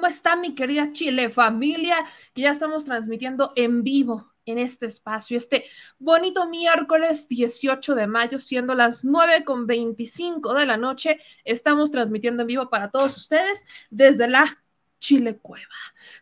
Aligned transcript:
¿Cómo 0.00 0.08
está 0.08 0.34
mi 0.34 0.54
querida 0.54 0.94
Chile 0.94 1.28
familia? 1.28 1.94
Que 2.32 2.40
ya 2.40 2.52
estamos 2.52 2.86
transmitiendo 2.86 3.52
en 3.54 3.82
vivo 3.82 4.32
en 4.46 4.56
este 4.56 4.86
espacio, 4.86 5.36
este 5.36 5.66
bonito 5.98 6.48
miércoles 6.48 7.28
18 7.28 7.94
de 7.94 8.06
mayo, 8.06 8.38
siendo 8.38 8.74
las 8.74 9.04
9 9.04 9.44
con 9.44 9.66
25 9.66 10.54
de 10.54 10.64
la 10.64 10.78
noche. 10.78 11.20
Estamos 11.44 11.90
transmitiendo 11.90 12.44
en 12.44 12.46
vivo 12.46 12.70
para 12.70 12.90
todos 12.90 13.14
ustedes 13.18 13.66
desde 13.90 14.26
la 14.26 14.62
Chile 15.00 15.36
Cueva. 15.36 15.66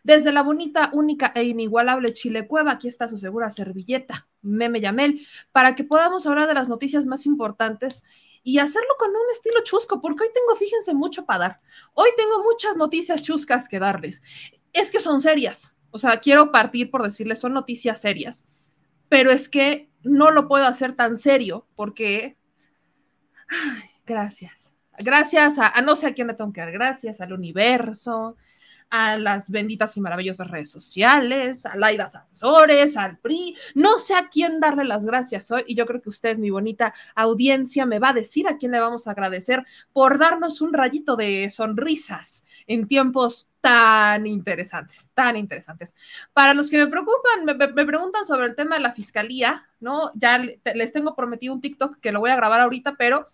Desde 0.03 0.33
la 0.33 0.43
bonita, 0.43 0.89
única 0.91 1.31
e 1.33 1.45
inigualable 1.45 2.11
Chile 2.11 2.49
Cueva, 2.49 2.73
aquí 2.73 2.89
está 2.89 3.07
su 3.07 3.17
segura 3.17 3.49
servilleta, 3.49 4.27
Meme 4.41 4.81
Yamel, 4.81 5.25
para 5.53 5.75
que 5.75 5.85
podamos 5.85 6.25
hablar 6.25 6.49
de 6.49 6.53
las 6.53 6.67
noticias 6.67 7.05
más 7.05 7.25
importantes 7.25 8.03
y 8.43 8.59
hacerlo 8.59 8.89
con 8.97 9.09
un 9.09 9.29
estilo 9.31 9.63
chusco, 9.63 10.01
porque 10.01 10.23
hoy 10.23 10.29
tengo, 10.33 10.55
fíjense, 10.55 10.93
mucho 10.93 11.25
para 11.25 11.39
dar. 11.39 11.61
Hoy 11.93 12.09
tengo 12.17 12.43
muchas 12.43 12.77
noticias 12.77 13.21
chuscas 13.21 13.67
que 13.67 13.79
darles. 13.79 14.21
Es 14.73 14.91
que 14.91 14.99
son 14.99 15.21
serias, 15.21 15.73
o 15.91 15.97
sea, 15.97 16.19
quiero 16.19 16.51
partir 16.51 16.91
por 16.91 17.03
decirles, 17.03 17.39
son 17.39 17.53
noticias 17.53 18.01
serias, 18.01 18.47
pero 19.07 19.31
es 19.31 19.49
que 19.49 19.89
no 20.03 20.31
lo 20.31 20.47
puedo 20.47 20.65
hacer 20.65 20.95
tan 20.95 21.17
serio 21.17 21.67
porque... 21.75 22.37
gracias. 24.05 24.71
Gracias 24.97 25.59
a, 25.59 25.69
a, 25.69 25.81
no 25.81 25.95
sé 25.95 26.07
a 26.07 26.13
quién 26.13 26.27
le 26.27 26.33
tengo 26.33 26.51
que 26.51 26.59
dar 26.61 26.71
gracias, 26.71 27.21
al 27.21 27.33
universo, 27.33 28.35
a 28.89 29.17
las 29.17 29.51
benditas 29.51 29.95
y 29.97 30.01
maravillosas 30.01 30.49
redes 30.49 30.71
sociales, 30.71 31.65
a 31.65 31.75
Laida 31.75 32.07
Sansores, 32.07 32.97
al 32.97 33.17
PRI, 33.19 33.55
no 33.75 33.99
sé 33.99 34.15
a 34.15 34.29
quién 34.29 34.59
darle 34.59 34.83
las 34.83 35.05
gracias 35.05 35.51
hoy 35.51 35.63
y 35.67 35.75
yo 35.75 35.85
creo 35.85 36.01
que 36.01 36.09
usted, 36.09 36.37
mi 36.37 36.49
bonita 36.49 36.93
audiencia, 37.15 37.85
me 37.85 37.99
va 37.99 38.09
a 38.09 38.13
decir 38.13 38.47
a 38.47 38.57
quién 38.57 38.71
le 38.71 38.79
vamos 38.79 39.07
a 39.07 39.11
agradecer 39.11 39.63
por 39.93 40.17
darnos 40.17 40.61
un 40.61 40.73
rayito 40.73 41.15
de 41.15 41.49
sonrisas 41.49 42.43
en 42.67 42.87
tiempos 42.87 43.49
tan 43.61 44.25
interesantes, 44.25 45.09
tan 45.13 45.35
interesantes. 45.35 45.95
Para 46.33 46.53
los 46.53 46.69
que 46.69 46.77
me 46.77 46.87
preocupan, 46.87 47.45
me, 47.45 47.53
me, 47.53 47.85
preguntan 47.85 48.25
sobre 48.25 48.47
el 48.47 48.55
tema 48.55 48.75
de 48.75 48.81
la 48.81 48.93
fiscalía, 48.93 49.63
¿no? 49.79 50.11
Ya 50.15 50.37
les 50.37 50.93
tengo 50.93 51.15
prometido 51.15 51.53
un 51.53 51.61
TikTok 51.61 51.99
que 51.99 52.11
lo 52.11 52.21
voy 52.21 52.31
a 52.31 52.35
grabar 52.35 52.61
ahorita, 52.61 52.95
pero 52.97 53.29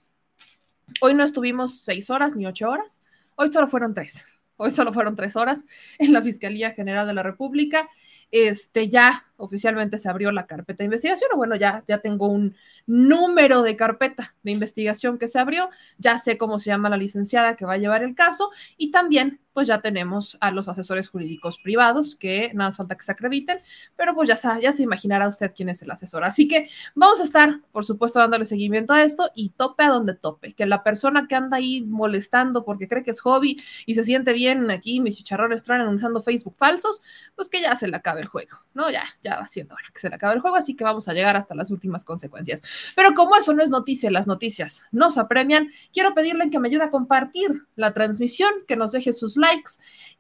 hoy 1.02 1.14
no 1.14 1.24
estuvimos 1.24 1.80
seis 1.80 2.10
horas 2.10 2.36
ni 2.36 2.46
ocho 2.46 2.70
horas, 2.70 3.02
hoy 3.36 3.52
solo 3.52 3.68
fueron 3.68 3.94
tres. 3.94 4.26
Hoy 4.58 4.72
solo 4.72 4.94
fueron 4.94 5.16
tres 5.16 5.36
horas 5.36 5.66
en 6.00 6.14
la 6.14 6.22
Fiscalía 6.22 6.72
General 6.72 7.08
de 7.08 7.14
la 7.14 7.24
República. 7.24 7.90
Este 8.32 8.90
ya 8.90 9.24
oficialmente 9.38 9.98
se 9.98 10.10
abrió 10.10 10.32
la 10.32 10.48
carpeta 10.48 10.80
de 10.80 10.86
investigación, 10.86 11.30
o 11.34 11.38
bueno, 11.38 11.56
ya, 11.56 11.84
ya 11.88 12.00
tengo 12.00 12.28
un 12.28 12.56
número 12.88 13.62
de 13.62 13.76
carpeta 13.76 14.36
de 14.44 14.52
investigación 14.52 15.20
que 15.20 15.28
se 15.28 15.40
abrió, 15.40 15.70
ya 16.00 16.18
sé 16.18 16.38
cómo 16.38 16.58
se 16.58 16.72
llama 16.72 16.90
la 16.90 16.98
licenciada 16.98 17.56
que 17.56 17.66
va 17.66 17.74
a 17.74 17.78
llevar 17.78 18.04
el 18.04 18.16
caso 18.16 18.50
y 18.78 18.90
también 18.92 19.40
pues 19.56 19.70
ya 19.70 19.80
tenemos 19.80 20.38
a 20.42 20.52
los 20.52 20.68
asesores 20.68 21.08
jurídicos 21.08 21.58
privados 21.60 22.18
que 22.18 22.52
nada 22.54 22.68
más 22.68 22.76
falta 22.76 22.96
que 22.96 23.06
se 23.06 23.14
acrediten, 23.14 23.58
pero 23.96 24.14
pues 24.14 24.28
ya, 24.28 24.60
ya 24.60 24.74
se 24.74 24.84
imaginará 24.84 25.30
usted 25.30 25.54
quién 25.56 25.70
es 25.70 25.82
el 25.82 25.90
asesor. 25.90 26.26
Así 26.26 26.46
que 26.46 26.68
vamos 26.94 27.22
a 27.22 27.24
estar, 27.24 27.62
por 27.72 27.86
supuesto, 27.86 28.20
dándole 28.20 28.44
seguimiento 28.44 28.92
a 28.92 29.02
esto 29.04 29.32
y 29.34 29.52
tope 29.52 29.84
a 29.84 29.88
donde 29.88 30.14
tope, 30.14 30.54
que 30.54 30.66
la 30.66 30.84
persona 30.84 31.26
que 31.30 31.36
anda 31.36 31.56
ahí 31.56 31.86
molestando 31.86 32.66
porque 32.66 32.90
cree 32.90 33.02
que 33.02 33.12
es 33.12 33.22
hobby 33.22 33.58
y 33.86 33.96
se 33.96 34.04
siente 34.04 34.34
bien 34.34 34.70
aquí, 34.70 35.00
mis 35.00 35.16
chicharrones 35.16 35.64
traen 35.64 35.88
usando 35.88 36.22
Facebook 36.22 36.58
falsos, 36.58 37.02
pues 37.34 37.48
que 37.48 37.62
ya 37.62 37.78
se 37.78 37.88
le 37.88 37.96
acabe 37.96 38.20
el 38.20 38.28
juego, 38.28 38.60
¿no? 38.74 38.92
Ya, 38.92 39.06
ya 39.24 39.38
va 39.38 39.46
siendo 39.46 39.74
hora 39.74 39.88
que 39.94 40.02
se 40.02 40.10
le 40.10 40.16
acabe 40.16 40.36
el 40.36 40.42
juego, 40.42 40.58
así 40.58 40.76
que 40.76 40.84
vamos 40.84 41.08
a 41.08 41.14
llegar 41.14 41.38
hasta 41.38 41.56
las 41.56 41.72
últimas 41.72 42.04
consecuencias. 42.04 42.62
Pero 42.94 43.14
como 43.14 43.38
eso 43.38 43.54
no 43.54 43.64
es 43.64 43.70
noticia, 43.70 44.12
las 44.12 44.28
noticias 44.28 44.84
nos 44.92 45.18
apremian, 45.18 45.70
quiero 45.94 46.14
pedirle 46.14 46.50
que 46.50 46.60
me 46.60 46.68
ayude 46.68 46.84
a 46.84 46.90
compartir 46.90 47.68
la 47.78 47.94
transmisión, 47.94 48.52
que 48.68 48.76
nos 48.76 48.92
deje 48.92 49.14
sus 49.14 49.38
likes 49.38 49.45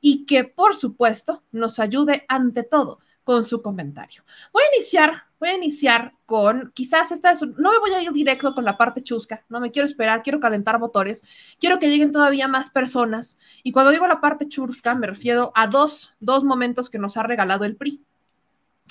y 0.01 0.25
que, 0.25 0.43
por 0.43 0.75
supuesto, 0.75 1.43
nos 1.51 1.79
ayude 1.79 2.25
ante 2.27 2.63
todo 2.63 2.99
con 3.25 3.43
su 3.43 3.61
comentario. 3.61 4.23
Voy 4.53 4.61
a 4.63 4.75
iniciar, 4.75 5.23
voy 5.39 5.49
a 5.49 5.55
iniciar 5.55 6.13
con, 6.27 6.71
quizás 6.75 7.11
esta 7.11 7.31
es, 7.31 7.41
no 7.41 7.71
me 7.71 7.79
voy 7.79 7.91
a 7.91 8.01
ir 8.01 8.11
directo 8.11 8.53
con 8.53 8.63
la 8.63 8.77
parte 8.77 9.01
chusca, 9.01 9.43
no 9.49 9.59
me 9.59 9.71
quiero 9.71 9.87
esperar, 9.87 10.21
quiero 10.21 10.39
calentar 10.39 10.79
motores, 10.79 11.23
quiero 11.59 11.79
que 11.79 11.89
lleguen 11.89 12.11
todavía 12.11 12.47
más 12.47 12.69
personas. 12.69 13.39
Y 13.63 13.71
cuando 13.71 13.91
digo 13.91 14.05
la 14.07 14.21
parte 14.21 14.47
chusca, 14.47 14.93
me 14.93 15.07
refiero 15.07 15.51
a 15.55 15.65
dos, 15.65 16.13
dos 16.19 16.43
momentos 16.43 16.89
que 16.89 16.99
nos 16.99 17.17
ha 17.17 17.23
regalado 17.23 17.65
el 17.65 17.75
PRI. 17.75 17.99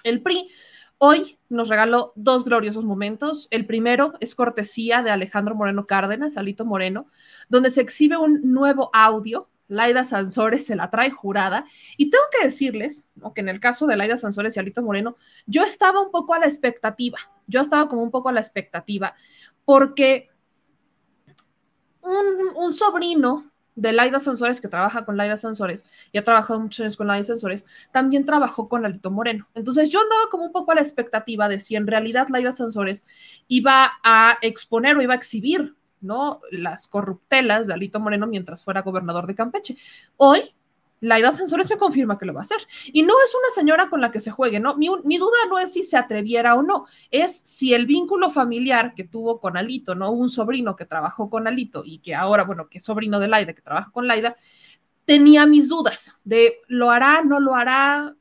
El 0.02 0.20
PRI 0.20 0.50
hoy 0.98 1.38
nos 1.48 1.68
regaló 1.68 2.12
dos 2.16 2.44
gloriosos 2.44 2.84
momentos. 2.84 3.46
El 3.52 3.66
primero 3.66 4.14
es 4.18 4.34
cortesía 4.34 5.04
de 5.04 5.12
Alejandro 5.12 5.54
Moreno 5.54 5.86
Cárdenas, 5.86 6.36
Alito 6.36 6.64
Moreno, 6.64 7.06
donde 7.48 7.70
se 7.70 7.82
exhibe 7.82 8.16
un 8.16 8.40
nuevo 8.52 8.90
audio 8.92 9.48
Laida 9.68 10.04
Sansores 10.04 10.66
se 10.66 10.76
la 10.76 10.90
trae 10.90 11.10
jurada. 11.10 11.66
Y 11.96 12.10
tengo 12.10 12.24
que 12.30 12.46
decirles 12.46 13.08
que 13.34 13.40
en 13.40 13.48
el 13.48 13.60
caso 13.60 13.86
de 13.86 13.96
Laida 13.96 14.16
Sansores 14.16 14.56
y 14.56 14.60
Alito 14.60 14.82
Moreno, 14.82 15.16
yo 15.46 15.62
estaba 15.62 16.00
un 16.00 16.10
poco 16.10 16.34
a 16.34 16.38
la 16.38 16.46
expectativa. 16.46 17.18
Yo 17.46 17.60
estaba 17.60 17.88
como 17.88 18.02
un 18.02 18.10
poco 18.10 18.28
a 18.28 18.32
la 18.32 18.40
expectativa, 18.40 19.14
porque 19.64 20.30
un, 22.00 22.56
un 22.56 22.72
sobrino 22.72 23.50
de 23.74 23.92
Laida 23.92 24.20
Sansores, 24.20 24.60
que 24.60 24.68
trabaja 24.68 25.04
con 25.04 25.16
Laida 25.16 25.36
Sansores 25.36 25.84
y 26.12 26.18
ha 26.18 26.24
trabajado 26.24 26.60
muchos 26.60 26.80
años 26.80 26.96
con 26.96 27.08
Laida 27.08 27.24
Sansores, 27.24 27.66
también 27.92 28.24
trabajó 28.24 28.68
con 28.68 28.86
Alito 28.86 29.10
Moreno. 29.10 29.48
Entonces 29.54 29.90
yo 29.90 30.00
andaba 30.00 30.30
como 30.30 30.44
un 30.44 30.52
poco 30.52 30.72
a 30.72 30.76
la 30.76 30.80
expectativa 30.80 31.48
de 31.48 31.58
si 31.58 31.76
en 31.76 31.86
realidad 31.86 32.28
Laida 32.28 32.52
Sansores 32.52 33.04
iba 33.48 33.92
a 34.02 34.38
exponer 34.42 34.96
o 34.96 35.02
iba 35.02 35.14
a 35.14 35.16
exhibir 35.16 35.74
¿no? 36.04 36.40
Las 36.50 36.86
corruptelas 36.86 37.66
de 37.66 37.74
Alito 37.74 38.00
Moreno 38.00 38.26
mientras 38.26 38.62
fuera 38.62 38.82
gobernador 38.82 39.26
de 39.26 39.34
Campeche. 39.34 39.76
Hoy, 40.16 40.54
Laida 41.00 41.32
Sansores 41.32 41.68
me 41.68 41.76
confirma 41.76 42.18
que 42.18 42.24
lo 42.24 42.32
va 42.32 42.40
a 42.40 42.42
hacer. 42.42 42.58
Y 42.86 43.02
no 43.02 43.14
es 43.24 43.34
una 43.34 43.50
señora 43.54 43.90
con 43.90 44.00
la 44.00 44.10
que 44.10 44.20
se 44.20 44.30
juegue, 44.30 44.60
¿no? 44.60 44.76
Mi, 44.76 44.88
mi, 45.04 45.18
duda 45.18 45.36
no 45.48 45.58
es 45.58 45.72
si 45.72 45.82
se 45.82 45.96
atreviera 45.96 46.54
o 46.54 46.62
no, 46.62 46.86
es 47.10 47.36
si 47.36 47.74
el 47.74 47.86
vínculo 47.86 48.30
familiar 48.30 48.94
que 48.94 49.04
tuvo 49.04 49.40
con 49.40 49.56
Alito, 49.56 49.94
¿no? 49.94 50.10
Un 50.10 50.30
sobrino 50.30 50.76
que 50.76 50.86
trabajó 50.86 51.28
con 51.28 51.46
Alito 51.46 51.82
y 51.84 51.98
que 51.98 52.14
ahora, 52.14 52.44
bueno, 52.44 52.68
que 52.68 52.78
es 52.78 52.84
sobrino 52.84 53.18
de 53.20 53.28
Laida, 53.28 53.52
que 53.52 53.62
trabaja 53.62 53.90
con 53.90 54.06
Laida, 54.06 54.36
tenía 55.04 55.46
mis 55.46 55.68
dudas 55.68 56.16
de 56.24 56.60
lo 56.68 56.90
hará, 56.90 57.22
no 57.22 57.40
lo 57.40 57.54
hará, 57.54 58.14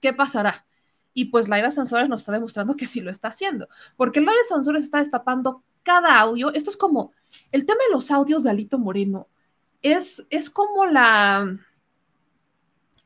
qué 0.00 0.12
pasará. 0.12 0.64
Y 1.12 1.26
pues 1.26 1.48
Laida 1.48 1.70
Sansores 1.72 2.08
nos 2.08 2.20
está 2.20 2.32
demostrando 2.32 2.76
que 2.76 2.86
sí 2.86 3.00
lo 3.00 3.10
está 3.10 3.28
haciendo, 3.28 3.68
porque 3.96 4.20
Laida 4.20 4.38
Sansores 4.48 4.84
está 4.84 4.98
destapando 4.98 5.64
cada 5.88 6.20
audio. 6.20 6.52
Esto 6.52 6.68
es 6.68 6.76
como, 6.76 7.12
el 7.50 7.64
tema 7.64 7.80
de 7.88 7.94
los 7.94 8.10
audios 8.10 8.42
de 8.42 8.50
Alito 8.50 8.78
Moreno 8.78 9.26
es, 9.80 10.26
es 10.28 10.50
como 10.50 10.84
la 10.84 11.58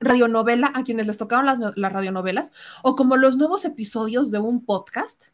radionovela 0.00 0.72
a 0.74 0.82
quienes 0.82 1.06
les 1.06 1.16
tocaron 1.16 1.46
las, 1.46 1.60
las, 1.60 1.92
radionovelas 1.92 2.52
o 2.82 2.96
como 2.96 3.16
los 3.16 3.36
nuevos 3.36 3.64
episodios 3.64 4.32
de 4.32 4.40
un 4.40 4.64
podcast. 4.64 5.26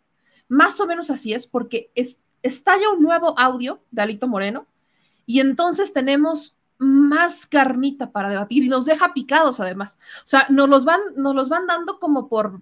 Más 0.47 0.79
o 0.79 0.87
menos 0.87 1.09
así 1.09 1.33
es 1.33 1.47
porque 1.47 1.91
es, 1.95 2.21
estalla 2.43 2.91
un 2.91 3.03
nuevo 3.03 3.39
audio 3.39 3.81
de 3.93 4.03
Alito 4.03 4.29
Moreno 4.29 4.67
y 5.25 5.41
entonces 5.41 5.95
tenemos 5.95 6.59
más 6.77 7.47
carnita 7.47 8.13
para 8.13 8.29
debatir 8.29 8.63
y 8.63 8.69
nos 8.69 8.85
deja 8.85 9.15
picados 9.15 9.59
además. 9.59 9.97
O 10.19 10.27
sea, 10.27 10.47
nos 10.51 10.69
los 10.69 10.85
van, 10.85 11.01
nos 11.17 11.35
los 11.35 11.49
van 11.49 11.67
dando 11.67 11.99
como 11.99 12.29
por, 12.29 12.61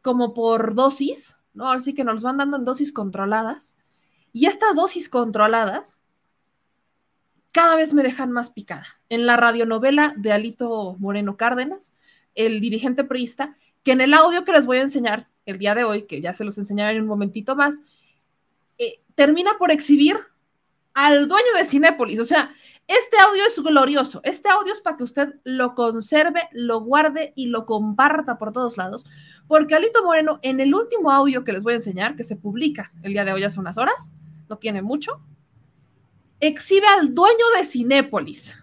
como 0.00 0.32
por 0.32 0.74
dosis, 0.74 1.36
¿no? 1.52 1.66
Ahora 1.66 1.80
sí 1.80 1.92
que 1.92 2.02
nos 2.02 2.14
los 2.14 2.22
van 2.22 2.38
dando 2.38 2.56
en 2.56 2.64
dosis 2.64 2.94
controladas 2.94 3.76
y 4.32 4.46
estas 4.46 4.76
dosis 4.76 5.08
controladas 5.08 6.02
cada 7.52 7.76
vez 7.76 7.94
me 7.94 8.02
dejan 8.02 8.30
más 8.30 8.50
picada. 8.50 8.86
En 9.08 9.26
la 9.26 9.36
radionovela 9.36 10.14
de 10.16 10.32
Alito 10.32 10.96
Moreno 10.98 11.36
Cárdenas, 11.36 11.96
el 12.34 12.60
dirigente 12.60 13.04
priista, 13.04 13.56
que 13.82 13.92
en 13.92 14.00
el 14.00 14.14
audio 14.14 14.44
que 14.44 14.52
les 14.52 14.66
voy 14.66 14.78
a 14.78 14.82
enseñar 14.82 15.28
el 15.46 15.58
día 15.58 15.74
de 15.74 15.84
hoy, 15.84 16.02
que 16.02 16.20
ya 16.20 16.32
se 16.32 16.44
los 16.44 16.58
enseñaré 16.58 16.96
en 16.96 17.02
un 17.02 17.08
momentito 17.08 17.56
más, 17.56 17.82
eh, 18.78 19.00
termina 19.14 19.58
por 19.58 19.72
exhibir 19.72 20.18
al 20.94 21.28
dueño 21.28 21.52
de 21.56 21.64
Cinépolis. 21.64 22.20
O 22.20 22.24
sea, 22.24 22.50
este 22.90 23.16
audio 23.20 23.44
es 23.46 23.56
glorioso. 23.62 24.20
Este 24.24 24.48
audio 24.48 24.72
es 24.72 24.80
para 24.80 24.96
que 24.96 25.04
usted 25.04 25.28
lo 25.44 25.76
conserve, 25.76 26.48
lo 26.50 26.80
guarde 26.80 27.32
y 27.36 27.46
lo 27.46 27.64
comparta 27.64 28.36
por 28.36 28.52
todos 28.52 28.76
lados. 28.76 29.06
Porque 29.46 29.76
Alito 29.76 30.02
Moreno, 30.02 30.40
en 30.42 30.58
el 30.58 30.74
último 30.74 31.12
audio 31.12 31.44
que 31.44 31.52
les 31.52 31.62
voy 31.62 31.74
a 31.74 31.76
enseñar, 31.76 32.16
que 32.16 32.24
se 32.24 32.34
publica 32.34 32.92
el 33.04 33.12
día 33.12 33.24
de 33.24 33.32
hoy 33.32 33.44
hace 33.44 33.60
unas 33.60 33.78
horas, 33.78 34.10
no 34.48 34.58
tiene 34.58 34.82
mucho, 34.82 35.22
exhibe 36.40 36.88
al 36.88 37.14
dueño 37.14 37.44
de 37.56 37.64
Cinépolis, 37.64 38.58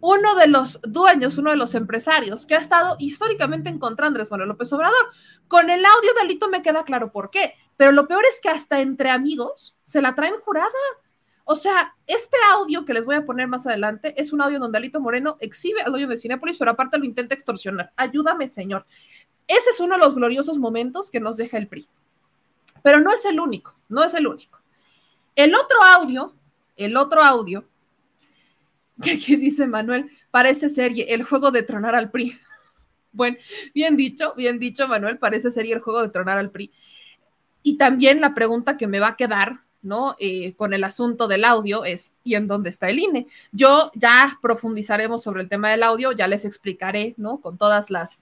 uno 0.00 0.36
de 0.36 0.46
los 0.46 0.80
dueños, 0.82 1.38
uno 1.38 1.50
de 1.50 1.56
los 1.56 1.74
empresarios 1.74 2.46
que 2.46 2.54
ha 2.54 2.58
estado 2.58 2.94
históricamente 3.00 3.68
en 3.68 3.80
contra 3.80 4.06
Andrés 4.06 4.30
López 4.30 4.72
Obrador. 4.72 5.06
Con 5.48 5.70
el 5.70 5.84
audio 5.84 6.14
de 6.14 6.20
Alito 6.20 6.48
me 6.48 6.62
queda 6.62 6.84
claro 6.84 7.10
por 7.10 7.30
qué, 7.30 7.54
pero 7.76 7.90
lo 7.90 8.06
peor 8.06 8.22
es 8.32 8.40
que 8.40 8.48
hasta 8.48 8.80
entre 8.80 9.10
amigos 9.10 9.76
se 9.82 10.00
la 10.02 10.14
traen 10.14 10.38
jurada. 10.44 10.70
O 11.50 11.56
sea, 11.56 11.94
este 12.06 12.36
audio 12.52 12.84
que 12.84 12.92
les 12.92 13.06
voy 13.06 13.16
a 13.16 13.24
poner 13.24 13.48
más 13.48 13.66
adelante 13.66 14.12
es 14.20 14.34
un 14.34 14.42
audio 14.42 14.58
donde 14.58 14.76
Alito 14.76 15.00
Moreno 15.00 15.38
exhibe 15.40 15.80
al 15.80 15.92
dueño 15.92 16.06
de 16.06 16.18
Cinépolis, 16.18 16.58
pero 16.58 16.72
aparte 16.72 16.98
lo 16.98 17.06
intenta 17.06 17.34
extorsionar. 17.34 17.90
Ayúdame, 17.96 18.50
señor. 18.50 18.84
Ese 19.46 19.70
es 19.70 19.80
uno 19.80 19.94
de 19.94 20.00
los 20.02 20.14
gloriosos 20.14 20.58
momentos 20.58 21.08
que 21.08 21.20
nos 21.20 21.38
deja 21.38 21.56
el 21.56 21.66
PRI. 21.66 21.88
Pero 22.82 23.00
no 23.00 23.10
es 23.14 23.24
el 23.24 23.40
único, 23.40 23.74
no 23.88 24.04
es 24.04 24.12
el 24.12 24.26
único. 24.26 24.60
El 25.34 25.54
otro 25.54 25.82
audio, 25.82 26.34
el 26.76 26.98
otro 26.98 27.22
audio, 27.22 27.64
que 29.02 29.12
aquí 29.12 29.36
dice 29.36 29.66
Manuel, 29.66 30.10
parece 30.30 30.68
serie, 30.68 31.14
el 31.14 31.22
juego 31.22 31.50
de 31.50 31.62
tronar 31.62 31.94
al 31.94 32.10
PRI. 32.10 32.38
bueno, 33.12 33.38
bien 33.72 33.96
dicho, 33.96 34.34
bien 34.36 34.58
dicho, 34.58 34.86
Manuel, 34.86 35.16
parece 35.16 35.50
serie 35.50 35.72
el 35.72 35.80
juego 35.80 36.02
de 36.02 36.10
tronar 36.10 36.36
al 36.36 36.50
PRI. 36.50 36.70
Y 37.62 37.78
también 37.78 38.20
la 38.20 38.34
pregunta 38.34 38.76
que 38.76 38.86
me 38.86 39.00
va 39.00 39.08
a 39.08 39.16
quedar, 39.16 39.62
¿no? 39.82 40.16
Eh, 40.18 40.54
con 40.54 40.74
el 40.74 40.84
asunto 40.84 41.28
del 41.28 41.44
audio 41.44 41.84
es, 41.84 42.12
¿y 42.24 42.34
en 42.34 42.46
dónde 42.46 42.70
está 42.70 42.88
el 42.88 42.98
INE? 42.98 43.26
Yo 43.52 43.90
ya 43.94 44.38
profundizaremos 44.42 45.22
sobre 45.22 45.42
el 45.42 45.48
tema 45.48 45.70
del 45.70 45.82
audio, 45.82 46.12
ya 46.12 46.26
les 46.26 46.44
explicaré, 46.44 47.14
¿no? 47.16 47.40
Con 47.40 47.58
todas 47.58 47.90
las, 47.90 48.20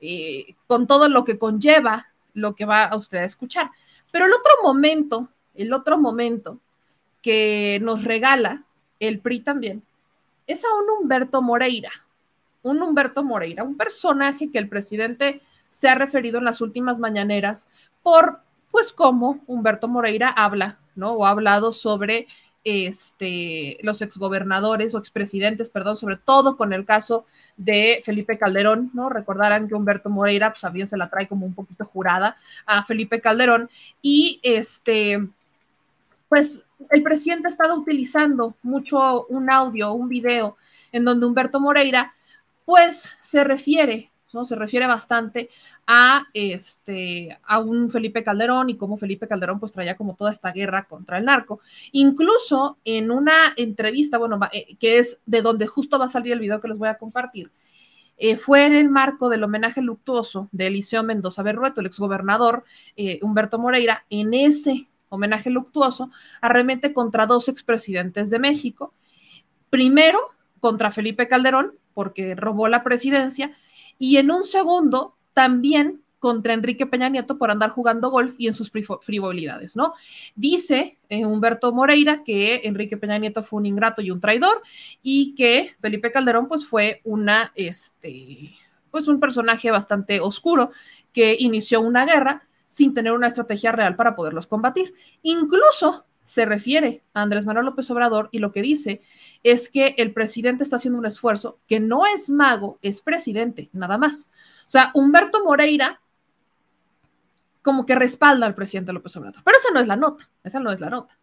eh, 0.00 0.54
con 0.66 0.86
todo 0.86 1.08
lo 1.08 1.24
que 1.24 1.38
conlleva 1.38 2.08
lo 2.34 2.54
que 2.54 2.64
va 2.64 2.84
a 2.84 2.96
usted 2.96 3.18
a 3.18 3.24
escuchar. 3.24 3.70
Pero 4.10 4.26
el 4.26 4.32
otro 4.32 4.52
momento, 4.62 5.28
el 5.54 5.72
otro 5.72 5.98
momento 5.98 6.58
que 7.22 7.78
nos 7.82 8.04
regala 8.04 8.64
el 9.00 9.20
PRI 9.20 9.40
también, 9.40 9.82
es 10.46 10.64
a 10.64 10.68
un 10.74 10.88
Humberto 10.90 11.42
Moreira, 11.42 11.90
un 12.62 12.80
Humberto 12.82 13.22
Moreira, 13.22 13.64
un 13.64 13.76
personaje 13.76 14.50
que 14.50 14.58
el 14.58 14.68
presidente 14.68 15.42
se 15.68 15.88
ha 15.88 15.94
referido 15.94 16.38
en 16.38 16.44
las 16.44 16.60
últimas 16.60 16.98
mañaneras 16.98 17.68
por, 18.02 18.40
pues, 18.70 18.92
cómo 18.92 19.40
Humberto 19.46 19.88
Moreira 19.88 20.30
habla, 20.30 20.78
¿no? 20.98 21.12
O 21.12 21.24
ha 21.24 21.30
hablado 21.30 21.72
sobre 21.72 22.26
este, 22.64 23.78
los 23.82 24.02
exgobernadores 24.02 24.94
o 24.94 24.98
expresidentes, 24.98 25.70
perdón, 25.70 25.96
sobre 25.96 26.16
todo 26.16 26.56
con 26.56 26.72
el 26.72 26.84
caso 26.84 27.24
de 27.56 28.02
Felipe 28.04 28.36
Calderón, 28.36 28.90
¿no? 28.92 29.08
Recordarán 29.08 29.68
que 29.68 29.74
Humberto 29.74 30.10
Moreira, 30.10 30.50
pues 30.50 30.62
también 30.62 30.86
se 30.86 30.98
la 30.98 31.08
trae 31.08 31.28
como 31.28 31.46
un 31.46 31.54
poquito 31.54 31.84
jurada 31.86 32.36
a 32.66 32.82
Felipe 32.82 33.20
Calderón 33.20 33.70
y 34.02 34.40
este, 34.42 35.26
pues 36.28 36.64
el 36.90 37.02
presidente 37.02 37.48
ha 37.48 37.50
estado 37.50 37.74
utilizando 37.76 38.54
mucho 38.62 39.26
un 39.26 39.50
audio, 39.50 39.92
un 39.92 40.08
video 40.08 40.56
en 40.92 41.04
donde 41.04 41.26
Humberto 41.26 41.60
Moreira, 41.60 42.12
pues 42.64 43.10
se 43.22 43.44
refiere, 43.44 44.10
¿no? 44.32 44.44
Se 44.44 44.56
refiere 44.56 44.86
bastante 44.86 45.50
a 45.86 46.26
este 46.34 47.38
a 47.44 47.58
un 47.58 47.90
Felipe 47.90 48.22
Calderón 48.22 48.70
y 48.70 48.76
cómo 48.76 48.96
Felipe 48.96 49.28
Calderón 49.28 49.60
pues 49.60 49.72
traía 49.72 49.96
como 49.96 50.14
toda 50.14 50.30
esta 50.30 50.52
guerra 50.52 50.84
contra 50.84 51.18
el 51.18 51.24
narco. 51.24 51.60
Incluso 51.92 52.78
en 52.84 53.10
una 53.10 53.54
entrevista, 53.56 54.18
bueno, 54.18 54.38
eh, 54.52 54.76
que 54.76 54.98
es 54.98 55.20
de 55.26 55.42
donde 55.42 55.66
justo 55.66 55.98
va 55.98 56.06
a 56.06 56.08
salir 56.08 56.32
el 56.32 56.40
video 56.40 56.60
que 56.60 56.68
les 56.68 56.78
voy 56.78 56.88
a 56.88 56.98
compartir, 56.98 57.50
eh, 58.18 58.36
fue 58.36 58.66
en 58.66 58.74
el 58.74 58.88
marco 58.88 59.28
del 59.28 59.44
homenaje 59.44 59.80
luctuoso 59.80 60.48
de 60.50 60.66
Eliseo 60.66 61.04
Mendoza 61.04 61.44
Berrueto, 61.44 61.80
el 61.80 61.86
exgobernador 61.86 62.64
eh, 62.96 63.20
Humberto 63.22 63.60
Moreira, 63.60 64.04
en 64.10 64.34
ese 64.34 64.88
homenaje 65.08 65.50
luctuoso, 65.50 66.10
arremete 66.40 66.92
contra 66.92 67.26
dos 67.26 67.48
expresidentes 67.48 68.28
de 68.30 68.40
México. 68.40 68.92
Primero, 69.70 70.18
contra 70.58 70.90
Felipe 70.90 71.28
Calderón, 71.28 71.74
porque 71.94 72.34
robó 72.34 72.66
la 72.66 72.82
presidencia, 72.82 73.56
y 73.98 74.16
en 74.16 74.30
un 74.30 74.44
segundo, 74.44 75.16
también 75.32 76.02
contra 76.18 76.52
Enrique 76.52 76.86
Peña 76.86 77.08
Nieto 77.08 77.38
por 77.38 77.50
andar 77.50 77.70
jugando 77.70 78.10
golf 78.10 78.34
y 78.38 78.48
en 78.48 78.54
sus 78.54 78.70
frivolidades, 78.70 79.76
¿no? 79.76 79.94
Dice 80.34 80.98
eh, 81.08 81.24
Humberto 81.24 81.72
Moreira 81.72 82.22
que 82.24 82.62
Enrique 82.64 82.96
Peña 82.96 83.18
Nieto 83.18 83.42
fue 83.42 83.58
un 83.58 83.66
ingrato 83.66 84.02
y 84.02 84.10
un 84.10 84.20
traidor 84.20 84.62
y 85.02 85.34
que 85.34 85.76
Felipe 85.80 86.10
Calderón 86.10 86.48
pues 86.48 86.66
fue 86.66 87.00
una, 87.04 87.52
este, 87.54 88.52
pues 88.90 89.06
un 89.06 89.20
personaje 89.20 89.70
bastante 89.70 90.20
oscuro 90.20 90.70
que 91.12 91.36
inició 91.38 91.80
una 91.80 92.04
guerra 92.04 92.48
sin 92.66 92.92
tener 92.92 93.12
una 93.12 93.28
estrategia 93.28 93.72
real 93.72 93.96
para 93.96 94.14
poderlos 94.14 94.46
combatir. 94.46 94.92
Incluso 95.22 96.04
se 96.28 96.44
refiere 96.44 97.02
a 97.14 97.22
Andrés 97.22 97.46
Manuel 97.46 97.64
López 97.64 97.90
Obrador 97.90 98.28
y 98.32 98.38
lo 98.38 98.52
que 98.52 98.60
dice 98.60 99.00
es 99.42 99.70
que 99.70 99.94
el 99.96 100.12
presidente 100.12 100.62
está 100.62 100.76
haciendo 100.76 100.98
un 100.98 101.06
esfuerzo 101.06 101.58
que 101.66 101.80
no 101.80 102.04
es 102.04 102.28
mago, 102.28 102.78
es 102.82 103.00
presidente, 103.00 103.70
nada 103.72 103.96
más. 103.96 104.28
O 104.66 104.68
sea, 104.68 104.90
Humberto 104.92 105.42
Moreira 105.42 106.02
como 107.62 107.86
que 107.86 107.94
respalda 107.94 108.44
al 108.44 108.54
presidente 108.54 108.92
López 108.92 109.16
Obrador. 109.16 109.42
Pero 109.42 109.56
esa 109.56 109.70
no 109.72 109.80
es 109.80 109.86
la 109.86 109.96
nota, 109.96 110.28
esa 110.44 110.60
no 110.60 110.70
es 110.70 110.80
la 110.80 110.90
nota. 110.90 111.18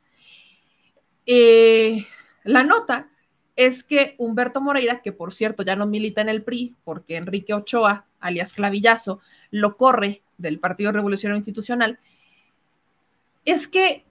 Eh, 1.27 2.03
la 2.43 2.63
nota 2.63 3.12
es 3.55 3.83
que 3.83 4.15
Humberto 4.17 4.59
Moreira, 4.59 5.03
que 5.03 5.12
por 5.12 5.35
cierto 5.35 5.62
ya 5.62 5.75
no 5.75 5.85
milita 5.85 6.21
en 6.21 6.29
el 6.29 6.41
PRI, 6.41 6.75
porque 6.83 7.17
Enrique 7.17 7.53
Ochoa, 7.53 8.07
alias 8.19 8.53
Clavillazo, 8.53 9.21
lo 9.51 9.77
corre 9.77 10.24
del 10.39 10.59
Partido 10.59 10.91
Revolucionario 10.91 11.38
Institucional, 11.38 12.00
es 13.45 13.67
que 13.67 14.04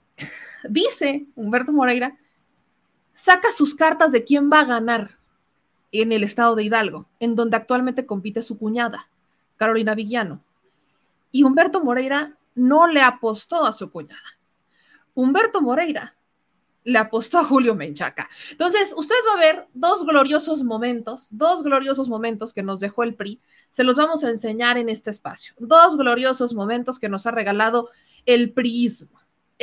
dice 0.69 1.27
Humberto 1.35 1.73
Moreira, 1.73 2.19
saca 3.13 3.51
sus 3.51 3.75
cartas 3.75 4.13
de 4.13 4.25
quién 4.25 4.51
va 4.51 4.61
a 4.61 4.65
ganar 4.65 5.19
en 5.93 6.13
el 6.13 6.25
estado 6.25 6.57
de 6.57 6.65
Hidalgo, 6.65 7.07
en 7.21 7.37
donde 7.37 7.57
actualmente 7.57 8.07
compite 8.07 8.43
su 8.43 8.59
cuñada, 8.59 9.09
Carolina 9.57 9.95
Villano. 9.95 10.43
Y 11.31 11.45
Humberto 11.45 11.83
Moreira 11.83 12.37
no 12.55 12.87
le 12.87 13.01
apostó 13.01 13.65
a 13.65 13.73
su 13.73 13.91
cuñada. 13.91 14.39
Humberto 15.15 15.61
Moreira 15.63 16.17
le 16.85 16.99
apostó 16.99 17.39
a 17.39 17.45
Julio 17.45 17.75
Menchaca. 17.75 18.29
Entonces, 18.51 18.95
usted 18.97 19.15
va 19.29 19.35
a 19.35 19.39
ver 19.39 19.69
dos 19.73 20.05
gloriosos 20.05 20.63
momentos, 20.63 21.29
dos 21.31 21.63
gloriosos 21.63 22.09
momentos 22.09 22.53
que 22.53 22.63
nos 22.63 22.81
dejó 22.81 23.05
el 23.05 23.15
PRI. 23.15 23.41
Se 23.71 23.85
los 23.85 23.97
vamos 23.97 24.23
a 24.23 24.31
enseñar 24.31 24.77
en 24.77 24.89
este 24.89 25.11
espacio. 25.11 25.55
Dos 25.59 25.97
gloriosos 25.97 26.53
momentos 26.55 26.99
que 26.99 27.09
nos 27.09 27.27
ha 27.27 27.31
regalado 27.31 27.89
el 28.27 28.53
PRIismo. 28.53 29.19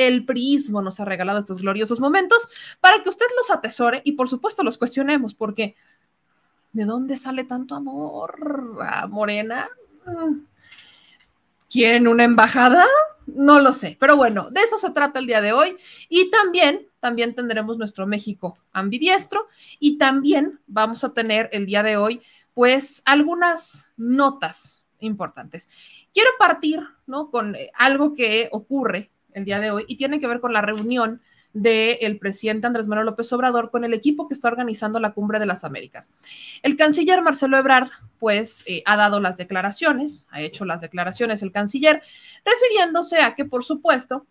El 0.08 0.26
PRIismo 0.26 0.82
nos 0.82 1.00
ha 1.00 1.06
regalado 1.06 1.40
estos 1.40 1.62
gloriosos 1.62 2.00
momentos 2.00 2.48
para 2.80 3.02
que 3.02 3.10
usted 3.10 3.26
los 3.38 3.50
atesore 3.50 4.02
y 4.04 4.14
por 4.14 4.30
supuesto 4.30 4.64
los 4.64 4.78
cuestionemos, 4.78 5.34
porque 5.34 5.76
¿de 6.74 6.86
dónde 6.86 7.18
sale 7.18 7.44
tanto 7.44 7.76
amor 7.76 8.80
a 8.82 9.08
Morena? 9.08 9.68
¿Quieren 11.70 12.08
una 12.08 12.24
embajada? 12.24 12.86
No 13.28 13.60
lo 13.60 13.72
sé, 13.72 13.96
pero 14.00 14.18
bueno, 14.18 14.50
de 14.52 14.62
eso 14.62 14.78
se 14.78 14.92
trata 14.92 15.20
el 15.20 15.28
día 15.28 15.42
de 15.42 15.54
hoy. 15.54 15.78
Y 16.10 16.30
también, 16.30 16.88
también 17.00 17.34
tendremos 17.34 17.78
nuestro 17.78 18.06
México 18.08 18.58
ambidiestro 18.74 19.48
y 19.80 19.98
también 19.98 20.60
vamos 20.68 21.04
a 21.04 21.14
tener 21.14 21.50
el 21.54 21.66
día 21.66 21.84
de 21.84 21.96
hoy, 21.98 22.22
pues, 22.54 23.02
algunas 23.06 23.92
notas 23.96 24.84
importantes. 25.00 25.70
Quiero 26.14 26.32
partir, 26.38 26.82
¿no? 27.06 27.30
Con 27.30 27.56
eh, 27.56 27.72
algo 27.74 28.14
que 28.14 28.50
ocurre 28.52 29.12
el 29.34 29.46
día 29.46 29.60
de 29.60 29.72
hoy 29.72 29.86
y 29.88 29.98
tiene 29.98 30.20
que 30.20 30.28
ver 30.28 30.40
con 30.40 30.54
la 30.54 30.62
reunión 30.62 31.22
del 31.54 32.18
presidente 32.18 32.68
Andrés 32.68 32.88
Manuel 32.88 33.08
López 33.08 33.32
Obrador 33.34 33.72
con 33.72 33.84
el 33.84 33.94
equipo 33.94 34.28
que 34.28 34.34
está 34.34 34.48
organizando 34.48 35.00
la 35.00 35.14
Cumbre 35.14 35.40
de 35.40 35.46
las 35.46 35.64
Américas. 35.64 36.12
El 36.64 36.78
canciller 36.78 37.22
Marcelo 37.22 37.58
Ebrard, 37.58 37.90
pues, 38.20 38.64
eh, 38.68 38.84
ha 38.86 38.96
dado 38.96 39.20
las 39.20 39.38
declaraciones, 39.38 40.26
ha 40.30 40.42
hecho 40.42 40.64
las 40.64 40.82
declaraciones 40.82 41.42
el 41.42 41.52
canciller, 41.52 42.02
refiriéndose 42.46 43.22
a 43.22 43.36
que, 43.36 43.46
por 43.46 43.64
supuesto, 43.64 44.26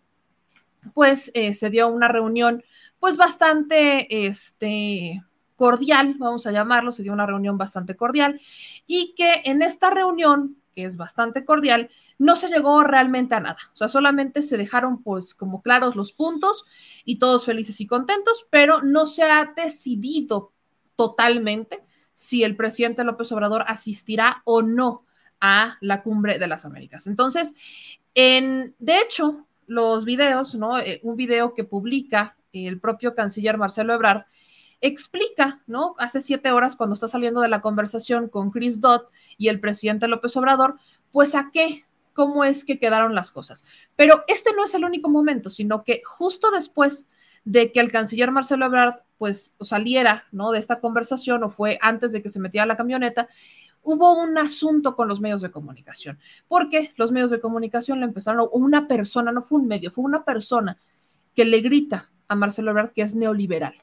pues, 0.93 1.31
eh, 1.35 1.53
se 1.53 1.69
dio 1.69 1.89
una 1.89 2.07
reunión, 2.07 2.63
pues, 2.99 3.17
bastante, 3.17 4.25
este, 4.25 5.21
cordial, 5.55 6.15
vamos 6.17 6.47
a 6.47 6.51
llamarlo, 6.51 6.91
se 6.91 7.03
dio 7.03 7.13
una 7.13 7.27
reunión 7.27 7.55
bastante 7.55 7.95
cordial, 7.95 8.41
y 8.87 9.13
que 9.15 9.43
en 9.45 9.61
esta 9.61 9.91
reunión, 9.91 10.57
que 10.73 10.85
es 10.85 10.97
bastante 10.97 11.45
cordial, 11.45 11.89
no 12.17 12.35
se 12.35 12.47
llegó 12.47 12.83
realmente 12.83 13.35
a 13.35 13.39
nada. 13.39 13.57
O 13.73 13.75
sea, 13.75 13.87
solamente 13.87 14.41
se 14.41 14.57
dejaron 14.57 15.03
pues 15.03 15.33
como 15.35 15.61
claros 15.61 15.95
los 15.95 16.13
puntos 16.13 16.65
y 17.05 17.19
todos 17.19 17.45
felices 17.45 17.81
y 17.81 17.87
contentos, 17.87 18.45
pero 18.49 18.81
no 18.81 19.05
se 19.05 19.23
ha 19.23 19.53
decidido 19.55 20.51
totalmente 20.95 21.83
si 22.13 22.43
el 22.43 22.55
presidente 22.55 23.03
López 23.03 23.31
Obrador 23.31 23.63
asistirá 23.67 24.41
o 24.45 24.61
no 24.61 25.05
a 25.39 25.77
la 25.81 26.03
cumbre 26.03 26.37
de 26.37 26.47
las 26.47 26.65
Américas. 26.65 27.07
Entonces, 27.07 27.55
en, 28.13 28.75
de 28.79 28.99
hecho, 28.99 29.47
los 29.65 30.05
videos, 30.05 30.55
¿no? 30.55 30.77
Eh, 30.79 30.99
un 31.03 31.15
video 31.15 31.53
que 31.53 31.63
publica 31.63 32.37
el 32.53 32.79
propio 32.79 33.15
canciller 33.15 33.57
Marcelo 33.57 33.93
Ebrard, 33.93 34.25
explica, 34.81 35.61
¿no? 35.67 35.95
Hace 35.97 36.21
siete 36.21 36.51
horas 36.51 36.75
cuando 36.75 36.95
está 36.95 37.07
saliendo 37.07 37.41
de 37.41 37.49
la 37.49 37.61
conversación 37.61 38.27
con 38.27 38.51
Chris 38.51 38.81
Dodd 38.81 39.03
y 39.37 39.47
el 39.47 39.59
presidente 39.59 40.07
López 40.07 40.35
Obrador, 40.35 40.75
pues 41.11 41.35
a 41.35 41.49
qué 41.53 41.85
cómo 42.13 42.43
es 42.43 42.65
que 42.65 42.79
quedaron 42.79 43.15
las 43.15 43.31
cosas. 43.31 43.63
Pero 43.95 44.23
este 44.27 44.53
no 44.53 44.65
es 44.65 44.75
el 44.75 44.83
único 44.83 45.09
momento, 45.09 45.49
sino 45.49 45.83
que 45.83 46.01
justo 46.05 46.51
después 46.51 47.07
de 47.43 47.71
que 47.71 47.79
el 47.79 47.91
canciller 47.91 48.31
Marcelo 48.31 48.65
Ebrard 48.65 48.99
pues 49.17 49.55
saliera, 49.61 50.25
¿no? 50.31 50.51
De 50.51 50.59
esta 50.59 50.79
conversación 50.79 51.43
o 51.43 51.49
fue 51.49 51.77
antes 51.81 52.11
de 52.11 52.21
que 52.21 52.29
se 52.29 52.39
metiera 52.39 52.65
la 52.65 52.77
camioneta, 52.77 53.27
hubo 53.83 54.13
un 54.13 54.37
asunto 54.37 54.95
con 54.95 55.07
los 55.07 55.19
medios 55.19 55.41
de 55.41 55.51
comunicación, 55.51 56.19
porque 56.47 56.91
los 56.95 57.11
medios 57.11 57.31
de 57.31 57.39
comunicación 57.39 57.99
le 57.99 58.05
empezaron, 58.05 58.47
una 58.51 58.87
persona, 58.87 59.31
no 59.31 59.41
fue 59.41 59.59
un 59.59 59.67
medio, 59.67 59.91
fue 59.91 60.03
una 60.03 60.23
persona 60.23 60.77
que 61.35 61.45
le 61.45 61.61
grita 61.61 62.11
a 62.27 62.35
Marcelo 62.35 62.71
Ebrard 62.71 62.91
que 62.91 63.01
es 63.01 63.15
neoliberal. 63.15 63.75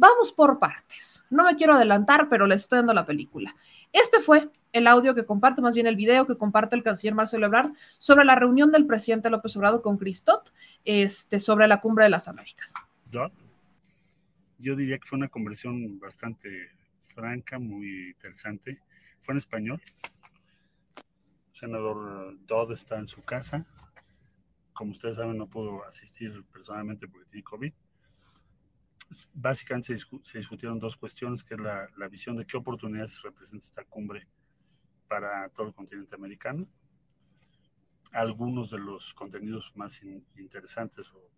Vamos 0.00 0.30
por 0.30 0.60
partes. 0.60 1.24
No 1.28 1.42
me 1.42 1.56
quiero 1.56 1.74
adelantar, 1.74 2.28
pero 2.28 2.46
les 2.46 2.60
estoy 2.60 2.78
dando 2.78 2.94
la 2.94 3.04
película. 3.04 3.56
Este 3.92 4.20
fue 4.20 4.48
el 4.70 4.86
audio 4.86 5.12
que 5.12 5.26
comparte, 5.26 5.60
más 5.60 5.74
bien 5.74 5.88
el 5.88 5.96
video 5.96 6.24
que 6.24 6.38
comparte 6.38 6.76
el 6.76 6.84
canciller 6.84 7.16
Marcelo 7.16 7.46
Ebrard 7.46 7.72
sobre 7.98 8.24
la 8.24 8.36
reunión 8.36 8.70
del 8.70 8.86
presidente 8.86 9.28
López 9.28 9.56
Obrador 9.56 9.82
con 9.82 9.98
Cristot 9.98 10.54
este, 10.84 11.40
sobre 11.40 11.66
la 11.66 11.80
cumbre 11.80 12.04
de 12.04 12.10
las 12.10 12.28
Américas. 12.28 12.72
yo 14.58 14.76
diría 14.76 14.98
que 14.98 15.08
fue 15.08 15.16
una 15.16 15.28
conversión 15.28 15.98
bastante 15.98 16.48
franca, 17.12 17.58
muy 17.58 18.10
interesante. 18.10 18.80
Fue 19.20 19.32
en 19.32 19.38
español. 19.38 19.82
El 21.54 21.58
senador 21.58 22.38
Dodd 22.46 22.70
está 22.70 23.00
en 23.00 23.08
su 23.08 23.24
casa. 23.24 23.66
Como 24.74 24.92
ustedes 24.92 25.16
saben, 25.16 25.38
no 25.38 25.48
pudo 25.48 25.84
asistir 25.86 26.44
personalmente 26.52 27.08
porque 27.08 27.26
tiene 27.30 27.42
COVID. 27.42 27.72
Básicamente 29.32 29.96
se, 29.96 30.38
discutieron 30.38 30.78
dos 30.78 30.96
cuestiones, 30.96 31.42
que 31.42 31.54
es 31.54 31.60
la, 31.60 32.08
visión 32.10 32.36
de 32.36 32.44
qué 32.44 32.56
oportunidades 32.56 33.22
representa 33.22 33.64
esta 33.64 33.84
cumbre 33.84 34.26
para 35.08 35.48
todo 35.50 35.68
el 35.68 35.74
continente 35.74 36.14
americano. 36.14 36.66
Algunos 38.12 38.70
de 38.70 38.78
los 38.78 39.14
contenidos 39.14 39.72
más 39.74 40.02
interesantes 40.36 41.06
o 41.12 41.30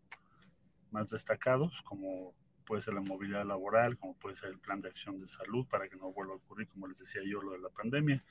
más 0.90 1.10
destacados, 1.10 1.80
como 1.82 2.34
puede 2.64 2.82
ser 2.82 2.94
la 2.94 3.00
movilidad 3.00 3.44
laboral, 3.44 3.96
como 3.98 4.16
puede 4.16 4.36
ser 4.36 4.50
el 4.50 4.58
plan 4.58 4.80
de 4.80 4.88
acción 4.88 5.20
de 5.20 5.26
salud 5.26 5.66
para 5.66 5.88
que 5.88 5.96
no 5.96 6.12
vuelva 6.12 6.34
a 6.34 6.36
ocurrir, 6.36 6.68
como 6.68 6.86
les 6.86 6.98
decía 6.98 7.22
yo, 7.24 7.40
lo 7.40 7.52
de 7.52 7.58
la 7.58 7.68
pandemia 7.68 8.24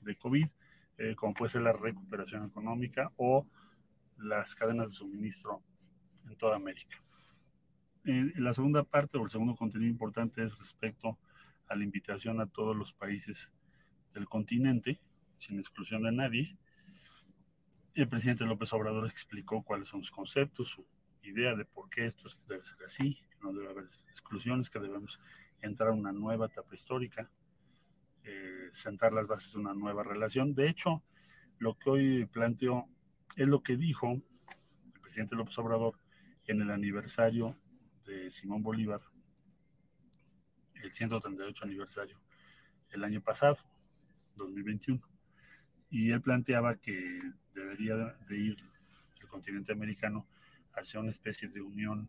de 0.00 0.16
COVID, 0.16 0.48
eh, 0.98 1.14
como 1.14 1.34
puede 1.34 1.50
ser 1.50 1.62
la 1.62 1.72
recuperación 1.72 2.46
económica 2.46 3.12
o 3.16 3.46
las 4.18 4.54
cadenas 4.54 4.90
de 4.90 4.96
suministro 4.96 5.62
en 6.28 6.36
toda 6.36 6.56
América. 6.56 7.05
La 8.06 8.52
segunda 8.52 8.84
parte 8.84 9.18
o 9.18 9.24
el 9.24 9.30
segundo 9.30 9.56
contenido 9.56 9.90
importante 9.90 10.40
es 10.44 10.56
respecto 10.56 11.18
a 11.66 11.74
la 11.74 11.82
invitación 11.82 12.40
a 12.40 12.46
todos 12.46 12.76
los 12.76 12.92
países 12.92 13.50
del 14.14 14.28
continente, 14.28 15.00
sin 15.38 15.58
exclusión 15.58 16.04
de 16.04 16.12
nadie. 16.12 16.56
El 17.94 18.08
presidente 18.08 18.44
López 18.44 18.72
Obrador 18.72 19.06
explicó 19.06 19.64
cuáles 19.64 19.88
son 19.88 20.00
los 20.00 20.12
conceptos, 20.12 20.68
su 20.68 20.86
idea 21.22 21.56
de 21.56 21.64
por 21.64 21.90
qué 21.90 22.06
esto 22.06 22.28
debe 22.46 22.64
ser 22.64 22.78
así, 22.86 23.18
no 23.42 23.52
debe 23.52 23.70
haber 23.70 23.86
exclusiones, 24.08 24.70
que 24.70 24.78
debemos 24.78 25.18
entrar 25.60 25.88
a 25.88 25.92
una 25.92 26.12
nueva 26.12 26.46
etapa 26.46 26.76
histórica, 26.76 27.28
eh, 28.22 28.68
sentar 28.70 29.12
las 29.14 29.26
bases 29.26 29.52
de 29.52 29.58
una 29.58 29.74
nueva 29.74 30.04
relación. 30.04 30.54
De 30.54 30.68
hecho, 30.68 31.02
lo 31.58 31.76
que 31.76 31.90
hoy 31.90 32.26
planteo 32.26 32.88
es 33.34 33.48
lo 33.48 33.64
que 33.64 33.76
dijo 33.76 34.12
el 34.12 35.00
presidente 35.00 35.34
López 35.34 35.58
Obrador 35.58 35.98
en 36.46 36.60
el 36.60 36.70
aniversario 36.70 37.56
de 38.06 38.30
Simón 38.30 38.62
Bolívar, 38.62 39.00
el 40.74 40.92
138 40.92 41.64
aniversario, 41.64 42.20
el 42.90 43.04
año 43.04 43.20
pasado, 43.20 43.56
2021. 44.36 45.02
Y 45.90 46.10
él 46.10 46.20
planteaba 46.20 46.76
que 46.76 47.20
debería 47.54 47.96
de 48.28 48.36
ir 48.36 48.56
el 49.20 49.28
continente 49.28 49.72
americano 49.72 50.26
hacia 50.74 51.00
una 51.00 51.10
especie 51.10 51.48
de 51.48 51.60
unión 51.60 52.08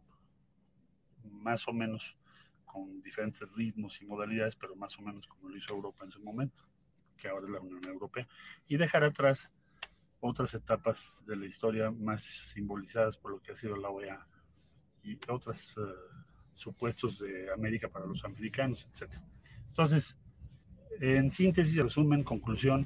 más 1.24 1.68
o 1.68 1.74
menos 1.74 2.18
con 2.66 3.02
diferentes 3.02 3.52
ritmos 3.54 4.02
y 4.02 4.06
modalidades, 4.06 4.56
pero 4.56 4.76
más 4.76 4.98
o 5.00 5.02
menos 5.02 5.26
como 5.28 5.50
lo 5.50 5.58
hizo 5.58 5.74
Europa 5.74 6.06
en 6.06 6.12
su 6.12 6.22
momento, 6.22 6.64
que 7.18 7.28
ahora 7.28 7.46
es 7.46 7.52
la 7.52 7.60
Unión 7.60 7.84
Europea, 7.86 8.28
y 8.68 8.78
dejar 8.78 9.04
atrás 9.04 9.54
otras 10.20 10.54
etapas 10.54 11.24
de 11.26 11.36
la 11.36 11.46
historia 11.46 11.92
más 11.92 12.24
simbolizadas 12.24 13.18
por 13.18 13.32
lo 13.32 13.42
que 13.42 13.52
ha 13.52 13.56
sido 13.56 13.76
la 13.78 13.90
OEA 13.90 14.28
y 15.08 15.20
otros 15.30 15.78
eh, 15.78 15.82
supuestos 16.54 17.20
de 17.20 17.52
América 17.52 17.88
para 17.88 18.06
los 18.06 18.24
americanos, 18.26 18.88
etc. 18.92 19.14
Entonces, 19.68 20.20
en 21.00 21.32
síntesis, 21.32 21.76
resumen, 21.78 22.24
conclusión, 22.24 22.86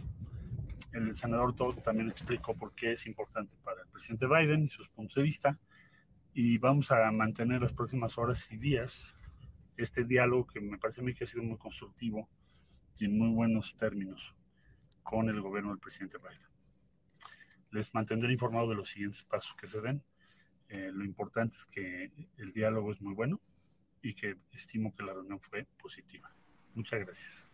el 0.94 1.14
senador 1.16 1.56
Todd 1.56 1.78
también 1.80 2.10
explicó 2.10 2.54
por 2.54 2.74
qué 2.76 2.94
es 2.94 3.08
importante 3.08 3.56
para 3.64 3.82
el 3.82 3.88
presidente 3.88 4.28
Biden 4.28 4.66
y 4.66 4.70
sus 4.70 4.90
puntos 4.90 5.16
de 5.16 5.24
vista, 5.24 5.60
y 6.34 6.58
vamos 6.58 6.92
a 6.92 7.10
mantener 7.12 7.62
las 7.62 7.74
próximas 7.74 8.18
horas 8.18 8.52
y 8.52 8.58
días 8.58 9.16
este 9.78 10.04
diálogo 10.04 10.48
que 10.48 10.62
me 10.62 10.78
parece 10.78 11.02
a 11.02 11.04
mí 11.04 11.14
que 11.14 11.24
ha 11.24 11.28
sido 11.28 11.44
muy 11.44 11.58
constructivo 11.58 12.30
y 12.98 13.06
en 13.06 13.18
muy 13.18 13.30
buenos 13.30 13.76
términos 13.76 14.36
con 15.02 15.28
el 15.30 15.42
gobierno 15.42 15.72
del 15.72 15.80
presidente 15.80 16.18
Biden. 16.18 16.48
Les 17.72 17.94
mantendré 17.94 18.32
informado 18.32 18.70
de 18.70 18.76
los 18.76 18.90
siguientes 18.90 19.24
pasos 19.24 19.56
que 19.56 19.68
se 19.68 19.82
den. 19.82 20.04
Eh, 20.72 20.90
lo 20.94 21.04
importante 21.04 21.56
es 21.56 21.66
que 21.66 22.12
el 22.38 22.54
diálogo 22.54 22.92
es 22.92 23.02
muy 23.02 23.14
bueno 23.14 23.40
y 24.02 24.14
que 24.14 24.38
estimo 24.54 24.96
que 24.96 25.04
la 25.04 25.14
reunión 25.14 25.40
fue 25.40 25.68
positiva. 25.82 26.32
Muchas 26.74 27.02
gracias. 27.02 27.48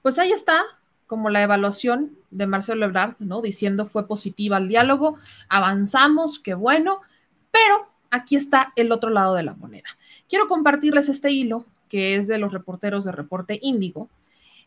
Pues 0.00 0.18
ahí 0.18 0.32
está, 0.32 0.64
como 1.06 1.28
la 1.28 1.42
evaluación 1.42 2.16
de 2.30 2.46
Marcelo 2.46 2.86
Ebrard, 2.86 3.16
¿no? 3.20 3.42
Diciendo 3.42 3.86
fue 3.86 4.08
positiva 4.08 4.56
el 4.56 4.68
diálogo, 4.68 5.18
avanzamos, 5.48 6.40
qué 6.40 6.54
bueno. 6.54 7.02
Pero 7.50 7.86
aquí 8.10 8.36
está 8.36 8.72
el 8.76 8.92
otro 8.92 9.10
lado 9.10 9.34
de 9.34 9.42
la 9.42 9.54
moneda. 9.54 9.88
Quiero 10.28 10.48
compartirles 10.48 11.08
este 11.08 11.30
hilo 11.30 11.66
que 11.88 12.16
es 12.16 12.26
de 12.26 12.38
los 12.38 12.52
reporteros 12.52 13.04
de 13.04 13.12
Reporte 13.12 13.58
Índigo, 13.62 14.08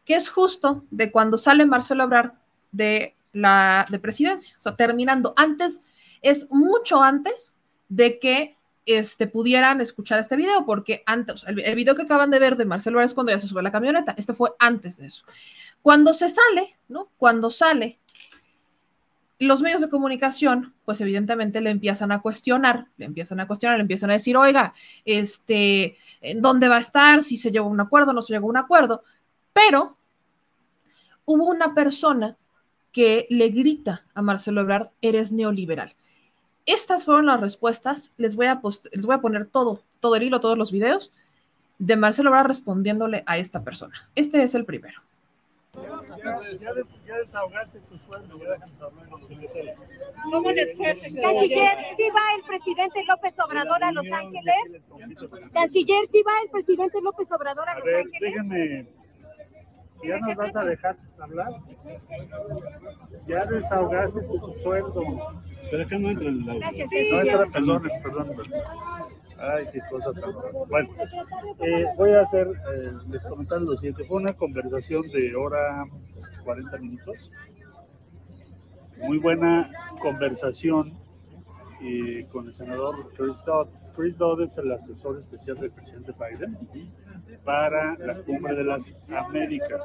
que 0.05 0.15
es 0.15 0.29
justo 0.29 0.85
de 0.91 1.11
cuando 1.11 1.37
sale 1.37 1.65
Marcelo 1.65 2.03
Ebrard 2.03 2.33
de 2.71 3.15
la 3.33 3.85
de 3.89 3.99
presidencia, 3.99 4.55
o 4.57 4.59
sea, 4.59 4.75
terminando 4.75 5.33
antes, 5.35 5.81
es 6.21 6.49
mucho 6.51 7.01
antes 7.01 7.59
de 7.87 8.19
que 8.19 8.55
este, 8.85 9.27
pudieran 9.27 9.81
escuchar 9.81 10.19
este 10.19 10.35
video, 10.35 10.65
porque 10.65 11.03
antes, 11.05 11.43
el, 11.47 11.75
video 11.75 11.95
que 11.95 12.03
acaban 12.03 12.31
de 12.31 12.39
ver 12.39 12.55
de 12.55 12.65
Marcelo 12.65 13.01
es 13.01 13.13
cuando 13.13 13.31
ya 13.31 13.39
se 13.39 13.47
sube 13.47 13.59
a 13.59 13.63
la 13.63 13.71
camioneta, 13.71 14.15
este 14.17 14.33
fue 14.33 14.51
antes 14.57 14.97
de 14.97 15.07
eso. 15.07 15.25
Cuando 15.81 16.13
se 16.13 16.27
sale, 16.27 16.75
¿no? 16.87 17.09
Cuando 17.17 17.51
sale 17.51 17.99
los 19.37 19.61
medios 19.61 19.79
de 19.79 19.89
comunicación, 19.89 20.73
pues 20.85 20.99
evidentemente 21.01 21.61
le 21.61 21.69
empiezan 21.69 22.11
a 22.11 22.21
cuestionar, 22.21 22.87
le 22.97 23.05
empiezan 23.05 23.39
a 23.39 23.47
cuestionar, 23.47 23.77
le 23.77 23.83
empiezan 23.83 24.09
a 24.09 24.13
decir, 24.13 24.35
oiga, 24.35 24.73
este, 25.05 25.95
¿en 26.19 26.41
dónde 26.41 26.67
va 26.67 26.77
a 26.77 26.79
estar? 26.79 27.23
Si 27.23 27.37
se 27.37 27.51
llegó 27.51 27.67
a 27.67 27.71
un 27.71 27.79
acuerdo, 27.79 28.11
no 28.11 28.21
se 28.21 28.33
llegó 28.33 28.47
a 28.47 28.49
un 28.49 28.57
acuerdo. 28.57 29.03
Pero 29.53 29.97
hubo 31.25 31.45
una 31.45 31.73
persona 31.73 32.35
que 32.91 33.27
le 33.29 33.49
grita 33.49 34.03
a 34.13 34.21
Marcelo 34.21 34.61
Ebrard, 34.61 34.89
eres 35.01 35.31
neoliberal. 35.31 35.95
Estas 36.65 37.05
fueron 37.05 37.25
las 37.25 37.41
respuestas. 37.41 38.13
Les 38.17 38.35
voy 38.35 38.47
a, 38.47 38.61
les 38.91 39.05
voy 39.05 39.15
a 39.15 39.21
poner 39.21 39.45
todo, 39.45 39.81
todo 39.99 40.15
el 40.15 40.23
hilo, 40.23 40.39
todos 40.39 40.57
los 40.57 40.71
videos 40.71 41.11
de 41.79 41.95
Marcelo 41.95 42.29
Ebrard 42.29 42.47
respondiéndole 42.47 43.23
a 43.25 43.37
esta 43.37 43.63
persona. 43.63 44.09
Este 44.13 44.43
es 44.43 44.53
el 44.53 44.65
primero. 44.65 45.01
Ya, 46.59 46.73
desahogarse 46.73 47.79
tu 47.81 47.97
sueldo, 47.97 48.37
ya 48.37 48.57
¿Cómo 50.29 50.51
les 50.51 50.71
Canciller, 50.75 51.77
¿sí 51.95 52.09
va 52.09 52.35
el 52.35 52.43
presidente 52.45 53.05
López 53.07 53.39
Obrador 53.39 53.83
a 53.83 53.91
Los 53.91 54.11
Ángeles? 54.11 54.81
Canciller, 55.53 56.07
¿sí 56.11 56.23
va 56.23 56.31
el 56.43 56.49
presidente 56.49 57.01
López 57.01 57.31
Obrador 57.31 57.69
a, 57.69 57.75
Los 57.75 57.85
Ángeles? 57.85 58.19
Déjame, 58.19 58.87
¿ya 60.03 60.19
nos 60.19 60.35
vas 60.35 60.55
a 60.55 60.63
dejar 60.63 60.97
hablar? 61.19 61.53
Ya 63.27 63.45
desahogaste 63.45 64.21
tu 64.21 64.53
sueldo. 64.63 65.03
Pero 65.71 65.87
que 65.87 65.99
no 65.99 66.09
entra. 66.09 66.31
Gracias, 66.31 66.89
No 67.11 67.21
entra, 67.21 67.45
perdón, 67.51 67.81
perdón. 68.01 68.29
Ay, 69.41 69.67
qué 69.71 69.79
cosa 69.89 70.11
tan 70.11 70.33
Bueno, 70.67 70.89
eh, 71.59 71.85
voy 71.97 72.11
a 72.11 72.21
hacer, 72.21 72.47
eh, 72.47 72.91
les 73.09 73.23
comentar 73.25 73.61
lo 73.61 73.75
siguiente. 73.77 74.03
Fue 74.03 74.17
una 74.17 74.33
conversación 74.33 75.03
de 75.09 75.33
hora 75.35 75.85
40 76.43 76.77
minutos. 76.79 77.31
Muy 78.97 79.17
buena 79.17 79.71
conversación 80.01 80.93
eh, 81.81 82.25
con 82.31 82.47
el 82.47 82.53
senador 82.53 83.13
Chris 83.15 83.37
Dodd. 83.45 83.69
Chris 83.99 84.17
Dodd 84.17 84.43
es 84.43 84.57
el 84.57 84.71
asesor 84.71 85.17
especial 85.17 85.57
del 85.57 85.71
presidente 85.71 86.13
Biden 86.13 86.57
para 87.43 87.97
la 87.97 88.15
cumbre 88.21 88.55
de 88.55 88.63
las 88.63 89.09
Américas. 89.09 89.83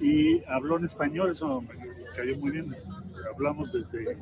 Y 0.00 0.42
habló 0.46 0.78
en 0.78 0.86
español, 0.86 1.32
eso 1.32 1.60
me 1.60 1.76
cayó 2.16 2.34
muy 2.38 2.52
bien. 2.52 2.74
Hablamos 3.30 3.74
desde, 3.74 4.16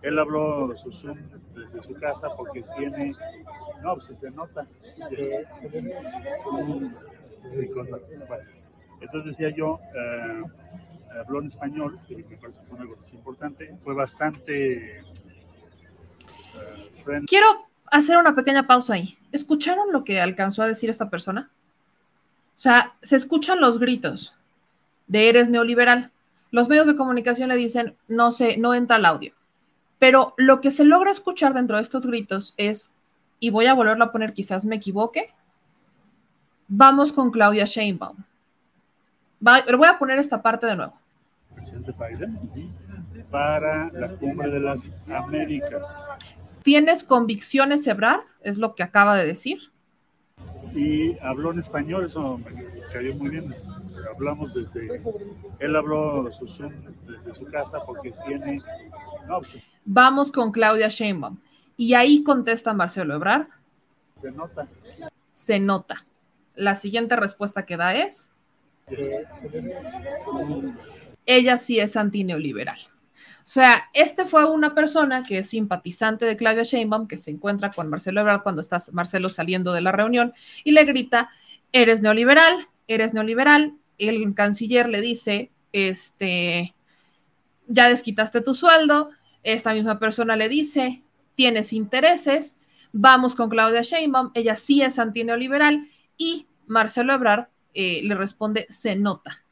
él 0.00 0.18
habló 0.18 0.74
su 0.78 0.90
Zoom 0.90 1.18
desde 1.54 1.82
su 1.82 1.92
casa 1.92 2.28
porque 2.34 2.64
tiene 2.74 3.12
no, 3.82 3.96
pues 3.96 4.18
se 4.18 4.30
nota. 4.30 4.66
entonces 8.98 9.36
decía 9.36 9.50
yo, 9.50 9.78
eh, 9.94 10.42
habló 11.20 11.40
en 11.40 11.48
español, 11.48 11.98
que 12.08 12.16
me 12.16 12.38
parece 12.38 12.62
que 12.62 12.66
fue 12.68 12.78
algo 12.78 12.96
importante, 13.12 13.76
fue 13.80 13.92
bastante... 13.94 15.00
Eh, 15.00 15.02
Quiero 17.26 17.71
hacer 17.92 18.16
una 18.16 18.34
pequeña 18.34 18.66
pausa 18.66 18.94
ahí. 18.94 19.18
¿Escucharon 19.30 19.92
lo 19.92 20.02
que 20.02 20.20
alcanzó 20.20 20.62
a 20.62 20.66
decir 20.66 20.90
esta 20.90 21.10
persona? 21.10 21.50
O 22.54 22.58
sea, 22.58 22.94
se 23.02 23.16
escuchan 23.16 23.60
los 23.60 23.78
gritos 23.78 24.34
de 25.06 25.28
eres 25.28 25.50
neoliberal. 25.50 26.10
Los 26.50 26.68
medios 26.68 26.86
de 26.86 26.96
comunicación 26.96 27.50
le 27.50 27.56
dicen, 27.56 27.94
no 28.08 28.32
sé, 28.32 28.56
no 28.56 28.74
entra 28.74 28.96
el 28.96 29.04
audio. 29.04 29.34
Pero 29.98 30.34
lo 30.38 30.60
que 30.60 30.70
se 30.70 30.84
logra 30.84 31.10
escuchar 31.10 31.54
dentro 31.54 31.76
de 31.76 31.82
estos 31.82 32.06
gritos 32.06 32.54
es 32.56 32.92
y 33.38 33.50
voy 33.50 33.66
a 33.66 33.74
volverlo 33.74 34.04
a 34.04 34.12
poner, 34.12 34.32
quizás 34.32 34.64
me 34.64 34.76
equivoque. 34.76 35.34
Vamos 36.68 37.12
con 37.12 37.30
Claudia 37.30 37.66
Sheinbaum. 37.66 38.16
voy 39.40 39.86
a 39.86 39.98
poner 39.98 40.18
esta 40.18 40.40
parte 40.40 40.66
de 40.66 40.76
nuevo. 40.76 40.94
Presidente 41.54 41.92
Biden 41.92 42.38
para 43.30 43.90
la 43.92 44.08
cumbre 44.16 44.50
de 44.50 44.60
las 44.60 45.08
Américas. 45.10 45.82
¿Tienes 46.62 47.04
convicciones, 47.04 47.86
Ebrard? 47.86 48.22
Es 48.42 48.58
lo 48.58 48.74
que 48.74 48.82
acaba 48.82 49.16
de 49.16 49.26
decir. 49.26 49.70
y 50.74 51.18
habló 51.18 51.52
en 51.52 51.58
español, 51.58 52.06
eso 52.06 52.38
me 52.38 52.80
cayó 52.92 53.14
muy 53.14 53.30
bien. 53.30 53.52
Hablamos 54.14 54.54
desde, 54.54 55.02
él 55.58 55.76
habló 55.76 56.24
desde 56.24 57.34
su 57.34 57.44
casa 57.46 57.78
porque 57.84 58.14
tiene... 58.26 58.60
Pues, 59.28 59.62
Vamos 59.84 60.30
con 60.30 60.52
Claudia 60.52 60.88
Sheinbaum. 60.88 61.38
Y 61.76 61.94
ahí 61.94 62.22
contesta 62.22 62.72
Marcelo 62.72 63.14
Ebrard. 63.14 63.48
Se 64.16 64.30
nota. 64.30 64.68
Se 65.32 65.58
nota. 65.58 66.04
La 66.54 66.74
siguiente 66.76 67.16
respuesta 67.16 67.64
que 67.64 67.76
da 67.76 67.94
es... 67.94 68.28
Ella 71.26 71.56
sí 71.56 71.80
es 71.80 71.96
antineoliberal. 71.96 72.78
O 73.42 73.46
sea, 73.46 73.84
este 73.92 74.24
fue 74.24 74.44
una 74.48 74.74
persona 74.74 75.22
que 75.22 75.38
es 75.38 75.48
simpatizante 75.48 76.24
de 76.24 76.36
Claudia 76.36 76.62
Sheinbaum, 76.62 77.08
que 77.08 77.16
se 77.16 77.30
encuentra 77.30 77.70
con 77.70 77.88
Marcelo 77.88 78.20
Ebrard 78.20 78.42
cuando 78.42 78.60
está 78.60 78.78
Marcelo 78.92 79.28
saliendo 79.28 79.72
de 79.72 79.80
la 79.80 79.92
reunión 79.92 80.32
y 80.64 80.72
le 80.72 80.84
grita, 80.84 81.30
eres 81.72 82.02
neoliberal, 82.02 82.68
eres 82.86 83.14
neoliberal. 83.14 83.74
El 83.98 84.34
canciller 84.34 84.88
le 84.88 85.00
dice, 85.00 85.50
este, 85.72 86.74
ya 87.66 87.88
desquitaste 87.88 88.40
tu 88.40 88.54
sueldo. 88.54 89.10
Esta 89.42 89.74
misma 89.74 89.98
persona 89.98 90.36
le 90.36 90.48
dice, 90.48 91.02
tienes 91.34 91.72
intereses, 91.72 92.56
vamos 92.92 93.34
con 93.34 93.50
Claudia 93.50 93.82
Sheinbaum, 93.82 94.30
ella 94.34 94.54
sí 94.54 94.82
es 94.82 94.98
antineoliberal 94.98 95.88
y 96.16 96.46
Marcelo 96.66 97.12
Ebrard 97.12 97.48
eh, 97.74 98.02
le 98.04 98.14
responde, 98.14 98.66
se 98.68 98.94
nota 98.94 99.42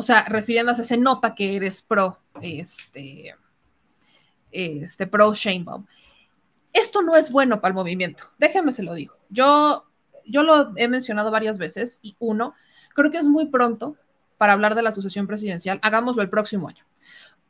o 0.00 0.02
sea, 0.02 0.24
refiriéndose, 0.24 0.82
se 0.82 0.96
nota 0.96 1.34
que 1.34 1.56
eres 1.56 1.82
pro, 1.82 2.19
este, 2.42 3.34
este 4.50 5.06
pro 5.06 5.34
Sheinbaum. 5.34 5.86
Esto 6.72 7.02
no 7.02 7.16
es 7.16 7.30
bueno 7.30 7.60
para 7.60 7.70
el 7.70 7.74
movimiento, 7.74 8.24
déjenme 8.38 8.72
se 8.72 8.82
lo 8.82 8.94
digo. 8.94 9.16
Yo, 9.28 9.84
yo 10.24 10.42
lo 10.42 10.72
he 10.76 10.88
mencionado 10.88 11.30
varias 11.30 11.58
veces 11.58 11.98
y 12.02 12.16
uno, 12.18 12.54
creo 12.94 13.10
que 13.10 13.18
es 13.18 13.26
muy 13.26 13.46
pronto 13.46 13.96
para 14.38 14.52
hablar 14.52 14.74
de 14.74 14.82
la 14.82 14.92
sucesión 14.92 15.26
presidencial, 15.26 15.80
hagámoslo 15.82 16.22
el 16.22 16.30
próximo 16.30 16.68
año. 16.68 16.84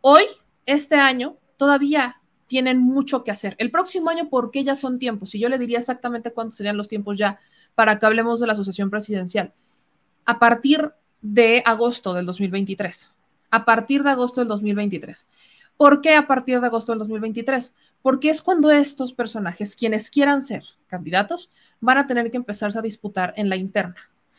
Hoy, 0.01 0.25
este 0.67 0.97
año, 0.97 1.37
todavía 1.57 2.21
tienen 2.47 2.81
mucho 2.81 3.23
que 3.23 3.31
hacer. 3.31 3.55
El 3.59 3.71
próximo 3.71 4.11
año, 4.11 4.29
porque 4.29 4.65
ya 4.65 4.75
son 4.75 4.99
tiempos, 4.99 5.35
y 5.35 5.39
yo 5.39 5.49
le 5.49 5.59
diría 5.59 5.79
exactamente 5.79 6.33
cuántos 6.33 6.57
serían 6.57 6.77
los 6.77 6.89
tiempos 6.89 7.17
ya 7.17 7.39
para 7.75 7.99
que 7.99 8.07
hablemos 8.07 8.41
de 8.41 8.47
la 8.47 8.57
sucesión 8.57 8.91
presidencial. 8.91 9.53
A 10.25 10.39
partir 10.39 10.93
de 11.23 11.63
agosto 11.65 12.15
del 12.15 12.27
2023. 12.27 13.13
A 13.51 13.65
partir 13.65 14.03
de 14.03 14.11
agosto 14.11 14.41
del 14.41 14.49
2023. 14.49 15.27
¿Por 15.77 16.01
qué 16.03 16.15
a 16.15 16.27
partir 16.27 16.61
de 16.61 16.67
agosto 16.67 16.93
del 16.93 16.99
2023? 16.99 17.75
Porque 18.03 18.31
es 18.31 18.43
cuando 18.43 18.71
estos 18.71 19.13
personajes, 19.13 19.75
quienes 19.75 20.11
quieran 20.11 20.43
ser 20.43 20.65
candidatos, 20.89 21.51
van 21.81 21.99
a 21.99 22.07
tener 22.07 22.31
que 22.31 22.37
empezarse 22.37 22.79
a 22.79 22.83
disputar 22.83 23.33
en 23.37 23.49
la 23.49 23.57
interna. 23.57 23.97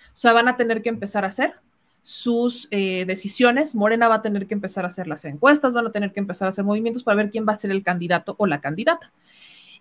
O 0.08 0.16
sea, 0.16 0.34
van 0.34 0.48
a 0.48 0.58
tener 0.58 0.82
que 0.82 0.90
empezar 0.90 1.24
a 1.24 1.30
hacer 1.30 1.56
sus 2.02 2.68
eh, 2.72 3.06
decisiones. 3.06 3.76
Morena 3.76 4.08
va 4.08 4.16
a 4.16 4.22
tener 4.22 4.48
que 4.48 4.54
empezar 4.54 4.84
a 4.84 4.88
hacer 4.88 5.08
las 5.08 5.26
encuestas, 5.26 5.74
van 5.74 5.88
a 5.88 5.92
tener 5.92 6.12
que 6.12 6.20
empezar 6.20 6.48
a 6.48 6.50
hacer 6.50 6.64
movimientos 6.64 7.04
para 7.04 7.18
ver 7.18 7.30
quién 7.30 7.46
va 7.48 7.54
a 7.54 7.56
ser 7.56 7.72
el 7.72 7.84
candidato 7.84 8.36
o 8.38 8.48
la 8.48 8.62
candidata. 8.62 9.12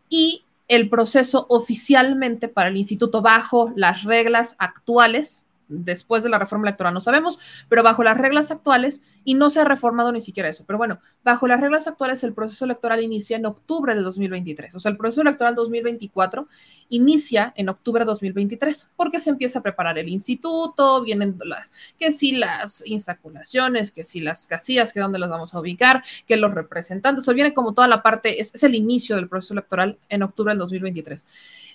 Y 0.09 0.45
el 0.69 0.89
proceso 0.89 1.47
oficialmente 1.49 2.49
para 2.49 2.69
el 2.69 2.77
instituto 2.77 3.23
bajo 3.23 3.73
las 3.75 4.05
reglas 4.05 4.55
actuales 4.59 5.45
después 5.71 6.23
de 6.23 6.29
la 6.29 6.39
reforma 6.39 6.69
electoral 6.69 6.93
no 6.93 7.01
sabemos, 7.01 7.39
pero 7.69 7.83
bajo 7.83 8.03
las 8.03 8.19
reglas 8.19 8.51
actuales, 8.51 9.03
y 9.25 9.35
no 9.35 9.49
se 9.51 9.61
ha 9.61 9.65
reformado 9.65 10.13
ni 10.13 10.21
siquiera 10.21 10.49
eso, 10.49 10.65
pero 10.67 10.79
bueno, 10.79 11.01
bajo 11.25 11.47
las 11.47 11.61
reglas 11.61 11.87
actuales 11.87 12.23
el 12.25 12.35
proceso 12.35 12.65
electoral 12.65 13.03
inicia 13.03 13.37
en 13.37 13.47
octubre 13.47 13.95
de 13.95 14.03
2023, 14.03 14.75
o 14.75 14.81
sea, 14.81 14.91
el 14.91 14.97
proceso 14.97 15.23
electoral 15.23 15.55
2024 15.55 16.49
inicia 16.89 17.53
en 17.57 17.69
octubre 17.69 18.01
de 18.01 18.07
2023, 18.07 18.89
porque 18.97 19.21
se 19.21 19.31
empieza 19.31 19.61
a 19.61 19.63
preparar 19.63 19.99
el 19.99 20.09
instituto, 20.09 21.03
vienen 21.03 21.39
las, 21.45 21.71
que 21.99 22.13
si 22.13 22.33
las 22.33 22.87
instaculaciones, 22.87 23.93
que 23.93 24.05
si 24.05 24.21
las 24.21 24.47
casillas, 24.47 24.93
que 24.93 25.01
dónde 25.01 25.19
las 25.19 25.31
vamos 25.31 25.55
a 25.55 25.61
ubicar, 25.61 26.03
que 26.27 26.37
los 26.37 26.53
representantes, 26.53 27.27
o 27.29 27.35
viene 27.35 27.55
como 27.55 27.73
toda 27.73 27.89
la 27.89 28.03
parte, 28.03 28.41
es, 28.41 28.55
es 28.55 28.63
el 28.65 28.75
inicio 28.75 29.17
del 29.17 29.29
proceso 29.29 29.55
electoral 29.55 29.99
en 30.09 30.23
octubre 30.23 30.53
del 30.53 30.59
2023. 30.59 31.27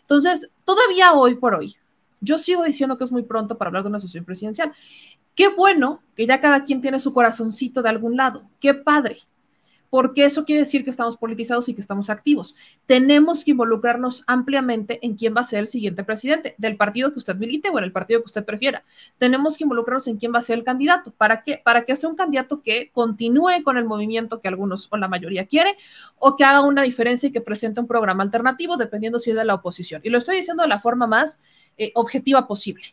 Entonces, 0.01 0.49
todavía 0.65 1.13
hoy 1.13 1.35
por 1.35 1.55
hoy, 1.55 1.75
yo 2.21 2.39
sigo 2.39 2.63
diciendo 2.63 2.97
que 2.97 3.03
es 3.03 3.11
muy 3.11 3.23
pronto 3.23 3.57
para 3.57 3.69
hablar 3.69 3.83
de 3.83 3.89
una 3.89 3.97
asociación 3.97 4.25
presidencial. 4.25 4.71
Qué 5.35 5.49
bueno 5.49 6.01
que 6.15 6.25
ya 6.25 6.41
cada 6.41 6.63
quien 6.63 6.81
tiene 6.81 6.99
su 6.99 7.13
corazoncito 7.13 7.81
de 7.81 7.89
algún 7.89 8.15
lado. 8.15 8.43
Qué 8.59 8.73
padre. 8.73 9.19
Porque 9.95 10.25
eso 10.25 10.43
quiere 10.43 10.59
decir 10.59 10.83
que 10.83 10.89
estamos 10.89 11.15
politizados 11.15 11.69
y 11.69 11.73
que 11.73 11.79
estamos 11.79 12.09
activos. 12.09 12.53
Tenemos 12.85 13.45
que 13.45 13.51
involucrarnos 13.51 14.25
ampliamente 14.27 14.99
en 15.01 15.15
quién 15.15 15.33
va 15.33 15.39
a 15.39 15.45
ser 15.45 15.59
el 15.59 15.67
siguiente 15.67 16.03
presidente, 16.03 16.53
del 16.57 16.75
partido 16.75 17.13
que 17.13 17.19
usted 17.19 17.37
milite 17.37 17.69
o 17.69 17.77
en 17.77 17.85
el 17.85 17.93
partido 17.93 18.19
que 18.19 18.25
usted 18.25 18.43
prefiera. 18.43 18.83
Tenemos 19.19 19.55
que 19.55 19.63
involucrarnos 19.63 20.07
en 20.07 20.17
quién 20.17 20.33
va 20.33 20.39
a 20.39 20.41
ser 20.41 20.57
el 20.57 20.65
candidato. 20.65 21.13
¿Para 21.17 21.43
qué? 21.43 21.61
Para 21.63 21.85
que 21.85 21.95
sea 21.95 22.09
un 22.09 22.17
candidato 22.17 22.61
que 22.61 22.91
continúe 22.91 23.63
con 23.63 23.77
el 23.77 23.85
movimiento 23.85 24.41
que 24.41 24.49
algunos 24.49 24.89
o 24.91 24.97
la 24.97 25.07
mayoría 25.07 25.45
quiere 25.45 25.77
o 26.19 26.35
que 26.35 26.43
haga 26.43 26.59
una 26.59 26.81
diferencia 26.81 27.29
y 27.29 27.31
que 27.31 27.39
presente 27.39 27.79
un 27.79 27.87
programa 27.87 28.21
alternativo, 28.21 28.75
dependiendo 28.75 29.17
si 29.17 29.29
es 29.29 29.37
de 29.37 29.45
la 29.45 29.53
oposición. 29.53 30.01
Y 30.03 30.09
lo 30.09 30.17
estoy 30.17 30.35
diciendo 30.35 30.63
de 30.63 30.67
la 30.67 30.79
forma 30.79 31.07
más 31.07 31.39
eh, 31.77 31.93
objetiva 31.95 32.47
posible. 32.47 32.83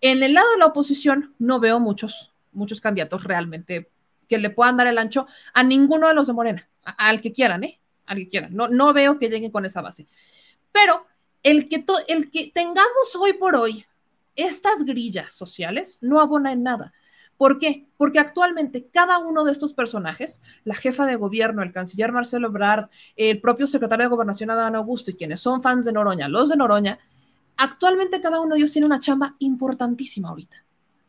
En 0.00 0.22
el 0.22 0.34
lado 0.34 0.52
de 0.52 0.58
la 0.58 0.66
oposición 0.66 1.34
no 1.40 1.58
veo 1.58 1.80
muchos, 1.80 2.32
muchos 2.52 2.80
candidatos 2.80 3.24
realmente 3.24 3.90
que 4.28 4.38
le 4.38 4.50
puedan 4.50 4.76
dar 4.76 4.86
el 4.86 4.98
ancho 4.98 5.26
a 5.52 5.62
ninguno 5.62 6.08
de 6.08 6.14
los 6.14 6.26
de 6.26 6.32
Morena, 6.32 6.68
al 6.84 7.20
que 7.20 7.32
quieran, 7.32 7.64
¿eh? 7.64 7.80
Al 8.06 8.18
que 8.18 8.28
quieran. 8.28 8.54
No, 8.54 8.68
no 8.68 8.92
veo 8.92 9.18
que 9.18 9.28
lleguen 9.28 9.50
con 9.50 9.64
esa 9.64 9.80
base. 9.80 10.06
Pero 10.72 11.06
el 11.42 11.68
que, 11.68 11.84
el 12.08 12.30
que 12.30 12.50
tengamos 12.54 13.16
hoy 13.18 13.34
por 13.34 13.56
hoy 13.56 13.84
estas 14.36 14.84
grillas 14.84 15.32
sociales 15.32 15.98
no 16.00 16.20
abona 16.20 16.52
en 16.52 16.62
nada. 16.62 16.92
¿Por 17.36 17.58
qué? 17.58 17.86
Porque 17.96 18.18
actualmente 18.18 18.86
cada 18.92 19.18
uno 19.18 19.44
de 19.44 19.52
estos 19.52 19.72
personajes, 19.72 20.40
la 20.64 20.74
jefa 20.74 21.04
de 21.06 21.16
gobierno, 21.16 21.62
el 21.62 21.72
canciller 21.72 22.12
Marcelo 22.12 22.48
Ebrard, 22.48 22.88
el 23.16 23.40
propio 23.40 23.66
secretario 23.66 24.04
de 24.04 24.10
Gobernación 24.10 24.50
Adán 24.50 24.76
Augusto 24.76 25.10
y 25.10 25.14
quienes 25.14 25.40
son 25.40 25.62
fans 25.62 25.84
de 25.84 25.92
Noroña, 25.92 26.28
los 26.28 26.48
de 26.48 26.56
Noroña, 26.56 26.98
Actualmente 27.56 28.20
cada 28.20 28.40
uno 28.40 28.54
de 28.54 28.60
ellos 28.60 28.72
tiene 28.72 28.86
una 28.86 29.00
chamba 29.00 29.36
importantísima 29.38 30.30
ahorita, 30.30 30.64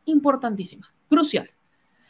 importantísima, 0.05 0.87
crucial. 1.09 1.49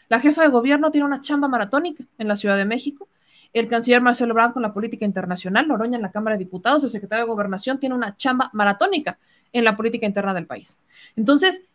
La 0.07 0.19
jefa 0.19 0.43
de 0.43 0.49
gobierno 0.49 0.91
tiene 0.91 1.05
una 1.05 1.21
chamba 1.21 1.47
maratónica 1.47 2.03
en 2.17 2.27
la 2.27 2.35
Ciudad 2.35 2.57
de 2.57 2.65
México. 2.65 3.07
El 3.53 3.69
canciller 3.69 4.01
Marcelo 4.01 4.33
Ebrard 4.33 4.53
con 4.53 4.61
la 4.61 4.73
política 4.73 5.05
internacional, 5.05 5.67
Noroña 5.67 5.95
en 5.95 6.01
la 6.01 6.11
Cámara 6.11 6.35
de 6.35 6.43
Diputados, 6.43 6.83
el 6.83 6.89
secretario 6.89 7.25
de 7.25 7.31
Gobernación 7.31 7.79
tiene 7.79 7.95
una 7.95 8.15
chamba 8.17 8.49
maratónica 8.53 9.17
en 9.53 9.63
la 9.63 9.77
política 9.77 10.05
interna 10.05 10.33
del 10.33 10.45
país. 10.45 10.77
Entonces, 11.15 11.65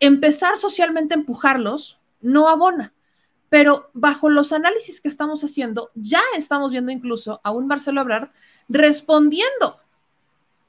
empezar 0.00 0.56
socialmente 0.56 1.14
a 1.14 1.18
empujarlos 1.18 2.00
no 2.20 2.48
abona, 2.48 2.92
pero 3.48 3.90
bajo 3.92 4.30
los 4.30 4.52
análisis 4.52 5.00
que 5.00 5.08
estamos 5.08 5.44
haciendo, 5.44 5.90
ya 5.94 6.22
estamos 6.36 6.70
viendo 6.70 6.90
incluso 6.90 7.40
a 7.44 7.50
un 7.50 7.66
Marcelo 7.66 8.00
Ebrard 8.00 8.30
respondiendo 8.68 9.78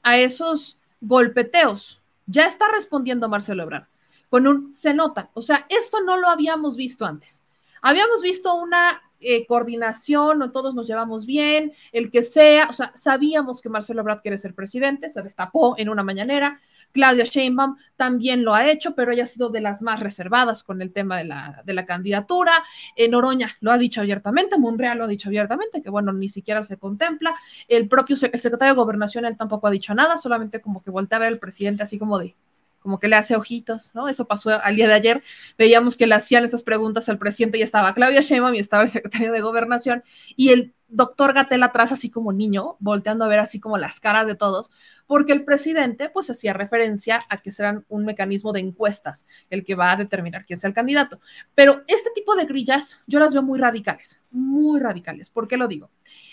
a 0.02 0.18
esos 0.18 0.78
golpeteos. 1.00 2.00
Ya 2.26 2.46
está 2.46 2.66
respondiendo 2.70 3.28
Marcelo 3.28 3.62
Ebrard 3.62 3.86
con 4.28 4.46
un 4.46 4.72
se 4.72 4.94
nota. 4.94 5.30
O 5.34 5.42
sea, 5.42 5.66
esto 5.68 6.00
no 6.02 6.16
lo 6.16 6.28
habíamos 6.28 6.76
visto 6.76 7.04
antes. 7.04 7.42
Habíamos 7.82 8.22
visto 8.22 8.54
una 8.54 9.00
eh, 9.20 9.46
coordinación, 9.46 10.38
no 10.38 10.52
todos 10.52 10.76
nos 10.76 10.86
llevamos 10.86 11.26
bien, 11.26 11.72
el 11.90 12.10
que 12.10 12.22
sea, 12.22 12.68
o 12.70 12.72
sea, 12.72 12.92
sabíamos 12.94 13.60
que 13.60 13.68
Marcelo 13.68 14.00
Ebrard 14.00 14.20
quiere 14.20 14.38
ser 14.38 14.54
presidente, 14.54 15.10
se 15.10 15.22
destapó 15.22 15.74
en 15.76 15.88
una 15.88 16.04
mañanera, 16.04 16.60
Claudia 16.92 17.24
Sheinbaum 17.24 17.76
también 17.96 18.44
lo 18.44 18.54
ha 18.54 18.70
hecho, 18.70 18.94
pero 18.94 19.10
ella 19.10 19.24
ha 19.24 19.26
sido 19.26 19.50
de 19.50 19.60
las 19.60 19.82
más 19.82 19.98
reservadas 19.98 20.62
con 20.62 20.82
el 20.82 20.92
tema 20.92 21.18
de 21.18 21.24
la, 21.24 21.62
de 21.64 21.74
la 21.74 21.84
candidatura. 21.84 22.52
En 22.94 23.10
Noroña 23.10 23.50
lo 23.60 23.72
ha 23.72 23.78
dicho 23.78 24.00
abiertamente, 24.00 24.56
Monreal 24.56 24.98
lo 24.98 25.04
ha 25.04 25.08
dicho 25.08 25.28
abiertamente, 25.28 25.82
que 25.82 25.90
bueno, 25.90 26.12
ni 26.12 26.28
siquiera 26.28 26.62
se 26.62 26.76
contempla. 26.76 27.34
El 27.66 27.88
propio 27.88 28.16
secretario 28.16 28.74
de 28.74 28.80
Gobernación, 28.80 29.24
él 29.24 29.36
tampoco 29.36 29.66
ha 29.66 29.70
dicho 29.70 29.94
nada, 29.94 30.16
solamente 30.16 30.60
como 30.60 30.80
que 30.80 30.90
voltea 30.90 31.16
a 31.16 31.20
ver 31.20 31.28
al 31.28 31.38
presidente 31.40 31.82
así 31.82 31.98
como 31.98 32.18
de, 32.18 32.36
como 32.78 32.98
que 32.98 33.08
le 33.08 33.16
hace 33.16 33.36
ojitos, 33.36 33.90
¿no? 33.94 34.08
Eso 34.08 34.26
pasó 34.26 34.50
al 34.50 34.76
día 34.76 34.88
de 34.88 34.94
ayer. 34.94 35.22
Veíamos 35.56 35.96
que 35.96 36.06
le 36.06 36.14
hacían 36.14 36.44
estas 36.44 36.62
preguntas 36.62 37.08
al 37.08 37.18
presidente 37.18 37.58
y 37.58 37.62
estaba 37.62 37.94
Claudia 37.94 38.20
Sheinbaum 38.20 38.54
y 38.54 38.58
estaba 38.58 38.82
el 38.82 38.88
secretario 38.88 39.32
de 39.32 39.40
Gobernación 39.40 40.02
y 40.36 40.50
el 40.50 40.74
doctor 40.88 41.34
Gatel 41.34 41.62
atrás 41.62 41.92
así 41.92 42.10
como 42.10 42.32
niño, 42.32 42.76
volteando 42.80 43.24
a 43.24 43.28
ver 43.28 43.38
así 43.38 43.60
como 43.60 43.76
las 43.76 44.00
caras 44.00 44.26
de 44.26 44.34
todos, 44.34 44.70
porque 45.06 45.32
el 45.32 45.44
presidente 45.44 46.08
pues 46.08 46.30
hacía 46.30 46.54
referencia 46.54 47.20
a 47.28 47.42
que 47.42 47.50
serán 47.50 47.84
un 47.88 48.04
mecanismo 48.04 48.52
de 48.52 48.60
encuestas 48.60 49.26
el 49.50 49.64
que 49.64 49.74
va 49.74 49.92
a 49.92 49.96
determinar 49.96 50.46
quién 50.46 50.58
sea 50.58 50.68
el 50.68 50.74
candidato. 50.74 51.20
Pero 51.54 51.82
este 51.86 52.10
tipo 52.14 52.34
de 52.36 52.46
grillas 52.46 52.98
yo 53.06 53.20
las 53.20 53.34
veo 53.34 53.42
muy 53.42 53.58
radicales, 53.58 54.20
muy 54.30 54.80
radicales. 54.80 55.28
¿Por 55.28 55.46
qué 55.46 55.58
lo 55.58 55.68
digo? 55.68 55.90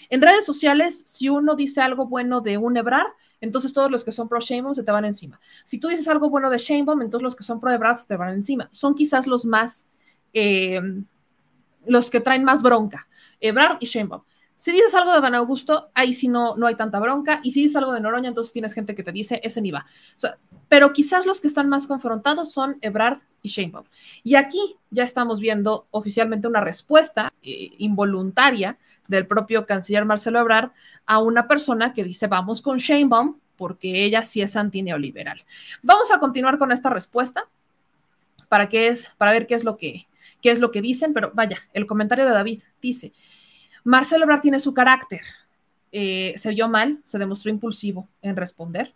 En 0.09 0.21
redes 0.21 0.45
sociales, 0.45 1.03
si 1.05 1.29
uno 1.29 1.55
dice 1.55 1.81
algo 1.81 2.07
bueno 2.07 2.39
de 2.39 2.57
un 2.57 2.77
Ebrard, 2.77 3.11
entonces 3.41 3.73
todos 3.73 3.91
los 3.91 4.05
que 4.05 4.13
son 4.13 4.29
pro 4.29 4.39
Sheinbaum 4.39 4.73
se 4.73 4.83
te 4.83 4.91
van 4.91 5.05
encima. 5.05 5.39
Si 5.65 5.79
tú 5.79 5.89
dices 5.89 6.07
algo 6.07 6.29
bueno 6.29 6.49
de 6.49 6.59
Sheinbaum, 6.59 7.01
entonces 7.01 7.23
los 7.23 7.35
que 7.35 7.43
son 7.43 7.59
pro 7.59 7.71
Ebrard 7.71 7.97
se 7.97 8.07
te 8.07 8.15
van 8.15 8.33
encima. 8.33 8.69
Son 8.71 8.95
quizás 8.95 9.27
los 9.27 9.45
más, 9.45 9.89
eh, 10.33 10.81
los 11.85 12.09
que 12.09 12.21
traen 12.21 12.45
más 12.45 12.61
bronca, 12.61 13.07
Ebrard 13.41 13.77
y 13.81 13.85
Sheinbaum. 13.85 14.21
Si 14.55 14.71
dices 14.71 14.93
algo 14.95 15.13
de 15.13 15.21
Dan 15.21 15.35
Augusto, 15.35 15.89
ahí 15.93 16.13
sí 16.13 16.27
no, 16.27 16.55
no 16.55 16.67
hay 16.67 16.75
tanta 16.75 16.99
bronca. 16.99 17.41
Y 17.43 17.51
si 17.51 17.63
dices 17.63 17.75
algo 17.75 17.93
de 17.93 17.99
Noroña, 17.99 18.29
entonces 18.29 18.53
tienes 18.53 18.73
gente 18.73 18.95
que 18.95 19.03
te 19.03 19.11
dice, 19.11 19.41
ese 19.43 19.61
ni 19.61 19.71
va. 19.71 19.85
Pero 20.69 20.93
quizás 20.93 21.25
los 21.25 21.41
que 21.41 21.47
están 21.47 21.69
más 21.69 21.87
confrontados 21.87 22.51
son 22.51 22.77
Ebrard 22.81 23.19
y 23.41 23.49
Sheinbaum. 23.49 23.85
Y 24.23 24.35
aquí 24.35 24.77
ya 24.89 25.03
estamos 25.03 25.39
viendo 25.39 25.87
oficialmente 25.91 26.47
una 26.47 26.61
respuesta 26.61 27.33
eh, 27.43 27.71
involuntaria 27.77 28.77
del 29.07 29.27
propio 29.27 29.65
canciller 29.65 30.05
Marcelo 30.05 30.39
Ebrard 30.39 30.71
a 31.05 31.19
una 31.19 31.47
persona 31.47 31.93
que 31.93 32.03
dice 32.03 32.27
vamos 32.27 32.61
con 32.61 32.77
Sheinbaum 32.77 33.37
porque 33.55 34.03
ella 34.03 34.21
sí 34.21 34.41
es 34.41 34.55
antineoliberal. 34.55 35.43
Vamos 35.81 36.11
a 36.11 36.19
continuar 36.19 36.57
con 36.57 36.71
esta 36.71 36.89
respuesta 36.89 37.47
para, 38.49 38.67
qué 38.67 38.87
es, 38.87 39.11
para 39.17 39.31
ver 39.31 39.47
qué 39.47 39.55
es, 39.55 39.63
lo 39.63 39.77
que, 39.77 40.07
qué 40.41 40.51
es 40.51 40.59
lo 40.59 40.71
que 40.71 40.81
dicen, 40.81 41.13
pero 41.13 41.31
vaya, 41.33 41.57
el 41.73 41.85
comentario 41.85 42.25
de 42.25 42.31
David 42.31 42.63
dice, 42.81 43.13
Marcelo 43.85 44.23
Ebrard 44.23 44.41
tiene 44.41 44.59
su 44.59 44.73
carácter, 44.73 45.21
eh, 45.91 46.33
se 46.37 46.49
vio 46.49 46.67
mal, 46.67 46.99
se 47.03 47.19
demostró 47.19 47.51
impulsivo 47.51 48.09
en 48.23 48.35
responder. 48.35 48.91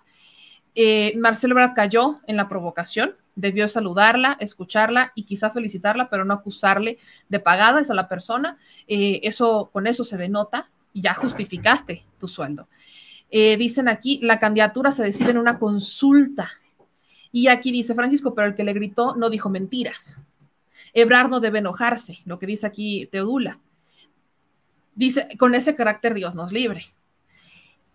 Eh, 0.73 1.13
Marcelo 1.15 1.54
Ebrard 1.54 1.75
cayó 1.75 2.19
en 2.25 2.36
la 2.36 2.49
provocación, 2.49 3.15
debió 3.36 3.67
saludarla, 3.67 4.36
escucharla 4.39 5.12
y 5.13 5.25
quizá 5.25 5.52
felicitarla, 5.52 6.10
pero 6.10 6.25
no 6.25 6.34
acusarle 6.34 6.97
de 7.30 7.39
pagada 7.39 7.82
a 7.88 7.93
la 7.93 8.10
persona. 8.10 8.58
Eh, 8.88 9.19
eso, 9.23 9.69
con 9.71 9.86
eso 9.86 10.04
se 10.04 10.17
denota 10.17 10.71
y 10.91 11.04
ya 11.04 11.13
justificaste 11.13 12.04
tu 12.19 12.28
sueldo. 12.28 12.67
dicen 13.32 13.88
aquí, 13.88 14.19
la 14.23 14.39
candidatura 14.39 14.91
se 14.91 15.04
decide 15.04 15.30
en 15.30 15.38
una 15.38 15.60
consulta. 15.60 16.49
Y 17.32 17.47
aquí 17.47 17.71
dice 17.71 17.93
Francisco, 17.93 18.34
pero 18.34 18.47
el 18.47 18.56
que 18.56 18.63
le 18.63 18.73
gritó 18.73 19.15
no 19.15 19.30
dijo 19.30 19.49
mentiras. 19.49 20.17
Ebrard 20.93 21.30
no 21.30 21.39
debe 21.39 21.60
enojarse, 21.60 22.17
lo 22.25 22.39
que 22.39 22.47
dice 22.47 22.65
aquí 22.65 23.08
Teodula. 23.12 23.60
Dice, 24.99 25.29
con 25.38 25.55
ese 25.55 25.75
carácter 25.75 26.13
Dios 26.13 26.35
nos 26.35 26.51
libre. 26.51 26.81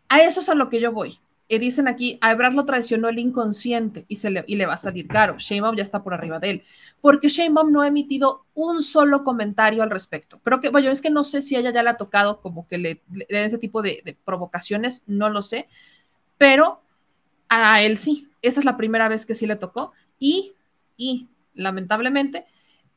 A 0.08 0.22
eso 0.22 0.40
es 0.40 0.48
a 0.48 0.54
lo 0.54 0.70
que 0.70 0.80
yo 0.80 0.90
voy. 0.90 1.18
Y 1.48 1.58
dicen 1.58 1.86
aquí, 1.86 2.16
a 2.22 2.32
Ebrard 2.32 2.54
lo 2.54 2.64
traicionó 2.64 3.10
el 3.10 3.18
inconsciente 3.18 4.06
y, 4.08 4.16
se 4.16 4.30
le, 4.30 4.42
y 4.46 4.56
le 4.56 4.64
va 4.64 4.72
a 4.72 4.78
salir 4.78 5.06
caro. 5.06 5.36
Sheinbaum 5.36 5.76
ya 5.76 5.82
está 5.82 6.02
por 6.02 6.14
arriba 6.14 6.38
de 6.38 6.48
él. 6.48 6.62
Porque 7.02 7.28
Sheinbaum 7.28 7.70
no 7.70 7.82
ha 7.82 7.88
emitido 7.88 8.46
un 8.54 8.82
solo 8.82 9.22
comentario 9.22 9.82
al 9.82 9.90
respecto. 9.90 10.40
Creo 10.42 10.62
que, 10.62 10.70
bueno, 10.70 10.88
es 10.88 11.02
que 11.02 11.10
no 11.10 11.24
sé 11.24 11.42
si 11.42 11.56
ella 11.56 11.74
ya 11.74 11.82
le 11.82 11.90
ha 11.90 11.98
tocado 11.98 12.40
como 12.40 12.66
que 12.66 12.78
le, 12.78 13.02
le 13.12 13.26
ese 13.44 13.58
tipo 13.58 13.82
de, 13.82 14.00
de 14.02 14.16
provocaciones, 14.24 15.02
no 15.06 15.28
lo 15.28 15.42
sé. 15.42 15.68
Pero 16.38 16.80
a 17.50 17.82
él 17.82 17.98
sí. 17.98 18.30
Esa 18.40 18.60
es 18.60 18.64
la 18.64 18.78
primera 18.78 19.10
vez 19.10 19.26
que 19.26 19.34
sí 19.34 19.46
le 19.46 19.56
tocó. 19.56 19.92
Y, 20.18 20.54
y 20.96 21.28
lamentablemente, 21.52 22.46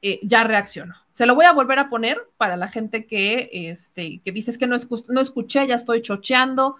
eh, 0.02 0.20
ya 0.24 0.44
reaccionó. 0.44 0.96
Se 1.14 1.26
lo 1.26 1.36
voy 1.36 1.46
a 1.46 1.54
volver 1.54 1.80
a 1.80 1.90
poner 1.90 2.20
para 2.38 2.56
la 2.58 2.68
gente 2.68 3.06
que, 3.06 3.50
este, 3.52 4.22
que 4.24 4.32
dices 4.32 4.58
que 4.58 4.68
no, 4.68 4.76
no 5.10 5.22
escuché, 5.22 5.66
ya 5.66 5.76
estoy 5.76 6.02
chocheando. 6.02 6.76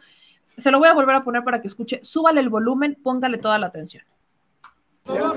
Se 0.58 0.72
lo 0.72 0.80
voy 0.80 0.90
a 0.90 0.94
volver 0.94 1.16
a 1.16 1.24
poner 1.24 1.44
para 1.44 1.62
que 1.62 1.68
escuche. 1.68 2.00
Súbale 2.04 2.42
el 2.42 2.50
volumen, 2.50 2.98
póngale 3.02 3.38
toda 3.38 3.58
la 3.58 3.68
atención. 3.68 4.04
Ya, 5.08 5.34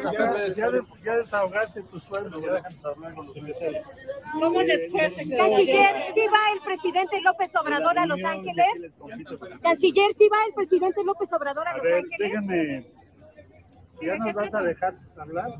ya, 0.57 0.71
ya, 1.05 1.17
desahogaste 1.17 1.83
tu 1.83 2.01
sueldo, 2.01 2.41
ya 2.41 2.55
déjanos 2.55 2.85
hablar 2.85 3.15
con 3.15 3.27
los 3.27 3.37
¿Cómo 4.33 4.63
les 4.63 4.91
Canciller, 4.91 5.97
¿sí 6.13 6.27
va 6.27 6.53
el 6.55 6.61
presidente 6.65 7.21
López 7.21 7.55
Obrador 7.55 7.99
a 7.99 8.07
Los 8.07 8.23
Ángeles? 8.25 8.67
Canciller, 9.63 10.13
¿sí 10.19 10.29
va 10.29 10.39
el 10.49 10.55
presidente 10.55 11.05
López 11.05 11.33
Obrador 11.33 11.69
a, 11.69 11.77
Los 11.77 11.87
Ángeles? 11.87 12.19
Déjame, 12.19 12.87
¿ya 14.01 14.17
nos 14.17 14.35
vas 14.35 14.55
a 14.55 14.63
dejar 14.63 14.95
hablar? 15.17 15.51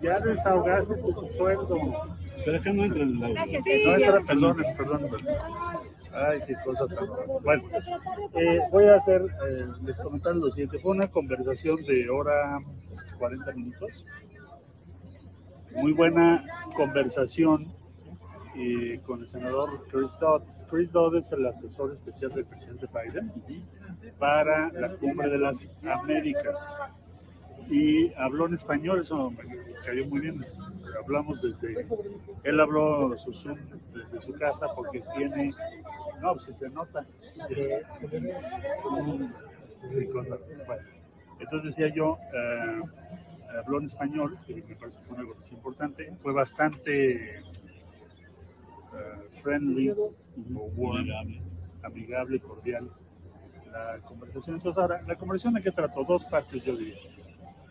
Ya 0.00 0.20
desahogaste 0.20 0.94
tu 0.96 1.28
sueldo. 1.36 1.76
Pero 2.44 2.56
es 2.56 2.62
que 2.62 2.72
no 2.72 2.84
entra 2.84 3.02
en 3.02 3.20
la... 3.20 3.28
Gracias, 3.30 3.64
no 3.84 3.94
entra, 3.96 4.24
perdón, 4.24 4.56
perdón. 5.10 5.36
Ay, 6.12 6.40
qué 6.46 6.54
cosa 6.64 6.86
tan... 6.86 7.06
Bueno, 7.42 7.64
eh, 8.34 8.60
voy 8.70 8.84
a 8.86 8.96
hacer, 8.96 9.22
eh, 9.22 9.66
les 9.82 9.98
comentar 9.98 10.34
lo 10.34 10.50
siguiente. 10.50 10.78
Fue 10.78 10.92
una 10.92 11.08
conversación 11.08 11.76
de 11.84 12.08
hora 12.08 12.58
40 13.18 13.52
minutos. 13.52 14.04
Muy 15.72 15.92
buena 15.92 16.44
conversación 16.74 17.74
eh, 18.56 19.00
con 19.04 19.20
el 19.20 19.28
senador 19.28 19.86
Chris 19.88 20.10
Dodd. 20.18 20.42
Chris 20.70 20.90
Dodd 20.92 21.16
es 21.16 21.30
el 21.32 21.46
asesor 21.46 21.92
especial 21.92 22.30
del 22.32 22.44
presidente 22.44 22.86
Biden 22.86 23.32
para 24.18 24.70
la 24.72 24.96
cumbre 24.96 25.28
de 25.28 25.38
las 25.38 25.66
Américas 25.84 26.56
y 27.68 28.12
habló 28.14 28.46
en 28.46 28.54
español, 28.54 29.00
eso 29.00 29.30
me 29.30 29.36
cayó 29.84 30.06
muy 30.06 30.20
bien. 30.20 30.42
Hablamos 31.02 31.42
desde, 31.42 31.86
él 32.44 32.60
habló 32.60 33.16
desde 33.94 34.20
su 34.20 34.32
casa 34.34 34.66
porque 34.74 35.02
tiene, 35.16 35.52
no, 36.20 36.34
pues 36.34 36.56
se 36.56 36.68
nota. 36.70 37.04
entonces 41.40 41.76
decía 41.76 41.92
yo, 41.94 42.18
eh, 42.34 42.82
habló 43.58 43.78
en 43.80 43.86
español, 43.86 44.38
que 44.46 44.54
me 44.54 44.76
parece 44.76 45.00
que 45.00 45.06
fue 45.06 45.18
algo 45.18 45.34
importante, 45.50 46.12
fue 46.18 46.32
bastante 46.32 47.42
uh, 48.96 49.40
friendly, 49.42 49.92
warm, 50.74 51.08
amigable, 51.82 52.40
cordial 52.40 52.90
la 53.70 53.98
conversación. 54.06 54.56
Entonces 54.56 54.78
ahora, 54.80 55.00
la 55.02 55.16
conversación 55.16 55.54
de 55.54 55.62
qué 55.62 55.70
trató, 55.70 56.04
dos 56.04 56.24
partes 56.24 56.64
yo 56.64 56.76
diría 56.76 56.96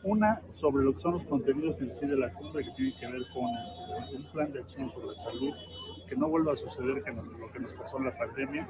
una 0.05 0.39
sobre 0.51 0.85
lo 0.85 0.93
que 0.93 1.01
son 1.01 1.13
los 1.13 1.23
contenidos 1.25 1.81
en 1.81 1.91
sí 1.91 2.05
de 2.05 2.15
la 2.15 2.31
cumbre 2.31 2.63
que 2.63 2.71
tiene 2.71 2.93
que 2.97 3.07
ver 3.07 3.21
con 3.33 3.45
un 4.15 4.31
plan 4.31 4.53
de 4.53 4.59
acción 4.59 4.91
sobre 4.91 5.07
la 5.07 5.15
salud, 5.15 5.53
que 6.07 6.15
no 6.15 6.29
vuelva 6.29 6.53
a 6.53 6.55
suceder 6.55 7.03
que 7.03 7.11
lo 7.11 7.51
que 7.51 7.59
nos 7.59 7.73
pasó 7.73 7.97
en 7.97 8.05
la 8.05 8.15
pandemia, 8.15 8.69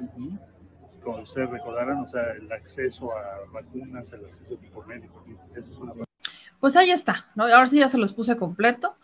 como 1.03 1.21
ustedes 1.21 1.51
recordarán, 1.51 1.97
o 1.97 2.07
sea, 2.07 2.31
el 2.31 2.49
acceso 2.51 3.11
a 3.11 3.51
vacunas, 3.51 4.13
el 4.13 4.25
acceso 4.25 4.55
a 4.55 4.57
tipo 4.57 4.81
médico, 4.85 5.23
eso 5.53 5.73
es 5.73 5.77
una 5.77 5.93
Pues 6.61 6.77
ahí 6.77 6.91
está, 6.91 7.25
¿no? 7.35 7.43
Ahora 7.43 7.67
sí 7.67 7.79
ya 7.79 7.89
se 7.89 7.97
los 7.97 8.13
puse 8.13 8.37
completo. 8.37 8.95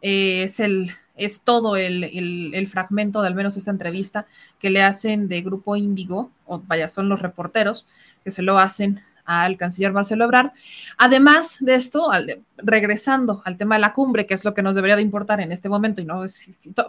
Eh, 0.00 0.44
es, 0.44 0.60
el, 0.60 0.90
es 1.16 1.42
todo 1.42 1.76
el, 1.76 2.04
el, 2.04 2.68
fragmento 2.68 3.20
de 3.20 3.28
al 3.28 3.34
menos 3.34 3.56
esta 3.56 3.70
entrevista 3.70 4.26
que 4.58 4.70
le 4.70 4.82
hacen 4.82 5.28
de 5.28 5.42
Grupo 5.42 5.76
Índigo, 5.76 6.30
o 6.46 6.60
vaya, 6.60 6.88
son 6.88 7.08
los 7.08 7.20
reporteros 7.20 7.86
que 8.22 8.30
se 8.30 8.42
lo 8.42 8.58
hacen 8.58 9.02
al 9.24 9.58
canciller 9.58 9.92
Marcelo 9.92 10.24
Ebrard. 10.24 10.52
Además 10.96 11.58
de 11.60 11.74
esto, 11.74 12.10
regresando 12.56 13.42
al 13.44 13.58
tema 13.58 13.74
de 13.74 13.82
la 13.82 13.92
cumbre, 13.92 14.24
que 14.24 14.34
es 14.34 14.44
lo 14.44 14.54
que 14.54 14.62
nos 14.62 14.74
debería 14.74 14.96
de 14.96 15.02
importar 15.02 15.40
en 15.40 15.52
este 15.52 15.68
momento, 15.68 16.00
y 16.00 16.06
no, 16.06 16.22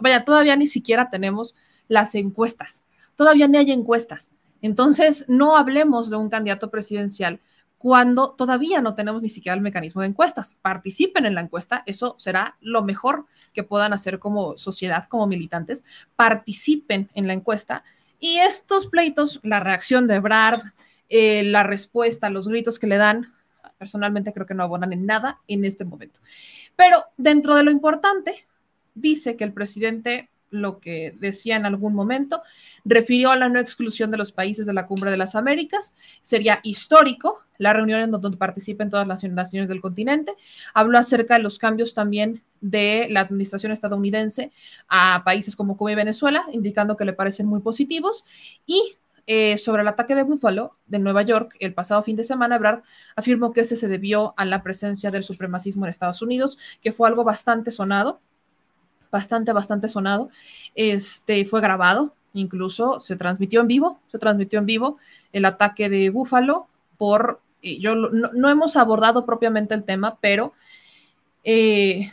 vaya, 0.00 0.24
todavía 0.24 0.56
ni 0.56 0.66
siquiera 0.66 1.10
tenemos 1.10 1.54
las 1.88 2.14
encuestas, 2.14 2.82
todavía 3.14 3.46
ni 3.46 3.58
hay 3.58 3.72
encuestas. 3.72 4.30
Entonces, 4.62 5.26
no 5.28 5.56
hablemos 5.56 6.08
de 6.08 6.16
un 6.16 6.30
candidato 6.30 6.70
presidencial 6.70 7.40
cuando 7.80 8.32
todavía 8.32 8.82
no 8.82 8.94
tenemos 8.94 9.22
ni 9.22 9.30
siquiera 9.30 9.56
el 9.56 9.62
mecanismo 9.62 10.02
de 10.02 10.08
encuestas. 10.08 10.58
Participen 10.60 11.24
en 11.24 11.34
la 11.34 11.40
encuesta, 11.40 11.82
eso 11.86 12.14
será 12.18 12.58
lo 12.60 12.82
mejor 12.82 13.24
que 13.54 13.62
puedan 13.62 13.94
hacer 13.94 14.18
como 14.18 14.58
sociedad, 14.58 15.06
como 15.06 15.26
militantes. 15.26 15.82
Participen 16.14 17.08
en 17.14 17.26
la 17.26 17.32
encuesta. 17.32 17.82
Y 18.18 18.36
estos 18.36 18.86
pleitos, 18.86 19.40
la 19.42 19.60
reacción 19.60 20.06
de 20.06 20.16
Ebrard, 20.16 20.60
eh, 21.08 21.42
la 21.44 21.62
respuesta, 21.62 22.28
los 22.28 22.48
gritos 22.48 22.78
que 22.78 22.86
le 22.86 22.98
dan, 22.98 23.32
personalmente 23.78 24.34
creo 24.34 24.44
que 24.44 24.52
no 24.52 24.62
abonan 24.62 24.92
en 24.92 25.06
nada 25.06 25.40
en 25.48 25.64
este 25.64 25.86
momento. 25.86 26.20
Pero 26.76 27.06
dentro 27.16 27.54
de 27.54 27.62
lo 27.62 27.70
importante, 27.70 28.46
dice 28.94 29.36
que 29.36 29.44
el 29.44 29.54
presidente 29.54 30.28
lo 30.50 30.80
que 30.80 31.14
decía 31.18 31.56
en 31.56 31.66
algún 31.66 31.94
momento, 31.94 32.42
refirió 32.84 33.30
a 33.30 33.36
la 33.36 33.48
no 33.48 33.58
exclusión 33.58 34.10
de 34.10 34.16
los 34.16 34.32
países 34.32 34.66
de 34.66 34.72
la 34.72 34.86
Cumbre 34.86 35.10
de 35.10 35.16
las 35.16 35.34
Américas. 35.34 35.94
Sería 36.22 36.60
histórico 36.62 37.44
la 37.58 37.72
reunión 37.72 38.00
en 38.00 38.10
donde 38.10 38.36
participen 38.36 38.90
todas 38.90 39.06
las 39.06 39.22
naciones 39.24 39.68
del 39.68 39.80
continente. 39.80 40.34
Habló 40.74 40.98
acerca 40.98 41.34
de 41.34 41.42
los 41.42 41.58
cambios 41.58 41.94
también 41.94 42.42
de 42.60 43.08
la 43.10 43.20
administración 43.20 43.72
estadounidense 43.72 44.50
a 44.88 45.22
países 45.24 45.56
como 45.56 45.76
Cuba 45.76 45.92
y 45.92 45.94
Venezuela, 45.94 46.46
indicando 46.52 46.96
que 46.96 47.04
le 47.04 47.12
parecen 47.12 47.46
muy 47.46 47.60
positivos. 47.60 48.24
Y 48.66 48.96
eh, 49.26 49.58
sobre 49.58 49.82
el 49.82 49.88
ataque 49.88 50.14
de 50.14 50.22
Buffalo 50.22 50.76
de 50.86 50.98
Nueva 50.98 51.22
York 51.22 51.54
el 51.60 51.74
pasado 51.74 52.02
fin 52.02 52.16
de 52.16 52.24
semana, 52.24 52.58
Brad 52.58 52.80
afirmó 53.14 53.52
que 53.52 53.60
ese 53.60 53.76
se 53.76 53.88
debió 53.88 54.34
a 54.36 54.44
la 54.44 54.62
presencia 54.62 55.10
del 55.10 55.24
supremacismo 55.24 55.84
en 55.84 55.90
Estados 55.90 56.22
Unidos, 56.22 56.58
que 56.82 56.92
fue 56.92 57.08
algo 57.08 57.24
bastante 57.24 57.70
sonado, 57.70 58.20
bastante, 59.10 59.52
bastante 59.52 59.88
sonado. 59.88 60.30
Este 60.74 61.44
fue 61.44 61.60
grabado, 61.60 62.14
incluso 62.32 63.00
se 63.00 63.16
transmitió 63.16 63.60
en 63.60 63.66
vivo, 63.66 64.00
se 64.08 64.18
transmitió 64.18 64.58
en 64.58 64.66
vivo 64.66 64.98
el 65.32 65.44
ataque 65.44 65.88
de 65.88 66.10
Buffalo 66.10 66.68
por, 66.96 67.40
eh, 67.62 67.78
yo 67.80 67.94
no, 67.94 68.48
hemos 68.48 68.76
abordado 68.76 69.24
propiamente 69.24 69.74
el 69.74 69.84
tema, 69.84 70.18
pero 70.20 70.52
eh, 71.44 72.10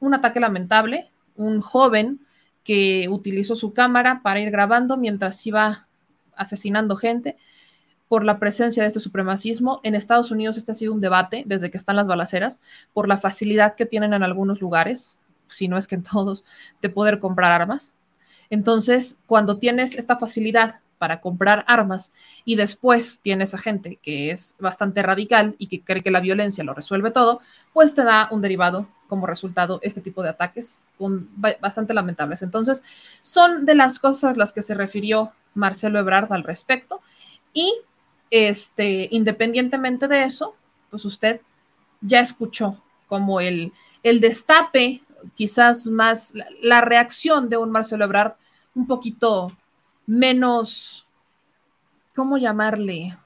un 0.00 0.14
ataque 0.14 0.40
lamentable, 0.40 1.10
un 1.36 1.60
joven 1.60 2.20
que 2.64 3.08
utilizó 3.10 3.56
su 3.56 3.72
cámara 3.72 4.20
para 4.22 4.40
ir 4.40 4.50
grabando 4.50 4.96
mientras 4.96 5.44
iba 5.46 5.86
asesinando 6.36 6.96
gente 6.96 7.36
por 8.08 8.24
la 8.24 8.38
presencia 8.38 8.82
de 8.82 8.88
este 8.88 9.00
supremacismo. 9.00 9.80
En 9.82 9.94
Estados 9.94 10.30
Unidos 10.30 10.56
este 10.56 10.72
ha 10.72 10.74
sido 10.74 10.92
un 10.92 11.00
debate 11.00 11.44
desde 11.46 11.70
que 11.70 11.78
están 11.78 11.96
las 11.96 12.08
balaceras, 12.08 12.60
por 12.92 13.08
la 13.08 13.16
facilidad 13.16 13.74
que 13.74 13.86
tienen 13.86 14.12
en 14.12 14.22
algunos 14.22 14.60
lugares, 14.60 15.16
si 15.52 15.68
no 15.68 15.76
es 15.76 15.86
que 15.86 15.94
en 15.94 16.02
todos, 16.02 16.44
de 16.80 16.88
poder 16.88 17.18
comprar 17.18 17.52
armas. 17.52 17.92
Entonces, 18.50 19.18
cuando 19.26 19.58
tienes 19.58 19.94
esta 19.94 20.16
facilidad 20.16 20.80
para 20.98 21.20
comprar 21.20 21.64
armas 21.66 22.12
y 22.44 22.54
después 22.54 23.18
tienes 23.20 23.54
a 23.54 23.58
gente 23.58 23.98
que 24.02 24.30
es 24.30 24.56
bastante 24.60 25.02
radical 25.02 25.56
y 25.58 25.66
que 25.66 25.80
cree 25.80 26.02
que 26.02 26.12
la 26.12 26.20
violencia 26.20 26.62
lo 26.62 26.74
resuelve 26.74 27.10
todo, 27.10 27.40
pues 27.72 27.94
te 27.94 28.04
da 28.04 28.28
un 28.30 28.40
derivado 28.40 28.86
como 29.08 29.26
resultado 29.26 29.80
este 29.82 30.00
tipo 30.00 30.22
de 30.22 30.28
ataques 30.28 30.78
con, 30.98 31.28
bastante 31.36 31.92
lamentables. 31.92 32.42
Entonces, 32.42 32.82
son 33.20 33.66
de 33.66 33.74
las 33.74 33.98
cosas 33.98 34.36
las 34.36 34.52
que 34.52 34.62
se 34.62 34.74
refirió 34.74 35.32
Marcelo 35.54 35.98
Ebrard 35.98 36.32
al 36.32 36.44
respecto 36.44 37.00
y 37.52 37.74
este, 38.30 39.08
independientemente 39.10 40.08
de 40.08 40.24
eso, 40.24 40.54
pues 40.88 41.04
usted 41.04 41.40
ya 42.00 42.20
escuchó 42.20 42.80
como 43.08 43.40
el, 43.40 43.72
el 44.02 44.20
destape, 44.20 45.02
quizás 45.34 45.86
más 45.86 46.34
la, 46.60 46.80
reacción 46.80 47.48
de 47.48 47.56
un 47.56 47.70
Marcelo 47.70 48.04
Ebrard 48.04 48.34
un 48.74 48.86
poquito 48.86 49.48
menos, 50.06 51.06
¿cómo 52.14 52.38
llamarle? 52.38 53.16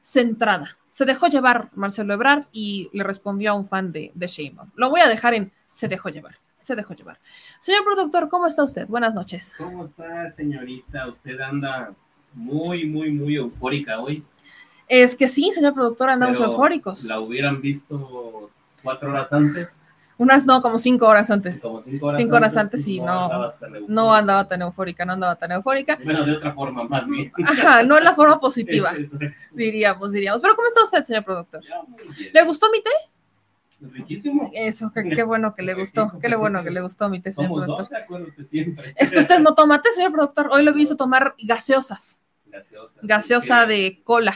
Centrada. 0.00 0.76
Se 0.90 1.04
dejó 1.04 1.26
llevar 1.26 1.70
Marcelo 1.74 2.14
Ebrard 2.14 2.46
y 2.52 2.88
le 2.92 3.04
respondió 3.04 3.50
a 3.50 3.54
un 3.54 3.68
fan 3.68 3.92
de, 3.92 4.12
de 4.14 4.26
Sheinbaum. 4.26 4.70
Lo 4.76 4.88
voy 4.88 5.00
a 5.00 5.08
dejar 5.08 5.34
en 5.34 5.52
se 5.66 5.88
dejó 5.88 6.08
llevar. 6.08 6.36
Se 6.54 6.74
dejó 6.74 6.94
llevar. 6.94 7.18
Señor 7.60 7.84
productor, 7.84 8.28
¿cómo 8.28 8.46
está 8.46 8.64
usted? 8.64 8.86
Buenas 8.86 9.14
noches. 9.14 9.54
¿Cómo 9.58 9.84
está, 9.84 10.26
señorita? 10.28 11.06
Usted 11.08 11.38
anda 11.40 11.92
muy, 12.32 12.86
muy, 12.86 13.10
muy 13.10 13.36
eufórica 13.36 14.00
hoy. 14.00 14.24
Es 14.88 15.16
que 15.16 15.26
sí, 15.26 15.50
señor 15.52 15.74
productor, 15.74 16.10
andamos 16.10 16.38
eufóricos. 16.38 17.04
¿La 17.04 17.18
hubieran 17.20 17.60
visto 17.60 18.50
cuatro 18.82 19.10
horas 19.10 19.32
antes? 19.32 19.82
Unas 20.18 20.46
no, 20.46 20.62
como 20.62 20.78
cinco 20.78 21.06
horas 21.06 21.30
antes. 21.30 21.60
Como 21.60 21.80
cinco 21.80 22.06
horas 22.06 22.16
cinco 22.16 22.36
horas 22.36 22.56
antes, 22.56 22.82
sí, 22.82 23.00
no, 23.00 23.30
no 23.86 24.14
andaba 24.14 24.48
tan 24.48 24.62
eufórica, 24.62 25.04
no 25.04 25.12
andaba 25.12 25.36
tan 25.36 25.52
eufórica. 25.52 25.98
Bueno, 26.02 26.24
de 26.24 26.36
otra 26.36 26.54
forma, 26.54 26.84
más 26.84 27.08
bien. 27.08 27.30
Ajá, 27.44 27.82
no 27.82 27.98
en 27.98 28.04
la 28.04 28.14
forma 28.14 28.40
positiva, 28.40 28.92
diríamos, 29.52 30.12
diríamos. 30.12 30.40
Pero 30.40 30.56
¿cómo 30.56 30.68
está 30.68 30.82
usted, 30.84 31.02
señor 31.02 31.24
productor? 31.24 31.62
¿Le 32.32 32.44
gustó 32.44 32.70
mi 32.70 32.82
té? 32.82 32.90
Riquísimo. 33.78 34.50
Eso, 34.54 34.90
qué, 34.94 35.22
bueno 35.22 35.52
que 35.52 35.62
le 35.62 35.74
gustó, 35.74 36.10
qué 36.18 36.34
bueno 36.34 36.64
que 36.64 36.70
le 36.70 36.80
gustó 36.80 37.10
mi 37.10 37.20
té, 37.20 37.30
señor 37.30 37.52
productor. 37.52 37.86
Siempre. 38.42 38.94
Es 38.96 39.12
que 39.12 39.18
usted 39.18 39.40
no 39.40 39.54
toma 39.54 39.82
té, 39.82 39.90
señor 39.92 40.12
productor. 40.12 40.48
Hoy 40.50 40.64
lo 40.64 40.70
he 40.70 40.74
visto 40.74 40.96
tomar 40.96 41.34
gaseosas. 41.38 42.18
Gaseosa. 42.46 43.00
Gaseosa 43.02 43.66
de 43.66 43.98
cola. 44.02 44.34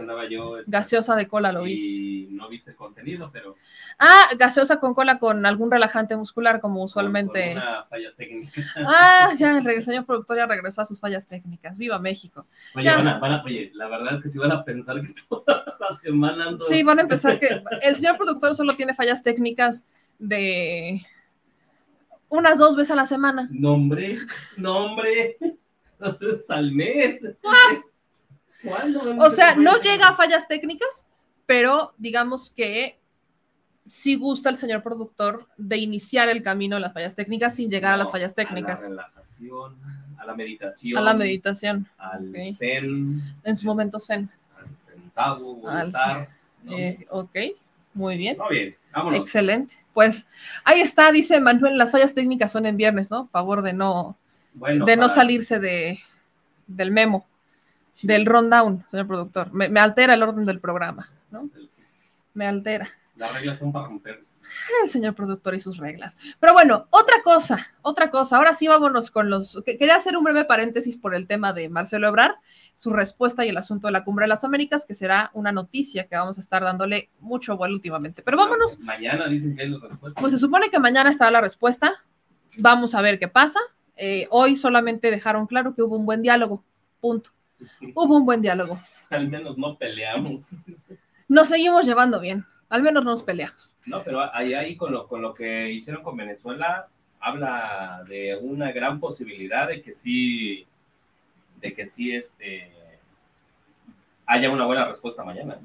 Andaba 0.00 0.28
yo. 0.28 0.58
Este, 0.58 0.70
gaseosa 0.70 1.14
de 1.16 1.28
cola 1.28 1.52
lo 1.52 1.62
vi. 1.62 2.26
Y 2.28 2.32
no 2.32 2.48
viste 2.48 2.70
el 2.70 2.76
contenido, 2.76 3.30
pero. 3.32 3.56
Ah, 3.98 4.26
gaseosa 4.38 4.80
con 4.80 4.94
cola 4.94 5.18
con 5.18 5.46
algún 5.46 5.70
relajante 5.70 6.16
muscular, 6.16 6.60
como 6.60 6.82
usualmente. 6.82 7.54
Con, 7.54 7.62
una 7.62 7.84
falla 7.84 8.14
técnica. 8.16 8.62
Ah, 8.76 9.30
ya, 9.38 9.58
el 9.58 9.82
señor 9.82 10.04
productor 10.04 10.36
ya 10.36 10.46
regresó 10.46 10.82
a 10.82 10.84
sus 10.84 11.00
fallas 11.00 11.28
técnicas. 11.28 11.78
¡Viva 11.78 11.98
México! 11.98 12.46
Oye, 12.74 12.90
van 12.90 13.06
a, 13.06 13.18
van 13.18 13.32
a, 13.32 13.44
oye, 13.44 13.70
la 13.74 13.88
verdad 13.88 14.14
es 14.14 14.22
que 14.22 14.28
si 14.28 14.38
van 14.38 14.52
a 14.52 14.64
pensar 14.64 15.00
que 15.00 15.14
toda 15.28 15.76
la 15.78 15.96
semana 15.96 16.48
ando... 16.48 16.64
Sí, 16.64 16.82
van 16.82 16.98
a 16.98 17.02
empezar 17.02 17.38
que. 17.38 17.62
El 17.82 17.94
señor 17.94 18.16
productor 18.16 18.54
solo 18.54 18.74
tiene 18.74 18.94
fallas 18.94 19.22
técnicas 19.22 19.84
de. 20.18 21.02
Unas 22.28 22.58
dos 22.58 22.74
veces 22.74 22.90
a 22.90 22.96
la 22.96 23.06
semana. 23.06 23.48
Nombre, 23.52 24.18
nombre. 24.56 25.36
Entonces, 25.98 26.50
al 26.50 26.72
mes. 26.72 27.22
O 29.18 29.30
sea, 29.30 29.54
no 29.54 29.78
llega 29.78 30.08
a 30.08 30.14
fallas 30.14 30.48
técnicas, 30.48 31.06
pero 31.46 31.92
digamos 31.98 32.50
que 32.50 32.98
sí 33.84 34.14
gusta 34.16 34.48
el 34.48 34.56
señor 34.56 34.82
productor 34.82 35.46
de 35.56 35.76
iniciar 35.76 36.28
el 36.28 36.42
camino 36.42 36.76
de 36.76 36.80
las 36.80 36.94
fallas 36.94 37.14
técnicas 37.14 37.56
sin 37.56 37.70
llegar 37.70 37.92
a 37.92 37.96
las 37.96 38.10
fallas 38.10 38.34
técnicas. 38.34 38.86
A 38.86 38.90
la 38.90 38.96
relajación, 38.96 39.76
a 40.18 40.24
la 40.24 40.34
meditación. 40.34 40.98
A 40.98 41.00
la 41.02 41.14
meditación. 41.14 41.88
Al 41.98 42.32
zen. 42.54 43.20
En 43.42 43.56
su 43.56 43.66
momento 43.66 43.98
zen. 44.00 44.30
Al 44.56 44.76
centavo, 44.76 45.78
estar. 45.78 46.28
Eh, 46.70 47.06
ok, 47.10 47.36
muy 47.92 48.16
bien. 48.16 48.38
Muy 48.38 48.56
bien, 48.56 48.76
Excelente. 49.14 49.74
Pues 49.92 50.26
ahí 50.64 50.80
está, 50.80 51.12
dice 51.12 51.40
Manuel, 51.40 51.76
las 51.76 51.92
fallas 51.92 52.14
técnicas 52.14 52.50
son 52.50 52.64
en 52.64 52.76
viernes, 52.76 53.10
¿no? 53.10 53.28
Favor 53.28 53.62
de 53.62 53.74
no, 53.74 54.16
de 54.54 54.96
no 54.96 55.08
salirse 55.08 55.58
de, 55.58 55.98
del 56.66 56.90
memo 56.90 57.26
del 58.02 58.26
rundown, 58.26 58.84
señor 58.88 59.06
productor. 59.06 59.52
Me, 59.52 59.80
altera 59.80 60.14
el 60.14 60.22
orden 60.22 60.44
del 60.44 60.60
programa, 60.60 61.08
¿no? 61.30 61.48
Me 62.34 62.46
altera. 62.46 62.88
Las 63.16 63.32
reglas 63.32 63.58
son 63.60 63.70
para 63.70 63.86
romperse. 63.86 64.36
El 64.82 64.88
señor 64.88 65.14
productor 65.14 65.54
y 65.54 65.60
sus 65.60 65.76
reglas. 65.76 66.16
Pero 66.40 66.52
bueno, 66.52 66.88
otra 66.90 67.22
cosa, 67.22 67.64
otra 67.82 68.10
cosa. 68.10 68.36
Ahora 68.36 68.54
sí 68.54 68.66
vámonos 68.66 69.12
con 69.12 69.30
los. 69.30 69.62
Quería 69.64 69.94
hacer 69.94 70.16
un 70.16 70.24
breve 70.24 70.44
paréntesis 70.44 70.98
por 70.98 71.14
el 71.14 71.28
tema 71.28 71.52
de 71.52 71.68
Marcelo 71.68 72.08
Ebrard, 72.08 72.34
su 72.72 72.90
respuesta 72.90 73.46
y 73.46 73.50
el 73.50 73.56
asunto 73.56 73.86
de 73.86 73.92
la 73.92 74.02
Cumbre 74.02 74.24
de 74.24 74.30
las 74.30 74.42
Américas, 74.42 74.84
que 74.84 74.94
será 74.94 75.30
una 75.32 75.52
noticia 75.52 76.08
que 76.08 76.16
vamos 76.16 76.38
a 76.38 76.40
estar 76.40 76.62
dándole 76.62 77.08
mucho 77.20 77.56
vuelo 77.56 77.74
últimamente. 77.74 78.22
Pero 78.22 78.36
vámonos. 78.36 78.80
Mañana 78.80 79.28
dicen 79.28 79.54
que 79.54 79.62
hay 79.62 79.68
la 79.68 79.78
respuesta. 79.78 80.20
Pues 80.20 80.32
se 80.32 80.38
supone 80.38 80.70
que 80.70 80.80
mañana 80.80 81.08
estará 81.08 81.30
la 81.30 81.40
respuesta. 81.40 81.94
Vamos 82.58 82.96
a 82.96 83.00
ver 83.00 83.20
qué 83.20 83.28
pasa. 83.28 83.60
Eh, 83.96 84.26
hoy 84.30 84.56
solamente 84.56 85.12
dejaron 85.12 85.46
claro 85.46 85.72
que 85.72 85.82
hubo 85.82 85.96
un 85.96 86.04
buen 86.04 86.22
diálogo. 86.22 86.64
Punto. 87.00 87.30
Hubo 87.94 88.16
un 88.16 88.26
buen 88.26 88.42
diálogo. 88.42 88.78
Al 89.10 89.28
menos 89.28 89.56
no 89.58 89.76
peleamos. 89.76 90.50
Nos 91.28 91.48
seguimos 91.48 91.86
llevando 91.86 92.20
bien. 92.20 92.44
Al 92.68 92.82
menos 92.82 93.04
nos 93.04 93.22
peleamos. 93.22 93.72
No, 93.86 94.02
pero 94.02 94.34
ahí, 94.34 94.52
ahí 94.52 94.76
con, 94.76 94.92
lo, 94.92 95.06
con 95.06 95.22
lo 95.22 95.32
que 95.32 95.70
hicieron 95.70 96.02
con 96.02 96.16
Venezuela, 96.16 96.88
habla 97.20 98.02
de 98.08 98.36
una 98.40 98.72
gran 98.72 98.98
posibilidad 99.00 99.68
de 99.68 99.80
que 99.80 99.92
sí, 99.92 100.66
de 101.60 101.72
que 101.72 101.86
sí 101.86 102.14
este, 102.14 102.72
haya 104.26 104.50
una 104.50 104.66
buena 104.66 104.86
respuesta 104.86 105.24
mañana. 105.24 105.58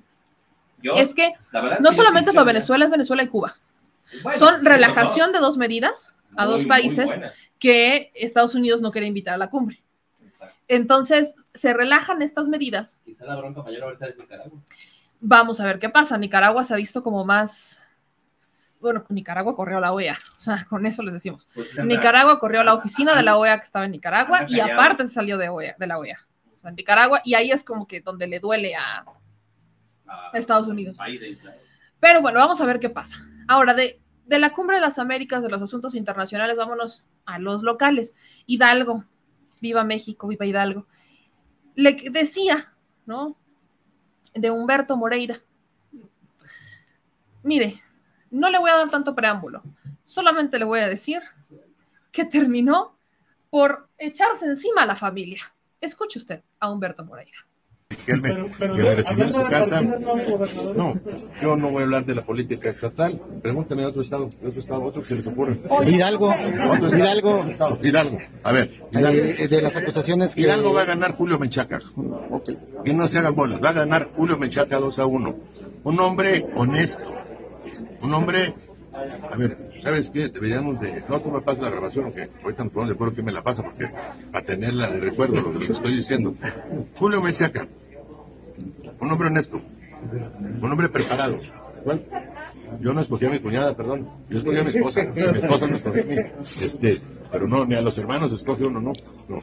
es 0.95 1.13
que 1.13 1.34
no 1.82 1.91
solamente 1.91 2.30
es 2.30 2.36
lo 2.36 2.45
Venezuela, 2.45 2.86
es 2.86 2.91
Venezuela 2.91 3.23
y 3.23 3.28
Cuba. 3.28 3.54
Son 4.36 4.63
relajación 4.63 5.32
de 5.32 5.39
dos 5.39 5.58
medidas 5.58 6.15
a 6.36 6.45
dos 6.45 6.63
países 6.65 7.17
que 7.58 8.12
Estados 8.13 8.56
Unidos 8.56 8.82
no 8.82 8.91
quiere 8.91 9.08
invitar 9.08 9.34
a 9.34 9.38
la 9.38 9.49
cumbre. 9.49 9.82
Entonces, 10.67 11.36
se 11.54 11.73
relajan 11.73 12.21
estas 12.21 12.47
medidas. 12.47 12.97
Quizá 13.06 13.25
la 13.25 13.36
bronca 13.36 13.62
mayor 13.63 13.84
ahorita 13.84 14.08
es 14.08 14.17
Nicaragua. 14.17 14.60
Vamos 15.19 15.60
a 15.60 15.65
ver 15.65 15.80
qué 15.80 15.89
pasa. 15.89 16.17
Nicaragua 16.17 16.63
se 16.63 16.73
ha 16.73 16.78
visto 16.78 17.04
como 17.04 17.25
más. 17.25 17.84
Bueno, 18.80 19.06
Nicaragua 19.10 19.56
corrió 19.56 19.78
a 19.78 19.82
la 19.82 19.91
OEA, 19.91 20.17
o 20.38 20.39
sea, 20.39 20.65
con 20.69 20.86
eso 20.86 21.04
les 21.04 21.13
decimos. 21.13 21.47
Pues 21.54 21.78
Nicaragua 21.84 22.39
corrió 22.39 22.62
a 22.62 22.63
la 22.63 22.73
oficina 22.73 23.13
de 23.15 23.23
la 23.23 23.38
OEA 23.38 23.58
que 23.58 23.65
estaba 23.65 23.86
en 23.86 23.91
Nicaragua 23.91 24.45
y 24.47 24.60
aparte 24.60 25.06
se 25.06 25.13
salió 25.13 25.38
de, 25.38 25.49
OEA, 25.49 25.75
de 25.78 25.88
la 25.88 25.97
OEA, 25.97 26.17
o 26.58 26.62
sea, 26.62 26.69
en 26.69 26.75
Nicaragua, 26.78 27.21
y 27.25 27.34
ahí 27.34 27.52
es 27.52 27.65
como 27.65 27.88
que 27.88 27.99
donde 27.99 28.28
le 28.28 28.39
duele 28.39 28.75
a, 28.75 29.04
Estados 30.34 30.67
Unidos. 30.67 30.97
Pero 31.99 32.21
bueno, 32.21 32.39
vamos 32.39 32.62
a 32.62 32.65
ver 32.65 32.80
qué 32.80 32.89
pasa. 32.89 33.17
Ahora, 33.47 33.73
de, 33.73 34.02
de 34.25 34.39
la 34.39 34.54
cumbre 34.54 34.78
de 34.78 34.82
las 34.82 34.97
Américas, 34.97 35.43
de 35.43 35.49
los 35.49 35.62
asuntos 35.62 35.93
internacionales, 35.93 36.58
vámonos 36.58 37.04
a 37.25 37.38
los 37.38 37.62
locales. 37.62 38.15
Hidalgo, 38.45 39.06
viva 39.62 39.84
México, 39.84 40.28
viva 40.28 40.45
Hidalgo. 40.45 40.88
Le 41.76 41.93
decía, 42.12 42.74
¿no? 43.06 43.38
De 44.34 44.52
Humberto 44.52 44.98
Moreira. 44.98 45.41
Mire, 47.43 47.82
no 48.32 48.50
le 48.50 48.60
voy 48.60 48.69
a 48.69 48.76
dar 48.76 48.89
tanto 48.89 49.15
preámbulo, 49.15 49.63
solamente 50.04 50.60
le 50.60 50.65
voy 50.65 50.82
a 50.82 50.88
decir 50.88 51.22
que 52.12 52.26
terminó 52.26 52.98
por 53.50 53.88
echarse 53.98 54.45
encima 54.45 54.84
a 54.84 54.86
la 54.86 54.95
familia. 54.95 55.41
Escuche 55.82 56.19
usted 56.19 56.43
a 56.60 56.69
Humberto 56.69 57.04
Moreira 57.06 57.48
que 58.06 58.12
él 58.12 58.21
me, 58.21 58.34
recibió 58.95 59.25
en 59.25 59.34
su 59.34 59.43
casa. 59.45 59.82
No, 59.82 60.99
yo 61.41 61.56
no 61.56 61.71
voy 61.71 61.82
a 61.82 61.86
hablar 61.86 62.06
de 62.06 62.13
la 62.13 62.23
política 62.23 62.69
estatal. 62.69 63.19
Pregúntame 63.41 63.82
de 63.82 63.88
otro 63.88 64.04
estado, 64.04 64.30
de 64.41 64.47
otro 64.47 64.60
estado, 64.60 64.84
otro 64.84 65.02
que 65.02 65.08
se 65.08 65.15
les 65.15 65.25
ocurre. 65.25 65.60
Hidalgo, 65.88 66.32
Hidalgo, 66.32 67.45
Hidalgo, 67.82 68.17
a 68.43 68.52
ver, 68.52 68.84
eh, 68.91 69.47
de 69.47 69.62
las 69.62 69.75
acusaciones 69.75 70.36
que... 70.36 70.41
Hidalgo 70.41 70.71
va 70.71 70.84
a 70.84 70.86
ganar 70.86 71.13
Julio 71.13 71.39
Menchaca. 71.39 71.82
Que 72.86 72.93
no 72.93 73.08
se 73.08 73.17
hagan 73.17 73.36
bolas, 73.36 73.63
va 73.63 73.69
a 73.69 73.73
ganar 73.73 74.10
Julio 74.15 74.38
Menchaca 74.38 74.78
2 74.78 74.99
a 74.99 75.06
1. 75.08 75.36
Un 75.84 75.99
hombre 75.99 76.45
honesto, 76.56 77.04
un 78.04 78.13
hombre, 78.13 78.54
a 78.93 79.36
ver, 79.36 79.68
¿sabes 79.83 80.09
qué? 80.09 80.29
Deberíamos 80.29 80.79
de. 80.79 81.03
No, 81.07 81.21
tú 81.21 81.31
me 81.31 81.41
pasas 81.41 81.63
la 81.63 81.69
grabación, 81.69 82.07
o 82.07 82.13
que 82.13 82.29
ahorita 82.43 82.63
no 82.63 82.85
de 82.85 82.93
acuerdo 82.93 83.15
que 83.15 83.23
me 83.23 83.31
la 83.31 83.43
pasa, 83.43 83.63
porque 83.63 83.89
a 84.33 84.41
tenerla 84.41 84.89
de 84.89 84.99
recuerdo 84.99 85.41
lo 85.41 85.59
que 85.59 85.71
estoy 85.71 85.95
diciendo. 85.95 86.35
Julio 86.95 87.21
Menchaca, 87.21 87.67
un 88.99 89.11
hombre 89.11 89.27
honesto, 89.27 89.61
un 90.61 90.71
hombre 90.71 90.89
preparado. 90.89 91.39
yo 92.81 92.93
no 92.93 93.01
escogí 93.01 93.25
a 93.25 93.31
mi 93.31 93.39
cuñada, 93.39 93.75
perdón, 93.75 94.09
yo 94.29 94.39
escogí 94.39 94.57
a 94.57 94.63
mi 94.63 94.69
esposa, 94.69 95.03
mi 95.03 95.21
esposa 95.21 95.67
no 95.67 95.75
escogió 95.75 96.03
a 96.03 96.05
mí, 96.05 96.15
este, 96.61 96.99
pero 97.31 97.47
no, 97.47 97.65
ni 97.65 97.75
a 97.75 97.81
los 97.81 97.97
hermanos 97.97 98.31
escoge 98.31 98.65
uno, 98.65 98.79
no, 98.81 98.93
no. 99.27 99.41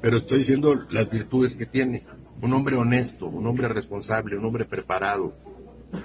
Pero 0.00 0.18
estoy 0.18 0.40
diciendo 0.40 0.74
las 0.90 1.10
virtudes 1.10 1.56
que 1.56 1.66
tiene. 1.66 2.04
Un 2.42 2.52
hombre 2.52 2.76
honesto, 2.76 3.26
un 3.26 3.46
hombre 3.46 3.68
responsable, 3.68 4.36
un 4.36 4.44
hombre 4.44 4.66
preparado, 4.66 5.32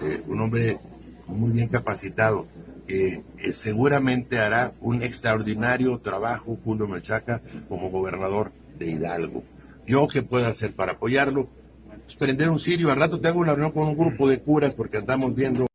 eh, 0.01 0.23
un 0.25 0.39
hombre 0.39 0.79
muy 1.27 1.51
bien 1.51 1.67
capacitado, 1.67 2.47
que 2.89 3.23
eh, 3.38 3.54
seguramente 3.54 4.39
hará 4.39 4.73
un 4.82 5.04
extraordinario 5.04 5.99
trabajo 5.99 6.58
Julio 6.63 6.88
Menchaca 6.88 7.39
como 7.67 7.91
gobernador 7.91 8.52
de 8.80 8.88
Hidalgo. 8.89 9.43
¿Yo 9.86 10.08
qué 10.08 10.23
puedo 10.23 10.47
hacer 10.47 10.73
para 10.73 10.93
apoyarlo? 10.93 11.47
Pues 12.06 12.15
prender 12.15 12.49
un 12.49 12.58
sirio. 12.58 12.91
Al 12.91 12.97
rato 12.97 13.21
tengo 13.21 13.39
una 13.39 13.54
reunión 13.54 13.73
con 13.73 13.88
un 13.88 13.95
grupo 13.95 14.28
de 14.28 14.41
curas 14.41 14.73
porque 14.73 14.97
andamos 14.97 15.36
viendo 15.36 15.67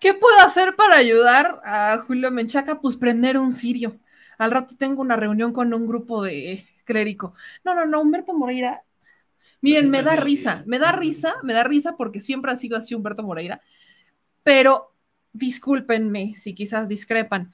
¿Qué 0.00 0.12
puedo 0.12 0.40
hacer 0.40 0.74
para 0.74 0.96
ayudar 0.96 1.60
a 1.64 1.98
Julio 2.06 2.32
Menchaca? 2.32 2.80
Pues 2.80 2.96
prender 2.96 3.38
un 3.38 3.52
sirio. 3.52 4.00
Al 4.38 4.50
rato 4.50 4.74
tengo 4.76 5.02
una 5.02 5.14
reunión 5.14 5.52
con 5.52 5.72
un 5.72 5.86
grupo 5.86 6.24
de 6.24 6.66
clérico. 6.84 7.32
No, 7.64 7.76
no, 7.76 7.86
no, 7.86 8.00
Humberto 8.00 8.34
Moreira. 8.34 8.82
Miren, 9.60 9.88
me 9.88 10.02
da 10.02 10.16
risa, 10.16 10.64
me 10.66 10.78
da 10.78 10.92
risa, 10.92 11.36
me 11.44 11.54
da 11.54 11.62
risa 11.62 11.96
porque 11.96 12.20
siempre 12.20 12.50
ha 12.50 12.56
sido 12.56 12.76
así 12.76 12.94
Humberto 12.94 13.22
Moreira. 13.22 13.62
Pero 14.46 14.94
discúlpenme 15.32 16.36
si 16.36 16.54
quizás 16.54 16.88
discrepan, 16.88 17.52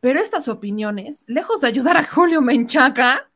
pero 0.00 0.20
estas 0.20 0.48
opiniones, 0.48 1.26
lejos 1.28 1.60
de 1.60 1.68
ayudar 1.68 1.98
a 1.98 2.02
Julio 2.02 2.40
Menchaca, 2.40 3.30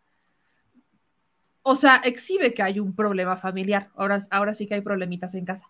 o 1.62 1.76
sea, 1.76 1.96
exhibe 1.96 2.54
que 2.54 2.62
hay 2.62 2.80
un 2.80 2.96
problema 2.96 3.36
familiar. 3.36 3.90
Ahora, 3.94 4.20
ahora 4.30 4.54
sí 4.54 4.66
que 4.66 4.76
hay 4.76 4.80
problemitas 4.80 5.34
en 5.34 5.44
casa 5.44 5.68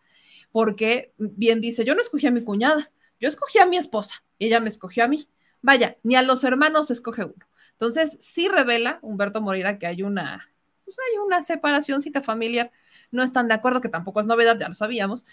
porque 0.53 1.13
bien 1.19 1.61
dice, 1.61 1.85
yo 1.85 1.97
no 1.97 2.01
escogí 2.01 2.29
a 2.29 2.31
mi 2.31 2.45
cuñada, 2.45 2.93
yo 3.19 3.27
escogí 3.27 3.59
a 3.59 3.67
mi 3.67 3.79
esposa, 3.79 4.23
y 4.39 4.47
ella 4.47 4.61
me 4.61 4.69
escogió 4.69 5.03
a 5.03 5.09
mí. 5.09 5.27
Vaya, 5.61 5.97
ni 6.05 6.15
a 6.15 6.23
los 6.23 6.45
hermanos 6.45 6.93
escoge 6.93 7.25
uno. 7.25 7.49
Entonces, 7.73 8.17
sí 8.21 8.47
revela 8.47 9.01
Humberto 9.03 9.41
Moreira 9.41 9.81
que 9.81 9.89
hay 9.89 10.05
una, 10.05 10.49
pues 10.85 10.97
hay 11.01 11.19
una 11.19 12.21
familiar. 12.21 12.71
No 13.11 13.25
están 13.25 13.49
de 13.49 13.55
acuerdo, 13.55 13.81
que 13.81 13.89
tampoco 13.89 14.21
es 14.21 14.29
novedad, 14.29 14.57
ya 14.57 14.69
lo 14.69 14.75
sabíamos, 14.75 15.27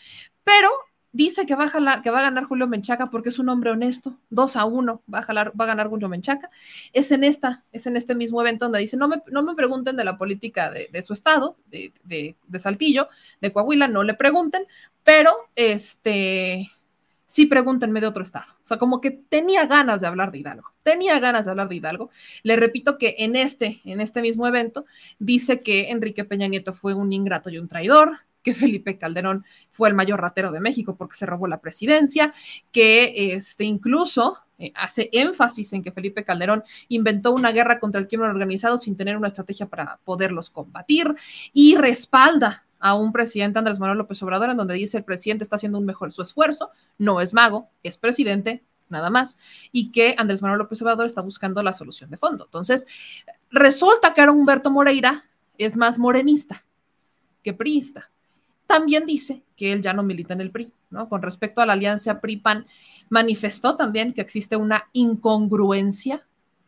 pero 0.44 0.72
dice 1.12 1.46
que 1.46 1.56
va, 1.56 1.66
a 1.66 2.02
que 2.02 2.10
va 2.10 2.20
a 2.20 2.24
ganar 2.24 2.46
Julio 2.46 2.68
Menchaca 2.68 3.10
porque 3.10 3.30
es 3.30 3.40
un 3.40 3.50
hombre 3.50 3.72
honesto, 3.72 4.18
2 4.30 4.56
a 4.56 4.66
1 4.66 5.02
va 5.14 5.20
a, 5.20 5.34
va 5.34 5.66
a 5.66 5.68
ganar 5.68 5.88
Julio 5.88 6.10
Menchaca. 6.10 6.50
Es 6.94 7.12
en, 7.12 7.24
esta, 7.24 7.64
es 7.72 7.86
en 7.88 7.98
este 7.98 8.16
mismo 8.16 8.42
evento 8.42 8.66
donde 8.66 8.80
dice, 8.80 8.98
no 8.98 9.08
me, 9.08 9.22
no 9.32 9.44
me 9.44 9.56
pregunten 9.56 9.96
de 9.96 10.06
la 10.06 10.18
política 10.18 10.72
de, 10.72 10.90
de 10.92 11.02
su 11.02 11.14
estado, 11.14 11.58
de, 11.68 11.94
de, 12.04 12.36
de, 12.48 12.60
Saltillo, 12.60 13.08
de 13.42 13.52
Coahuila, 13.52 13.88
no 13.88 14.04
le 14.04 14.14
pregunten, 14.14 14.64
pero 15.04 15.32
este, 15.56 16.70
sí 17.26 17.46
pregúntenme 17.46 18.02
de 18.02 18.08
otro 18.08 18.24
estado. 18.24 18.46
O 18.64 18.68
sea, 18.68 18.78
como 18.78 19.02
que 19.02 19.12
tenía 19.12 19.66
ganas 19.66 20.02
de 20.02 20.08
hablar 20.08 20.32
de 20.32 20.40
Hidalgo, 20.40 20.74
tenía 20.84 21.20
ganas 21.20 21.46
de 21.46 21.52
hablar 21.52 21.70
de 21.70 21.76
Hidalgo. 21.76 22.10
Le 22.44 22.56
repito 22.56 22.98
que 22.98 23.16
en 23.20 23.36
este, 23.36 23.82
en 23.86 24.02
este 24.02 24.22
mismo 24.22 24.48
evento, 24.48 24.86
dice 25.20 25.60
que 25.60 25.92
Enrique 25.92 26.26
Peña 26.26 26.48
Nieto 26.48 26.74
fue 26.74 26.94
un 26.94 27.12
ingrato 27.12 27.50
y 27.50 27.58
un 27.58 27.68
traidor, 27.68 28.18
que 28.44 28.54
Felipe 28.54 28.98
Calderón 28.98 29.46
fue 29.70 29.90
el 29.90 29.96
mayor 29.96 30.22
ratero 30.22 30.52
de 30.52 30.60
México 30.60 30.96
porque 30.96 31.16
se 31.18 31.26
robó 31.26 31.48
la 31.48 31.62
presidencia, 31.62 32.34
que 32.72 33.34
este, 33.34 33.64
incluso 33.64 34.38
eh, 34.58 34.72
hace 34.76 35.10
énfasis 35.12 35.74
en 35.74 35.82
que 35.82 35.92
Felipe 35.92 36.24
Calderón 36.24 36.64
inventó 36.88 37.32
una 37.32 37.52
guerra 37.52 37.80
contra 37.80 38.00
el 38.00 38.08
crimen 38.08 38.30
organizado 38.30 38.78
sin 38.78 38.96
tener 38.96 39.18
una 39.18 39.28
estrategia 39.28 39.68
para 39.68 40.00
poderlos 40.04 40.50
combatir 40.50 41.14
y 41.52 41.76
respalda 41.76 42.66
a 42.80 42.96
un 42.96 43.12
presidente 43.12 43.60
Andrés 43.60 43.80
Manuel 43.80 44.00
López 44.00 44.22
Obrador 44.24 44.50
en 44.50 44.58
donde 44.58 44.74
dice 44.74 44.98
el 44.98 45.04
presidente 45.04 45.44
está 45.44 45.56
haciendo 45.56 45.78
un 45.78 45.86
mejor 45.86 46.12
su 46.12 46.22
esfuerzo, 46.22 46.72
no 46.98 47.22
es 47.22 47.34
mago, 47.34 47.70
es 47.84 47.98
presidente, 47.98 48.64
nada 48.90 49.10
más, 49.10 49.38
y 49.72 49.92
que 49.92 50.16
Andrés 50.18 50.42
Manuel 50.42 50.60
López 50.60 50.82
Obrador 50.82 51.06
está 51.06 51.22
buscando 51.22 51.64
la 51.64 51.74
solución 51.74 52.10
de 52.10 52.18
fondo. 52.18 52.46
Entonces, 52.46 52.86
resulta 53.50 54.14
que 54.14 54.22
ahora 54.22 54.34
Humberto 54.34 54.70
Moreira 54.70 55.26
es 55.58 55.78
más 55.78 55.98
morenista 55.98 56.66
que 57.44 57.54
priista 57.54 58.12
también 58.72 59.06
dice 59.06 59.44
que 59.58 59.74
él 59.74 59.82
ya 59.82 59.92
no 59.92 60.02
milita 60.02 60.34
en 60.34 60.40
el 60.40 60.50
PRI, 60.50 60.72
¿no? 60.92 61.10
Con 61.10 61.22
respecto 61.22 61.60
a 61.60 61.66
la 61.66 61.74
alianza 61.74 62.22
PRI-PAN, 62.22 62.66
manifestó 63.10 63.76
también 63.76 64.14
que 64.14 64.22
existe 64.22 64.56
una 64.56 64.88
incongruencia 64.94 66.26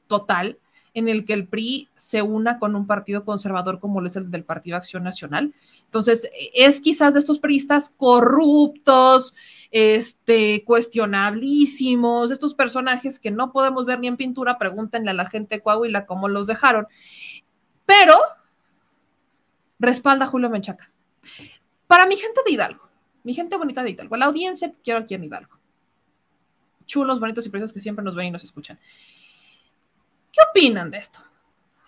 total 0.07 0.59
en 0.93 1.07
el 1.07 1.23
que 1.23 1.31
el 1.31 1.47
PRI 1.47 1.87
se 1.95 2.21
una 2.21 2.59
con 2.59 2.75
un 2.75 2.85
partido 2.85 3.23
conservador 3.23 3.79
como 3.79 4.01
lo 4.01 4.07
es 4.07 4.17
el 4.17 4.29
del 4.29 4.43
Partido 4.43 4.75
Acción 4.75 5.03
Nacional. 5.03 5.53
Entonces, 5.85 6.29
es 6.53 6.81
quizás 6.81 7.13
de 7.13 7.21
estos 7.21 7.39
priistas 7.39 7.89
corruptos, 7.95 9.33
este, 9.71 10.65
cuestionablísimos, 10.65 12.31
estos 12.31 12.53
personajes 12.53 13.17
que 13.17 13.31
no 13.31 13.53
podemos 13.53 13.85
ver 13.85 14.01
ni 14.01 14.07
en 14.07 14.17
pintura, 14.17 14.57
pregúntenle 14.57 15.11
a 15.11 15.13
la 15.13 15.25
gente 15.25 15.55
de 15.55 15.61
Coahuila 15.61 16.05
cómo 16.05 16.27
los 16.27 16.47
dejaron, 16.47 16.85
pero 17.85 18.17
respalda 19.79 20.25
a 20.25 20.27
Julio 20.27 20.49
Menchaca. 20.49 20.91
Para 21.93 22.07
mi 22.07 22.15
gente 22.15 22.41
de 22.43 22.51
Hidalgo, 22.51 22.89
mi 23.21 23.35
gente 23.35 23.55
bonita 23.55 23.83
de 23.83 23.91
Hidalgo, 23.91 24.17
la 24.17 24.25
audiencia 24.25 24.71
que 24.71 24.77
quiero 24.83 25.01
aquí 25.01 25.13
en 25.13 25.25
Hidalgo, 25.25 25.59
chulos, 26.87 27.19
bonitos 27.19 27.45
y 27.45 27.49
preciosos 27.49 27.71
que 27.71 27.81
siempre 27.81 28.03
nos 28.03 28.15
ven 28.15 28.25
y 28.25 28.31
nos 28.31 28.43
escuchan. 28.43 28.79
¿Qué 30.31 30.39
opinan 30.49 30.89
de 30.89 30.97
esto? 30.97 31.19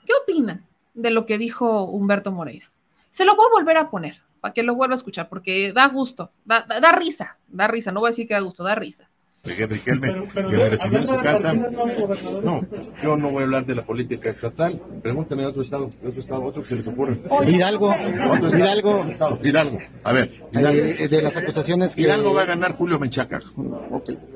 ¿Qué 0.05 0.13
opinan 0.21 0.63
de 0.93 1.09
lo 1.09 1.25
que 1.25 1.39
dijo 1.39 1.85
Humberto 1.85 2.31
Moreira? 2.31 2.71
Se 3.09 3.25
lo 3.25 3.35
voy 3.35 3.47
a 3.47 3.57
volver 3.57 3.77
a 3.77 3.89
poner 3.89 4.21
para 4.41 4.53
que 4.53 4.61
lo 4.61 4.75
vuelva 4.75 4.93
a 4.93 4.97
escuchar, 4.97 5.27
porque 5.27 5.73
da 5.73 5.87
gusto, 5.87 6.31
da, 6.43 6.61
da, 6.61 6.79
da 6.79 6.91
risa, 6.91 7.39
da 7.47 7.65
risa, 7.65 7.91
no 7.91 8.01
voy 8.01 8.09
a 8.09 8.11
decir 8.11 8.27
que 8.27 8.35
da 8.35 8.41
gusto, 8.41 8.63
da 8.63 8.75
risa. 8.75 9.09
Riquelme, 9.45 10.27
que 10.33 10.41
me 10.57 10.69
recibió 10.69 10.97
en 10.99 11.07
su 11.07 11.15
casa. 11.17 11.53
No, 11.53 12.65
yo 13.03 13.15
no 13.15 13.29
voy 13.31 13.41
a 13.41 13.45
hablar 13.45 13.65
de 13.65 13.75
la 13.75 13.85
política 13.85 14.29
estatal. 14.31 14.81
Pregúntame 15.03 15.43
de 15.43 15.47
otro 15.49 15.61
estado, 15.61 15.89
de 16.01 16.07
otro 16.09 16.19
estado, 16.19 16.43
otro 16.43 16.63
que 16.63 16.69
se 16.69 16.75
les 16.77 16.87
ocurre. 16.87 17.19
Hidalgo, 17.47 17.89
Otro 17.91 18.47
estado, 18.47 18.57
Hidalgo, 18.57 19.03
estado. 19.05 19.39
Hidalgo. 19.43 19.77
A 20.03 20.11
ver, 20.13 20.31
Hidalgo. 20.51 20.79
eh, 20.81 21.07
de 21.07 21.21
las 21.21 21.37
acusaciones 21.37 21.95
que... 21.95 22.01
Hidalgo 22.01 22.33
va 22.33 22.41
a 22.41 22.45
ganar 22.45 22.71
Julio 22.73 22.99
Menchaca. 22.99 23.41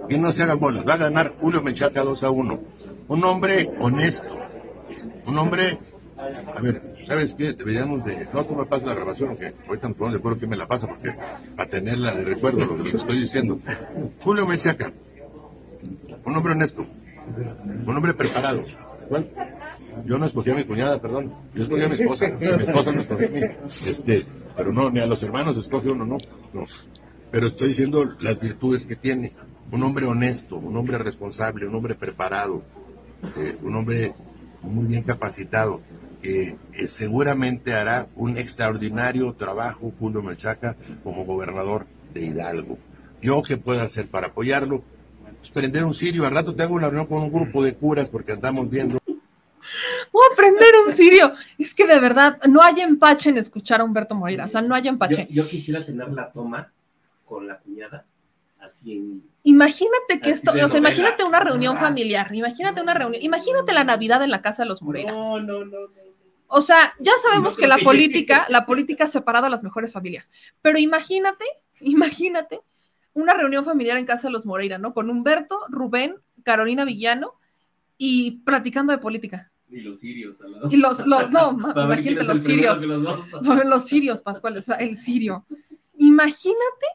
Y 0.09 0.17
no 0.17 0.31
se 0.31 0.43
hagan 0.43 0.59
bolas. 0.59 0.87
Va 0.87 0.93
a 0.93 0.97
ganar 0.97 1.33
Julio 1.39 1.61
Menchaca 1.63 2.03
2 2.03 2.23
a 2.23 2.29
1. 2.29 2.59
Un 3.07 3.23
hombre 3.25 3.69
honesto. 3.79 4.27
Un 5.27 5.37
hombre. 5.37 5.79
A 6.55 6.61
ver, 6.61 6.98
¿sabes 7.09 7.33
qué? 7.33 7.53
Deberíamos 7.53 8.05
de. 8.05 8.27
No, 8.31 8.45
tú 8.45 8.55
me 8.55 8.65
pasas 8.65 8.87
la 8.87 8.95
grabación, 8.95 9.35
que 9.35 9.53
ahorita 9.67 9.89
nos 9.89 9.97
ponemos 9.97 10.13
de 10.13 10.19
acuerdo 10.19 10.39
que 10.39 10.47
me 10.47 10.55
la 10.55 10.67
pasa, 10.67 10.87
porque 10.87 11.13
para 11.55 11.69
tenerla 11.69 12.11
de 12.13 12.23
recuerdo 12.23 12.65
lo 12.65 12.83
que 12.83 12.95
estoy 12.95 13.19
diciendo. 13.19 13.59
Julio 14.21 14.45
Menchaca. 14.45 14.93
Un 16.25 16.35
hombre 16.35 16.53
honesto. 16.53 16.85
Un 17.85 17.95
hombre 17.95 18.13
preparado. 18.13 18.63
Bueno, 19.09 19.25
yo 20.05 20.17
no 20.19 20.25
escogí 20.27 20.51
a 20.51 20.55
mi 20.55 20.63
cuñada, 20.65 21.01
perdón. 21.01 21.33
Yo 21.55 21.63
escogí 21.63 21.83
a 21.83 21.87
mi 21.87 21.95
esposa. 21.95 22.29
Mi 22.39 22.45
esposa 22.63 22.91
no 22.91 23.01
escogió 23.01 23.27
a 23.27 23.31
mí. 23.31 23.41
Este, 23.87 24.23
pero 24.55 24.71
no, 24.71 24.91
ni 24.91 24.99
a 24.99 25.07
los 25.07 25.23
hermanos 25.23 25.57
escoge 25.57 25.89
uno, 25.89 26.05
no. 26.05 26.17
no. 26.53 26.65
Pero 27.31 27.47
estoy 27.47 27.69
diciendo 27.69 28.03
las 28.19 28.39
virtudes 28.39 28.85
que 28.85 28.95
tiene. 28.95 29.33
Un 29.71 29.83
hombre 29.83 30.05
honesto, 30.05 30.57
un 30.57 30.75
hombre 30.77 30.97
responsable, 30.97 31.67
un 31.67 31.75
hombre 31.75 31.93
preparado, 31.93 32.63
eh, 33.37 33.55
un 33.61 33.75
hombre 33.75 34.13
muy 34.63 34.87
bien 34.87 35.03
capacitado, 35.03 35.81
que 36.21 36.57
eh, 36.73 36.87
seguramente 36.87 37.73
hará 37.73 38.07
un 38.15 38.37
extraordinario 38.37 39.33
trabajo 39.33 39.91
Julio 39.99 40.21
Menchaca 40.21 40.75
como 41.03 41.25
gobernador 41.25 41.87
de 42.13 42.25
Hidalgo. 42.25 42.77
¿Yo 43.21 43.41
qué 43.43 43.57
puedo 43.57 43.81
hacer 43.81 44.07
para 44.07 44.27
apoyarlo? 44.27 44.83
Pues 45.39 45.51
prender 45.51 45.85
un 45.85 45.93
sirio. 45.93 46.25
Al 46.25 46.31
rato 46.33 46.55
tengo 46.55 46.73
una 46.75 46.87
reunión 46.87 47.07
con 47.07 47.21
un 47.23 47.31
grupo 47.31 47.63
de 47.63 47.75
curas 47.75 48.09
porque 48.09 48.33
andamos 48.33 48.69
viendo 48.69 48.99
Voy 50.11 50.23
a 50.31 50.35
prender 50.35 50.69
un 50.85 50.91
sirio. 50.91 51.31
Es 51.57 51.73
que 51.73 51.85
de 51.85 51.99
verdad, 51.99 52.39
no 52.49 52.61
hay 52.61 52.81
empache 52.81 53.29
en 53.29 53.37
escuchar 53.37 53.81
a 53.81 53.83
Humberto 53.83 54.15
Moreira. 54.15 54.45
O 54.45 54.47
sea, 54.47 54.61
no 54.61 54.73
hay 54.75 54.87
empache. 54.87 55.27
Yo, 55.29 55.43
yo 55.43 55.49
quisiera 55.49 55.85
tener 55.85 56.09
la 56.11 56.31
toma 56.31 56.71
con 57.25 57.47
la 57.47 57.59
cuñada, 57.59 58.05
así 58.59 58.93
en... 58.93 59.23
Imagínate 59.43 60.19
que 60.21 60.31
Así 60.31 60.39
esto, 60.39 60.51
o 60.51 60.55
sea, 60.55 60.63
novela. 60.67 60.79
imagínate 60.79 61.23
una 61.23 61.39
reunión 61.39 61.75
Ras. 61.75 61.83
familiar, 61.83 62.33
imagínate 62.33 62.81
una 62.81 62.93
reunión, 62.93 63.21
imagínate 63.23 63.71
la 63.71 63.83
Navidad 63.83 64.23
en 64.23 64.31
la 64.31 64.41
casa 64.41 64.63
de 64.63 64.69
los 64.69 64.81
Moreira. 64.81 65.11
No, 65.11 65.39
no, 65.39 65.63
no, 65.63 65.81
no. 65.81 65.98
O 66.51 66.61
sea, 66.61 66.95
ya 66.99 67.11
sabemos 67.21 67.55
No 67.55 67.61
que 67.61 67.67
la 67.67 67.77
que 67.77 67.83
política, 67.83 68.45
la 68.49 68.65
política 68.65 69.03
ha 69.05 69.07
separado 69.07 69.45
a 69.45 69.49
las 69.49 69.63
mejores 69.63 69.93
familias, 69.93 70.31
pero 70.61 70.79
imagínate, 70.79 71.45
imagínate 71.79 72.61
una 73.13 73.33
reunión 73.33 73.63
familiar 73.65 73.97
en 73.97 74.05
casa 74.05 74.27
de 74.27 74.33
los 74.33 74.45
Moreira, 74.45 74.77
¿no? 74.77 74.93
Con 74.93 75.09
Humberto, 75.09 75.59
Rubén, 75.69 76.15
Carolina 76.43 76.85
Villano 76.85 77.35
y 77.97 78.41
platicando 78.41 78.91
de 78.91 78.99
política. 78.99 79.51
Y 79.69 79.81
los 79.81 79.99
sirios 79.99 80.41
al 80.41 80.53
lado. 80.53 80.67
Y 80.71 80.77
los, 80.77 81.05
los, 81.05 81.29
no, 81.31 81.51
imagínate 81.83 82.25
los 82.25 82.41
sirios. 82.41 82.81
los. 82.81 83.41
No, 83.41 83.63
los 83.63 83.85
sirios, 83.85 84.21
Pascual, 84.21 84.57
o 84.57 84.61
sea, 84.61 84.77
el 84.77 84.95
sirio. 84.95 85.45
Imagínate, 85.97 86.87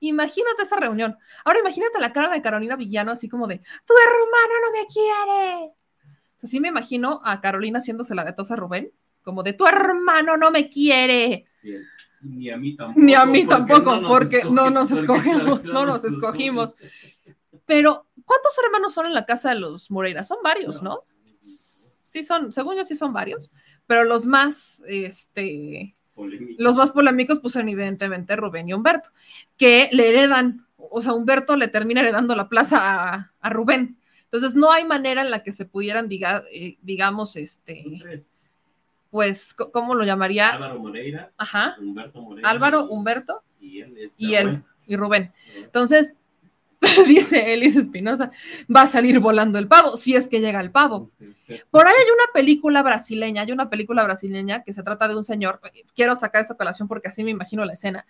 imagínate 0.00 0.62
esa 0.62 0.76
reunión. 0.76 1.16
Ahora 1.44 1.60
imagínate 1.60 1.98
la 2.00 2.12
cara 2.12 2.30
de 2.30 2.42
Carolina 2.42 2.76
Villano, 2.76 3.12
así 3.12 3.28
como 3.28 3.46
de, 3.46 3.58
tu 3.58 3.94
hermano 3.94 4.54
no 4.66 4.78
me 4.78 4.86
quiere. 4.86 5.72
Así 6.42 6.60
me 6.60 6.68
imagino 6.68 7.20
a 7.24 7.40
Carolina 7.40 7.78
haciéndose 7.78 8.14
la 8.14 8.24
de 8.24 8.32
tos 8.32 8.50
a 8.50 8.56
Rubén, 8.56 8.92
como 9.28 9.42
de, 9.42 9.52
tu 9.52 9.66
hermano 9.66 10.38
no 10.38 10.50
me 10.50 10.70
quiere. 10.70 11.44
Bien. 11.62 11.82
Ni 12.22 12.48
a 12.48 12.56
mí 12.56 12.74
tampoco. 12.74 12.98
Ni 12.98 13.14
a 13.14 13.26
mí 13.26 13.44
porque 13.44 13.54
tampoco, 13.54 13.90
no 13.90 14.00
nos 14.00 14.10
porque 14.10 14.44
no 14.44 14.70
nos 14.70 14.90
escogemos, 14.90 15.64
no 15.66 15.84
nos 15.84 16.02
escogimos. 16.04 16.76
Pero, 17.66 18.06
¿cuántos 18.24 18.56
hermanos 18.64 18.94
son 18.94 19.04
en 19.04 19.12
la 19.12 19.26
casa 19.26 19.50
de 19.50 19.60
los 19.60 19.90
Moreira? 19.90 20.24
Son 20.24 20.38
varios, 20.42 20.82
¿no? 20.82 21.02
Sí 21.42 22.22
son, 22.22 22.52
según 22.52 22.76
yo 22.76 22.86
sí 22.86 22.96
son 22.96 23.12
varios, 23.12 23.50
pero 23.86 24.04
los 24.04 24.24
más, 24.24 24.82
este, 24.86 25.94
Polémica. 26.14 26.54
los 26.56 26.74
más 26.74 26.92
polémicos, 26.92 27.38
pues 27.40 27.52
son 27.52 27.68
evidentemente 27.68 28.34
Rubén 28.34 28.70
y 28.70 28.72
Humberto, 28.72 29.10
que 29.58 29.90
le 29.92 30.08
heredan, 30.08 30.66
o 30.78 31.02
sea, 31.02 31.12
Humberto 31.12 31.54
le 31.54 31.68
termina 31.68 32.00
heredando 32.00 32.34
la 32.34 32.48
plaza 32.48 32.78
a, 32.80 33.34
a 33.38 33.50
Rubén. 33.50 33.98
Entonces, 34.24 34.54
no 34.54 34.72
hay 34.72 34.86
manera 34.86 35.20
en 35.20 35.30
la 35.30 35.42
que 35.42 35.52
se 35.52 35.66
pudieran, 35.66 36.08
diga, 36.08 36.44
eh, 36.50 36.78
digamos, 36.80 37.36
este, 37.36 37.84
pues, 39.10 39.54
¿cómo 39.54 39.94
lo 39.94 40.04
llamaría? 40.04 40.50
Álvaro 40.50 40.78
Moreira, 40.80 41.32
Ajá, 41.36 41.76
Humberto 41.80 42.20
Moreira. 42.22 42.48
Álvaro, 42.48 42.86
Humberto 42.88 43.42
y 43.60 43.80
él. 43.80 43.96
este, 43.98 44.24
y 44.24 44.34
él, 44.34 44.46
Rubén. 44.46 44.64
y 44.86 44.96
Rubén. 44.96 45.32
Entonces, 45.56 46.16
dice 47.06 47.54
Elise 47.54 47.80
Espinosa, 47.80 48.30
va 48.74 48.82
a 48.82 48.86
salir 48.86 49.18
volando 49.18 49.58
el 49.58 49.66
pavo, 49.66 49.96
si 49.96 50.14
es 50.14 50.28
que 50.28 50.40
llega 50.40 50.60
el 50.60 50.70
pavo. 50.70 51.10
Por 51.70 51.86
ahí 51.86 51.94
hay 51.98 52.10
una 52.12 52.32
película 52.32 52.82
brasileña, 52.82 53.42
hay 53.42 53.52
una 53.52 53.68
película 53.70 54.04
brasileña 54.04 54.62
que 54.62 54.72
se 54.72 54.82
trata 54.82 55.08
de 55.08 55.16
un 55.16 55.24
señor, 55.24 55.60
quiero 55.94 56.14
sacar 56.14 56.42
esta 56.42 56.54
colación 56.56 56.86
porque 56.86 57.08
así 57.08 57.24
me 57.24 57.30
imagino 57.30 57.64
la 57.64 57.72
escena, 57.72 58.06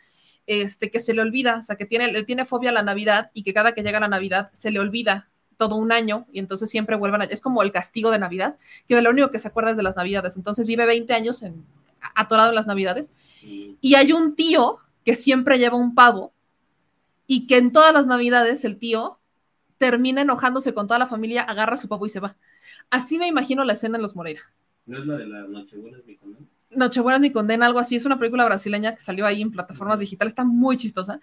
este, 0.46 0.90
que 0.90 1.00
se 1.00 1.14
le 1.14 1.22
olvida, 1.22 1.58
o 1.58 1.62
sea, 1.62 1.76
que 1.76 1.86
tiene, 1.86 2.10
le 2.12 2.24
tiene 2.24 2.44
fobia 2.44 2.70
a 2.70 2.72
la 2.72 2.82
Navidad 2.82 3.30
y 3.32 3.42
que 3.42 3.54
cada 3.54 3.72
que 3.74 3.82
llega 3.82 4.00
la 4.00 4.08
Navidad 4.08 4.50
se 4.52 4.70
le 4.70 4.80
olvida 4.80 5.28
todo 5.58 5.76
un 5.76 5.92
año 5.92 6.26
y 6.32 6.38
entonces 6.38 6.70
siempre 6.70 6.96
vuelvan 6.96 7.22
a, 7.22 7.24
es 7.26 7.42
como 7.42 7.62
el 7.62 7.72
castigo 7.72 8.10
de 8.10 8.18
Navidad, 8.20 8.56
que 8.88 8.96
de 8.96 9.02
lo 9.02 9.10
único 9.10 9.30
que 9.30 9.40
se 9.40 9.48
acuerda 9.48 9.72
es 9.72 9.76
de 9.76 9.82
las 9.84 9.96
Navidades, 9.96 10.36
entonces 10.38 10.66
vive 10.66 10.86
20 10.86 11.12
años 11.14 11.42
en, 11.42 11.66
atorado 12.14 12.50
en 12.50 12.54
las 12.56 12.66
Navidades 12.66 13.12
Y- 13.42 13.94
hay 13.96 14.12
un 14.12 14.34
tío 14.36 14.78
que 15.04 15.14
siempre 15.14 15.58
lleva 15.58 15.76
un 15.76 15.94
pavo 15.94 16.32
y 17.26 17.46
que 17.46 17.58
en 17.58 17.72
todas 17.72 17.92
las 17.92 18.06
navidades 18.06 18.64
el 18.64 18.78
tío 18.78 19.18
termina 19.78 20.22
enojándose 20.22 20.74
con 20.74 20.86
toda 20.88 20.98
la 20.98 21.06
familia, 21.06 21.42
agarra 21.42 21.76
su 21.76 21.88
pavo 21.88 22.06
y 22.06 22.08
se 22.10 22.20
va. 22.20 22.36
Así 22.90 23.18
me 23.18 23.28
imagino 23.28 23.64
la 23.64 23.74
escena 23.74 23.96
en 23.98 24.02
Los 24.02 24.16
Moreira. 24.16 24.42
¿No 24.86 24.98
es 24.98 25.06
la 25.06 25.16
de 25.16 25.26
la 25.26 25.46
Nochebuena 25.46 25.98
es 25.98 26.06
mi? 26.06 26.18
Nochebuena 26.70 27.18
mi 27.18 27.32
condena, 27.32 27.64
algo 27.66 27.78
así. 27.78 27.96
Es 27.96 28.04
una 28.04 28.18
película 28.18 28.44
brasileña 28.44 28.94
que 28.94 29.00
salió 29.00 29.24
ahí 29.24 29.40
en 29.40 29.50
plataformas 29.50 30.00
digitales, 30.00 30.32
está 30.32 30.44
muy 30.44 30.76
chistosa. 30.76 31.18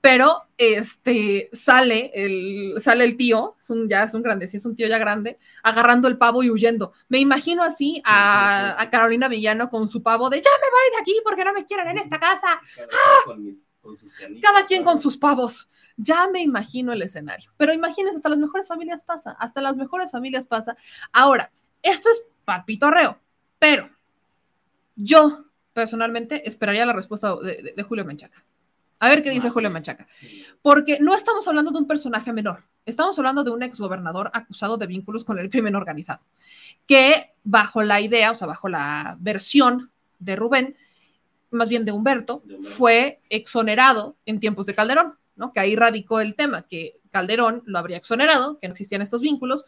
Pero 0.00 0.42
este 0.58 1.48
sale 1.52 2.12
el, 2.14 2.74
sale 2.80 3.04
el 3.04 3.16
tío, 3.16 3.56
es 3.60 3.70
un, 3.70 3.88
ya 3.88 4.04
es 4.04 4.14
un 4.14 4.22
grande, 4.22 4.46
sí, 4.48 4.58
es 4.58 4.66
un 4.66 4.76
tío 4.76 4.86
ya 4.88 4.98
grande, 4.98 5.38
agarrando 5.62 6.08
el 6.08 6.18
pavo 6.18 6.42
y 6.42 6.50
huyendo. 6.50 6.92
Me 7.08 7.18
imagino 7.18 7.62
así 7.64 8.02
a, 8.04 8.80
a 8.80 8.90
Carolina 8.90 9.28
Villano 9.28 9.70
con 9.70 9.88
su 9.88 10.02
pavo 10.02 10.30
de 10.30 10.38
ya 10.42 10.50
me 10.62 10.70
voy 10.70 10.96
de 10.96 11.00
aquí 11.02 11.20
porque 11.24 11.44
no 11.44 11.52
me 11.54 11.64
quieren 11.64 11.88
en 11.88 11.98
esta 11.98 12.20
casa. 12.20 12.60
Cada 12.76 12.86
quien 12.86 13.22
con, 13.24 13.44
mis- 13.44 13.68
con 13.80 13.96
sus 13.96 14.12
canitas, 14.12 14.50
Cada 14.50 14.66
quien 14.66 14.84
con 14.84 14.98
sus 14.98 15.16
pavos. 15.16 15.68
Ya 15.96 16.28
me 16.28 16.42
imagino 16.42 16.92
el 16.92 17.02
escenario. 17.02 17.52
Pero 17.56 17.72
imagínense, 17.72 18.16
hasta 18.16 18.28
las 18.28 18.38
mejores 18.38 18.68
familias 18.68 19.02
pasa, 19.02 19.32
hasta 19.38 19.60
las 19.62 19.76
mejores 19.76 20.10
familias 20.12 20.46
pasa. 20.46 20.76
Ahora, 21.12 21.50
esto 21.82 22.10
es 22.10 22.24
papitorreo, 22.44 23.18
pero 23.58 23.88
yo 24.96 25.44
personalmente 25.72 26.46
esperaría 26.48 26.86
la 26.86 26.92
respuesta 26.92 27.34
de, 27.36 27.62
de- 27.62 27.72
de 27.76 27.82
Julio 27.82 28.04
Menchaca. 28.04 28.44
A 29.00 29.08
ver 29.08 29.22
qué 29.22 29.30
dice 29.30 29.50
Julio. 29.50 29.70
Menchaca. 29.70 30.06
Porque 30.62 30.98
no 31.00 31.14
estamos 31.14 31.46
hablando 31.48 31.72
de 31.72 31.78
un 31.78 31.86
personaje 31.86 32.32
menor, 32.32 32.62
estamos 32.86 33.18
hablando 33.18 33.42
de 33.44 33.50
un 33.50 33.62
exgobernador 33.62 34.30
acusado 34.32 34.76
de 34.78 34.86
vínculos 34.86 35.24
con 35.24 35.38
el 35.38 35.50
crimen 35.50 35.74
organizado, 35.74 36.20
que 36.86 37.32
bajo 37.42 37.82
la 37.82 38.00
idea, 38.00 38.30
o 38.30 38.34
sea, 38.34 38.46
bajo 38.46 38.68
la 38.68 39.16
versión 39.20 39.90
de 40.20 40.36
Rubén, 40.36 40.76
más 41.50 41.68
bien 41.68 41.84
de 41.84 41.92
Humberto, 41.92 42.42
De 42.44 42.54
Humberto. 42.54 42.76
fue 42.76 43.20
exonerado 43.28 44.16
en 44.26 44.40
tiempos 44.40 44.66
de 44.66 44.74
Calderón, 44.74 45.14
¿no? 45.36 45.52
Que 45.52 45.60
ahí 45.60 45.76
radicó 45.76 46.20
el 46.20 46.34
tema, 46.34 46.62
que 46.62 46.98
Calderón 47.10 47.62
lo 47.66 47.78
habría 47.78 47.96
exonerado, 47.98 48.58
que 48.60 48.68
no 48.68 48.72
existían 48.72 49.02
estos 49.02 49.20
vínculos, 49.20 49.64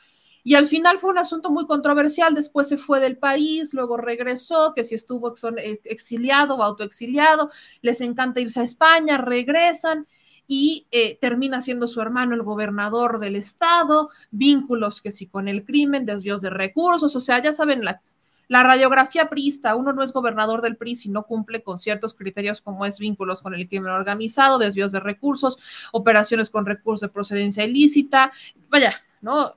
y 0.47 0.55
al 0.55 0.67
final 0.67 1.01
fue 1.01 1.11
un 1.11 1.19
asunto 1.19 1.51
muy 1.51 1.67
controversial, 1.67 2.33
después 2.33 2.69
se 2.69 2.77
fue 2.77 3.01
del 3.01 3.17
país, 3.19 3.75
luego 3.75 3.97
regresó, 3.97 4.75
que 4.77 4.85
si 4.85 4.95
estuvo 4.95 5.35
ex- 5.35 5.81
exiliado 5.83 6.55
o 6.55 6.63
autoexiliado, 6.63 7.51
les 7.83 8.01
encanta 8.01 8.41
irse 8.41 8.61
a 8.61 8.63
España, 8.63 9.19
regresan 9.19 10.07
y 10.47 10.87
eh, 10.93 11.19
termina 11.21 11.61
siendo 11.61 11.89
su 11.89 12.01
hermano 12.01 12.37
el 12.37 12.45
gobernador 12.45 13.19
del 13.19 13.35
estado, 13.35 14.11
vínculos 14.31 15.03
que 15.03 15.11
si 15.11 15.27
con 15.27 15.49
el 15.49 15.65
crimen, 15.65 16.07
desvíos 16.07 16.43
de 16.43 16.51
recursos, 16.51 17.17
o 17.17 17.21
sea, 17.21 17.43
ya 17.43 17.53
saben, 17.53 17.85
la, 17.85 18.01
la 18.47 18.63
radiografía 18.63 19.29
priista, 19.29 19.75
uno 19.75 19.93
no 19.93 20.05
es 20.05 20.13
gobernador 20.13 20.63
del 20.63 20.77
PRI 20.77 20.95
si 20.95 21.09
no 21.09 21.25
cumple 21.25 21.65
con 21.65 21.77
ciertos 21.77 22.15
criterios 22.15 22.61
como 22.61 22.87
es 22.87 23.01
vínculos 23.01 23.43
con 23.43 23.53
el 23.53 23.69
crimen 23.69 23.91
organizado, 23.91 24.59
desvíos 24.59 24.93
de 24.93 25.01
recursos, 25.01 25.59
operaciones 25.91 26.51
con 26.51 26.67
recursos 26.67 27.01
de 27.01 27.09
procedencia 27.13 27.65
ilícita, 27.65 28.31
vaya, 28.71 28.93
¿no? 29.21 29.57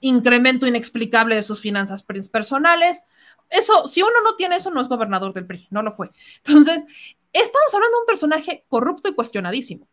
Incremento 0.00 0.66
inexplicable 0.66 1.34
de 1.34 1.42
sus 1.42 1.60
finanzas 1.60 2.06
pers- 2.06 2.30
personales. 2.30 3.02
Eso, 3.48 3.86
si 3.86 4.02
uno 4.02 4.14
no 4.24 4.36
tiene 4.36 4.56
eso, 4.56 4.70
no 4.70 4.80
es 4.80 4.88
gobernador 4.88 5.32
del 5.32 5.46
PRI, 5.46 5.68
no 5.70 5.82
lo 5.82 5.92
fue. 5.92 6.10
Entonces, 6.44 6.86
estamos 7.32 7.74
hablando 7.74 7.96
de 7.96 8.00
un 8.00 8.06
personaje 8.06 8.64
corrupto 8.68 9.08
y 9.08 9.14
cuestionadísimo, 9.14 9.86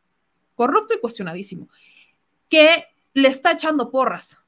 corrupto 0.56 0.94
y 0.96 1.00
cuestionadísimo, 1.00 1.70
que 2.50 2.86
le 3.14 3.28
está 3.28 3.52
echando 3.52 3.92
porras 3.92 4.40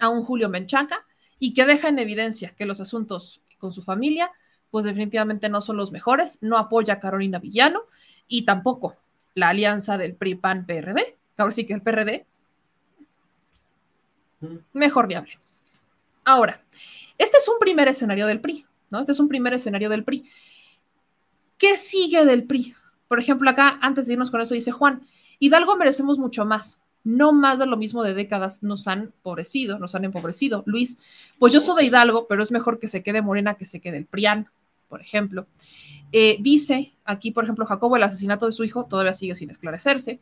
a 0.00 0.08
un 0.08 0.24
Julio 0.24 0.48
Menchaca 0.48 1.04
y 1.38 1.54
que 1.54 1.66
deja 1.66 1.88
en 1.88 1.98
evidencia 1.98 2.54
que 2.56 2.66
los 2.66 2.80
asuntos 2.80 3.42
con 3.58 3.72
su 3.72 3.82
familia, 3.82 4.32
pues 4.70 4.84
definitivamente 4.84 5.48
no 5.48 5.60
son 5.60 5.76
los 5.76 5.92
mejores, 5.92 6.38
no 6.40 6.56
apoya 6.56 6.94
a 6.94 7.00
Carolina 7.00 7.38
Villano 7.38 7.82
y 8.26 8.44
tampoco 8.44 8.96
la 9.34 9.50
alianza 9.50 9.98
del 9.98 10.14
PRI-PAN-PRD, 10.14 11.16
ahora 11.36 11.52
sí 11.52 11.66
que 11.66 11.74
el 11.74 11.82
PRD, 11.82 12.26
mejor 14.72 15.08
ni. 15.08 15.38
Ahora, 16.24 16.62
este 17.18 17.38
es 17.38 17.48
un 17.48 17.58
primer 17.58 17.88
escenario 17.88 18.26
del 18.26 18.40
PRI, 18.40 18.66
¿no? 18.90 19.00
Este 19.00 19.12
es 19.12 19.20
un 19.20 19.28
primer 19.28 19.54
escenario 19.54 19.88
del 19.88 20.04
PRI. 20.04 20.28
¿Qué 21.58 21.76
sigue 21.76 22.24
del 22.24 22.44
PRI? 22.44 22.74
Por 23.08 23.18
ejemplo, 23.18 23.48
acá, 23.50 23.78
antes 23.80 24.06
de 24.06 24.14
irnos 24.14 24.30
con 24.30 24.40
eso, 24.40 24.54
dice 24.54 24.72
Juan, 24.72 25.06
Hidalgo 25.38 25.76
merecemos 25.76 26.18
mucho 26.18 26.44
más, 26.44 26.80
no 27.04 27.32
más 27.32 27.58
de 27.58 27.66
lo 27.66 27.76
mismo 27.76 28.02
de 28.02 28.14
décadas, 28.14 28.62
nos 28.62 28.88
han 28.88 29.02
empobrecido, 29.02 29.78
nos 29.78 29.94
han 29.94 30.04
empobrecido. 30.04 30.62
Luis, 30.66 30.98
pues 31.38 31.52
yo 31.52 31.60
soy 31.60 31.76
de 31.82 31.86
Hidalgo, 31.88 32.26
pero 32.28 32.42
es 32.42 32.50
mejor 32.50 32.78
que 32.78 32.88
se 32.88 33.02
quede 33.02 33.22
Morena 33.22 33.54
que 33.54 33.66
se 33.66 33.80
quede 33.80 33.98
el 33.98 34.06
PRIAN, 34.06 34.48
por 34.88 35.00
ejemplo. 35.00 35.46
Eh, 36.12 36.38
dice 36.40 36.94
aquí, 37.04 37.30
por 37.30 37.44
ejemplo, 37.44 37.66
Jacobo, 37.66 37.96
el 37.96 38.02
asesinato 38.02 38.46
de 38.46 38.52
su 38.52 38.64
hijo 38.64 38.86
todavía 38.86 39.12
sigue 39.12 39.34
sin 39.34 39.50
esclarecerse. 39.50 40.20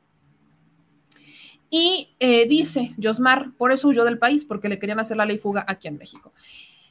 Y 1.74 2.14
eh, 2.18 2.46
dice 2.46 2.94
Josmar, 3.02 3.52
por 3.56 3.72
eso 3.72 3.88
huyó 3.88 4.04
del 4.04 4.18
país, 4.18 4.44
porque 4.44 4.68
le 4.68 4.78
querían 4.78 5.00
hacer 5.00 5.16
la 5.16 5.24
ley 5.24 5.38
fuga 5.38 5.64
aquí 5.66 5.88
en 5.88 5.96
México. 5.96 6.34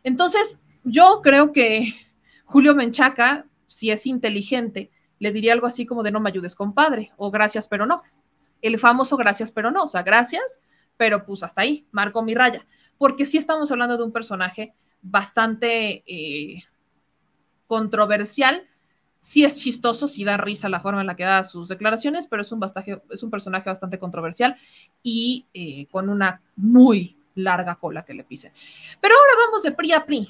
Entonces, 0.01 0.59
yo 0.83 1.21
creo 1.21 1.51
que 1.51 1.93
Julio 2.45 2.73
Menchaca, 2.73 3.45
si 3.67 3.91
es 3.91 4.07
inteligente, 4.07 4.89
le 5.19 5.31
diría 5.31 5.53
algo 5.53 5.67
así 5.67 5.85
como 5.85 6.01
de 6.01 6.09
no 6.09 6.19
me 6.19 6.31
ayudes, 6.31 6.55
compadre, 6.55 7.11
o 7.17 7.29
gracias, 7.29 7.67
pero 7.67 7.85
no. 7.85 8.01
El 8.59 8.79
famoso 8.79 9.17
gracias, 9.17 9.51
pero 9.51 9.69
no. 9.69 9.83
O 9.83 9.87
sea, 9.87 10.01
gracias, 10.01 10.59
pero 10.97 11.27
pues 11.27 11.43
hasta 11.43 11.61
ahí, 11.61 11.85
marco 11.91 12.23
mi 12.23 12.33
raya. 12.33 12.65
Porque 12.97 13.25
sí 13.25 13.37
estamos 13.37 13.71
hablando 13.71 13.97
de 13.97 14.03
un 14.03 14.11
personaje 14.11 14.73
bastante 15.03 16.03
eh, 16.07 16.63
controversial. 17.67 18.67
Sí 19.21 19.45
es 19.45 19.59
chistoso, 19.59 20.07
sí 20.07 20.23
da 20.23 20.35
risa 20.35 20.67
la 20.67 20.79
forma 20.79 21.01
en 21.01 21.07
la 21.07 21.15
que 21.15 21.23
da 21.23 21.43
sus 21.43 21.67
declaraciones, 21.67 22.25
pero 22.25 22.41
es 22.41 22.51
un, 22.51 22.59
bastaje, 22.59 23.01
es 23.11 23.21
un 23.21 23.29
personaje 23.29 23.69
bastante 23.69 23.99
controversial 23.99 24.57
y 25.03 25.45
eh, 25.53 25.85
con 25.91 26.09
una 26.09 26.41
muy 26.55 27.15
larga 27.35 27.75
cola 27.75 28.03
que 28.03 28.15
le 28.15 28.23
pisen. 28.23 28.51
Pero 28.99 29.13
ahora 29.13 29.45
vamos 29.45 29.61
de 29.61 29.73
PRI 29.73 29.91
a 29.91 30.05
PRI, 30.05 30.27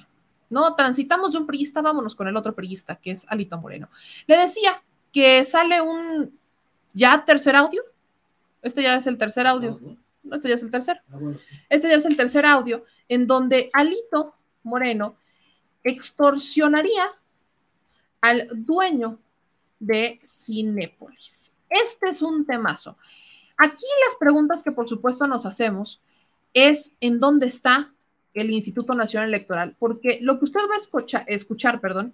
¿no? 0.50 0.76
Transitamos 0.76 1.32
de 1.32 1.38
un 1.38 1.48
priista, 1.48 1.82
vámonos 1.82 2.16
con 2.16 2.28
el 2.28 2.36
otro 2.36 2.54
priista, 2.54 2.98
que 2.98 3.12
es 3.12 3.26
Alito 3.30 3.58
Moreno. 3.58 3.90
Le 4.28 4.36
decía 4.36 4.82
que 5.14 5.46
sale 5.46 5.82
un 5.82 6.38
ya 6.94 7.24
tercer 7.26 7.56
audio. 7.56 7.84
Este 8.62 8.84
ya 8.84 8.98
es 8.98 9.08
el 9.08 9.18
tercer 9.18 9.48
audio. 9.48 9.80
No, 10.24 10.36
este 10.36 10.50
ya 10.50 10.56
es 10.56 10.64
el 10.64 10.72
tercer. 10.72 11.02
Este 11.70 11.88
ya 11.88 11.96
es 11.96 12.06
el 12.06 12.18
tercer 12.18 12.46
audio 12.46 12.84
en 13.08 13.26
donde 13.26 13.70
Alito 13.74 14.36
Moreno 14.64 15.16
extorsionaría 15.84 17.08
al 18.22 18.48
dueño 18.54 19.20
de 19.80 20.20
Cinépolis. 20.24 21.52
Este 21.70 22.10
es 22.10 22.22
un 22.22 22.46
temazo. 22.46 22.98
Aquí 23.58 23.86
las 24.08 24.18
preguntas 24.20 24.64
que 24.64 24.72
por 24.72 24.88
supuesto 24.88 25.28
nos 25.28 25.46
hacemos 25.46 26.02
es 26.54 26.96
en 27.02 27.20
dónde 27.20 27.48
está 27.48 27.94
el 28.34 28.50
Instituto 28.50 28.94
Nacional 28.94 29.30
Electoral, 29.30 29.76
porque 29.78 30.20
lo 30.22 30.40
que 30.40 30.46
usted 30.46 30.62
va 30.70 30.76
a 30.76 30.80
escuchar, 30.80 31.26
escuchar 31.28 31.82
perdón, 31.82 32.14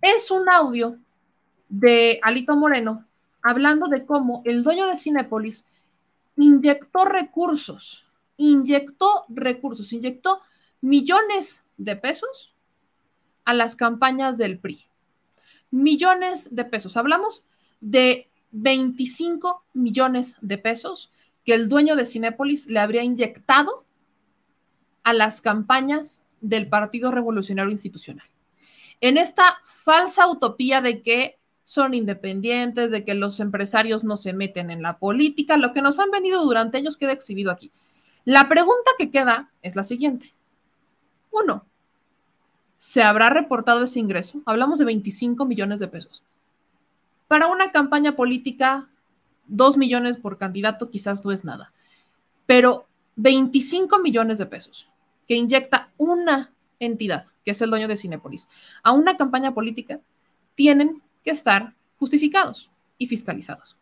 es 0.00 0.30
un 0.30 0.48
audio 0.48 0.98
de 1.68 2.18
Alito 2.22 2.56
Moreno 2.56 3.06
hablando 3.42 3.86
de 3.86 4.04
cómo 4.04 4.42
el 4.44 4.62
dueño 4.62 4.86
de 4.86 4.98
Cinépolis 4.98 5.64
inyectó 6.36 7.04
recursos, 7.04 8.04
inyectó 8.36 9.24
recursos, 9.28 9.92
inyectó 9.92 10.40
millones 10.80 11.64
de 11.76 11.96
pesos 11.96 12.51
a 13.44 13.54
las 13.54 13.76
campañas 13.76 14.38
del 14.38 14.58
PRI. 14.58 14.86
Millones 15.70 16.54
de 16.54 16.64
pesos. 16.64 16.96
Hablamos 16.96 17.44
de 17.80 18.28
25 18.52 19.64
millones 19.74 20.36
de 20.40 20.58
pesos 20.58 21.10
que 21.44 21.54
el 21.54 21.68
dueño 21.68 21.96
de 21.96 22.06
Cinépolis 22.06 22.66
le 22.66 22.78
habría 22.78 23.02
inyectado 23.02 23.84
a 25.02 25.12
las 25.12 25.40
campañas 25.40 26.22
del 26.40 26.68
Partido 26.68 27.10
Revolucionario 27.10 27.72
Institucional. 27.72 28.26
En 29.00 29.16
esta 29.16 29.56
falsa 29.64 30.28
utopía 30.28 30.80
de 30.80 31.02
que 31.02 31.38
son 31.64 31.94
independientes, 31.94 32.90
de 32.90 33.04
que 33.04 33.14
los 33.14 33.40
empresarios 33.40 34.04
no 34.04 34.16
se 34.16 34.32
meten 34.32 34.70
en 34.70 34.82
la 34.82 34.98
política, 34.98 35.56
lo 35.56 35.72
que 35.72 35.82
nos 35.82 35.98
han 35.98 36.10
venido 36.10 36.42
durante 36.42 36.78
años 36.78 36.96
queda 36.96 37.12
exhibido 37.12 37.50
aquí. 37.50 37.72
La 38.24 38.48
pregunta 38.48 38.90
que 38.98 39.10
queda 39.10 39.50
es 39.62 39.74
la 39.74 39.82
siguiente. 39.82 40.34
Uno, 41.30 41.66
¿se 42.82 43.00
habrá 43.00 43.30
reportado 43.30 43.84
ese 43.84 44.00
ingreso? 44.00 44.42
Hablamos 44.44 44.80
de 44.80 44.84
25 44.84 45.44
millones 45.44 45.78
de 45.78 45.86
pesos. 45.86 46.24
Para 47.28 47.46
una 47.46 47.70
campaña 47.70 48.16
política, 48.16 48.88
2 49.46 49.76
millones 49.76 50.16
por 50.16 50.36
candidato 50.36 50.90
quizás 50.90 51.24
no 51.24 51.30
es 51.30 51.44
nada, 51.44 51.72
pero 52.44 52.88
25 53.14 54.00
millones 54.00 54.38
de 54.38 54.46
pesos 54.46 54.88
que 55.28 55.36
inyecta 55.36 55.90
una 55.96 56.50
entidad, 56.80 57.26
que 57.44 57.52
es 57.52 57.62
el 57.62 57.70
dueño 57.70 57.86
de 57.86 57.96
Cinepolis, 57.96 58.48
a 58.82 58.90
una 58.90 59.16
campaña 59.16 59.54
política, 59.54 60.00
tienen 60.56 61.00
que 61.24 61.30
estar 61.30 61.74
justificados 62.00 62.68
y 62.98 63.06
fiscalizados. 63.06 63.76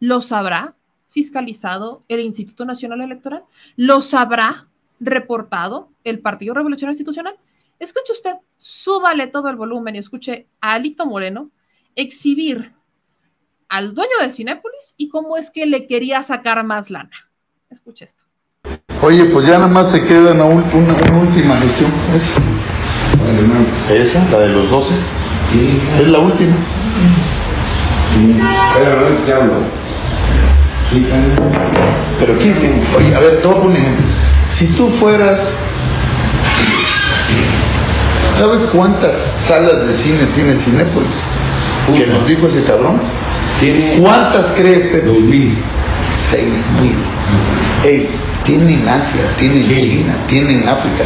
¿Los 0.00 0.32
habrá 0.32 0.74
fiscalizado 1.08 2.02
el 2.08 2.20
Instituto 2.20 2.66
Nacional 2.66 3.00
Electoral? 3.00 3.44
¿Los 3.76 4.12
habrá 4.12 4.68
reportado 5.00 5.88
el 6.04 6.18
Partido 6.18 6.52
Revolucionario 6.52 6.92
Institucional? 6.92 7.38
Escuche 7.78 8.12
usted, 8.12 8.34
súbale 8.56 9.26
todo 9.26 9.48
el 9.50 9.56
volumen 9.56 9.94
y 9.96 9.98
escuche 9.98 10.46
a 10.60 10.74
Alito 10.74 11.06
Moreno 11.06 11.50
exhibir 11.96 12.72
al 13.68 13.94
dueño 13.94 14.12
de 14.20 14.30
Cinépolis 14.30 14.94
y 14.96 15.08
cómo 15.08 15.36
es 15.36 15.50
que 15.50 15.66
le 15.66 15.86
quería 15.86 16.22
sacar 16.22 16.62
más 16.64 16.90
lana. 16.90 17.10
Escuche 17.70 18.04
esto. 18.04 18.24
Oye, 19.02 19.24
pues 19.26 19.46
ya 19.46 19.54
nada 19.54 19.66
más 19.68 19.90
te 19.92 20.02
queda 20.04 20.32
una, 20.32 20.44
una- 20.44 20.72
una 20.72 21.18
última 21.20 21.56
gestión. 21.58 21.90
Esa. 22.14 22.32
Esa, 23.92 24.30
la 24.30 24.38
de 24.38 24.48
los 24.48 24.70
12. 24.70 24.94
Es 26.00 26.08
la 26.08 26.18
última. 26.18 26.56
Pero 32.18 32.38
¿quién 32.38 32.50
es 32.50 32.58
que.? 32.58 32.82
Oye, 32.96 33.14
a 33.14 33.20
ver, 33.20 33.42
poner 33.42 33.58
un 33.60 33.76
ejemplo. 33.76 34.06
Si 34.46 34.66
tú 34.76 34.88
fueras. 34.88 35.54
¿Sabes 38.38 38.62
cuántas 38.72 39.14
salas 39.46 39.86
de 39.86 39.92
cine 39.92 40.26
tiene 40.34 40.54
Cinépolis? 40.54 41.16
Que 41.94 42.06
nos 42.06 42.26
dijo 42.26 42.46
ese 42.48 42.64
cabrón. 42.64 43.00
¿Cuántas 44.00 44.46
crees, 44.56 44.88
Pepe? 44.88 45.06
Dos 45.06 45.20
mil. 45.20 45.56
Seis 46.04 46.70
mil. 46.82 46.96
Ey, 47.84 48.08
tiene 48.42 48.74
en 48.74 48.88
Asia, 48.88 49.22
tiene 49.38 49.60
en 49.60 49.78
China, 49.78 50.14
tiene 50.26 50.62
en 50.62 50.68
África, 50.68 51.04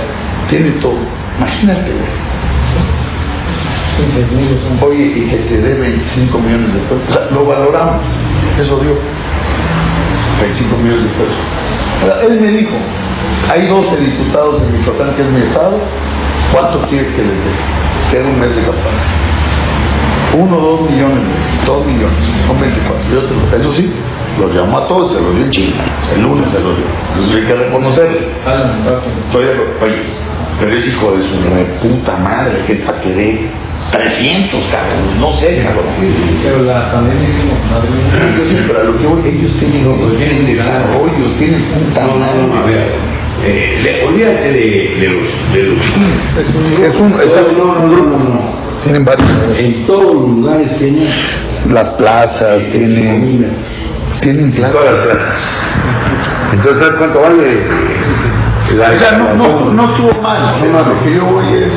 tiene 0.48 0.70
todo. 0.80 0.98
Imagínate, 1.38 1.90
güey. 1.92 2.28
Oye, 4.80 5.04
y 5.04 5.28
que 5.28 5.36
te 5.36 5.60
dé 5.60 5.74
25 5.74 6.38
millones 6.38 6.72
de 6.72 6.80
pesos. 6.80 7.02
O 7.08 7.12
sea, 7.12 7.30
lo 7.32 7.44
valoramos. 7.44 8.02
Eso 8.60 8.78
dio. 8.80 8.96
25 10.40 10.76
millones 10.78 11.04
de 11.04 11.10
pesos. 11.10 11.36
Él 12.30 12.40
me 12.40 12.48
dijo, 12.48 12.76
hay 13.50 13.66
12 13.66 13.96
diputados 13.96 14.62
en 14.62 14.78
Michoacán, 14.78 15.14
que 15.16 15.22
es 15.22 15.28
mi 15.28 15.40
estado. 15.40 15.78
¿Cuánto 16.52 16.80
quieres 16.88 17.08
que 17.10 17.22
les 17.22 17.36
dé? 17.44 17.52
Queda 18.10 18.24
un 18.28 18.40
mes 18.40 18.54
de 18.56 18.62
campaña. 18.62 19.04
Uno, 20.36 20.56
dos 20.56 20.90
millones, 20.90 21.24
dos 21.66 21.84
millones, 21.86 22.18
son 22.46 22.60
24. 22.60 23.10
Yo 23.12 23.20
te 23.24 23.34
lo- 23.34 23.62
eso 23.62 23.72
sí, 23.74 23.90
los 24.38 24.54
llamó 24.54 24.78
a 24.78 24.88
todos, 24.88 25.12
se 25.12 25.20
los 25.20 25.34
dio 25.34 25.44
en 25.44 25.50
China. 25.50 25.76
El 26.14 26.22
lunes 26.22 26.44
se 26.50 26.60
los 26.60 26.76
dio. 26.76 26.86
Entonces 27.14 27.36
hay 27.36 27.46
que 27.46 27.54
reconocerlo. 27.54 28.18
Oye, 29.34 29.48
oye, 29.82 29.96
pero 30.60 30.72
es 30.72 30.86
hijo 30.86 31.12
de 31.16 31.22
su 31.22 31.34
re 31.54 31.64
puta 31.82 32.16
madre, 32.18 32.52
que 32.66 32.72
es 32.74 32.78
para 32.80 33.00
que 33.00 33.10
dé 33.12 33.50
300, 33.90 34.60
cabrón. 34.70 35.20
No 35.20 35.32
sé, 35.32 35.62
cabrón. 35.64 35.86
Pero 36.44 36.62
la 36.64 36.92
pandemia 36.92 37.28
hicimos 37.28 37.58
madre. 37.72 37.88
Yo 38.36 38.44
sé, 38.48 38.64
pero 38.66 38.80
a 38.80 38.84
lo 38.84 38.98
que 38.98 39.06
voy, 39.06 39.20
ellos 39.28 39.52
tienen, 39.58 40.18
tienen 40.18 40.46
desarrollos, 40.46 41.32
tienen 41.38 41.62
puta 41.64 42.00
madre. 42.06 42.92
Eh, 43.44 43.80
le- 43.82 44.04
olvídate 44.04 44.52
de, 44.52 44.96
de 45.00 45.08
los. 45.08 45.52
De 45.54 45.62
los 45.62 46.84
Es 46.84 46.96
un, 46.96 47.12
exacto, 47.12 47.52
no, 47.56 47.64
no, 47.64 47.72
un 47.84 47.90
no, 47.90 47.96
grupo. 47.96 48.18
no, 48.18 48.24
no. 48.34 48.80
Tienen 48.82 49.04
varios. 49.04 49.28
En 49.58 49.86
todos 49.86 50.14
los 50.14 50.28
lugares 50.28 50.78
tienen. 50.78 51.08
Las 51.72 51.90
plazas, 51.90 52.62
tienen, 52.70 53.20
comida. 53.20 53.48
tienen 54.20 54.52
plazas. 54.52 54.72
Todas 54.76 54.94
las 54.94 55.04
plazas. 55.16 55.38
Entonces, 56.52 56.82
¿sabes 56.82 56.98
cuánto 56.98 57.20
vale? 57.20 57.62
La, 58.76 58.90
O 58.90 58.98
sea, 58.98 59.12
no, 59.18 59.34
no, 59.34 59.72
no 59.72 59.90
estuvo 59.90 60.22
mal, 60.22 60.36
a 60.42 60.88
lo 60.88 61.02
que 61.02 61.14
yo 61.14 61.24
voy 61.24 61.54
es, 61.54 61.72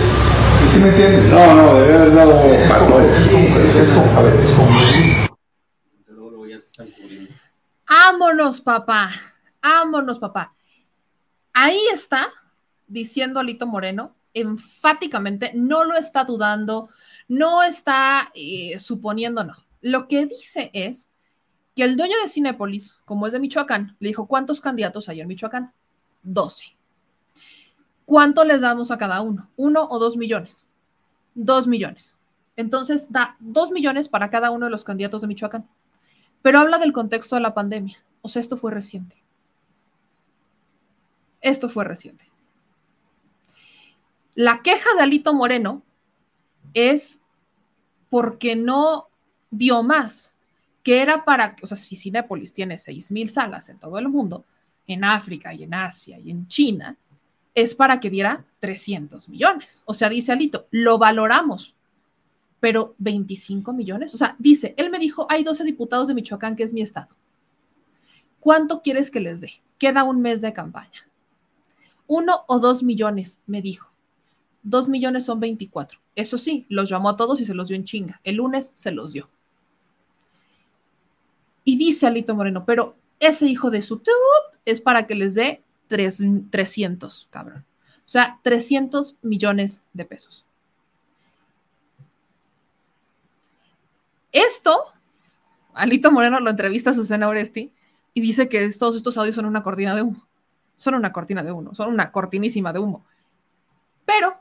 ¿sí 0.74 0.80
me 0.80 0.90
entiendes? 0.90 1.32
No, 1.34 1.56
no, 1.56 1.76
debe 1.80 1.96
haber 1.96 2.14
dado. 2.16 2.44
Es 2.44 2.72
como, 2.74 3.00
es 3.00 3.28
como, 3.28 3.58
es 3.58 3.90
como, 3.90 4.20
a 4.20 4.22
ver, 4.24 4.34
es 4.42 4.52
como, 4.52 4.70
Luego, 6.08 6.30
luego 6.32 6.48
ya 6.48 6.60
se 6.60 6.68
están 6.68 6.88
cubriendo. 6.92 7.32
Ámonos, 7.88 8.62
papá. 8.62 9.10
Ámonos, 9.62 10.20
papá. 10.20 10.52
Ahí 11.54 11.82
está 11.94 12.30
diciendo 12.88 13.40
Alito 13.40 13.68
Moreno, 13.68 14.16
enfáticamente, 14.34 15.52
no 15.54 15.84
lo 15.84 15.96
está 15.96 16.24
dudando, 16.24 16.90
no 17.28 17.64
está 17.64 18.32
eh, 18.34 18.80
suponiendo, 18.80 19.44
no. 19.44 19.56
Lo 19.82 20.08
que 20.08 20.26
dice 20.26 20.70
es 20.74 21.10
que 21.76 21.84
el 21.84 21.98
dueño 21.98 22.16
de 22.22 22.30
Cinépolis, 22.30 23.00
como 23.06 23.28
es 23.28 23.34
de 23.34 23.40
Michoacán, 23.40 23.96
le 24.00 24.10
dijo, 24.10 24.28
¿cuántos 24.28 24.62
candidatos 24.62 25.10
hay 25.10 25.22
en 25.22 25.28
Michoacán? 25.28 25.74
12. 26.24 26.76
¿Cuánto 28.06 28.44
les 28.44 28.62
damos 28.62 28.92
a 28.92 28.98
cada 28.98 29.22
uno? 29.22 29.50
¿Uno 29.56 29.88
o 29.90 30.00
dos 30.00 30.18
millones? 30.18 30.66
Dos 31.34 31.68
millones. 31.68 32.16
Entonces 32.58 33.12
da 33.12 33.38
dos 33.40 33.72
millones 33.72 34.10
para 34.10 34.30
cada 34.30 34.52
uno 34.52 34.66
de 34.66 34.72
los 34.72 34.84
candidatos 34.84 35.22
de 35.22 35.28
Michoacán. 35.28 35.68
Pero 36.42 36.60
habla 36.60 36.78
del 36.78 36.94
contexto 36.94 37.36
de 37.36 37.42
la 37.42 37.54
pandemia. 37.54 37.98
O 38.22 38.28
sea, 38.28 38.42
esto 38.42 38.58
fue 38.58 38.72
reciente. 38.72 39.24
Esto 41.42 41.70
fue 41.70 41.84
reciente. 41.84 42.26
La 44.36 44.62
queja 44.62 44.90
de 44.96 45.04
Alito 45.04 45.34
Moreno 45.34 45.84
es 46.74 47.22
porque 48.10 48.56
no 48.56 49.08
dio 49.50 49.84
más, 49.84 50.32
que 50.84 51.02
era 51.02 51.26
para, 51.26 51.56
o 51.62 51.68
sea, 51.68 51.78
si 51.78 51.96
Cinépolis 51.96 52.54
tiene 52.54 52.76
6.000 52.76 53.28
salas 53.28 53.70
en 53.70 53.80
todo 53.80 53.98
el 54.00 54.08
mundo, 54.10 54.46
en 54.88 55.04
África 55.04 55.54
y 55.54 55.64
en 55.64 55.74
Asia 55.74 56.20
y 56.20 56.32
en 56.32 56.48
China, 56.48 56.98
es 57.54 57.76
para 57.76 58.00
que 58.00 58.10
diera 58.10 58.46
300 58.60 59.28
millones. 59.30 59.84
O 59.86 59.94
sea, 59.94 60.10
dice 60.10 60.32
Alito, 60.32 60.68
lo 60.72 60.98
valoramos, 60.98 61.76
pero 62.60 62.96
25 63.00 63.74
millones. 63.74 64.14
O 64.14 64.18
sea, 64.18 64.36
dice, 64.40 64.74
él 64.78 64.90
me 64.90 65.00
dijo, 65.00 65.28
hay 65.30 65.44
12 65.44 65.64
diputados 65.64 66.08
de 66.08 66.14
Michoacán, 66.14 66.56
que 66.56 66.64
es 66.64 66.74
mi 66.74 66.82
estado. 66.82 67.10
¿Cuánto 68.40 68.82
quieres 68.82 69.12
que 69.12 69.20
les 69.20 69.42
dé? 69.42 69.62
Queda 69.78 70.04
un 70.04 70.22
mes 70.22 70.42
de 70.42 70.54
campaña. 70.54 71.08
Uno 72.14 72.44
o 72.50 72.60
dos 72.60 72.84
millones, 72.84 73.40
me 73.48 73.62
dijo. 73.62 73.90
Dos 74.64 74.90
millones 74.90 75.24
son 75.24 75.40
24. 75.40 75.98
Eso 76.14 76.38
sí, 76.38 76.66
los 76.68 76.90
llamó 76.90 77.08
a 77.08 77.16
todos 77.16 77.40
y 77.40 77.46
se 77.46 77.54
los 77.54 77.70
dio 77.70 77.78
en 77.78 77.86
chinga. 77.86 78.20
El 78.26 78.36
lunes 78.36 78.74
se 78.76 78.92
los 78.92 79.14
dio. 79.14 79.30
Y 81.64 81.78
dice 81.78 82.08
Alito 82.08 82.36
Moreno, 82.36 82.66
pero 82.66 82.98
ese 83.22 83.48
hijo 83.48 83.70
de 83.70 83.82
su 83.82 84.00
tut 84.00 84.12
es 84.66 84.82
para 84.82 85.08
que 85.08 85.16
les 85.16 85.36
dé 85.36 85.64
tres- 85.88 86.22
300, 86.50 87.30
cabrón. 87.32 87.64
O 88.00 88.10
sea, 88.10 88.42
300 88.44 89.16
millones 89.22 89.82
de 89.94 90.04
pesos. 90.04 90.46
Esto, 94.34 94.84
Alito 95.74 96.12
Moreno 96.12 96.42
lo 96.42 96.50
entrevista 96.50 96.90
a 96.90 96.94
Susana 96.94 97.30
Oresti 97.30 97.72
y 98.14 98.20
dice 98.20 98.50
que 98.50 98.70
todos 98.78 98.98
estos 98.98 99.18
audios 99.18 99.36
son 99.38 99.46
una 99.46 99.64
cortina 99.64 99.96
de 99.96 100.02
humo. 100.02 100.28
Son 100.82 100.96
una 100.96 101.14
cortina 101.14 101.44
de 101.44 101.52
humo, 101.52 101.76
son 101.76 101.90
una 101.90 102.12
cortinísima 102.12 102.74
de 102.74 102.80
humo. 102.80 103.06
Pero 104.04 104.36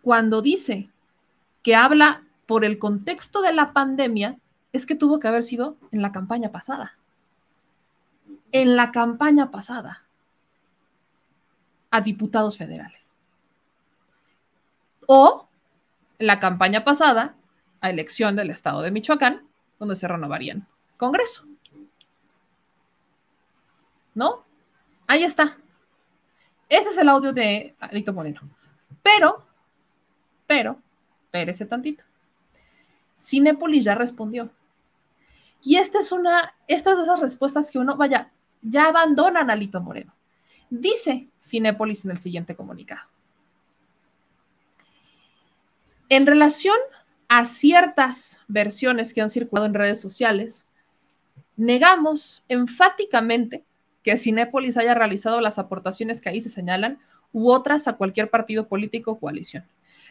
cuando 0.00 0.42
dice 0.42 0.90
que 1.64 1.74
habla 1.74 2.22
por 2.46 2.64
el 2.64 2.78
contexto 2.78 3.42
de 3.42 3.52
la 3.52 3.72
pandemia, 3.72 4.38
es 4.72 4.86
que 4.86 4.94
tuvo 4.94 5.18
que 5.18 5.26
haber 5.26 5.42
sido 5.42 5.76
en 5.90 6.02
la 6.02 6.12
campaña 6.12 6.52
pasada. 6.52 6.96
En 8.52 8.76
la 8.76 8.92
campaña 8.92 9.50
pasada 9.50 10.04
a 11.90 12.00
diputados 12.00 12.56
federales. 12.56 13.10
O 15.08 15.48
en 16.20 16.28
la 16.28 16.38
campaña 16.38 16.84
pasada 16.84 17.34
a 17.80 17.90
elección 17.90 18.36
del 18.36 18.50
estado 18.50 18.82
de 18.82 18.92
Michoacán, 18.92 19.48
donde 19.80 19.96
se 19.96 20.06
renovarían 20.06 20.68
Congreso. 20.96 21.44
¿No? 24.14 24.44
Ahí 25.06 25.24
está. 25.24 25.56
Ese 26.68 26.88
es 26.88 26.98
el 26.98 27.08
audio 27.08 27.32
de 27.32 27.74
Alito 27.80 28.12
Moreno. 28.12 28.40
Pero, 29.02 29.44
pero, 30.46 30.80
espérese 31.24 31.66
tantito. 31.66 32.04
Cinepolis 33.18 33.84
ya 33.84 33.94
respondió. 33.94 34.50
Y 35.62 35.76
esta 35.76 36.00
es 36.00 36.12
una, 36.12 36.54
estas 36.66 36.96
de 36.96 37.04
esas 37.04 37.20
respuestas 37.20 37.70
que 37.70 37.78
uno, 37.78 37.96
vaya, 37.96 38.32
ya 38.62 38.88
abandonan 38.88 39.50
a 39.50 39.52
Alito 39.52 39.80
Moreno. 39.80 40.14
Dice 40.70 41.28
Cinepolis 41.40 42.04
en 42.04 42.12
el 42.12 42.18
siguiente 42.18 42.56
comunicado. 42.56 43.06
En 46.08 46.26
relación 46.26 46.76
a 47.28 47.44
ciertas 47.44 48.40
versiones 48.48 49.12
que 49.12 49.20
han 49.20 49.28
circulado 49.28 49.66
en 49.66 49.74
redes 49.74 50.00
sociales, 50.00 50.66
negamos 51.56 52.44
enfáticamente 52.48 53.64
que 54.02 54.16
Cinépolis 54.16 54.76
haya 54.76 54.94
realizado 54.94 55.40
las 55.40 55.58
aportaciones 55.58 56.20
que 56.20 56.28
ahí 56.28 56.40
se 56.40 56.48
señalan 56.48 56.98
u 57.32 57.50
otras 57.50 57.88
a 57.88 57.94
cualquier 57.94 58.30
partido 58.30 58.68
político 58.68 59.12
o 59.12 59.18
coalición. 59.18 59.64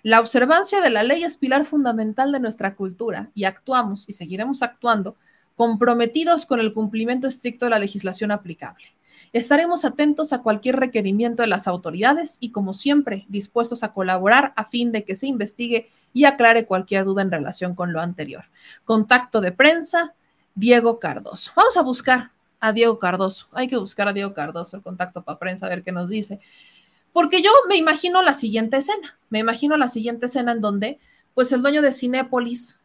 La 0.04 0.20
observancia 0.20 0.82
de 0.82 0.90
la 0.90 1.04
ley 1.04 1.24
es 1.24 1.38
pilar 1.38 1.64
fundamental 1.64 2.32
de 2.32 2.40
nuestra 2.40 2.76
cultura 2.76 3.30
y 3.36 3.44
actuamos 3.44 4.10
y 4.10 4.14
seguiremos 4.14 4.64
actuando 4.64 5.16
comprometidos 5.56 6.48
con 6.48 6.60
el 6.60 6.72
cumplimiento 6.72 7.28
estricto 7.28 7.66
de 7.66 7.72
la 7.72 7.80
legislación 7.80 8.32
aplicable. 8.32 8.86
Estaremos 9.34 9.86
atentos 9.86 10.34
a 10.34 10.42
cualquier 10.42 10.78
requerimiento 10.78 11.44
de 11.44 11.48
las 11.48 11.68
autoridades 11.68 12.38
y, 12.40 12.52
como 12.52 12.74
siempre, 12.74 13.26
dispuestos 13.30 13.84
a 13.84 13.94
colaborar 13.94 14.54
a 14.56 14.66
fin 14.66 14.92
de 14.92 15.06
que 15.06 15.16
se 15.16 15.28
investigue 15.28 15.90
y 16.14 16.26
aclare 16.26 16.66
cualquier 16.66 17.06
duda 17.06 17.22
en 17.22 17.32
relación 17.32 17.76
con 17.76 17.94
lo 17.94 18.02
anterior. 18.02 18.46
Contacto 18.84 19.40
de 19.40 19.52
prensa, 19.52 20.16
Diego 20.56 21.00
Cardoso. 21.00 21.52
Vamos 21.56 21.78
a 21.78 21.82
buscar 21.82 22.32
a 22.62 22.72
Diego 22.72 23.00
Cardoso. 23.00 23.48
Hay 23.52 23.68
que 23.68 23.76
buscar 23.76 24.08
a 24.08 24.14
Diego 24.14 24.34
Cardoso, 24.34 24.78
el 24.78 24.84
contacto 24.84 25.24
para 25.24 25.40
prensa, 25.40 25.66
a 25.66 25.70
ver 25.70 25.84
qué 25.84 25.92
nos 25.92 26.08
dice. 26.08 26.40
Porque 27.12 27.42
yo 27.42 27.50
me 27.68 27.76
imagino 27.76 28.22
la 28.22 28.34
siguiente 28.34 28.78
escena. 28.78 29.20
Me 29.30 29.40
imagino 29.40 29.76
la 29.76 29.90
siguiente 29.90 30.28
escena 30.28 30.54
en 30.54 30.62
donde, 30.62 31.00
pues, 31.34 31.52
el 31.52 31.62
dueño 31.62 31.82
de 31.82 31.92
Cinépolis 31.92 32.80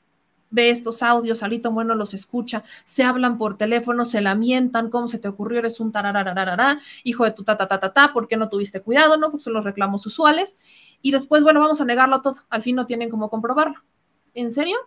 ve 0.49 0.70
estos 0.70 1.03
audios, 1.03 1.43
Alito 1.43 1.72
Bueno 1.72 1.95
los 1.95 2.14
escucha, 2.14 2.62
se 2.85 3.03
hablan 3.03 3.37
por 3.37 3.59
teléfono, 3.59 4.05
se 4.05 4.20
lamentan, 4.20 4.91
¿cómo 4.91 5.09
se 5.09 5.18
te 5.18 5.29
ocurrió? 5.29 5.59
Eres 5.59 5.81
un 5.81 5.93
tararararara, 5.93 6.81
hijo 7.05 7.24
de 7.24 7.33
tu 7.33 7.45
ta, 7.45 8.11
¿por 8.14 8.29
qué 8.29 8.37
no 8.37 8.49
tuviste 8.49 8.81
cuidado? 8.81 9.18
No, 9.18 9.31
porque 9.31 9.45
son 9.45 9.53
los 9.53 9.64
reclamos 9.64 10.07
usuales. 10.07 10.57
Y 11.03 11.11
después, 11.11 11.43
bueno, 11.43 11.61
vamos 11.61 11.81
a 11.81 11.85
negarlo 11.85 12.22
todo. 12.22 12.37
Al 12.49 12.62
fin 12.62 12.77
no 12.77 12.87
tienen 12.87 13.11
cómo 13.11 13.29
comprobarlo. 13.29 13.85
¿En 14.33 14.51
serio? 14.51 14.79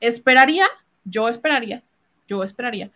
Esperaría, 0.00 0.66
yo 1.04 1.28
esperaría, 1.28 1.84
yo 2.26 2.42
esperaría 2.42 2.90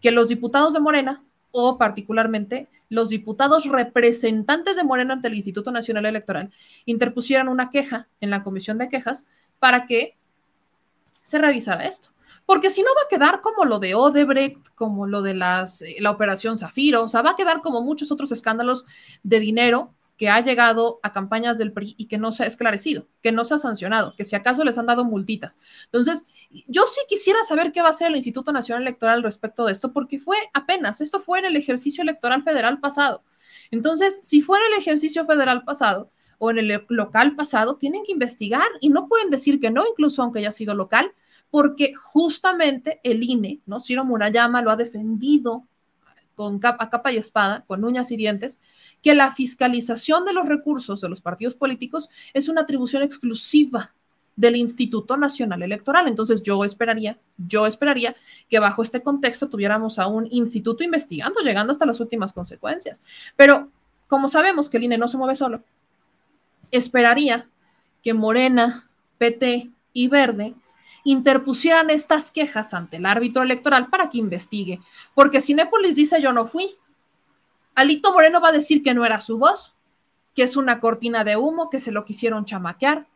que 0.00 0.10
los 0.10 0.28
diputados 0.28 0.72
de 0.72 0.80
Morena 0.80 1.24
o 1.52 1.78
particularmente 1.78 2.68
los 2.88 3.08
diputados 3.08 3.66
representantes 3.66 4.76
de 4.76 4.84
Morena 4.84 5.14
ante 5.14 5.28
el 5.28 5.34
Instituto 5.34 5.72
Nacional 5.72 6.06
Electoral 6.06 6.50
interpusieran 6.84 7.48
una 7.48 7.70
queja 7.70 8.08
en 8.20 8.30
la 8.30 8.42
comisión 8.42 8.78
de 8.78 8.88
quejas 8.88 9.26
para 9.58 9.86
que 9.86 10.16
se 11.22 11.38
revisara 11.38 11.86
esto. 11.86 12.10
Porque 12.46 12.70
si 12.70 12.82
no 12.82 12.88
va 12.88 13.02
a 13.04 13.08
quedar 13.08 13.40
como 13.42 13.64
lo 13.64 13.78
de 13.78 13.94
Odebrecht, 13.94 14.74
como 14.74 15.06
lo 15.06 15.22
de 15.22 15.34
las, 15.34 15.82
eh, 15.82 15.96
la 16.00 16.10
operación 16.10 16.56
Zafiro, 16.56 17.04
o 17.04 17.08
sea, 17.08 17.22
va 17.22 17.30
a 17.30 17.36
quedar 17.36 17.60
como 17.60 17.82
muchos 17.82 18.10
otros 18.10 18.32
escándalos 18.32 18.84
de 19.22 19.38
dinero 19.38 19.94
que 20.20 20.28
ha 20.28 20.42
llegado 20.42 21.00
a 21.02 21.14
campañas 21.14 21.56
del 21.56 21.72
PRI 21.72 21.94
y 21.96 22.04
que 22.04 22.18
no 22.18 22.30
se 22.30 22.42
ha 22.42 22.46
esclarecido, 22.46 23.08
que 23.22 23.32
no 23.32 23.42
se 23.42 23.54
ha 23.54 23.58
sancionado, 23.58 24.14
que 24.16 24.26
si 24.26 24.36
acaso 24.36 24.62
les 24.64 24.76
han 24.76 24.84
dado 24.84 25.02
multitas. 25.02 25.58
Entonces, 25.86 26.26
yo 26.66 26.82
sí 26.92 27.00
quisiera 27.08 27.42
saber 27.42 27.72
qué 27.72 27.80
va 27.80 27.86
a 27.86 27.92
hacer 27.92 28.08
el 28.08 28.16
Instituto 28.16 28.52
Nacional 28.52 28.82
Electoral 28.82 29.22
respecto 29.22 29.64
de 29.64 29.72
esto, 29.72 29.94
porque 29.94 30.18
fue 30.18 30.36
apenas, 30.52 31.00
esto 31.00 31.20
fue 31.20 31.38
en 31.38 31.46
el 31.46 31.56
ejercicio 31.56 32.02
electoral 32.02 32.42
federal 32.42 32.80
pasado. 32.80 33.24
Entonces, 33.70 34.20
si 34.22 34.42
fue 34.42 34.58
en 34.58 34.74
el 34.74 34.80
ejercicio 34.80 35.24
federal 35.24 35.64
pasado 35.64 36.10
o 36.36 36.50
en 36.50 36.58
el 36.58 36.84
local 36.90 37.34
pasado, 37.34 37.76
tienen 37.76 38.02
que 38.04 38.12
investigar 38.12 38.68
y 38.82 38.90
no 38.90 39.08
pueden 39.08 39.30
decir 39.30 39.58
que 39.58 39.70
no, 39.70 39.84
incluso 39.88 40.22
aunque 40.22 40.40
haya 40.40 40.52
sido 40.52 40.74
local, 40.74 41.14
porque 41.48 41.94
justamente 41.94 43.00
el 43.04 43.22
INE, 43.22 43.62
¿no? 43.64 43.80
Ciro 43.80 44.04
Murayama 44.04 44.60
lo 44.60 44.70
ha 44.70 44.76
defendido 44.76 45.66
con 46.40 46.58
capa, 46.58 47.12
y 47.12 47.18
espada, 47.18 47.64
con 47.66 47.84
uñas 47.84 48.10
y 48.12 48.16
dientes, 48.16 48.58
que 49.02 49.14
la 49.14 49.30
fiscalización 49.30 50.24
de 50.24 50.32
los 50.32 50.46
recursos 50.46 51.02
de 51.02 51.10
los 51.10 51.20
partidos 51.20 51.54
políticos 51.54 52.08
es 52.32 52.48
una 52.48 52.62
atribución 52.62 53.02
exclusiva 53.02 53.92
del 54.36 54.56
Instituto 54.56 55.18
Nacional 55.18 55.62
Electoral. 55.62 56.08
Entonces 56.08 56.42
yo 56.42 56.64
esperaría, 56.64 57.18
yo 57.36 57.66
esperaría 57.66 58.16
que 58.48 58.58
bajo 58.58 58.80
este 58.80 59.02
contexto 59.02 59.50
tuviéramos 59.50 59.98
a 59.98 60.06
un 60.06 60.28
instituto 60.30 60.82
investigando, 60.82 61.40
llegando 61.40 61.72
hasta 61.72 61.84
las 61.84 62.00
últimas 62.00 62.32
consecuencias. 62.32 63.02
Pero 63.36 63.68
como 64.08 64.26
sabemos 64.26 64.70
que 64.70 64.78
el 64.78 64.84
INE 64.84 64.96
no 64.96 65.08
se 65.08 65.18
mueve 65.18 65.34
solo, 65.34 65.62
esperaría 66.70 67.50
que 68.02 68.14
Morena, 68.14 68.88
PT 69.18 69.68
y 69.92 70.08
Verde 70.08 70.54
interpusieran 71.04 71.90
estas 71.90 72.30
quejas 72.30 72.74
ante 72.74 72.98
el 72.98 73.06
árbitro 73.06 73.42
electoral 73.42 73.88
para 73.88 74.10
que 74.10 74.18
investigue. 74.18 74.80
Porque 75.14 75.40
si 75.40 75.54
Népolis 75.54 75.96
dice 75.96 76.20
yo 76.20 76.32
no 76.32 76.46
fui, 76.46 76.70
Alito 77.74 78.12
Moreno 78.12 78.40
va 78.40 78.48
a 78.48 78.52
decir 78.52 78.82
que 78.82 78.94
no 78.94 79.04
era 79.04 79.20
su 79.20 79.38
voz, 79.38 79.74
que 80.34 80.42
es 80.42 80.56
una 80.56 80.80
cortina 80.80 81.24
de 81.24 81.36
humo, 81.36 81.70
que 81.70 81.78
se 81.78 81.92
lo 81.92 82.04
quisieron 82.04 82.44
chamaquear. 82.44 83.06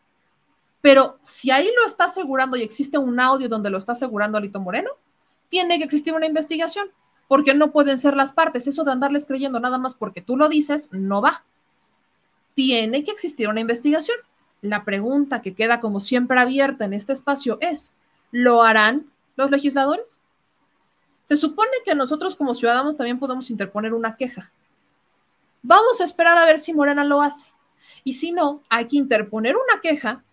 Pero 0.81 1.19
si 1.23 1.51
ahí 1.51 1.71
lo 1.77 1.87
está 1.87 2.05
asegurando 2.05 2.57
y 2.57 2.63
existe 2.63 2.99
un 2.99 3.19
audio 3.21 3.49
donde 3.49 3.71
lo 3.71 3.79
está 3.79 3.93
asegurando 3.93 4.39
Alito 4.39 4.61
Moreno, 4.61 4.91
tiene 5.49 5.79
que 5.79 5.85
existir 5.85 6.13
una 6.13 6.27
investigación, 6.27 6.89
porque 7.29 7.55
no 7.55 7.73
pueden 7.73 7.97
ser 7.99 8.17
las 8.17 8.33
partes. 8.33 8.67
Eso 8.67 8.85
de 8.85 8.93
andarles 8.93 9.27
creyendo 9.27 9.61
nada 9.61 9.79
más 9.79 9.95
porque 9.95 10.21
tú 10.21 10.37
lo 10.37 10.49
dices, 10.49 10.91
no 10.93 11.23
va. 11.23 11.45
Tiene 12.55 13.05
que 13.05 13.11
existir 13.11 13.49
una 13.49 13.61
investigación. 13.61 14.17
La 14.65 14.83
pregunta 14.83 15.43
que 15.43 15.55
queda 15.55 15.79
como 15.79 16.01
siempre 16.01 16.41
abierta 16.41 16.87
en 16.87 16.95
este 16.95 17.13
espacio 17.13 17.59
es, 17.61 17.93
¿lo 18.31 18.63
harán 18.63 19.05
los 19.37 19.51
legisladores? 19.51 20.23
Se 21.25 21.37
supone 21.37 21.71
que 21.85 21.95
nosotros 21.95 22.35
como 22.35 22.55
ciudadanos 22.55 22.97
también 22.97 23.19
podemos 23.19 23.51
interponer 23.51 23.93
una 23.93 24.17
queja. 24.17 24.51
Vamos 25.61 26.01
a 26.01 26.05
esperar 26.05 26.39
a 26.39 26.47
ver 26.47 26.59
si 26.59 26.73
Morena 26.73 27.05
lo 27.05 27.21
hace. 27.21 27.47
Y 28.05 28.15
si 28.15 28.33
no, 28.33 28.63
hay 28.71 28.87
que 28.87 28.97
interponer 28.97 29.55
una 29.55 29.83
queja 29.83 30.25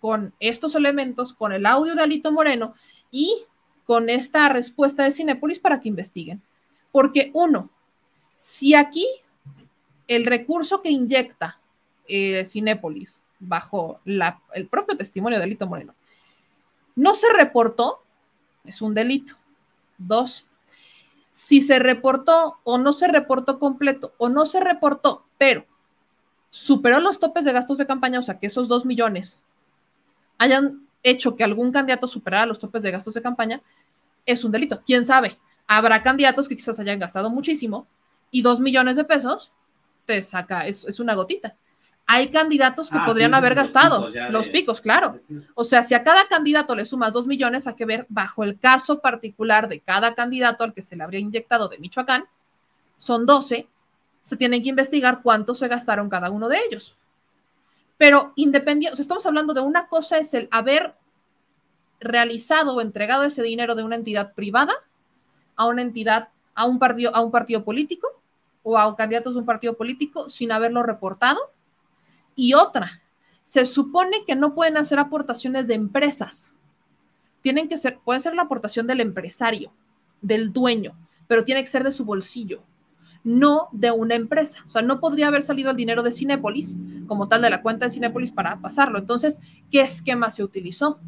con 0.00 0.34
estos 0.40 0.74
elementos, 0.74 1.32
con 1.32 1.52
el 1.52 1.64
audio 1.64 1.94
de 1.94 2.02
Alito 2.02 2.32
Moreno 2.32 2.74
y 3.12 3.44
con 3.84 4.10
esta 4.10 4.48
respuesta 4.48 5.04
de 5.04 5.12
Cinépolis 5.12 5.60
para 5.60 5.78
que 5.78 5.88
investiguen. 5.88 6.42
Porque 6.90 7.30
uno, 7.32 7.70
si 8.36 8.74
aquí 8.74 9.06
el 10.08 10.26
recurso 10.26 10.82
que 10.82 10.90
inyecta 10.90 11.60
eh, 12.08 12.44
bajo 13.38 14.00
el 14.04 14.68
propio 14.68 14.96
testimonio 14.96 15.38
de 15.38 15.44
Delito 15.44 15.66
Moreno. 15.66 15.94
No 16.96 17.14
se 17.14 17.32
reportó, 17.32 18.02
es 18.64 18.82
un 18.82 18.94
delito. 18.94 19.34
Dos, 19.96 20.46
si 21.30 21.60
se 21.60 21.78
reportó 21.78 22.58
o 22.64 22.78
no 22.78 22.92
se 22.92 23.08
reportó 23.08 23.58
completo 23.58 24.12
o 24.18 24.28
no 24.28 24.46
se 24.46 24.60
reportó, 24.60 25.24
pero 25.38 25.64
superó 26.50 27.00
los 27.00 27.18
topes 27.18 27.44
de 27.44 27.52
gastos 27.52 27.78
de 27.78 27.86
campaña, 27.86 28.18
o 28.18 28.22
sea, 28.22 28.38
que 28.38 28.46
esos 28.46 28.68
dos 28.68 28.84
millones 28.84 29.42
hayan 30.38 30.86
hecho 31.02 31.36
que 31.36 31.44
algún 31.44 31.72
candidato 31.72 32.08
superara 32.08 32.46
los 32.46 32.58
topes 32.58 32.82
de 32.82 32.90
gastos 32.90 33.14
de 33.14 33.22
campaña, 33.22 33.62
es 34.26 34.44
un 34.44 34.52
delito. 34.52 34.82
¿Quién 34.84 35.04
sabe? 35.04 35.38
Habrá 35.66 36.02
candidatos 36.02 36.48
que 36.48 36.56
quizás 36.56 36.78
hayan 36.80 36.98
gastado 36.98 37.30
muchísimo 37.30 37.86
y 38.30 38.42
dos 38.42 38.60
millones 38.60 38.96
de 38.96 39.04
pesos 39.04 39.52
te 40.06 40.22
saca, 40.22 40.66
es 40.66 40.98
una 41.00 41.14
gotita 41.14 41.54
hay 42.10 42.30
candidatos 42.30 42.88
que 42.88 42.96
ah, 42.96 43.04
podrían 43.04 43.34
haber 43.34 43.54
gastado 43.54 44.08
los 44.30 44.48
picos, 44.48 44.80
claro. 44.80 45.16
O 45.54 45.62
sea, 45.62 45.82
si 45.82 45.94
a 45.94 46.02
cada 46.02 46.26
candidato 46.26 46.74
le 46.74 46.86
sumas 46.86 47.12
dos 47.12 47.26
millones, 47.26 47.66
hay 47.66 47.74
que 47.74 47.84
ver 47.84 48.06
bajo 48.08 48.42
el 48.44 48.58
caso 48.58 49.00
particular 49.00 49.68
de 49.68 49.80
cada 49.80 50.14
candidato 50.14 50.64
al 50.64 50.72
que 50.72 50.80
se 50.80 50.96
le 50.96 51.04
habría 51.04 51.20
inyectado 51.20 51.68
de 51.68 51.78
Michoacán, 51.78 52.24
son 52.96 53.26
12, 53.26 53.68
se 54.22 54.36
tienen 54.38 54.62
que 54.62 54.70
investigar 54.70 55.20
cuánto 55.22 55.54
se 55.54 55.68
gastaron 55.68 56.08
cada 56.08 56.30
uno 56.30 56.48
de 56.48 56.56
ellos. 56.66 56.96
Pero 57.98 58.32
independiente, 58.36 58.94
o 58.94 58.96
sea, 58.96 59.02
estamos 59.02 59.26
hablando 59.26 59.52
de 59.52 59.60
una 59.60 59.86
cosa 59.86 60.16
es 60.16 60.32
el 60.32 60.48
haber 60.50 60.94
realizado 62.00 62.74
o 62.74 62.80
entregado 62.80 63.24
ese 63.24 63.42
dinero 63.42 63.74
de 63.74 63.84
una 63.84 63.96
entidad 63.96 64.32
privada 64.32 64.72
a 65.56 65.66
una 65.66 65.82
entidad, 65.82 66.30
a 66.54 66.64
un 66.64 66.78
partido, 66.78 67.14
a 67.14 67.20
un 67.20 67.30
partido 67.30 67.64
político 67.64 68.08
o 68.62 68.78
a 68.78 68.96
candidatos 68.96 69.34
de 69.34 69.40
un 69.40 69.46
partido 69.46 69.76
político 69.76 70.30
sin 70.30 70.52
haberlo 70.52 70.82
reportado 70.82 71.38
y 72.38 72.54
otra, 72.54 73.02
se 73.42 73.66
supone 73.66 74.24
que 74.24 74.36
no 74.36 74.54
pueden 74.54 74.76
hacer 74.76 75.00
aportaciones 75.00 75.66
de 75.66 75.74
empresas. 75.74 76.54
Tienen 77.40 77.68
que 77.68 77.76
ser, 77.76 77.98
puede 77.98 78.20
ser 78.20 78.36
la 78.36 78.42
aportación 78.42 78.86
del 78.86 79.00
empresario, 79.00 79.72
del 80.22 80.52
dueño, 80.52 80.96
pero 81.26 81.42
tiene 81.42 81.62
que 81.62 81.66
ser 81.66 81.82
de 81.82 81.90
su 81.90 82.04
bolsillo, 82.04 82.62
no 83.24 83.68
de 83.72 83.90
una 83.90 84.14
empresa. 84.14 84.62
O 84.68 84.70
sea, 84.70 84.82
no 84.82 85.00
podría 85.00 85.26
haber 85.26 85.42
salido 85.42 85.72
el 85.72 85.76
dinero 85.76 86.04
de 86.04 86.12
Cinépolis, 86.12 86.78
como 87.08 87.26
tal 87.26 87.42
de 87.42 87.50
la 87.50 87.60
cuenta 87.60 87.86
de 87.86 87.90
Cinépolis, 87.90 88.30
para 88.30 88.60
pasarlo. 88.60 89.00
Entonces, 89.00 89.40
¿qué 89.68 89.80
esquema 89.80 90.30
se 90.30 90.44
utilizó? 90.44 91.00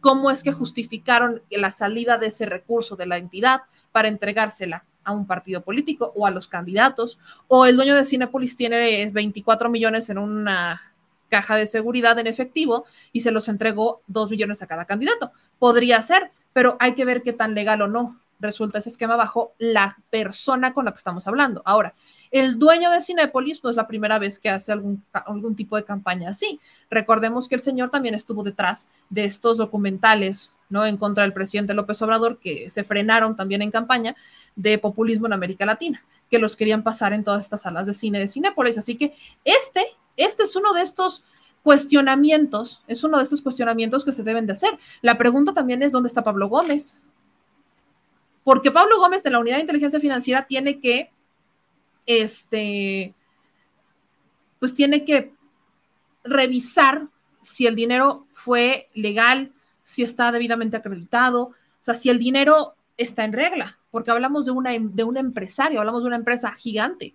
¿Cómo 0.00 0.30
es 0.30 0.42
que 0.42 0.52
justificaron 0.52 1.42
la 1.50 1.70
salida 1.70 2.16
de 2.16 2.28
ese 2.28 2.46
recurso 2.46 2.96
de 2.96 3.04
la 3.04 3.18
entidad 3.18 3.60
para 3.92 4.08
entregársela 4.08 4.86
a 5.08 5.12
un 5.12 5.26
partido 5.26 5.62
político 5.62 6.12
o 6.14 6.26
a 6.26 6.30
los 6.30 6.48
candidatos, 6.48 7.18
o 7.48 7.64
el 7.64 7.76
dueño 7.76 7.96
de 7.96 8.04
Cinepolis 8.04 8.56
tiene 8.56 9.10
24 9.10 9.70
millones 9.70 10.10
en 10.10 10.18
una 10.18 10.82
caja 11.30 11.56
de 11.56 11.66
seguridad 11.66 12.18
en 12.18 12.26
efectivo 12.26 12.84
y 13.12 13.20
se 13.20 13.30
los 13.30 13.48
entregó 13.48 14.02
2 14.06 14.30
millones 14.30 14.62
a 14.62 14.66
cada 14.66 14.84
candidato. 14.84 15.32
Podría 15.58 16.00
ser, 16.02 16.30
pero 16.52 16.76
hay 16.78 16.92
que 16.92 17.06
ver 17.06 17.22
qué 17.22 17.32
tan 17.32 17.54
legal 17.54 17.80
o 17.82 17.88
no 17.88 18.20
resulta 18.38 18.78
ese 18.78 18.90
esquema 18.90 19.16
bajo 19.16 19.52
la 19.58 19.96
persona 20.10 20.74
con 20.74 20.84
la 20.84 20.92
que 20.92 20.98
estamos 20.98 21.26
hablando. 21.26 21.62
Ahora, 21.64 21.94
el 22.30 22.58
dueño 22.58 22.90
de 22.90 23.00
Cinépolis 23.00 23.64
no 23.64 23.70
es 23.70 23.76
la 23.76 23.88
primera 23.88 24.18
vez 24.18 24.38
que 24.38 24.50
hace 24.50 24.72
algún, 24.72 25.02
algún 25.12 25.56
tipo 25.56 25.76
de 25.76 25.84
campaña 25.84 26.30
así. 26.30 26.60
Recordemos 26.90 27.48
que 27.48 27.54
el 27.54 27.62
señor 27.62 27.90
también 27.90 28.14
estuvo 28.14 28.42
detrás 28.42 28.88
de 29.08 29.24
estos 29.24 29.56
documentales 29.56 30.52
¿no? 30.68 30.84
en 30.86 30.96
contra 30.96 31.22
del 31.22 31.32
presidente 31.32 31.74
López 31.74 32.00
Obrador, 32.02 32.38
que 32.38 32.70
se 32.70 32.84
frenaron 32.84 33.36
también 33.36 33.62
en 33.62 33.70
campaña 33.70 34.16
de 34.56 34.78
populismo 34.78 35.26
en 35.26 35.32
América 35.32 35.66
Latina, 35.66 36.04
que 36.30 36.38
los 36.38 36.56
querían 36.56 36.82
pasar 36.82 37.12
en 37.12 37.24
todas 37.24 37.44
estas 37.44 37.62
salas 37.62 37.86
de 37.86 37.94
cine 37.94 38.18
de 38.18 38.28
Cinépolis. 38.28 38.78
Así 38.78 38.96
que 38.96 39.14
este, 39.44 39.86
este 40.16 40.42
es 40.42 40.56
uno 40.56 40.72
de 40.72 40.82
estos 40.82 41.24
cuestionamientos, 41.62 42.82
es 42.86 43.04
uno 43.04 43.18
de 43.18 43.24
estos 43.24 43.42
cuestionamientos 43.42 44.04
que 44.04 44.12
se 44.12 44.22
deben 44.22 44.46
de 44.46 44.52
hacer. 44.52 44.78
La 45.02 45.18
pregunta 45.18 45.52
también 45.52 45.82
es, 45.82 45.92
¿dónde 45.92 46.06
está 46.06 46.22
Pablo 46.22 46.48
Gómez? 46.48 46.98
Porque 48.44 48.70
Pablo 48.70 48.98
Gómez 48.98 49.22
de 49.22 49.30
la 49.30 49.38
Unidad 49.38 49.56
de 49.56 49.62
Inteligencia 49.62 50.00
Financiera 50.00 50.46
tiene 50.46 50.80
que, 50.80 51.10
este, 52.06 53.14
pues 54.58 54.74
tiene 54.74 55.04
que 55.04 55.34
revisar 56.24 57.08
si 57.42 57.66
el 57.66 57.74
dinero 57.74 58.26
fue 58.32 58.88
legal, 58.94 59.52
si 59.88 60.02
está 60.02 60.30
debidamente 60.30 60.76
acreditado, 60.76 61.44
o 61.44 61.54
sea, 61.80 61.94
si 61.94 62.10
el 62.10 62.18
dinero 62.18 62.74
está 62.98 63.24
en 63.24 63.32
regla, 63.32 63.78
porque 63.90 64.10
hablamos 64.10 64.44
de, 64.44 64.50
una, 64.50 64.72
de 64.78 65.02
un 65.02 65.16
empresario, 65.16 65.80
hablamos 65.80 66.02
de 66.02 66.08
una 66.08 66.16
empresa 66.16 66.52
gigante. 66.52 67.14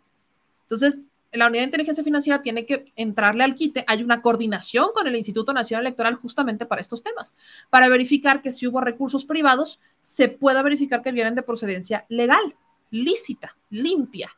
Entonces, 0.63 1.03
la 1.31 1.45
unidad 1.45 1.61
de 1.61 1.65
inteligencia 1.65 2.03
financiera 2.03 2.41
tiene 2.41 2.65
que 2.65 2.91
entrarle 2.95 3.43
al 3.43 3.53
quite. 3.53 3.83
Hay 3.85 4.01
una 4.01 4.23
coordinación 4.23 4.87
con 4.91 5.05
el 5.05 5.15
Instituto 5.15 5.53
Nacional 5.53 5.85
Electoral 5.85 6.15
justamente 6.15 6.65
para 6.65 6.81
estos 6.81 7.03
temas, 7.03 7.35
para 7.69 7.89
verificar 7.89 8.41
que 8.41 8.51
si 8.51 8.65
hubo 8.65 8.81
recursos 8.81 9.23
privados, 9.23 9.79
se 10.01 10.29
pueda 10.29 10.63
verificar 10.63 11.03
que 11.03 11.11
vienen 11.11 11.35
de 11.35 11.43
procedencia 11.43 12.07
legal, 12.09 12.55
lícita, 12.89 13.55
limpia. 13.69 14.31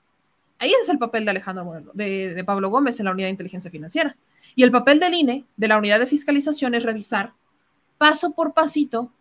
Ahí 0.60 0.74
es 0.74 0.90
el 0.90 0.98
papel 0.98 1.24
de 1.24 1.32
Alejandro 1.32 1.64
Moreno, 1.64 1.92
de, 1.94 2.34
de 2.34 2.44
Pablo 2.44 2.70
Gómez 2.70 3.00
en 3.00 3.06
la 3.06 3.12
unidad 3.12 3.28
de 3.28 3.32
inteligencia 3.32 3.72
financiera. 3.72 4.18
Y 4.56 4.64
el 4.64 4.72
papel 4.72 5.00
del 5.00 5.14
INE, 5.14 5.46
de 5.56 5.68
la 5.70 5.78
unidad 5.78 6.02
de 6.02 6.06
fiscalización, 6.06 6.76
es 6.76 6.84
revisar 6.84 7.32
paso 7.98 8.32
por 8.32 8.54
pasito 8.54 9.12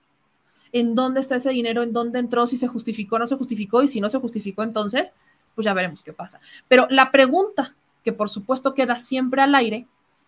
en 0.73 0.95
dónde 0.95 1.21
está 1.21 1.37
ese 1.37 1.51
dinero, 1.51 1.83
en 1.83 1.93
dónde 1.93 2.19
entró, 2.19 2.47
si 2.47 2.57
se 2.57 2.67
justificó, 2.67 3.19
no 3.19 3.27
se 3.27 3.37
justificó, 3.37 3.83
y 3.83 3.89
si 3.89 4.01
no 4.01 4.11
se 4.11 4.19
justificó, 4.19 4.63
entonces 4.63 5.15
pues 5.55 5.65
ya 5.65 5.73
veremos 5.73 6.03
qué 6.03 6.13
pasa. 6.13 6.41
Pero 6.67 6.89
la 6.91 7.11
pregunta 7.13 7.75
que 8.03 8.13
por 8.13 8.29
supuesto 8.29 8.75
queda 8.75 8.97
siempre 8.97 9.41
al 9.41 9.55
aire 9.55 9.87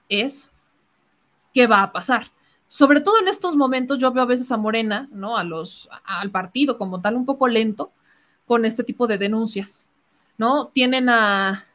es, 0.09 0.49
¿qué 1.53 1.67
va 1.67 1.83
a 1.83 1.93
pasar? 1.93 2.31
Sobre 2.69 3.01
todo 3.01 3.19
en 3.19 3.29
estos 3.29 3.57
momentos 3.57 3.99
yo 3.99 4.13
veo 4.13 4.23
a 4.23 4.27
veces 4.27 4.51
a 4.53 4.57
Morena, 4.57 5.09
¿no? 5.13 5.37
A 5.37 5.45
los, 5.45 5.89
al 6.05 6.31
partido 6.31 6.79
como 6.79 7.01
tal, 7.01 7.17
un 7.17 7.27
poco 7.27 7.49
lento 7.49 7.93
con 8.45 8.65
este 8.65 8.85
tipo 8.85 9.07
de 9.07 9.19
denuncias, 9.19 9.83
¿no? 10.39 10.69
Tienen 10.69 11.09
a, 11.09 11.67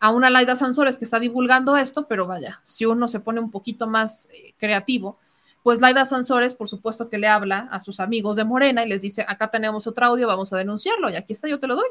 a 0.00 0.10
una 0.10 0.30
Laida 0.30 0.56
Sansores 0.56 0.98
que 0.98 1.04
está 1.04 1.18
divulgando 1.18 1.76
esto, 1.76 2.06
pero 2.06 2.26
vaya, 2.26 2.60
si 2.64 2.84
uno 2.84 3.08
se 3.08 3.20
pone 3.20 3.40
un 3.40 3.50
poquito 3.50 3.86
más 3.86 4.28
eh, 4.32 4.54
creativo, 4.58 5.18
pues 5.62 5.80
Laida 5.80 6.04
Sansores, 6.04 6.54
por 6.54 6.68
supuesto 6.68 7.08
que 7.08 7.18
le 7.18 7.28
habla 7.28 7.68
a 7.70 7.80
sus 7.80 8.00
amigos 8.00 8.36
de 8.36 8.44
Morena 8.44 8.84
y 8.84 8.88
les 8.88 9.02
dice, 9.02 9.24
acá 9.26 9.50
tenemos 9.50 9.86
otro 9.86 10.06
audio, 10.06 10.26
vamos 10.26 10.52
a 10.52 10.56
denunciarlo, 10.56 11.10
y 11.10 11.16
aquí 11.16 11.32
está, 11.32 11.48
yo 11.48 11.60
te 11.60 11.66
lo 11.66 11.76
doy 11.76 11.88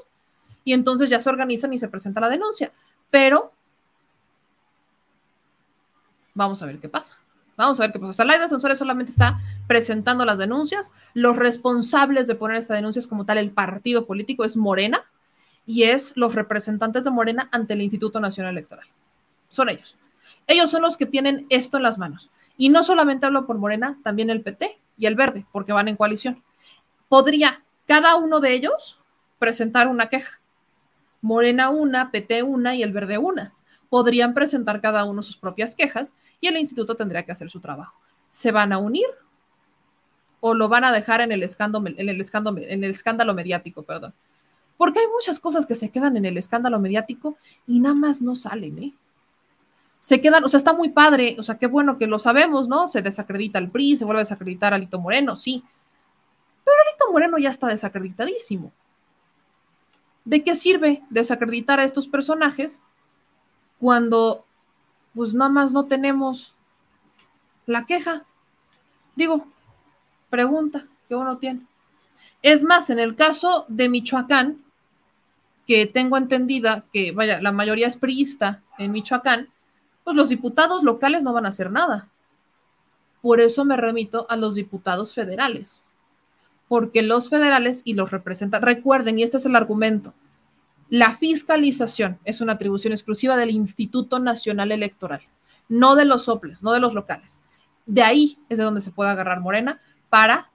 y 0.68 0.74
entonces 0.74 1.10
ya 1.10 1.18
se 1.18 1.30
organizan 1.30 1.72
y 1.72 1.80
se 1.80 1.88
presenta 1.88 2.20
la 2.20 2.28
denuncia. 2.28 2.74
Pero 3.10 3.54
vamos 6.34 6.62
a 6.62 6.66
ver 6.66 6.78
qué 6.80 6.90
pasa. 6.90 7.18
Vamos 7.56 7.80
a 7.80 7.84
ver 7.84 7.94
qué 7.94 8.00
pasa. 8.00 8.10
O 8.10 8.14
sea, 8.14 8.26
la 8.26 8.34
Ascensores 8.34 8.78
solamente 8.78 9.10
está 9.10 9.40
presentando 9.66 10.26
las 10.26 10.38
denuncias. 10.38 10.92
Los 11.14 11.38
responsables 11.38 12.28
de 12.28 12.36
poner 12.36 12.58
esta 12.58 12.74
denuncia 12.74 13.00
es 13.00 13.08
como 13.08 13.26
tal 13.26 13.38
el 13.38 13.52
partido 13.52 14.06
político, 14.06 14.44
es 14.44 14.58
Morena, 14.58 15.06
y 15.66 15.84
es 15.84 16.12
los 16.18 16.36
representantes 16.36 17.06
de 17.06 17.12
Morena 17.12 17.48
ante 17.54 17.74
el 17.74 17.82
Instituto 17.82 18.20
Nacional 18.20 18.52
Electoral. 18.52 18.88
Son 19.48 19.70
ellos. 19.70 19.96
Ellos 20.48 20.70
son 20.70 20.82
los 20.82 20.98
que 20.98 21.06
tienen 21.06 21.46
esto 21.48 21.78
en 21.78 21.84
las 21.84 21.98
manos. 21.98 22.30
Y 22.58 22.70
no 22.70 22.84
solamente 22.84 23.26
hablo 23.26 23.46
por 23.46 23.58
Morena, 23.60 24.00
también 24.04 24.30
el 24.30 24.42
PT 24.42 24.78
y 24.98 25.06
el 25.06 25.16
Verde, 25.16 25.46
porque 25.52 25.74
van 25.74 25.88
en 25.88 25.96
coalición. 25.96 26.44
Podría 27.08 27.64
cada 27.86 28.16
uno 28.16 28.40
de 28.40 28.54
ellos 28.54 29.00
presentar 29.40 29.88
una 29.88 30.10
queja. 30.10 30.40
Morena 31.22 31.70
una, 31.70 32.12
PT 32.12 32.44
una 32.44 32.76
y 32.76 32.84
el 32.84 32.94
Verde 32.94 33.18
una. 33.18 33.54
Podrían 33.90 34.34
presentar 34.34 34.82
cada 34.82 35.06
uno 35.06 35.24
sus 35.24 35.38
propias 35.38 35.76
quejas 35.76 36.16
y 36.42 36.48
el 36.48 36.58
instituto 36.58 36.96
tendría 36.96 37.24
que 37.24 37.32
hacer 37.32 37.50
su 37.50 37.60
trabajo. 37.60 37.94
¿Se 38.30 38.52
van 38.52 38.74
a 38.74 38.80
unir 38.80 39.06
o 40.40 40.54
lo 40.54 40.68
van 40.68 40.84
a 40.84 40.92
dejar 40.92 41.22
en 41.22 41.32
el 41.32 41.44
escándalo, 41.44 41.88
en 41.88 42.10
el 42.84 42.90
escándalo, 42.90 43.34
mediático, 43.34 43.84
perdón? 43.84 44.14
Porque 44.78 45.00
hay 45.00 45.08
muchas 45.08 45.40
cosas 45.40 45.66
que 45.66 45.76
se 45.76 45.90
quedan 45.90 46.18
en 46.18 46.26
el 46.26 46.38
escándalo 46.38 46.80
mediático 46.80 47.38
y 47.66 47.80
nada 47.80 47.96
más 47.96 48.22
no 48.22 48.36
salen, 48.36 48.78
¿eh? 48.80 48.94
Se 50.08 50.22
quedan, 50.22 50.42
o 50.46 50.48
sea, 50.48 50.60
está 50.60 50.72
muy 50.72 50.88
padre, 50.88 51.36
o 51.38 51.44
sea, 51.44 51.58
qué 51.58 51.68
bueno 51.68 51.98
que 51.98 52.08
lo 52.08 52.18
sabemos, 52.18 52.70
¿no? 52.70 52.88
Se 52.88 53.02
desacredita 53.02 53.60
el 53.60 53.70
PRI, 53.70 53.98
se 53.98 54.06
vuelve 54.06 54.22
a 54.22 54.24
desacreditar 54.24 54.74
a 54.74 54.78
Lito 54.78 55.02
Moreno, 55.02 55.36
sí. 55.36 55.62
Pero 56.64 56.78
Lito 56.90 57.12
Moreno 57.12 57.38
ya 57.38 57.50
está 57.50 57.68
desacreditadísimo. 57.68 58.72
¿De 60.24 60.46
qué 60.46 60.56
sirve 60.56 61.04
desacreditar 61.10 61.82
a 61.82 61.84
estos 61.84 62.08
personajes 62.08 62.80
cuando 63.82 64.46
pues 65.14 65.34
nada 65.34 65.50
más 65.50 65.74
no 65.74 65.84
tenemos 65.88 66.54
la 67.66 67.86
queja? 67.86 68.24
Digo, 69.18 69.46
pregunta 70.30 70.86
que 71.10 71.16
uno 71.16 71.38
tiene. 71.38 71.66
Es 72.42 72.64
más, 72.64 72.90
en 72.90 73.00
el 73.00 73.18
caso 73.18 73.66
de 73.68 73.90
Michoacán, 73.90 74.64
que 75.66 75.86
tengo 75.86 76.16
entendida 76.16 76.86
que, 76.94 77.12
vaya, 77.12 77.42
la 77.42 77.52
mayoría 77.52 77.88
es 77.88 77.98
priista 77.98 78.64
en 78.78 78.94
Michoacán, 78.94 79.50
pues 80.08 80.16
los 80.16 80.30
diputados 80.30 80.84
locales 80.84 81.22
no 81.22 81.34
van 81.34 81.46
a 81.46 81.50
hacer 81.50 81.70
nada. 81.70 82.08
Por 83.22 83.42
eso 83.42 83.66
me 83.66 83.76
remito 83.76 84.26
a 84.30 84.38
los 84.38 84.56
diputados 84.56 85.14
federales 85.14 85.84
porque 86.68 87.02
los 87.02 87.30
federales 87.30 87.82
y 87.86 87.94
los 87.94 88.12
representan, 88.12 88.62
recuerden, 88.62 89.20
y 89.20 89.24
este 89.24 89.38
es 89.38 89.46
el 89.46 89.56
argumento, 89.56 90.14
la 90.90 91.14
fiscalización 91.14 92.20
es 92.24 92.42
una 92.42 92.54
atribución 92.54 92.94
exclusiva 92.94 93.36
del 93.36 93.52
Instituto 93.52 94.20
Nacional 94.20 94.72
Electoral, 94.72 95.22
no 95.68 95.96
de 95.96 96.06
los 96.06 96.24
soples, 96.24 96.64
no 96.64 96.72
de 96.72 96.80
los 96.80 96.94
locales. 96.94 97.40
De 97.86 98.04
ahí 98.04 98.38
es 98.50 98.58
de 98.58 98.64
donde 98.64 98.82
se 98.82 98.92
puede 98.92 99.10
agarrar 99.10 99.42
Morena 99.42 99.82
para 100.10 100.50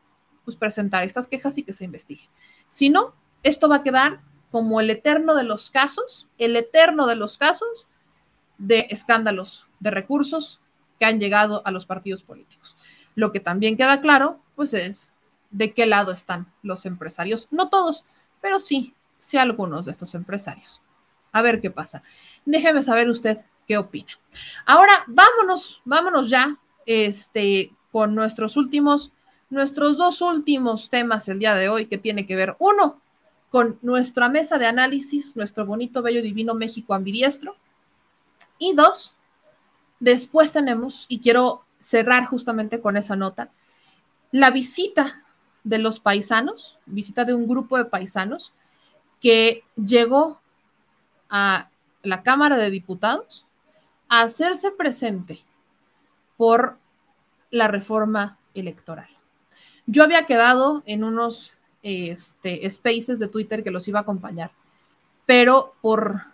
pues, 0.45 0.57
presentar 0.57 1.03
estas 1.03 1.29
quejas 1.29 1.59
y 1.59 1.63
que 1.63 1.73
se 1.73 1.85
investigue. 1.85 2.29
Si 2.69 2.89
no, 2.89 3.15
esto 3.43 3.69
va 3.69 3.77
a 3.77 3.83
quedar 3.83 4.21
como 4.51 4.81
el 4.81 4.91
eterno 4.91 5.35
de 5.35 5.45
los 5.45 5.71
casos, 5.71 6.29
el 6.39 6.57
eterno 6.57 7.07
de 7.07 7.17
los 7.17 7.37
casos 7.39 7.87
de 8.63 8.87
escándalos 8.91 9.67
de 9.81 9.91
recursos 9.91 10.61
que 10.99 11.05
han 11.05 11.19
llegado 11.19 11.63
a 11.67 11.73
los 11.73 11.85
partidos 11.85 12.23
políticos. 12.23 12.77
Lo 13.17 13.33
que 13.33 13.41
también 13.41 13.77
queda 13.77 14.01
claro, 14.01 14.41
pues 14.55 14.73
es 14.73 15.13
de 15.51 15.75
qué 15.75 15.85
lado 15.85 16.13
están 16.13 16.47
los 16.63 16.87
empresarios. 16.87 17.49
No 17.51 17.69
todos, 17.69 18.05
pero 18.41 18.61
sí, 18.61 18.95
sí 19.19 19.37
algunos 19.37 19.87
de 19.87 19.93
estos 19.93 20.15
empresarios. 20.15 20.81
A 21.33 21.43
ver 21.43 21.61
qué 21.61 21.71
pasa. 21.71 22.05
Déjeme 22.45 22.83
saber 22.85 23.09
usted 23.09 23.39
qué 23.67 23.79
opina. 23.79 24.13
Ahora, 24.65 24.93
vámonos, 25.09 25.83
vámonos 25.85 26.31
ya 26.31 26.57
este, 26.87 27.73
con 27.91 28.15
nuestros 28.15 28.57
últimos, 28.57 29.13
nuestros 29.51 29.99
dos 29.99 30.21
últimos 30.23 30.89
temas 30.89 31.29
el 31.29 31.41
día 31.41 31.57
de 31.57 31.69
hoy 31.69 31.87
que 31.87 31.99
tiene 31.99 32.27
que 32.27 32.37
ver, 32.37 32.55
uno, 32.61 33.01
con 33.51 33.79
nuestra 33.83 34.29
mesa 34.29 34.57
de 34.57 34.67
análisis, 34.67 35.37
nuestro 35.37 35.67
bonito, 35.67 36.01
bello, 36.01 36.23
divino 36.23 36.55
México 36.55 36.95
ambidiestro. 36.95 37.57
Y 38.63 38.75
dos, 38.75 39.13
después 39.99 40.53
tenemos, 40.53 41.07
y 41.09 41.19
quiero 41.19 41.65
cerrar 41.81 42.27
justamente 42.27 42.81
con 42.81 42.97
esa 42.97 43.17
nota, 43.17 43.51
la 44.31 44.53
visita 44.53 45.25
de 45.65 45.79
los 45.79 45.99
paisanos, 45.99 46.79
visita 46.87 47.25
de 47.25 47.35
un 47.35 47.49
grupo 47.49 47.77
de 47.77 47.87
paisanos 47.87 48.53
que 49.21 49.65
llegó 49.75 50.41
a 51.29 51.71
la 52.05 52.23
Cámara 52.23 52.57
de 52.57 52.71
Diputados 52.71 53.47
a 54.09 54.23
hacerse 54.23 54.71
presente 54.71 55.41
por 56.37 56.79
la 57.51 57.67
reforma 57.67 58.39
electoral. 58.55 59.09
Yo 59.87 60.05
había 60.05 60.25
quedado 60.25 60.85
en 60.87 61.03
unos 61.03 61.53
este, 61.83 62.71
spaces 62.71 63.19
de 63.19 63.27
Twitter 63.27 63.65
que 63.65 63.73
los 63.73 63.89
iba 63.89 63.99
a 63.99 64.03
acompañar, 64.03 64.53
pero 65.27 65.75
por 65.81 66.32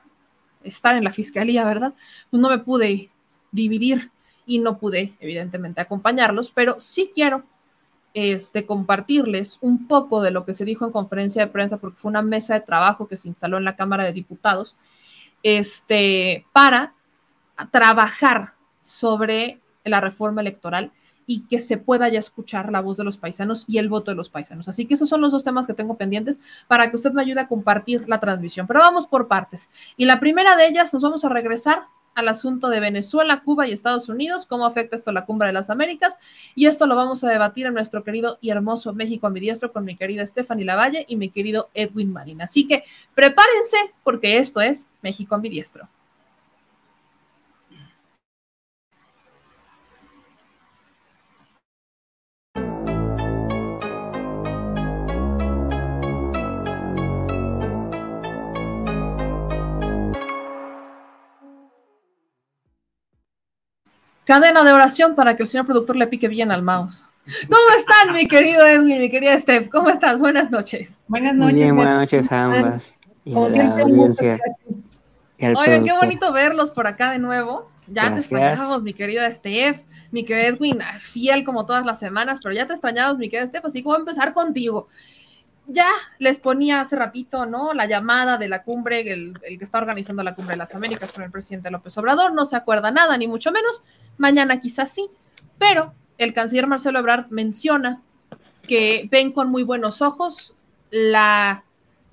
estar 0.64 0.96
en 0.96 1.04
la 1.04 1.10
fiscalía, 1.10 1.64
¿verdad? 1.64 1.94
Pues 2.30 2.40
no 2.40 2.50
me 2.50 2.58
pude 2.58 3.10
dividir 3.50 4.10
y 4.46 4.58
no 4.58 4.78
pude, 4.78 5.14
evidentemente, 5.20 5.80
acompañarlos, 5.80 6.50
pero 6.50 6.80
sí 6.80 7.10
quiero 7.14 7.44
este, 8.14 8.66
compartirles 8.66 9.58
un 9.60 9.86
poco 9.86 10.22
de 10.22 10.30
lo 10.30 10.44
que 10.44 10.54
se 10.54 10.64
dijo 10.64 10.84
en 10.84 10.92
conferencia 10.92 11.44
de 11.44 11.52
prensa, 11.52 11.76
porque 11.76 11.98
fue 11.98 12.08
una 12.08 12.22
mesa 12.22 12.54
de 12.54 12.60
trabajo 12.60 13.06
que 13.06 13.16
se 13.16 13.28
instaló 13.28 13.58
en 13.58 13.64
la 13.64 13.76
Cámara 13.76 14.04
de 14.04 14.12
Diputados, 14.12 14.76
este, 15.42 16.46
para 16.52 16.94
trabajar 17.70 18.54
sobre 18.80 19.60
la 19.84 20.00
reforma 20.00 20.40
electoral 20.40 20.92
y 21.28 21.42
que 21.42 21.58
se 21.58 21.76
pueda 21.76 22.08
ya 22.08 22.18
escuchar 22.18 22.72
la 22.72 22.80
voz 22.80 22.96
de 22.96 23.04
los 23.04 23.18
paisanos 23.18 23.66
y 23.68 23.76
el 23.76 23.90
voto 23.90 24.10
de 24.10 24.16
los 24.16 24.30
paisanos. 24.30 24.66
Así 24.66 24.86
que 24.86 24.94
esos 24.94 25.10
son 25.10 25.20
los 25.20 25.30
dos 25.30 25.44
temas 25.44 25.66
que 25.66 25.74
tengo 25.74 25.98
pendientes 25.98 26.40
para 26.66 26.90
que 26.90 26.96
usted 26.96 27.12
me 27.12 27.20
ayude 27.20 27.40
a 27.40 27.48
compartir 27.48 28.08
la 28.08 28.18
transmisión. 28.18 28.66
Pero 28.66 28.80
vamos 28.80 29.06
por 29.06 29.28
partes. 29.28 29.70
Y 29.98 30.06
la 30.06 30.20
primera 30.20 30.56
de 30.56 30.66
ellas, 30.66 30.92
nos 30.94 31.02
vamos 31.02 31.26
a 31.26 31.28
regresar 31.28 31.82
al 32.14 32.28
asunto 32.28 32.70
de 32.70 32.80
Venezuela, 32.80 33.42
Cuba 33.44 33.68
y 33.68 33.72
Estados 33.72 34.08
Unidos, 34.08 34.46
cómo 34.46 34.64
afecta 34.64 34.96
esto 34.96 35.10
a 35.10 35.12
la 35.12 35.26
cumbre 35.26 35.48
de 35.48 35.52
las 35.52 35.68
Américas. 35.68 36.18
Y 36.54 36.64
esto 36.64 36.86
lo 36.86 36.96
vamos 36.96 37.22
a 37.22 37.28
debatir 37.28 37.66
en 37.66 37.74
nuestro 37.74 38.02
querido 38.02 38.38
y 38.40 38.48
hermoso 38.48 38.94
México 38.94 39.26
ambidiestro 39.26 39.70
con 39.70 39.84
mi 39.84 39.96
querida 39.96 40.26
Stephanie 40.26 40.64
Lavalle 40.64 41.04
y 41.06 41.16
mi 41.16 41.28
querido 41.28 41.68
Edwin 41.74 42.10
Marín. 42.10 42.40
Así 42.40 42.66
que 42.66 42.84
prepárense 43.14 43.76
porque 44.02 44.38
esto 44.38 44.62
es 44.62 44.88
México 45.02 45.34
ambidiestro. 45.34 45.90
Cadena 64.28 64.62
de 64.62 64.74
oración 64.74 65.14
para 65.14 65.36
que 65.36 65.44
el 65.44 65.48
señor 65.48 65.64
productor 65.64 65.96
le 65.96 66.06
pique 66.06 66.28
bien 66.28 66.52
al 66.52 66.60
mouse. 66.60 67.08
¿Cómo 67.48 67.78
están, 67.78 68.12
mi 68.12 68.28
querido 68.28 68.66
Edwin, 68.66 68.98
mi 68.98 69.08
querida 69.08 69.38
Steph? 69.38 69.70
¿Cómo 69.70 69.88
estás? 69.88 70.20
Buenas 70.20 70.50
noches. 70.50 71.00
Buenas 71.08 71.34
noches. 71.34 71.62
Bien, 71.62 71.74
buenas 71.74 71.96
noches 71.96 72.30
a 72.30 72.44
ambas. 72.44 72.98
Como 73.24 73.48
siempre, 73.48 73.84
Oigan, 75.40 75.82
qué 75.82 75.92
bonito 75.92 76.30
verlos 76.30 76.70
por 76.70 76.86
acá 76.86 77.12
de 77.12 77.18
nuevo. 77.18 77.70
Ya 77.86 78.12
te 78.12 78.20
extrañábamos, 78.20 78.82
mi 78.82 78.92
querida 78.92 79.30
Steph, 79.30 79.80
mi 80.10 80.26
querido 80.26 80.56
Edwin, 80.56 80.78
fiel 80.98 81.42
como 81.42 81.64
todas 81.64 81.86
las 81.86 81.98
semanas, 81.98 82.38
pero 82.42 82.54
ya 82.54 82.66
te 82.66 82.74
extrañábamos, 82.74 83.16
mi 83.16 83.30
querida 83.30 83.46
Steph, 83.46 83.64
así 83.64 83.78
que 83.80 83.84
voy 83.84 83.96
a 83.96 84.00
empezar 84.00 84.34
contigo 84.34 84.88
ya 85.68 85.90
les 86.18 86.40
ponía 86.40 86.80
hace 86.80 86.96
ratito, 86.96 87.44
¿no? 87.44 87.74
La 87.74 87.86
llamada 87.86 88.38
de 88.38 88.48
la 88.48 88.62
cumbre, 88.62 89.12
el, 89.12 89.38
que 89.40 89.64
está 89.64 89.78
organizando 89.78 90.22
la 90.22 90.34
cumbre 90.34 90.54
de 90.54 90.58
las 90.58 90.74
Américas 90.74 91.12
con 91.12 91.22
el 91.22 91.30
presidente 91.30 91.70
López 91.70 91.96
Obrador, 91.98 92.32
no 92.32 92.46
se 92.46 92.56
acuerda 92.56 92.90
nada, 92.90 93.16
ni 93.18 93.28
mucho 93.28 93.52
menos. 93.52 93.82
Mañana 94.16 94.60
quizás 94.60 94.90
sí, 94.90 95.08
pero 95.58 95.92
el 96.16 96.32
canciller 96.32 96.66
Marcelo 96.66 96.98
Ebrard 96.98 97.26
menciona 97.28 98.00
que 98.62 99.08
ven 99.10 99.32
con 99.32 99.50
muy 99.50 99.62
buenos 99.62 100.00
ojos 100.00 100.54
la 100.90 101.64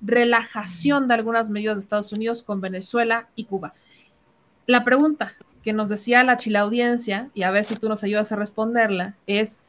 relajación 0.02 1.08
de 1.08 1.14
algunas 1.14 1.48
medidas 1.48 1.76
de 1.76 1.80
Estados 1.80 2.12
Unidos 2.12 2.42
con 2.42 2.60
Venezuela 2.60 3.28
y 3.36 3.46
Cuba. 3.46 3.72
La 4.66 4.84
pregunta 4.84 5.32
que 5.64 5.72
nos 5.72 5.88
decía 5.88 6.22
la 6.22 6.60
audiencia, 6.60 7.30
y 7.34 7.42
a 7.42 7.50
ver 7.50 7.64
si 7.64 7.74
tú 7.74 7.88
nos 7.88 8.04
ayudas 8.04 8.30
a 8.32 8.36
responderla, 8.36 9.16
es 9.26 9.60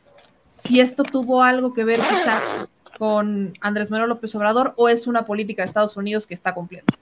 si 0.49 0.79
esto 0.79 1.03
tuvo 1.03 1.41
algo 1.41 1.73
que 1.73 1.85
ver 1.85 2.01
quizás 2.01 2.67
con 2.97 3.53
Andrés 3.61 3.91
Manuel 3.91 4.09
López 4.09 4.33
Obrador 4.35 4.73
o 4.77 4.89
es 4.89 5.07
una 5.07 5.25
política 5.25 5.61
de 5.61 5.67
Estados 5.67 5.97
Unidos 5.97 6.25
que 6.25 6.33
está 6.33 6.53
cumpliendo? 6.53 6.93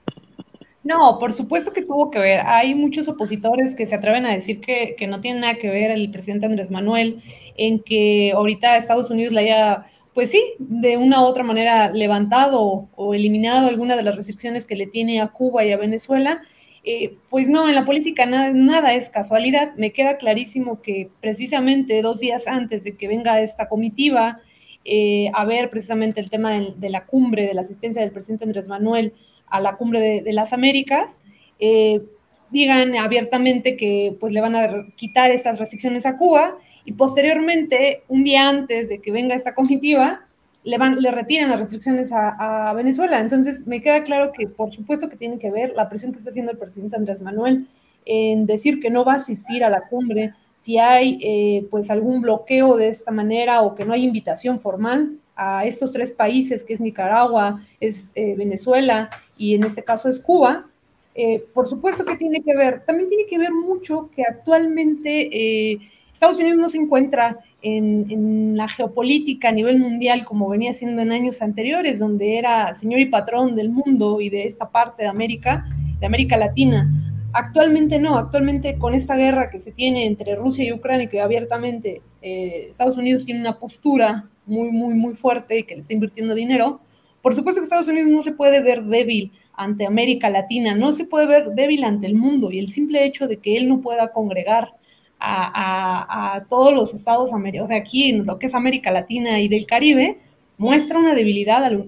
No, 0.86 1.18
por 1.18 1.32
supuesto 1.32 1.72
que 1.72 1.82
tuvo 1.82 2.12
que 2.12 2.20
ver. 2.20 2.42
Hay 2.44 2.76
muchos 2.76 3.08
opositores 3.08 3.74
que 3.74 3.88
se 3.88 3.96
atreven 3.96 4.24
a 4.24 4.32
decir 4.32 4.60
que, 4.60 4.94
no 5.08 5.20
tiene 5.20 5.40
nada 5.40 5.54
que 5.56 5.68
ver 5.68 5.90
el 5.90 6.10
presidente 6.12 6.46
Andrés 6.46 6.70
Manuel 6.70 7.22
en 7.56 7.80
que 7.80 8.30
ahorita 8.32 8.76
Estados 8.76 9.10
Unidos 9.10 9.32
le 9.32 9.40
haya, 9.40 9.86
pues 10.14 10.30
sí, 10.30 10.40
de 10.60 10.96
una 10.96 11.22
u 11.22 11.24
otra 11.24 11.42
manera 11.42 11.90
levantado 11.90 12.88
o 12.94 13.14
eliminado 13.14 13.66
alguna 13.66 13.96
de 13.96 14.04
las 14.04 14.14
restricciones 14.14 14.64
que 14.64 14.76
le 14.76 14.86
tiene 14.86 15.20
a 15.20 15.28
Cuba 15.28 15.64
y 15.64 15.72
a 15.72 15.76
Venezuela. 15.76 16.40
Eh, 16.84 17.16
pues 17.30 17.48
no, 17.48 17.68
en 17.68 17.74
la 17.74 17.84
política 17.84 18.24
nada, 18.24 18.94
es 18.94 19.10
casualidad. 19.10 19.74
Me 19.76 19.92
queda 19.92 20.18
clarísimo 20.18 20.82
que 20.82 21.10
precisamente 21.20 22.00
dos 22.00 22.20
días 22.20 22.46
antes 22.46 22.84
de 22.84 22.96
que 22.96 23.08
venga 23.08 23.40
esta 23.40 23.68
comitiva, 23.68 24.40
eh, 24.88 25.30
a 25.34 25.44
ver 25.44 25.68
precisamente 25.68 26.20
el 26.20 26.30
tema 26.30 26.52
de, 26.52 26.90
la 26.90 27.06
cumbre, 27.06 27.44
de 27.44 27.54
la 27.54 27.62
asistencia 27.62 28.02
del 28.02 28.12
presidente 28.12 28.44
Andrés 28.44 28.68
Manuel 28.68 29.14
a 29.48 29.60
la 29.60 29.76
cumbre 29.76 30.22
de, 30.22 30.32
las 30.32 30.52
Américas, 30.52 31.20
eh, 31.58 32.02
digan 32.50 32.94
abiertamente 32.94 33.76
que 33.76 34.16
pues 34.20 34.32
le 34.32 34.40
van 34.40 34.54
a 34.54 34.86
quitar 34.94 35.32
estas 35.32 35.58
restricciones 35.58 36.06
a 36.06 36.16
Cuba 36.16 36.56
y 36.84 36.92
posteriormente, 36.92 38.04
un 38.06 38.22
día 38.22 38.48
antes 38.48 38.88
de 38.88 39.00
que 39.00 39.10
venga 39.10 39.34
esta 39.34 39.54
comitiva, 39.54 40.24
le, 40.62 40.78
van, 40.78 41.00
le 41.00 41.10
retiran 41.10 41.50
las 41.50 41.58
restricciones 41.58 42.12
a, 42.12 42.68
a, 42.70 42.72
Venezuela. 42.72 43.18
Entonces, 43.20 43.66
me 43.66 43.80
queda 43.80 44.04
claro 44.04 44.30
que 44.32 44.46
por 44.46 44.70
supuesto 44.70 45.08
que 45.08 45.16
tiene 45.16 45.40
que 45.40 45.50
ver 45.50 45.72
la 45.74 45.88
presión 45.88 46.12
que 46.12 46.18
está 46.18 46.30
haciendo 46.30 46.52
el 46.52 46.58
presidente 46.58 46.94
Andrés 46.94 47.20
Manuel 47.20 47.66
en 48.04 48.46
decir 48.46 48.78
que 48.78 48.90
no 48.90 49.04
va 49.04 49.14
a 49.14 49.16
asistir 49.16 49.64
a 49.64 49.70
la 49.70 49.88
cumbre 49.88 50.32
si 50.66 50.78
hay 50.78 51.16
eh, 51.22 51.64
pues 51.70 51.90
algún 51.90 52.20
bloqueo 52.20 52.76
de 52.76 52.88
esta 52.88 53.12
manera 53.12 53.62
o 53.62 53.76
que 53.76 53.84
no 53.84 53.92
hay 53.92 54.02
invitación 54.02 54.58
formal 54.58 55.16
a 55.36 55.64
estos 55.64 55.92
tres 55.92 56.10
países, 56.10 56.64
que 56.64 56.74
es 56.74 56.80
Nicaragua, 56.80 57.60
es 57.78 58.10
eh, 58.16 58.34
Venezuela 58.36 59.08
y 59.38 59.54
en 59.54 59.62
este 59.62 59.84
caso 59.84 60.08
es 60.08 60.18
Cuba, 60.18 60.66
eh, 61.14 61.44
por 61.54 61.68
supuesto 61.68 62.04
que 62.04 62.16
tiene 62.16 62.42
que 62.42 62.56
ver, 62.56 62.84
también 62.84 63.08
tiene 63.08 63.26
que 63.26 63.38
ver 63.38 63.52
mucho 63.52 64.10
que 64.10 64.24
actualmente 64.24 65.78
Estados 66.12 66.40
Unidos 66.40 66.58
no 66.58 66.68
se 66.68 66.78
encuentra 66.78 67.38
en, 67.62 68.10
en, 68.10 68.56
la 68.56 68.66
geopolítica 68.66 69.50
a 69.50 69.52
nivel 69.52 69.78
mundial 69.78 70.24
como 70.24 70.48
venía 70.48 70.72
siendo 70.72 71.00
en 71.00 71.12
años 71.12 71.42
anteriores, 71.42 72.00
donde 72.00 72.38
era 72.38 72.74
señor 72.74 72.98
y 72.98 73.06
patrón 73.06 73.54
del 73.54 73.70
mundo 73.70 74.20
y 74.20 74.30
de 74.30 74.48
esta 74.48 74.68
parte 74.68 75.04
de 75.04 75.08
América, 75.08 75.64
de 76.00 76.06
América 76.06 76.36
Latina. 76.36 76.90
Actualmente 77.38 77.98
no, 77.98 78.16
actualmente 78.16 78.78
con 78.78 78.94
esta 78.94 79.14
guerra 79.14 79.50
que 79.50 79.60
se 79.60 79.70
tiene 79.70 80.06
entre 80.06 80.36
Rusia 80.36 80.64
y 80.64 80.72
Ucrania, 80.72 81.06
que 81.06 81.20
abiertamente 81.20 82.00
eh, 82.22 82.68
Estados 82.70 82.96
Unidos 82.96 83.26
tiene 83.26 83.42
una 83.42 83.58
postura 83.58 84.30
muy, 84.46 84.70
muy, 84.70 84.94
muy 84.94 85.14
fuerte 85.14 85.58
y 85.58 85.64
que 85.64 85.74
le 85.74 85.82
está 85.82 85.92
invirtiendo 85.92 86.34
dinero, 86.34 86.80
por 87.20 87.34
supuesto 87.34 87.60
que 87.60 87.64
Estados 87.64 87.88
Unidos 87.88 88.08
no 88.08 88.22
se 88.22 88.32
puede 88.32 88.62
ver 88.62 88.84
débil 88.84 89.32
ante 89.52 89.84
América 89.84 90.30
Latina, 90.30 90.74
no 90.74 90.94
se 90.94 91.04
puede 91.04 91.26
ver 91.26 91.50
débil 91.50 91.84
ante 91.84 92.06
el 92.06 92.14
mundo 92.14 92.50
y 92.50 92.58
el 92.58 92.68
simple 92.68 93.04
hecho 93.04 93.28
de 93.28 93.36
que 93.36 93.58
él 93.58 93.68
no 93.68 93.82
pueda 93.82 94.12
congregar 94.12 94.72
a, 95.20 96.46
todos 96.48 96.72
los 96.72 96.94
estados 96.94 97.32
o 97.34 97.66
sea, 97.66 97.76
aquí 97.76 98.10
en 98.10 98.24
lo 98.24 98.38
que 98.38 98.46
es 98.46 98.54
América 98.54 98.90
Latina 98.90 99.40
y 99.40 99.48
del 99.48 99.66
Caribe, 99.66 100.20
muestra 100.56 100.98
una 100.98 101.14
debilidad 101.14 101.62
al, 101.64 101.86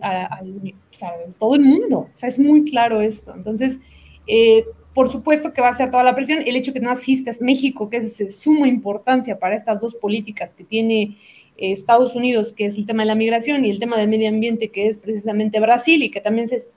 todo 1.38 1.54
el 1.54 1.62
mundo, 1.62 2.00
o 2.00 2.10
sea, 2.12 2.28
es 2.28 2.38
muy 2.38 2.64
claro 2.64 3.00
esto. 3.00 3.34
Entonces, 3.34 3.78
eh, 4.26 4.64
por 4.94 5.08
supuesto 5.08 5.52
que 5.52 5.60
va 5.60 5.68
a 5.68 5.74
ser 5.74 5.90
toda 5.90 6.04
la 6.04 6.14
presión. 6.14 6.40
El 6.44 6.56
hecho 6.56 6.72
que 6.72 6.80
no 6.80 6.90
asistas 6.90 7.40
México, 7.40 7.88
que 7.88 7.98
es 7.98 8.18
de 8.18 8.30
suma 8.30 8.68
importancia 8.68 9.38
para 9.38 9.54
estas 9.54 9.80
dos 9.80 9.94
políticas 9.94 10.54
que 10.54 10.64
tiene 10.64 11.16
eh, 11.56 11.72
Estados 11.72 12.14
Unidos, 12.14 12.52
que 12.52 12.66
es 12.66 12.76
el 12.76 12.86
tema 12.86 13.02
de 13.02 13.08
la 13.08 13.14
migración, 13.14 13.64
y 13.64 13.70
el 13.70 13.78
tema 13.78 13.96
del 13.96 14.08
medio 14.08 14.28
ambiente, 14.28 14.70
que 14.70 14.88
es 14.88 14.98
precisamente 14.98 15.60
Brasil, 15.60 16.02
y 16.02 16.10
que 16.10 16.20
también 16.20 16.48
se 16.48 16.68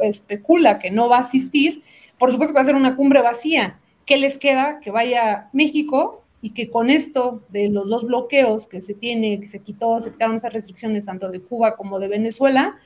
especula 0.00 0.78
que 0.78 0.90
no 0.90 1.08
va 1.08 1.18
a 1.18 1.20
asistir, 1.20 1.82
por 2.18 2.30
supuesto 2.30 2.52
que 2.52 2.58
va 2.58 2.62
a 2.62 2.66
ser 2.66 2.74
una 2.74 2.96
cumbre 2.96 3.22
vacía. 3.22 3.78
¿Qué 4.04 4.16
les 4.16 4.38
queda? 4.38 4.80
Que 4.80 4.90
vaya 4.90 5.48
México 5.52 6.24
y 6.42 6.50
que 6.50 6.70
con 6.70 6.90
esto 6.90 7.42
de 7.50 7.68
los 7.68 7.88
dos 7.88 8.04
bloqueos 8.04 8.66
que 8.66 8.80
se 8.80 8.94
tiene, 8.94 9.40
que 9.40 9.48
se 9.48 9.60
quitó, 9.60 10.00
se 10.00 10.10
quitaron 10.10 10.36
esas 10.36 10.52
restricciones 10.52 11.04
tanto 11.04 11.30
de 11.30 11.40
Cuba 11.40 11.76
como 11.76 11.98
de 11.98 12.08
Venezuela, 12.08 12.76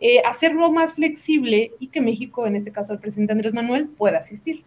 eh, 0.00 0.20
hacerlo 0.24 0.70
más 0.70 0.94
flexible 0.94 1.72
y 1.78 1.88
que 1.88 2.00
México, 2.00 2.46
en 2.46 2.56
este 2.56 2.72
caso 2.72 2.92
el 2.92 2.98
presidente 2.98 3.32
Andrés 3.32 3.54
Manuel, 3.54 3.88
pueda 3.88 4.18
asistir. 4.18 4.64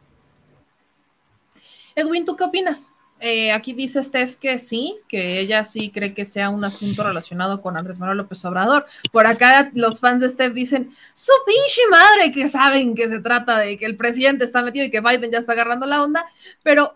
Edwin, 1.96 2.26
¿tú 2.26 2.36
qué 2.36 2.44
opinas? 2.44 2.92
Eh, 3.20 3.52
aquí 3.52 3.74
dice 3.74 4.04
Steph 4.04 4.36
que 4.36 4.60
sí, 4.60 5.00
que 5.08 5.40
ella 5.40 5.64
sí 5.64 5.90
cree 5.90 6.14
que 6.14 6.26
sea 6.26 6.50
un 6.50 6.64
asunto 6.64 7.04
relacionado 7.04 7.62
con 7.62 7.76
Andrés 7.76 7.98
Manuel 7.98 8.20
López 8.20 8.46
Obrador. 8.46 8.86
Por 9.12 9.26
acá 9.26 9.72
los 9.74 10.00
fans 10.00 10.22
de 10.22 10.30
Steph 10.30 10.54
dicen, 10.54 10.92
su 11.14 11.32
pinche 11.46 11.82
madre 11.90 12.32
que 12.32 12.48
saben 12.48 12.94
que 12.94 13.10
se 13.10 13.20
trata 13.20 13.58
de 13.58 13.78
que 13.78 13.86
el 13.86 13.98
presidente 13.98 14.46
está 14.46 14.62
metido 14.62 14.86
y 14.86 14.92
que 14.92 15.02
Biden 15.02 15.32
ya 15.32 15.40
está 15.40 15.54
agarrando 15.54 15.88
la 15.88 16.04
onda, 16.04 16.28
pero 16.62 16.96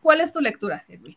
¿cuál 0.00 0.22
es 0.22 0.32
tu 0.32 0.40
lectura, 0.40 0.82
Edwin? 0.88 1.16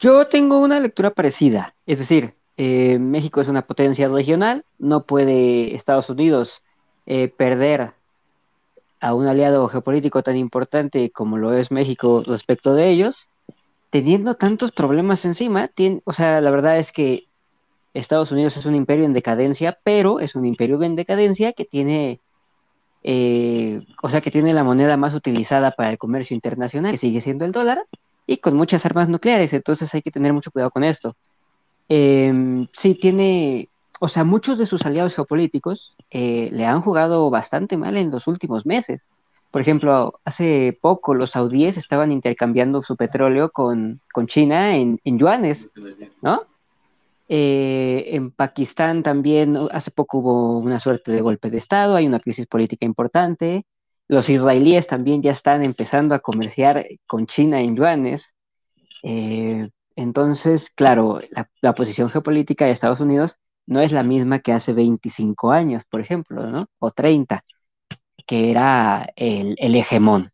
Yo 0.00 0.26
tengo 0.26 0.58
una 0.58 0.80
lectura 0.80 1.12
parecida, 1.12 1.76
es 1.86 2.00
decir, 2.00 2.34
eh, 2.56 2.98
México 2.98 3.40
es 3.40 3.48
una 3.48 3.62
potencia 3.62 4.08
regional, 4.08 4.64
no 4.78 5.04
puede 5.04 5.74
Estados 5.74 6.10
Unidos 6.10 6.62
eh, 7.06 7.28
perder 7.28 7.92
a 9.00 9.14
un 9.14 9.26
aliado 9.26 9.66
geopolítico 9.68 10.22
tan 10.22 10.36
importante 10.36 11.10
como 11.10 11.38
lo 11.38 11.52
es 11.52 11.70
México 11.70 12.22
respecto 12.24 12.74
de 12.74 12.90
ellos, 12.90 13.28
teniendo 13.90 14.36
tantos 14.36 14.70
problemas 14.70 15.24
encima, 15.24 15.70
o 16.04 16.12
sea, 16.12 16.40
la 16.40 16.50
verdad 16.50 16.78
es 16.78 16.92
que 16.92 17.24
Estados 17.94 18.32
Unidos 18.32 18.56
es 18.56 18.64
un 18.64 18.74
imperio 18.74 19.04
en 19.04 19.12
decadencia, 19.12 19.78
pero 19.82 20.20
es 20.20 20.34
un 20.34 20.46
imperio 20.46 20.82
en 20.82 20.96
decadencia 20.96 21.52
que 21.52 21.64
tiene, 21.64 22.20
eh, 23.02 23.82
o 24.02 24.08
sea, 24.08 24.20
que 24.20 24.30
tiene 24.30 24.52
la 24.54 24.64
moneda 24.64 24.96
más 24.96 25.14
utilizada 25.14 25.72
para 25.72 25.90
el 25.90 25.98
comercio 25.98 26.34
internacional, 26.34 26.92
que 26.92 26.98
sigue 26.98 27.20
siendo 27.20 27.44
el 27.44 27.52
dólar, 27.52 27.84
y 28.26 28.36
con 28.38 28.56
muchas 28.56 28.86
armas 28.86 29.08
nucleares, 29.08 29.52
entonces 29.52 29.92
hay 29.94 30.02
que 30.02 30.10
tener 30.10 30.32
mucho 30.32 30.50
cuidado 30.50 30.70
con 30.70 30.84
esto. 30.84 31.16
Eh, 31.88 32.66
sí, 32.72 32.94
tiene, 32.94 33.68
o 34.00 34.08
sea, 34.08 34.24
muchos 34.24 34.58
de 34.58 34.66
sus 34.66 34.84
aliados 34.86 35.14
geopolíticos 35.14 35.94
eh, 36.10 36.48
le 36.52 36.66
han 36.66 36.80
jugado 36.82 37.30
bastante 37.30 37.76
mal 37.76 37.96
en 37.96 38.10
los 38.10 38.26
últimos 38.26 38.66
meses. 38.66 39.08
Por 39.50 39.60
ejemplo, 39.60 40.20
hace 40.24 40.78
poco 40.80 41.14
los 41.14 41.32
saudíes 41.32 41.76
estaban 41.76 42.10
intercambiando 42.10 42.82
su 42.82 42.96
petróleo 42.96 43.50
con, 43.50 44.00
China 44.26 44.76
en, 44.76 44.98
en 45.04 45.18
yuanes, 45.18 45.68
¿no? 46.22 46.46
Eh, 47.34 48.14
en 48.14 48.30
Pakistán 48.30 49.02
también 49.02 49.56
hace 49.70 49.90
poco 49.90 50.18
hubo 50.18 50.58
una 50.58 50.78
suerte 50.78 51.12
de 51.12 51.22
golpe 51.22 51.48
de 51.48 51.56
Estado, 51.56 51.96
hay 51.96 52.06
una 52.06 52.20
crisis 52.20 52.46
política 52.46 52.84
importante. 52.84 53.64
Los 54.06 54.28
israelíes 54.28 54.86
también 54.86 55.22
ya 55.22 55.32
están 55.32 55.62
empezando 55.62 56.14
a 56.14 56.18
comerciar 56.18 56.86
con 57.06 57.26
China 57.26 57.60
en 57.60 57.74
yuanes. 57.74 58.34
Eh, 59.02 59.70
entonces, 59.96 60.70
claro, 60.70 61.20
la, 61.60 61.74
posición 61.74 62.10
geopolítica 62.10 62.66
de 62.66 62.72
Estados 62.72 63.00
Unidos 63.00 63.36
no 63.66 63.80
es 63.80 63.92
la 63.92 64.02
misma 64.02 64.40
que 64.40 64.52
hace 64.52 64.72
25 64.72 65.52
años, 65.52 65.84
por 65.88 66.00
ejemplo, 66.00 66.46
¿no? 66.46 66.66
O 66.78 66.90
30, 66.92 67.44
que 68.26 68.50
era 68.50 69.12
el, 69.16 69.56
el 69.58 69.76
hegemón. 69.76 70.32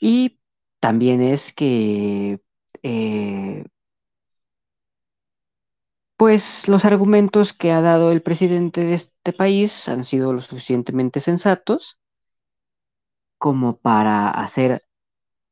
Y 0.00 0.38
también 0.80 1.20
es 1.22 1.52
que 1.52 2.40
eh, 2.82 3.64
pues 6.16 6.68
los 6.68 6.84
argumentos 6.84 7.52
que 7.52 7.72
ha 7.72 7.80
dado 7.80 8.12
el 8.12 8.22
presidente 8.22 8.82
de 8.84 8.94
este 8.94 9.32
país 9.32 9.88
han 9.88 10.04
sido 10.04 10.32
lo 10.32 10.40
suficientemente 10.42 11.20
sensatos 11.20 11.96
como 13.38 13.78
para 13.78 14.30
hacer 14.30 14.84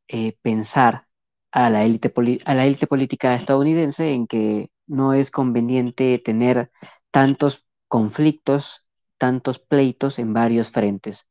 eh, 0.09 0.37
pensar 0.43 1.06
a 1.53 1.71
la 1.71 1.85
élite 1.85 2.13
a 2.45 2.55
la 2.55 2.67
élite 2.67 2.87
política 2.87 3.35
estadounidense 3.35 4.13
en 4.13 4.27
que 4.27 4.71
no 4.87 5.15
es 5.15 5.31
conveniente 5.31 6.19
tener 6.19 6.71
tantos 7.11 7.65
conflictos, 7.89 8.83
tantos 9.19 9.59
pleitos 9.59 10.19
en 10.19 10.33
varios 10.33 10.71
frentes. 10.71 11.27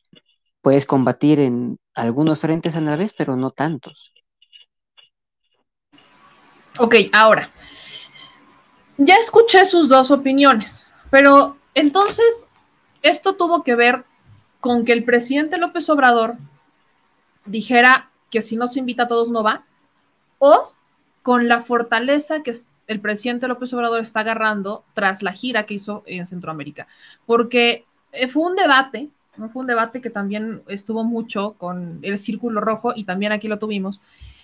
Puedes 0.62 0.86
combatir 0.86 1.40
en 1.40 1.78
algunos 1.94 2.40
frentes 2.40 2.76
a 2.76 2.82
la 2.82 2.96
vez, 2.96 3.14
pero 3.18 3.36
no 3.36 3.52
tantos. 3.52 4.12
Ok, 6.78 6.96
ahora, 7.14 7.50
ya 8.98 9.16
escuché 9.16 9.66
sus 9.66 9.88
dos 9.88 10.12
opiniones, 10.12 10.88
pero 11.10 11.58
entonces 11.74 12.46
esto 13.02 13.36
tuvo 13.36 13.64
que 13.64 13.76
ver 13.76 14.06
con 14.60 14.84
que 14.84 14.94
el 14.94 15.04
presidente 15.04 15.58
López 15.58 15.90
Obrador 15.90 16.36
dijera 17.46 18.10
que 18.32 18.42
si 18.42 18.58
no 18.58 18.68
se 18.68 18.80
invita 18.80 19.04
a 19.04 19.08
todos 19.08 19.30
no 19.30 19.44
va, 19.44 19.64
o 20.46 20.72
con 21.24 21.48
la 21.48 21.62
fortaleza 21.62 22.44
que 22.44 22.54
el 22.86 23.00
presidente 23.00 23.48
López 23.48 23.74
Obrador 23.74 24.02
está 24.02 24.20
agarrando 24.20 24.84
tras 24.94 25.24
la 25.24 25.32
gira 25.32 25.66
que 25.66 25.74
hizo 25.74 26.04
en 26.06 26.28
Centroamérica, 26.28 26.88
porque 27.26 27.86
eh, 28.12 28.28
fue 28.28 28.44
un 28.44 28.56
debate, 28.56 29.10
fue 29.36 29.62
un 29.62 29.66
debate 29.66 30.02
que 30.02 30.12
también 30.12 30.62
estuvo 30.68 31.04
mucho 31.04 31.54
con 31.54 31.98
el 32.04 32.20
Círculo 32.20 32.62
Rojo 32.62 32.94
y 32.96 33.06
también 33.06 33.32
aquí 33.32 33.48
lo 33.48 33.58
tuvimos, 33.58 34.02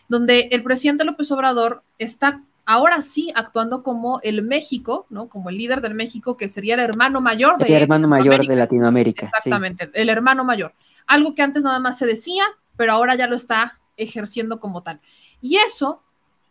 donde 0.10 0.50
el 0.52 0.64
presidente 0.64 1.06
López 1.06 1.32
Obrador 1.32 1.84
está 2.00 2.42
ahora 2.66 3.02
sí 3.04 3.32
actuando 3.36 3.84
como 3.84 4.20
el 4.24 4.42
México, 4.42 5.06
¿no? 5.12 5.30
Como 5.30 5.52
el 5.52 5.58
líder 5.58 5.82
del 5.82 5.94
México, 5.94 6.36
que 6.36 6.50
sería 6.50 6.74
el 6.74 6.80
hermano 6.80 7.22
mayor 7.22 7.60
de 7.60 7.68
El 7.68 7.84
hermano 7.84 8.08
mayor 8.08 8.44
de 8.44 8.56
Latinoamérica. 8.56 9.28
Exactamente, 9.28 9.92
el 9.94 10.10
hermano 10.10 10.44
mayor. 10.44 10.74
Algo 11.06 11.36
que 11.36 11.44
antes 11.44 11.64
nada 11.64 11.80
más 11.80 12.00
se 12.00 12.08
decía, 12.08 12.44
pero 12.76 12.94
ahora 12.94 13.14
ya 13.14 13.28
lo 13.28 13.36
está 13.36 13.80
ejerciendo 13.98 14.60
como 14.60 14.82
tal. 14.84 15.00
Y 15.42 15.58
eso 15.58 16.02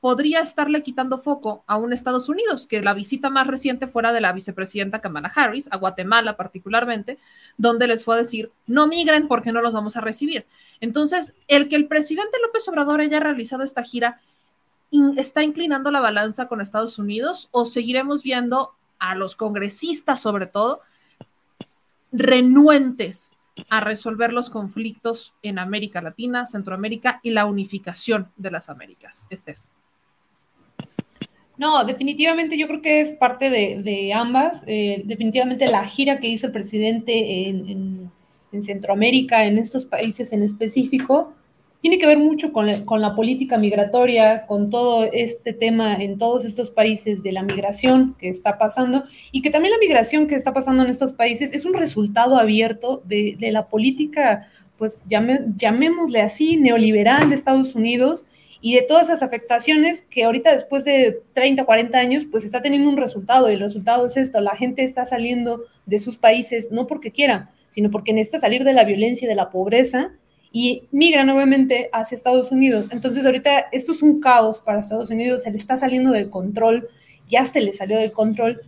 podría 0.01 0.41
estarle 0.41 0.83
quitando 0.83 1.19
foco 1.19 1.63
a 1.67 1.77
un 1.77 1.93
Estados 1.93 2.29
Unidos, 2.29 2.67
que 2.67 2.81
la 2.81 2.95
visita 2.95 3.29
más 3.29 3.47
reciente 3.47 3.87
fuera 3.87 4.13
de 4.13 4.21
la 4.21 4.33
vicepresidenta 4.33 5.01
Kamala 5.01 5.31
Harris, 5.35 5.69
a 5.71 5.77
Guatemala 5.77 6.37
particularmente, 6.37 7.19
donde 7.59 7.87
les 7.87 8.05
fue 8.05 8.15
a 8.15 8.19
decir, 8.19 8.51
no 8.67 8.87
migren 8.87 9.29
porque 9.29 9.53
no 9.53 9.61
los 9.61 9.75
vamos 9.75 9.97
a 9.97 10.01
recibir. 10.01 10.47
Entonces, 10.81 11.35
el 11.49 11.69
que 11.69 11.77
el 11.77 11.87
presidente 11.87 12.39
López 12.43 12.67
Obrador 12.69 13.01
haya 13.01 13.21
realizado 13.21 13.63
esta 13.63 13.83
gira 13.83 14.21
está 15.17 15.43
inclinando 15.43 15.91
la 15.91 16.01
balanza 16.01 16.49
con 16.49 16.61
Estados 16.61 16.99
Unidos 16.99 17.49
o 17.53 17.67
seguiremos 17.67 18.23
viendo 18.23 18.73
a 18.99 19.15
los 19.15 19.37
congresistas, 19.37 20.21
sobre 20.21 20.47
todo, 20.47 20.81
renuentes 22.11 23.31
a 23.69 23.81
resolver 23.81 24.33
los 24.33 24.51
conflictos 24.51 25.35
en 25.43 25.59
América 25.59 26.01
Latina, 26.01 26.47
Centroamérica 26.47 27.21
y 27.23 27.31
la 27.31 27.47
unificación 27.47 28.31
de 28.37 28.51
las 28.51 28.69
Américas. 28.69 29.27
Estef. 29.31 29.59
No, 31.57 31.85
definitivamente 31.85 32.57
yo 32.57 32.67
creo 32.67 32.81
que 32.81 33.01
es 33.01 33.13
parte 33.13 33.51
de, 33.51 34.13
ambas. 34.15 34.65
Eh, 34.67 35.03
definitivamente 35.05 35.67
la 35.67 35.85
gira 35.87 36.19
que 36.19 36.29
hizo 36.29 36.47
el 36.47 36.53
presidente 36.53 37.49
en, 37.49 38.11
en 38.53 38.63
Centroamérica, 38.63 39.45
en 39.45 39.59
estos 39.59 39.85
países 39.87 40.33
en 40.33 40.43
específico, 40.43 41.35
tiene 41.81 41.99
que 41.99 42.07
ver 42.07 42.19
mucho 42.19 42.53
con, 42.53 42.67
la 42.67 43.15
política 43.15 43.57
migratoria, 43.57 44.47
con 44.47 44.69
todo 44.69 45.05
este 45.05 45.55
tema 45.55 45.95
en 45.95 46.19
todos 46.19 46.45
estos 46.45 46.71
países 46.71 47.23
de 47.23 47.33
la 47.33 47.43
migración 47.43 48.15
que 48.19 48.29
está 48.29 48.59
pasando 48.59 49.03
y 49.33 49.41
que 49.41 49.51
también 49.51 49.73
la 49.73 49.79
migración 49.79 50.27
que 50.27 50.35
está 50.35 50.53
pasando 50.53 50.85
en 50.85 50.91
estos 50.91 51.15
países 51.15 51.53
es 51.55 51.65
un 51.65 51.75
resultado 51.75 52.39
abierto 52.39 53.03
de, 53.07 53.37
la 53.51 53.69
política, 53.69 54.49
pues 54.77 55.05
llamémosle 55.09 56.21
así, 56.21 56.57
neoliberal 56.57 57.31
de 57.31 57.37
Estados 57.37 57.75
Unidos 57.75 58.27
y 58.61 58.75
de 58.75 58.83
todas 58.83 59.05
esas 59.07 59.23
afectaciones 59.23 60.03
que 60.11 60.25
ahorita 60.25 60.53
después 60.53 60.85
de 60.85 61.23
30, 61.33 61.65
40 61.65 61.99
años, 61.99 62.27
pues 62.31 62.45
está 62.45 62.61
teniendo 62.61 62.91
un 62.91 62.99
resultado 62.99 63.51
y 63.51 63.55
el 63.55 63.61
resultado 63.61 64.05
es 64.05 64.19
esto, 64.19 64.43
la 64.43 64.55
gente 64.55 64.85
está 64.85 65.07
saliendo 65.07 65.63
de 65.87 65.99
sus 65.99 66.19
países 66.19 66.71
no 66.71 66.87
porque 66.87 67.11
quiera, 67.11 67.51
sino 67.71 67.91
porque 67.91 68.13
necesita 68.13 68.41
salir 68.41 68.65
de 68.65 68.75
la 68.75 68.85
violencia 68.85 69.25
y 69.25 69.29
de 69.31 69.35
la 69.35 69.49
pobreza 69.49 70.13
y 70.53 70.89
migra 70.91 71.25
nuevamente 71.25 71.91
hacia 71.93 72.17
Estados 72.17 72.53
Unidos. 72.53 72.89
Entonces 72.91 73.25
ahorita 73.25 73.69
esto 73.73 73.93
es 73.93 74.03
un 74.03 74.21
caos 74.21 74.61
para 74.61 74.81
Estados 74.81 75.11
Unidos, 75.11 75.43
se 75.43 75.51
le 75.51 75.59
está 75.59 75.77
saliendo 75.77 76.11
del 76.11 76.31
control, 76.31 76.89
ya 77.29 77.47
se 77.47 77.61
le 77.61 77.73
salió 77.73 77.99
del 77.99 78.13
control 78.13 78.63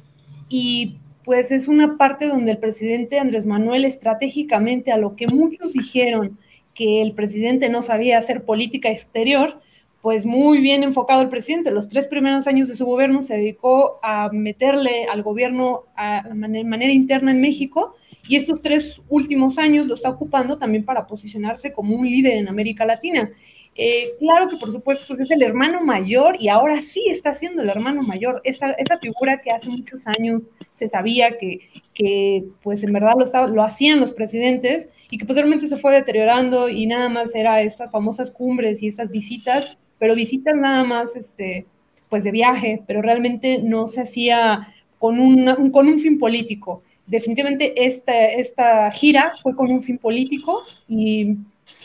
y 0.48 0.96
pues 1.24 1.50
es 1.50 1.68
una 1.68 1.96
parte 1.98 2.26
donde 2.26 2.52
el 2.52 2.58
presidente 2.58 3.18
Andrés 3.18 3.46
Manuel 3.46 3.84
estratégicamente 3.84 4.92
a 4.92 4.96
lo 4.96 5.16
que 5.16 5.26
muchos 5.26 5.72
dijeron 5.72 6.38
que 6.74 7.02
el 7.02 7.12
presidente 7.12 7.68
no 7.68 7.82
sabía 7.82 8.18
hacer 8.18 8.44
política 8.44 8.90
exterior, 8.90 9.60
pues 10.02 10.26
muy 10.26 10.60
bien 10.60 10.82
enfocado 10.82 11.22
el 11.22 11.28
presidente. 11.28 11.70
Los 11.70 11.88
tres 11.88 12.08
primeros 12.08 12.48
años 12.48 12.68
de 12.68 12.74
su 12.74 12.84
gobierno 12.84 13.22
se 13.22 13.36
dedicó 13.36 14.00
a 14.02 14.30
meterle 14.32 15.04
al 15.04 15.22
gobierno 15.22 15.84
a, 15.94 16.28
manera 16.34 16.92
interna 16.92 17.30
en 17.30 17.40
México 17.40 17.94
y 18.28 18.34
estos 18.34 18.62
tres 18.62 19.00
últimos 19.08 19.58
años 19.58 19.86
lo 19.86 19.94
está 19.94 20.10
ocupando 20.10 20.58
también 20.58 20.84
para 20.84 21.06
posicionarse 21.06 21.72
como 21.72 21.94
un 21.94 22.04
líder 22.04 22.34
en 22.34 22.48
América 22.48 22.84
Latina. 22.84 23.30
Eh, 23.76 24.16
claro 24.18 24.50
que 24.50 24.56
por 24.56 24.70
supuesto 24.72 25.04
pues 25.06 25.20
es 25.20 25.30
el 25.30 25.42
hermano 25.42 25.80
mayor 25.80 26.36
y 26.38 26.48
ahora 26.48 26.82
sí 26.82 27.06
está 27.08 27.32
siendo 27.32 27.62
el 27.62 27.70
hermano 27.70 28.02
mayor, 28.02 28.42
esa, 28.44 28.72
esa 28.72 28.98
figura 28.98 29.40
que 29.40 29.50
hace 29.50 29.70
muchos 29.70 30.06
años 30.06 30.42
se 30.74 30.90
sabía 30.90 31.38
que, 31.38 31.60
que 31.94 32.44
pues 32.62 32.84
en 32.84 32.92
verdad 32.92 33.14
lo, 33.16 33.46
lo 33.46 33.62
hacían 33.62 33.98
los 33.98 34.12
presidentes 34.12 34.90
y 35.10 35.16
que 35.16 35.24
posteriormente 35.24 35.68
se 35.68 35.78
fue 35.78 35.94
deteriorando 35.94 36.68
y 36.68 36.86
nada 36.86 37.08
más 37.08 37.34
era 37.34 37.62
estas 37.62 37.90
famosas 37.90 38.30
cumbres 38.30 38.82
y 38.82 38.88
esas 38.88 39.10
visitas 39.10 39.78
pero 40.02 40.16
visitas 40.16 40.56
nada 40.56 40.82
más, 40.82 41.14
este, 41.14 41.64
pues 42.08 42.24
de 42.24 42.32
viaje, 42.32 42.82
pero 42.88 43.02
realmente 43.02 43.60
no 43.62 43.86
se 43.86 44.00
hacía 44.00 44.74
con, 44.98 45.20
un, 45.20 45.70
con 45.70 45.86
un 45.86 46.00
fin 46.00 46.18
político. 46.18 46.82
Definitivamente 47.06 47.86
esta, 47.86 48.12
esta 48.26 48.90
gira 48.90 49.34
fue 49.44 49.54
con 49.54 49.70
un 49.70 49.80
fin 49.80 49.98
político 49.98 50.58
y 50.88 51.36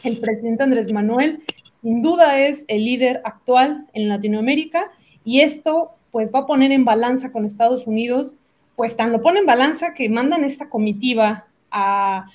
el 0.03 0.17
presidente 0.17 0.63
Andrés 0.63 0.91
Manuel 0.91 1.43
sin 1.83 2.01
duda 2.01 2.39
es 2.39 2.65
el 2.67 2.85
líder 2.85 3.21
actual 3.23 3.85
en 3.93 4.09
Latinoamérica 4.09 4.89
y 5.23 5.41
esto 5.41 5.91
pues 6.09 6.31
va 6.33 6.39
a 6.39 6.45
poner 6.47 6.71
en 6.71 6.85
balanza 6.85 7.31
con 7.31 7.45
Estados 7.45 7.85
Unidos, 7.85 8.33
pues 8.75 8.97
tan 8.97 9.11
lo 9.11 9.21
pone 9.21 9.41
en 9.41 9.45
balanza 9.45 9.93
que 9.93 10.09
mandan 10.09 10.43
esta 10.43 10.71
comitiva 10.71 11.45
a, 11.69 12.31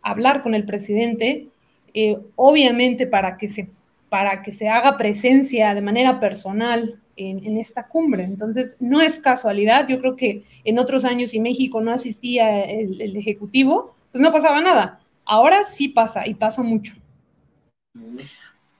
hablar 0.00 0.44
con 0.44 0.54
el 0.54 0.64
presidente, 0.64 1.48
eh, 1.92 2.18
obviamente 2.36 3.08
para 3.08 3.36
que 3.36 3.48
se 3.48 3.68
para 4.14 4.42
que 4.42 4.52
se 4.52 4.68
haga 4.68 4.96
presencia 4.96 5.74
de 5.74 5.80
manera 5.80 6.20
personal 6.20 7.00
en, 7.16 7.58
esta 7.58 7.88
cumbre. 7.88 8.22
Entonces, 8.22 8.76
no 8.78 9.00
es 9.00 9.18
casualidad. 9.18 9.88
Yo 9.88 9.98
creo 9.98 10.14
que 10.14 10.44
en 10.62 10.78
otros 10.78 11.04
años, 11.04 11.34
y 11.34 11.40
México 11.40 11.80
no 11.80 11.90
asistía 11.90 12.62
el, 12.62 13.16
Ejecutivo, 13.16 13.96
pues 14.12 14.22
no 14.22 14.30
pasaba 14.30 14.60
nada. 14.60 15.00
Ahora 15.24 15.64
sí 15.64 15.88
pasa 15.88 16.28
y 16.28 16.34
pasa 16.34 16.62
mucho. 16.62 16.94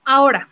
Ahora, 0.05 0.47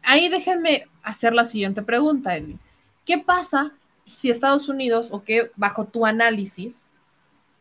ahí 0.00 0.28
déjenme 0.28 0.84
hacer 1.02 1.32
la 1.32 1.44
siguiente 1.44 1.82
pregunta, 1.82 2.36
Edwin. 2.36 2.60
¿Qué 3.04 3.18
pasa 3.18 3.74
si 4.06 4.30
Estados 4.30 4.68
Unidos, 4.68 5.08
o 5.10 5.24
qué 5.24 5.50
bajo 5.56 5.86
tu 5.86 6.06
análisis, 6.06 6.86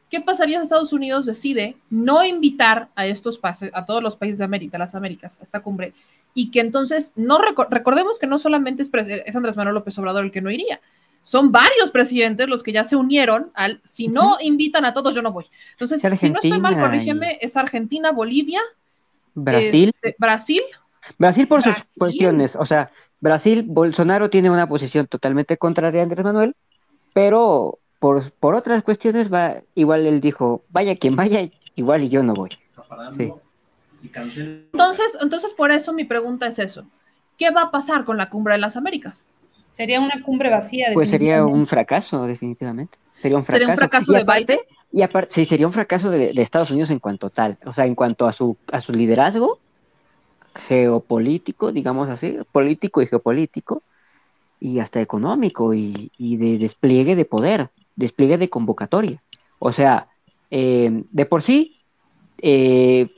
qué 0.10 0.22
pasaría 0.22 0.58
si 0.60 0.64
Estados 0.64 0.94
Unidos 0.94 1.26
decide 1.26 1.76
no 1.90 2.24
invitar 2.24 2.90
a 2.96 3.06
estos 3.06 3.38
países, 3.38 3.72
a 3.74 3.86
todos 3.86 4.02
los 4.02 4.16
países 4.16 4.40
de 4.40 4.46
América, 4.46 4.78
las 4.78 4.96
Américas, 4.96 5.40
a 5.40 5.44
esta 5.44 5.62
cumbre, 5.62 5.94
y 6.34 6.52
que 6.52 6.60
entonces 6.60 7.14
no 7.16 7.40
recordemos 7.42 8.20
que 8.20 8.28
no 8.28 8.40
solamente 8.40 8.84
es, 8.84 9.36
Andrés 9.36 9.58
Manuel 9.58 9.76
López 9.76 9.98
Obrador 9.98 10.26
el 10.26 10.32
que 10.32 10.42
no 10.42 10.52
iría, 10.52 10.80
son 11.22 11.52
varios 11.52 11.92
presidentes 11.92 12.48
los 12.48 12.64
que 12.64 12.72
ya 12.72 12.84
se 12.84 12.96
unieron 12.96 13.52
al 13.54 13.82
si 13.84 14.08
no 14.08 14.38
invitan 14.42 14.86
a 14.86 14.94
todos, 14.94 15.14
yo 15.14 15.22
no 15.22 15.34
voy. 15.34 15.46
Entonces, 15.72 16.02
si 16.02 16.30
no 16.30 16.40
estoy 16.40 16.60
mal, 16.60 16.80
corrígeme, 16.80 17.38
es 17.42 17.58
Argentina, 17.58 18.12
Bolivia 18.12 18.62
Brasil. 19.36 19.90
Este, 19.90 20.16
Brasil. 20.18 20.62
Brasil 21.18 21.48
por 21.48 21.64
sus 21.64 21.98
cuestiones, 21.98 22.56
o 22.56 22.66
sea, 22.66 22.92
Brasil, 23.20 23.64
Bolsonaro 23.68 24.30
tiene 24.30 24.50
una 24.50 24.68
posición 24.68 25.08
totalmente 25.08 25.58
contraria 25.58 26.02
a 26.02 26.04
Andrés 26.04 26.24
Manuel, 26.24 26.56
pero 27.14 27.80
por, 28.00 28.32
por 28.34 28.56
otras 28.56 28.84
cuestiones 28.84 29.32
va, 29.32 29.58
igual 29.76 30.06
él 30.08 30.22
dijo, 30.22 30.64
vaya 30.70 30.96
quien 30.96 31.16
vaya, 31.16 31.50
igual 31.76 32.04
y 32.04 32.10
yo 32.10 32.24
no 32.24 32.34
voy. 32.34 32.50
Sí. 33.18 33.32
Si 33.94 34.10
cancela- 34.10 34.64
Entonces, 34.72 35.18
entonces, 35.22 35.54
por 35.54 35.72
eso 35.72 35.92
mi 35.94 36.06
pregunta 36.06 36.48
es 36.48 36.60
eso. 36.60 36.86
¿Qué 37.38 37.52
va 37.52 37.64
a 37.64 37.72
pasar 37.72 38.06
con 38.06 38.18
la 38.18 38.30
cumbre 38.30 38.54
de 38.54 38.60
las 38.60 38.78
Américas? 38.78 39.24
Sería 39.70 40.00
una 40.00 40.22
cumbre 40.24 40.50
vacía. 40.50 40.88
Pues 40.94 41.10
sería 41.10 41.46
un 41.46 41.68
fracaso, 41.68 42.24
definitivamente. 42.26 42.98
Sería 43.22 43.38
un 43.38 43.44
fracaso. 43.46 43.58
Sería 43.60 43.68
un 43.74 43.78
fracaso 43.78 44.12
Y 44.12 44.16
de 44.16 44.22
aparte- 44.22 44.54
Biden. 44.54 44.66
Y 44.92 45.02
aparte, 45.04 45.34
sí, 45.36 45.46
sería 45.46 45.68
un 45.68 45.74
fracaso 45.74 46.10
de, 46.10 46.34
de 46.34 46.42
Estados 46.42 46.72
Unidos 46.72 46.90
en 46.90 46.98
cuanto 47.00 47.30
tal, 47.30 47.60
o 47.66 47.74
sea, 47.74 47.86
en 47.86 47.94
cuanto 47.94 48.26
a 48.26 48.34
su, 48.34 48.58
a 48.72 48.82
su 48.82 48.92
liderazgo 48.92 49.60
geopolítico, 50.56 51.72
digamos 51.72 52.10
así, 52.10 52.38
político 52.52 53.02
y 53.02 53.06
geopolítico, 53.08 53.84
y 54.60 54.80
hasta 54.80 55.00
económico 55.00 55.74
y, 55.74 56.12
y 56.18 56.38
de 56.38 56.58
despliegue 56.58 57.16
de 57.16 57.26
poder, 57.26 57.70
despliegue 58.00 58.38
de 58.38 58.50
convocatoria. 58.50 59.22
O 59.60 59.72
sea, 59.72 60.08
eh, 60.50 61.04
de 61.12 61.26
por 61.26 61.44
sí, 61.44 61.78
eh, 62.42 63.10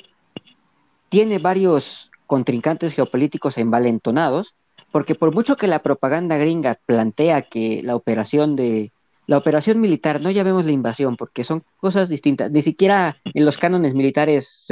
tiene 1.09 1.37
varios 1.37 2.09
contrincantes 2.25 2.93
geopolíticos 2.93 3.57
envalentonados, 3.57 4.55
porque 4.91 5.15
por 5.15 5.33
mucho 5.33 5.55
que 5.55 5.67
la 5.67 5.83
propaganda 5.83 6.37
gringa 6.37 6.79
plantea 6.85 7.43
que 7.43 7.81
la 7.83 7.95
operación 7.95 8.55
de 8.55 8.91
la 9.27 9.37
operación 9.37 9.79
militar, 9.79 10.19
no 10.19 10.31
llamemos 10.31 10.65
la 10.65 10.71
invasión, 10.71 11.15
porque 11.15 11.45
son 11.45 11.63
cosas 11.77 12.09
distintas. 12.09 12.51
Ni 12.51 12.61
siquiera 12.61 13.15
en 13.23 13.45
los 13.45 13.57
cánones 13.57 13.93
militares 13.93 14.65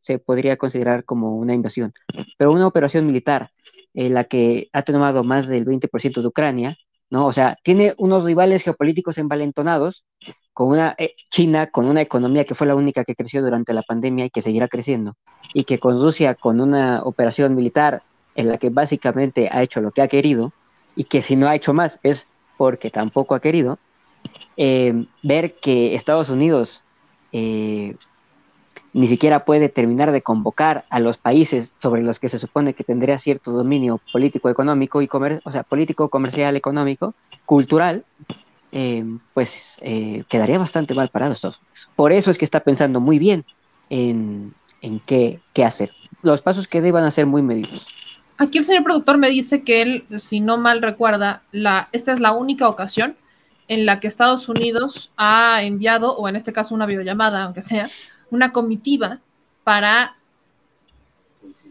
se, 0.00 0.18
podría 0.18 0.56
considerar 0.56 1.04
como 1.04 1.36
una 1.36 1.52
invasión, 1.52 1.92
pero 2.38 2.52
una 2.52 2.66
operación 2.66 3.06
militar, 3.06 3.50
en 3.92 4.14
la 4.14 4.24
que 4.24 4.70
ha 4.72 4.82
tomado 4.82 5.24
más 5.24 5.48
del 5.48 5.66
20% 5.66 6.22
de 6.22 6.26
Ucrania, 6.26 6.78
¿no? 7.10 7.26
O 7.26 7.32
sea, 7.32 7.56
tiene 7.62 7.94
unos 7.98 8.24
rivales 8.24 8.62
geopolíticos 8.62 9.18
envalentonados, 9.18 10.04
con 10.52 10.68
una 10.68 10.94
eh, 10.98 11.14
China, 11.30 11.68
con 11.68 11.86
una 11.86 12.00
economía 12.00 12.44
que 12.44 12.54
fue 12.54 12.66
la 12.66 12.74
única 12.74 13.04
que 13.04 13.14
creció 13.14 13.42
durante 13.42 13.72
la 13.72 13.82
pandemia 13.82 14.26
y 14.26 14.30
que 14.30 14.42
seguirá 14.42 14.68
creciendo, 14.68 15.14
y 15.54 15.64
que 15.64 15.78
con 15.78 16.00
Rusia, 16.00 16.34
con 16.34 16.60
una 16.60 17.02
operación 17.04 17.54
militar 17.54 18.02
en 18.34 18.48
la 18.48 18.58
que 18.58 18.70
básicamente 18.70 19.48
ha 19.50 19.62
hecho 19.62 19.80
lo 19.80 19.92
que 19.92 20.02
ha 20.02 20.08
querido, 20.08 20.52
y 20.96 21.04
que 21.04 21.22
si 21.22 21.36
no 21.36 21.48
ha 21.48 21.54
hecho 21.54 21.72
más 21.72 22.00
es 22.02 22.26
porque 22.56 22.90
tampoco 22.90 23.34
ha 23.34 23.40
querido, 23.40 23.78
eh, 24.56 25.06
ver 25.22 25.54
que 25.60 25.94
Estados 25.94 26.28
Unidos 26.28 26.82
eh, 27.32 27.94
ni 28.98 29.06
siquiera 29.06 29.44
puede 29.44 29.68
terminar 29.68 30.10
de 30.10 30.22
convocar 30.22 30.84
a 30.90 30.98
los 30.98 31.18
países 31.18 31.72
sobre 31.80 32.02
los 32.02 32.18
que 32.18 32.28
se 32.28 32.40
supone 32.40 32.74
que 32.74 32.82
tendría 32.82 33.16
cierto 33.16 33.52
dominio 33.52 34.00
político, 34.12 34.50
económico 34.50 35.00
y 35.02 35.06
comer 35.06 35.40
o 35.44 35.52
sea, 35.52 35.62
político, 35.62 36.08
comercial, 36.08 36.56
económico, 36.56 37.14
cultural, 37.46 38.04
eh, 38.72 39.04
pues 39.34 39.76
eh, 39.82 40.24
quedaría 40.28 40.58
bastante 40.58 40.94
mal 40.94 41.10
parado 41.10 41.32
Estados 41.32 41.60
Unidos. 41.60 41.88
Por 41.94 42.12
eso 42.12 42.32
es 42.32 42.38
que 42.38 42.44
está 42.44 42.58
pensando 42.58 42.98
muy 42.98 43.20
bien 43.20 43.44
en, 43.88 44.52
qué, 45.06 45.40
hacer. 45.64 45.92
Los 46.22 46.42
pasos 46.42 46.66
que 46.66 46.78
a 46.78 47.10
ser 47.12 47.26
muy 47.26 47.40
medidos. 47.40 47.86
Aquí 48.36 48.58
el 48.58 48.64
señor 48.64 48.82
productor 48.82 49.16
me 49.16 49.30
dice 49.30 49.62
que 49.62 49.80
él, 49.80 50.06
si 50.18 50.40
no 50.40 50.58
mal 50.58 50.82
recuerda, 50.82 51.42
esta 51.92 52.12
es 52.12 52.18
la 52.18 52.32
única 52.32 52.68
ocasión 52.68 53.16
en 53.68 53.86
la 53.86 54.00
que 54.00 54.08
Estados 54.08 54.48
Unidos 54.48 55.12
ha 55.16 55.62
enviado, 55.62 56.16
o 56.16 56.28
en 56.28 56.34
este 56.34 56.52
caso 56.52 56.74
una 56.74 56.86
videollamada, 56.86 57.44
aunque 57.44 57.62
sea, 57.62 57.88
una 58.30 58.52
comitiva 58.52 59.20
para 59.64 60.16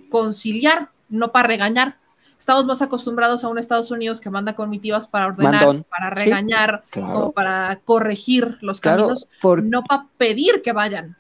conciliar, 0.10 0.90
no 1.10 1.32
para 1.32 1.48
regañar. 1.48 1.98
Estamos 2.38 2.66
más 2.66 2.82
acostumbrados 2.82 3.44
a 3.44 3.48
un 3.50 3.58
Estados 3.58 3.90
Unidos 3.92 4.22
que 4.22 4.30
manda 4.30 4.56
comitivas 4.56 5.08
para 5.08 5.28
ordenar, 5.28 5.54
Mandón. 5.66 5.86
para 5.90 6.10
Sí, 6.10 6.16
regañar, 6.16 6.84
claro. 6.92 7.14
como 7.14 7.32
para 7.32 7.80
corregir 7.84 8.58
los 8.62 8.80
Claro, 8.80 9.04
caminos, 9.04 9.28
por- 9.42 9.64
no 9.64 9.82
para 9.84 10.06
pedir 10.18 10.62
que 10.62 10.72
vayan. 10.72 11.16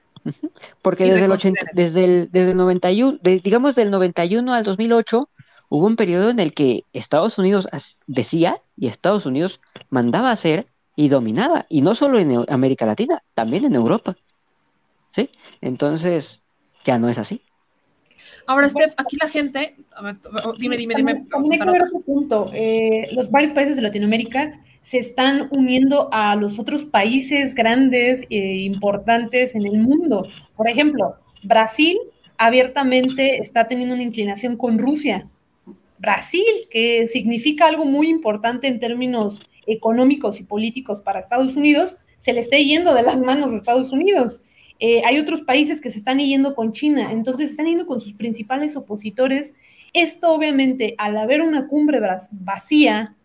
Porque 0.81 1.05
desde 1.05 1.25
el, 1.25 1.31
80, 1.31 1.59
reconsideren. 1.61 1.75
desde 1.75 2.05
el, 2.05 2.31
desde 2.31 2.51
el 2.51 2.57
91, 2.57 3.17
de- 3.21 3.39
digamos 3.39 3.75
del 3.75 3.89
91 3.91 4.53
al 4.53 4.63
2008, 4.63 5.29
hubo 5.69 5.85
un 5.85 5.95
periodo 5.95 6.29
en 6.29 6.39
el 6.39 6.53
que 6.53 6.83
Estados 6.93 7.37
Unidos 7.39 7.67
decía 8.05 8.61
y 8.77 8.87
Estados 8.87 9.25
Unidos 9.25 9.59
mandaba 9.89 10.31
hacer 10.31 10.67
y 10.95 11.09
dominaba, 11.09 11.65
y 11.69 11.81
no 11.81 11.95
solo 11.95 12.19
en 12.19 12.43
América 12.49 12.85
Latina, 12.85 13.21
también 13.33 13.65
en 13.65 13.75
Europa. 13.75 14.15
¿Sí? 15.17 15.31
Entonces, 15.61 16.43
ya 16.85 16.99
no 16.99 17.09
es 17.09 17.17
así. 17.17 17.41
Ahora, 18.45 18.69
Steph, 18.69 18.93
aquí 18.97 19.17
la 19.17 19.27
gente, 19.27 19.75
dime, 20.59 20.77
dime, 20.77 20.93
dime. 20.95 21.13
También, 21.13 21.27
también 21.27 21.53
hay 21.53 21.59
que 21.59 21.71
ver 21.71 21.83
otro 21.83 21.99
punto. 22.01 22.49
Eh, 22.53 23.07
los 23.13 23.31
varios 23.31 23.51
países 23.51 23.75
de 23.75 23.81
Latinoamérica 23.81 24.61
se 24.81 24.99
están 24.99 25.49
uniendo 25.51 26.07
a 26.13 26.35
los 26.35 26.59
otros 26.59 26.85
países 26.85 27.55
grandes 27.55 28.25
e 28.29 28.59
importantes 28.59 29.55
en 29.55 29.65
el 29.65 29.79
mundo. 29.79 30.27
Por 30.55 30.69
ejemplo, 30.69 31.15
Brasil 31.43 31.97
abiertamente 32.37 33.41
está 33.41 33.67
teniendo 33.67 33.95
una 33.95 34.03
inclinación 34.03 34.55
con 34.55 34.77
Rusia. 34.77 35.27
Brasil, 35.97 36.45
que 36.69 37.07
significa 37.07 37.67
algo 37.67 37.85
muy 37.85 38.07
importante 38.07 38.67
en 38.67 38.79
términos 38.79 39.41
económicos 39.65 40.39
y 40.39 40.43
políticos 40.43 41.01
para 41.01 41.19
Estados 41.19 41.55
Unidos, 41.55 41.97
se 42.19 42.33
le 42.33 42.39
está 42.39 42.57
yendo 42.57 42.93
de 42.93 43.01
las 43.01 43.19
manos 43.19 43.51
a 43.51 43.57
Estados 43.57 43.91
Unidos. 43.91 44.41
Eh, 44.79 45.01
hay 45.05 45.17
otros 45.17 45.41
países 45.41 45.81
que 45.81 45.89
se 45.89 45.97
están 45.97 46.19
yendo 46.19 46.55
con 46.55 46.73
China, 46.73 47.11
entonces 47.11 47.51
están 47.51 47.65
yendo 47.65 47.85
con 47.85 47.99
sus 47.99 48.13
principales 48.13 48.75
opositores. 48.75 49.53
Esto 49.93 50.31
obviamente, 50.31 50.95
al 50.97 51.17
haber 51.17 51.41
una 51.41 51.67
cumbre 51.67 51.99
vacía, 52.31 53.15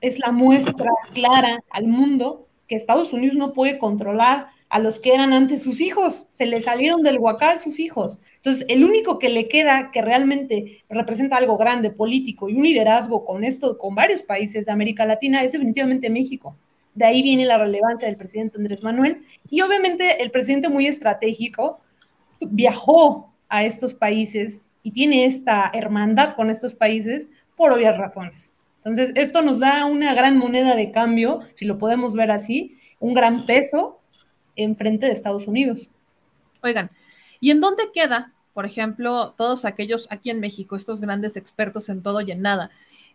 es 0.00 0.18
la 0.18 0.32
muestra 0.32 0.90
clara 1.12 1.62
al 1.70 1.86
mundo 1.86 2.46
que 2.66 2.76
Estados 2.76 3.12
Unidos 3.12 3.36
no 3.36 3.52
puede 3.52 3.78
controlar 3.78 4.48
a 4.70 4.78
los 4.78 5.00
que 5.00 5.12
eran 5.12 5.32
antes 5.32 5.62
sus 5.62 5.80
hijos, 5.80 6.28
se 6.30 6.46
le 6.46 6.60
salieron 6.60 7.02
del 7.02 7.18
huacal 7.18 7.58
sus 7.58 7.80
hijos. 7.80 8.20
Entonces, 8.36 8.64
el 8.68 8.84
único 8.84 9.18
que 9.18 9.28
le 9.28 9.48
queda 9.48 9.90
que 9.90 10.00
realmente 10.00 10.84
representa 10.88 11.36
algo 11.36 11.58
grande, 11.58 11.90
político 11.90 12.48
y 12.48 12.54
un 12.54 12.62
liderazgo 12.62 13.24
con 13.24 13.42
esto, 13.42 13.76
con 13.76 13.96
varios 13.96 14.22
países 14.22 14.66
de 14.66 14.72
América 14.72 15.04
Latina, 15.04 15.42
es 15.42 15.52
definitivamente 15.52 16.08
México. 16.08 16.56
De 17.00 17.06
ahí 17.06 17.22
viene 17.22 17.46
la 17.46 17.56
relevancia 17.56 18.06
del 18.06 18.18
presidente 18.18 18.58
Andrés 18.58 18.82
Manuel. 18.82 19.24
Y 19.48 19.62
obviamente 19.62 20.22
el 20.22 20.30
presidente 20.30 20.68
muy 20.68 20.86
estratégico 20.86 21.80
viajó 22.42 23.32
a 23.48 23.64
estos 23.64 23.94
países 23.94 24.60
y 24.82 24.90
tiene 24.90 25.24
esta 25.24 25.70
hermandad 25.72 26.36
con 26.36 26.50
estos 26.50 26.74
países 26.74 27.30
por 27.56 27.72
obvias 27.72 27.96
razones. 27.96 28.54
Entonces, 28.76 29.12
esto 29.14 29.40
nos 29.40 29.60
da 29.60 29.86
una 29.86 30.12
gran 30.14 30.36
moneda 30.36 30.76
de 30.76 30.90
cambio, 30.90 31.38
si 31.54 31.64
lo 31.64 31.78
podemos 31.78 32.12
ver 32.12 32.30
así, 32.30 32.76
un 32.98 33.14
gran 33.14 33.46
peso 33.46 34.02
en 34.54 34.76
frente 34.76 35.06
de 35.06 35.12
Estados 35.12 35.48
Unidos. 35.48 35.92
Oigan, 36.62 36.90
¿y 37.40 37.50
en 37.50 37.62
dónde 37.62 37.84
queda, 37.94 38.34
por 38.52 38.66
ejemplo, 38.66 39.32
todos 39.38 39.64
aquellos 39.64 40.06
aquí 40.10 40.28
en 40.28 40.40
México, 40.40 40.76
estos 40.76 41.00
grandes 41.00 41.38
expertos 41.38 41.88
en 41.88 42.02
todo 42.02 42.20
y 42.20 42.30
en 42.30 42.42
nada, 42.42 42.70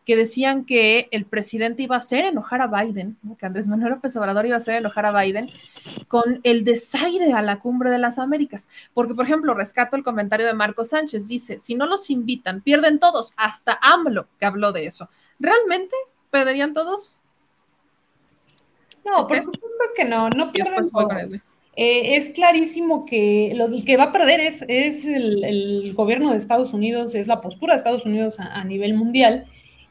que 0.06 0.16
decían 0.16 0.66
que 0.66 1.08
el 1.12 1.26
presidente 1.26 1.82
iba 1.84 1.96
a 1.96 1.98
hacer 1.98 2.26
enojar 2.26 2.62
a 2.62 2.68
Biden, 2.68 3.18
¿no? 3.24 3.36
que 3.38 3.46
Andrés 3.46 3.68
Manuel 3.68 3.94
López 3.94 4.16
Obrador 4.16 4.46
iba 4.46 4.54
a 4.56 4.58
hacer 4.58 4.76
enojar 4.76 5.06
a 5.08 5.20
Biden 5.20 5.50
con 6.08 6.40
el 6.44 6.64
desaire 6.64 7.34
a 7.34 7.42
la 7.42 7.60
cumbre 7.60 7.90
de 7.90 7.98
las 7.98 8.20
Américas? 8.20 8.68
Porque, 8.94 9.16
por 9.16 9.26
ejemplo, 9.26 9.54
rescato 9.56 9.96
el 9.96 10.04
comentario 10.04 10.46
de 10.46 10.54
Marco 10.54 10.86
Sánchez, 10.86 11.28
dice, 11.28 11.58
si 11.58 11.74
no 11.76 11.88
los 11.88 12.10
invitan, 12.12 12.62
pierden 12.62 13.00
todos, 13.00 13.34
hasta 13.36 13.80
AMLO 13.82 14.28
que 14.40 14.46
habló 14.46 14.72
de 14.72 14.86
eso. 14.86 15.10
¿Realmente 15.40 15.96
perderían 16.30 16.74
todos? 16.74 17.18
No, 19.04 19.28
por 19.28 19.38
Este, 19.38 19.46
supuesto 19.46 19.78
que 19.96 20.06
no, 20.06 20.30
no 20.30 20.52
pierden 20.52 20.90
todos. 20.90 21.14
él. 21.32 21.42
Eh, 21.78 22.16
es 22.16 22.30
clarísimo 22.30 23.06
que 23.06 23.52
los, 23.56 23.72
el 23.72 23.84
que 23.84 23.98
va 23.98 24.06
a 24.06 24.12
perder 24.12 24.40
es, 24.40 24.64
es 24.68 25.04
el, 25.04 25.44
el 25.44 25.94
gobierno 25.94 26.32
de 26.32 26.38
Estados 26.38 26.74
Unidos, 26.74 27.16
es 27.16 27.28
la 27.28 27.42
postura 27.42 27.74
de 27.74 27.80
Estados 27.80 28.06
Unidos 28.06 28.40
a, 28.40 28.46
a 28.54 28.64
nivel 28.64 28.94
mundial. 28.94 29.46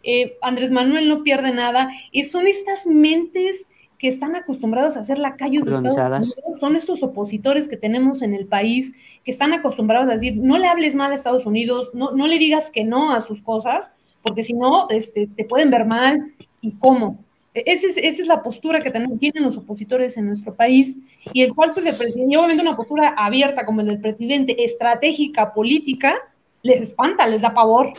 Eh, 0.05 0.37
Andrés 0.43 0.71
Manuel 0.71 1.09
no 1.09 1.23
pierde 1.23 1.53
nada. 1.53 1.91
Y 2.13 2.25
son 2.25 2.47
estas 2.47 2.87
mentes 2.87 3.67
que 3.99 4.09
están 4.09 4.37
acostumbrados 4.37 4.97
a 4.97 5.01
hacer 5.01 5.19
lacayos 5.19 5.65
de 5.65 5.77
Estados. 5.77 5.97
Unidos, 5.97 6.61
son 6.61 6.77
estos 6.77 7.03
opositores 7.03 7.69
que 7.69 7.77
tenemos 7.77 8.23
en 8.23 8.35
el 8.35 8.47
país, 8.47 8.93
que 9.25 9.31
están 9.31 9.53
acostumbrados 9.53 10.09
a 10.11 10.15
decir, 10.15 10.37
no 10.37 10.59
le 10.59 10.67
hables 10.67 10.95
mal 10.95 11.13
a 11.13 11.15
Estados 11.15 11.47
Unidos, 11.47 11.91
no, 11.95 12.13
no 12.13 12.27
le 12.27 12.39
digas 12.39 12.71
que 12.71 12.85
no 12.85 13.13
a 13.13 13.21
sus 13.21 13.41
cosas, 13.41 13.93
porque 14.23 14.43
si 14.43 14.53
no, 14.53 14.89
este, 14.91 15.27
te 15.27 15.45
pueden 15.45 15.71
ver 15.71 15.87
mal. 15.87 16.35
¿Y 16.61 16.73
cómo? 16.73 17.25
E-, 17.55 17.63
Esa 17.67 17.87
es, 17.87 17.97
esa 17.97 18.23
es 18.23 18.29
la 18.29 18.43
postura 18.43 18.81
que 18.81 18.91
tienen 18.91 19.43
los 19.43 19.57
opositores 19.57 20.17
en 20.17 20.27
nuestro 20.27 20.55
país 20.55 20.99
y 21.33 21.43
el 21.43 21.55
cual 21.55 21.71
pues 21.73 21.87
el 21.87 21.97
presidente, 21.97 22.37
obviamente 22.37 22.63
una 22.63 22.77
postura 22.77 23.15
abierta 23.17 23.65
como 23.65 23.81
el 23.81 23.89
del 23.89 24.01
presidente, 24.01 24.65
estratégica, 24.65 25.55
política, 25.55 26.17
les 26.63 26.81
espanta, 26.81 27.27
les 27.27 27.43
da 27.43 27.55
pavor. 27.55 27.93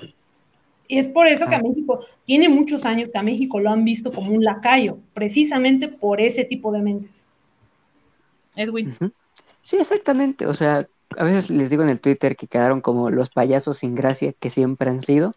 Y 0.88 0.98
es 1.00 1.08
por 1.08 1.28
eso 1.28 1.48
que 1.48 1.56
a 1.56 1.62
México, 1.62 2.00
tiene 2.26 2.50
muchos 2.50 2.86
años 2.86 3.10
que 3.10 3.18
a 3.18 3.24
México 3.24 3.60
lo 3.60 3.70
han 3.72 3.84
visto 3.86 4.12
como 4.12 4.32
un 4.32 4.44
lacayo, 4.44 4.98
precisamente 5.14 5.88
por 5.88 6.22
ese 6.22 6.46
tipo 6.46 6.72
de 6.72 6.82
mentes. 6.82 7.28
Edwin. 8.56 8.96
Sí, 9.62 9.78
exactamente. 9.78 10.46
O 10.46 10.54
sea, 10.54 10.88
a 11.18 11.24
veces 11.24 11.50
les 11.50 11.70
digo 11.70 11.84
en 11.84 11.90
el 11.90 12.00
Twitter 12.00 12.36
que 12.36 12.48
quedaron 12.48 12.82
como 12.82 13.10
los 13.10 13.30
payasos 13.30 13.80
sin 13.80 13.96
gracia 13.96 14.34
que 14.34 14.50
siempre 14.50 14.90
han 14.90 15.02
sido, 15.02 15.36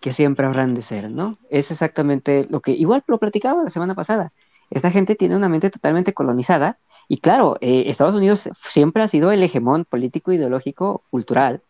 que 0.00 0.12
siempre 0.12 0.46
habrán 0.46 0.74
de 0.74 0.82
ser, 0.82 1.10
¿no? 1.10 1.38
Es 1.50 1.70
exactamente 1.70 2.46
lo 2.48 2.60
que, 2.60 2.72
igual 2.72 3.02
lo 3.06 3.18
platicaba 3.18 3.64
la 3.64 3.70
semana 3.70 3.94
pasada, 3.94 4.32
esta 4.70 4.90
gente 4.90 5.14
tiene 5.14 5.36
una 5.36 5.48
mente 5.48 5.70
totalmente 5.70 6.12
colonizada 6.14 6.78
y 7.08 7.18
claro, 7.18 7.56
eh, 7.60 7.84
Estados 7.86 8.14
Unidos 8.14 8.48
siempre 8.70 9.02
ha 9.02 9.08
sido 9.08 9.30
el 9.30 9.42
hegemón 9.42 9.84
político, 9.84 10.32
ideológico, 10.32 11.02
cultural 11.10 11.62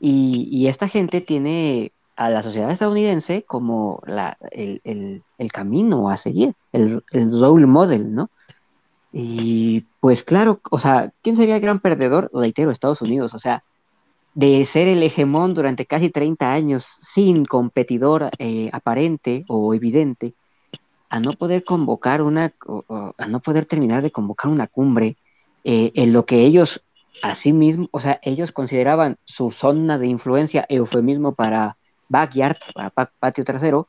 y, 0.00 0.48
y 0.50 0.68
esta 0.68 0.88
gente 0.88 1.20
tiene 1.20 1.92
a 2.16 2.30
la 2.30 2.42
sociedad 2.42 2.70
estadounidense 2.70 3.42
como 3.42 4.02
la, 4.06 4.36
el, 4.50 4.80
el, 4.84 5.22
el 5.38 5.52
camino 5.52 6.08
a 6.08 6.16
seguir, 6.16 6.54
el, 6.72 7.02
el 7.10 7.40
role 7.40 7.66
model, 7.66 8.14
¿no? 8.14 8.30
Y 9.12 9.86
pues 10.00 10.22
claro, 10.24 10.60
o 10.70 10.78
sea, 10.78 11.12
¿quién 11.22 11.36
sería 11.36 11.56
el 11.56 11.60
gran 11.60 11.80
perdedor? 11.80 12.30
Reitero, 12.32 12.70
Estados 12.70 13.00
Unidos, 13.02 13.32
o 13.34 13.38
sea, 13.38 13.62
de 14.34 14.64
ser 14.66 14.88
el 14.88 15.02
hegemón 15.02 15.54
durante 15.54 15.86
casi 15.86 16.10
30 16.10 16.52
años 16.52 16.84
sin 17.00 17.44
competidor 17.44 18.30
eh, 18.38 18.70
aparente 18.72 19.44
o 19.48 19.72
evidente, 19.72 20.34
a 21.08 21.20
no 21.20 21.34
poder 21.34 21.62
convocar 21.62 22.22
una, 22.22 22.52
a 23.18 23.28
no 23.28 23.40
poder 23.40 23.66
terminar 23.66 24.02
de 24.02 24.10
convocar 24.10 24.50
una 24.50 24.66
cumbre 24.66 25.16
eh, 25.62 25.92
en 25.94 26.12
lo 26.12 26.26
que 26.26 26.40
ellos 26.40 26.82
a 27.22 27.36
sí 27.36 27.52
mismos, 27.52 27.88
o 27.92 28.00
sea, 28.00 28.18
ellos 28.22 28.50
consideraban 28.50 29.18
su 29.24 29.52
zona 29.52 29.98
de 29.98 30.08
influencia 30.08 30.66
eufemismo 30.68 31.34
para 31.34 31.76
backyard, 32.14 32.56
para 32.74 32.90
pa- 32.90 33.10
patio 33.18 33.44
trasero, 33.44 33.88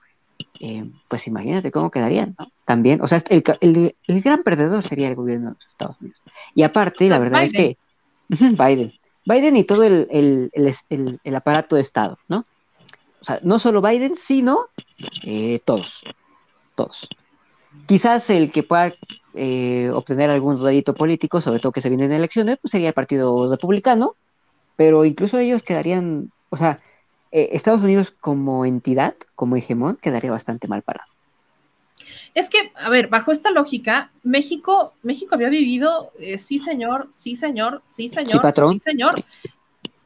eh, 0.59 0.83
pues 1.07 1.27
imagínate 1.27 1.71
cómo 1.71 1.89
quedarían, 1.91 2.35
¿no? 2.39 2.47
También, 2.65 3.01
o 3.01 3.07
sea, 3.07 3.21
el, 3.29 3.43
el- 3.61 3.95
el 4.07 4.21
gran 4.21 4.41
perdedor 4.43 4.83
sería 4.83 5.07
el 5.09 5.15
gobierno 5.15 5.49
de 5.49 5.55
los 5.55 5.67
Estados 5.67 5.95
Unidos. 6.01 6.21
Y 6.55 6.63
aparte, 6.63 7.07
la 7.09 7.19
verdad 7.19 7.43
es 7.43 7.51
que 7.51 7.77
Biden, 8.63 8.91
Biden 9.25 9.55
y 9.55 9.63
todo 9.63 9.83
el, 9.83 10.07
el- 10.11 11.35
aparato 11.35 11.75
de 11.75 11.81
Estado, 11.81 12.17
¿no? 12.27 12.45
O 13.21 13.23
sea, 13.25 13.39
no 13.43 13.57
solo 13.59 13.81
Biden, 13.81 14.15
sino 14.15 14.67
eh, 15.23 15.59
todos, 15.65 16.03
todos. 16.75 17.07
Quizás 17.87 18.29
el 18.29 18.51
que 18.51 18.63
pueda 18.63 18.93
eh, 19.33 19.89
obtener 19.93 20.29
algún 20.29 20.61
rédito 20.63 20.93
político, 20.93 21.41
sobre 21.41 21.59
todo 21.59 21.71
que 21.71 21.81
se 21.81 21.89
vienen 21.89 22.11
elecciones, 22.11 22.57
pues 22.61 22.71
sería 22.71 22.89
el 22.89 22.93
Partido 22.93 23.49
Republicano, 23.51 24.15
pero 24.75 25.05
incluso 25.05 25.37
ellos 25.39 25.61
quedarían, 25.63 26.31
o 26.49 26.57
sea, 26.57 26.79
eh, 27.31 27.49
Estados 27.53 27.81
Unidos 27.81 28.13
como 28.19 28.65
entidad, 28.65 29.15
como 29.35 29.55
hegemón, 29.55 29.97
quedaría 29.97 30.31
bastante 30.31 30.67
mal 30.67 30.81
parado. 30.81 31.09
Es 32.33 32.49
que, 32.49 32.71
a 32.75 32.89
ver, 32.89 33.07
bajo 33.07 33.31
esta 33.31 33.51
lógica, 33.51 34.11
México, 34.23 34.93
México 35.03 35.35
había 35.35 35.49
vivido, 35.49 36.11
eh, 36.19 36.37
sí 36.37 36.59
señor, 36.59 37.09
sí 37.11 37.35
señor, 37.35 37.81
sí 37.85 38.09
señor, 38.09 38.53
Sí, 38.73 38.79
señor. 38.79 39.23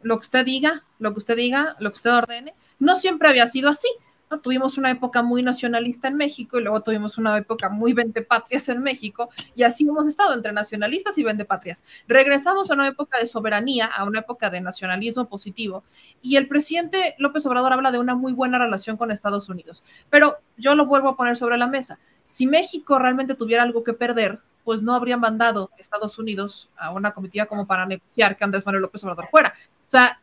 Lo 0.01 0.17
que 0.17 0.23
usted 0.23 0.45
diga, 0.45 0.83
lo 0.99 1.13
que 1.13 1.19
usted 1.19 1.35
diga, 1.35 1.75
lo 1.79 1.91
que 1.91 1.95
usted 1.95 2.13
ordene, 2.13 2.53
no 2.77 2.95
siempre 2.95 3.27
había 3.27 3.47
sido 3.47 3.69
así. 3.69 3.89
¿No? 4.29 4.39
Tuvimos 4.39 4.77
una 4.77 4.91
época 4.91 5.21
muy 5.23 5.41
nacionalista 5.41 6.07
en 6.07 6.15
México 6.15 6.59
y 6.59 6.63
luego 6.63 6.81
tuvimos 6.81 7.17
una 7.17 7.37
época 7.37 7.69
muy 7.69 7.93
vendepatrias 7.93 8.69
en 8.69 8.81
México 8.81 9.29
y 9.55 9.63
así 9.63 9.87
hemos 9.87 10.07
estado 10.07 10.33
entre 10.33 10.51
nacionalistas 10.51 11.17
y 11.17 11.23
vendepatrias. 11.23 11.83
Regresamos 12.07 12.69
a 12.71 12.73
una 12.75 12.87
época 12.87 13.19
de 13.19 13.25
soberanía, 13.25 13.85
a 13.85 14.03
una 14.05 14.19
época 14.19 14.49
de 14.49 14.61
nacionalismo 14.61 15.27
positivo 15.27 15.83
y 16.21 16.35
el 16.35 16.47
presidente 16.47 17.15
López 17.17 17.45
Obrador 17.45 17.73
habla 17.73 17.91
de 17.91 17.99
una 17.99 18.15
muy 18.15 18.33
buena 18.33 18.59
relación 18.59 18.97
con 18.97 19.11
Estados 19.11 19.49
Unidos. 19.49 19.83
Pero 20.09 20.37
yo 20.57 20.75
lo 20.75 20.85
vuelvo 20.85 21.09
a 21.09 21.17
poner 21.17 21.37
sobre 21.37 21.57
la 21.57 21.67
mesa. 21.67 21.99
Si 22.23 22.47
México 22.47 22.99
realmente 22.99 23.35
tuviera 23.35 23.63
algo 23.63 23.83
que 23.83 23.93
perder, 23.93 24.39
pues 24.63 24.81
no 24.83 24.93
habrían 24.93 25.19
mandado 25.19 25.71
Estados 25.77 26.19
Unidos 26.19 26.69
a 26.77 26.91
una 26.91 27.11
comitiva 27.13 27.47
como 27.47 27.65
para 27.65 27.85
negociar 27.85 28.37
que 28.37 28.43
Andrés 28.43 28.65
Manuel 28.65 28.83
López 28.83 29.03
Obrador 29.03 29.27
fuera. 29.31 29.53
O 29.87 29.89
sea, 29.89 30.21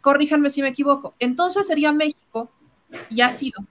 corríjanme 0.00 0.50
si 0.50 0.62
me 0.62 0.68
equivoco. 0.68 1.14
Entonces 1.18 1.66
sería 1.66 1.92
México, 1.92 2.50
y 3.10 3.20
ha 3.20 3.30
sido 3.30 3.64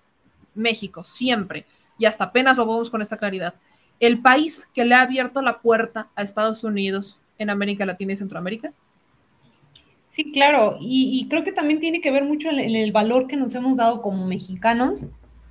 México 0.56 1.03
siempre, 1.03 1.65
y 1.98 2.06
hasta 2.06 2.26
apenas 2.26 2.57
lo 2.57 2.65
vemos 2.65 2.89
con 2.89 3.02
esta 3.02 3.18
claridad, 3.18 3.56
el 3.99 4.22
país 4.22 4.69
que 4.73 4.85
le 4.85 4.95
ha 4.95 5.02
abierto 5.02 5.41
la 5.41 5.60
puerta 5.60 6.10
a 6.15 6.23
Estados 6.23 6.64
Unidos 6.64 7.19
en 7.38 7.49
América 7.49 7.85
Latina 7.85 8.14
y 8.14 8.18
Centroamérica. 8.18 8.73
Sí, 10.07 10.31
claro, 10.31 10.77
y, 10.80 11.27
creo 11.30 11.44
que 11.44 11.52
también 11.52 11.80
tiene 11.80 12.02
que 12.02 12.11
ver 12.11 12.23
mucho 12.23 12.49
en 12.49 12.60
el 12.60 12.91
valor 12.91 13.27
que 13.27 13.35
nos 13.35 13.53
hemos 13.56 13.77
dado 13.77 14.02
como 14.02 14.26
mexicanos, 14.26 15.02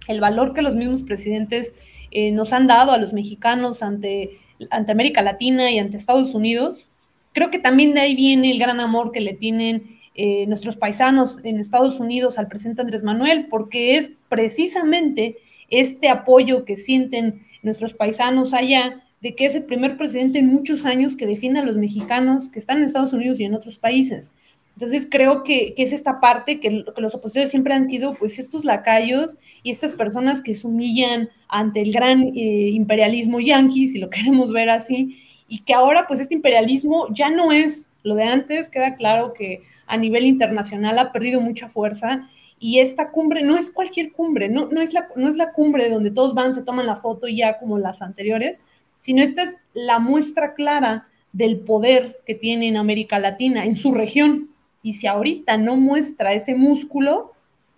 el 0.09 0.21
valor 0.21 0.55
que 0.55 0.63
los 0.63 0.75
mismos 0.75 1.03
presidentes 1.03 1.75
eh, 2.11 2.33
nos 2.33 2.53
han 2.53 2.67
dado 2.67 2.93
a 2.93 2.99
los 2.99 3.13
mexicanos 3.13 3.83
ante, 3.83 4.41
ante 4.71 4.93
América 4.93 5.23
Latina 5.23 5.71
y 5.71 5.79
ante 5.79 5.97
Estados 5.97 6.35
Unidos. 6.35 6.89
Creo 7.33 7.51
que 7.51 7.59
también 7.59 7.93
de 7.93 8.01
ahí 8.01 8.15
viene 8.15 8.51
el 8.51 8.59
gran 8.59 8.81
amor 8.81 9.13
que 9.13 9.21
le 9.21 9.35
tienen 9.35 9.96
eh, 10.19 10.47
nuestros 10.47 10.77
paisanos 10.77 11.45
en 11.45 11.59
Estados 11.59 12.01
Unidos 12.01 12.39
al 12.39 12.49
presidente 12.49 12.81
Andrés 12.81 13.03
Manuel, 13.03 13.49
porque 13.51 13.97
es 13.97 14.13
precisamente 14.31 15.37
este 15.69 16.09
apoyo 16.09 16.65
que 16.65 16.79
sienten 16.79 17.43
nuestros 17.63 17.93
paisanos 17.93 18.55
allá, 18.55 19.03
de 19.21 19.35
que 19.35 19.45
es 19.45 19.55
el 19.55 19.65
primer 19.65 19.99
presidente 19.99 20.39
en 20.39 20.47
muchos 20.47 20.87
años 20.87 21.17
que 21.17 21.27
defiende 21.27 21.61
a 21.61 21.65
los 21.65 21.77
mexicanos 21.77 22.49
que 22.49 22.59
están 22.59 22.79
en 22.79 22.85
Estados 22.85 23.13
Unidos 23.13 23.41
y 23.41 23.45
en 23.45 23.55
otros 23.55 23.79
países. 23.79 24.31
Entonces 24.77 25.07
creo 25.11 25.43
que, 25.43 25.75
que 25.75 25.83
es 25.83 25.93
esta 25.93 26.21
parte 26.21 26.61
que, 26.61 26.85
los 26.97 27.15
opositores 27.15 27.51
siempre 27.51 27.75
han 27.75 27.89
sido 27.89 28.15
pues 28.15 28.39
estos 28.39 28.65
lacayos 28.65 29.37
y 29.63 29.71
estas 29.71 29.93
personas 29.93 30.41
que 30.41 30.55
se 30.55 30.67
humillan 30.67 31.29
ante 31.49 31.83
el 31.83 31.93
gran 31.93 32.23
eh, 32.35 32.71
imperialismo 32.73 33.41
yanqui, 33.41 33.89
si 33.89 33.99
lo 33.99 34.09
queremos 34.11 34.53
ver 34.53 34.71
así, 34.71 35.19
y 35.49 35.61
que 35.61 35.75
ahora 35.75 36.07
pues 36.07 36.21
este 36.21 36.35
imperialismo 36.35 37.07
ya 37.13 37.31
no 37.31 37.53
es 37.53 37.89
lo 38.03 38.15
de 38.15 38.25
antes, 38.25 38.71
queda 38.71 38.95
claro 38.95 39.35
que 39.35 39.63
a 39.87 39.97
nivel 39.97 40.25
internacional 40.25 40.99
ha 40.99 41.13
perdido 41.13 41.41
mucha 41.41 41.69
fuerza 41.69 42.29
y 42.59 42.79
esta 42.81 43.11
cumbre 43.11 43.43
no 43.43 43.57
es 43.57 43.71
cualquier 43.71 44.13
cumbre, 44.13 44.49
no, 44.49 44.67
no, 44.67 44.81
es 44.81 44.93
la, 44.93 45.09
no 45.17 45.29
es 45.29 45.37
la 45.37 45.53
cumbre 45.53 45.91
donde 45.91 46.11
todos 46.11 46.35
van, 46.35 46.53
se 46.53 46.63
toman 46.63 46.87
la 46.87 46.97
foto 46.97 47.29
y 47.29 47.37
ya 47.37 47.59
como 47.59 47.79
las 47.79 48.03
anteriores, 48.03 48.63
sino 48.99 49.23
esta 49.23 49.43
es 49.43 49.57
la 49.75 49.99
muestra 49.99 50.55
clara 50.55 51.07
del 51.33 51.61
poder 51.61 52.21
que 52.25 52.35
tiene 52.35 52.69
en 52.69 52.79
América 52.79 53.19
Latina, 53.19 53.67
en 53.67 53.77
su 53.77 53.93
región. 53.93 54.51
Y 54.83 54.95
si 54.95 55.07
ahorita 55.07 55.59
no 55.59 55.77
muestra 55.77 56.33
ese 56.33 56.55
músculo, 56.55 57.35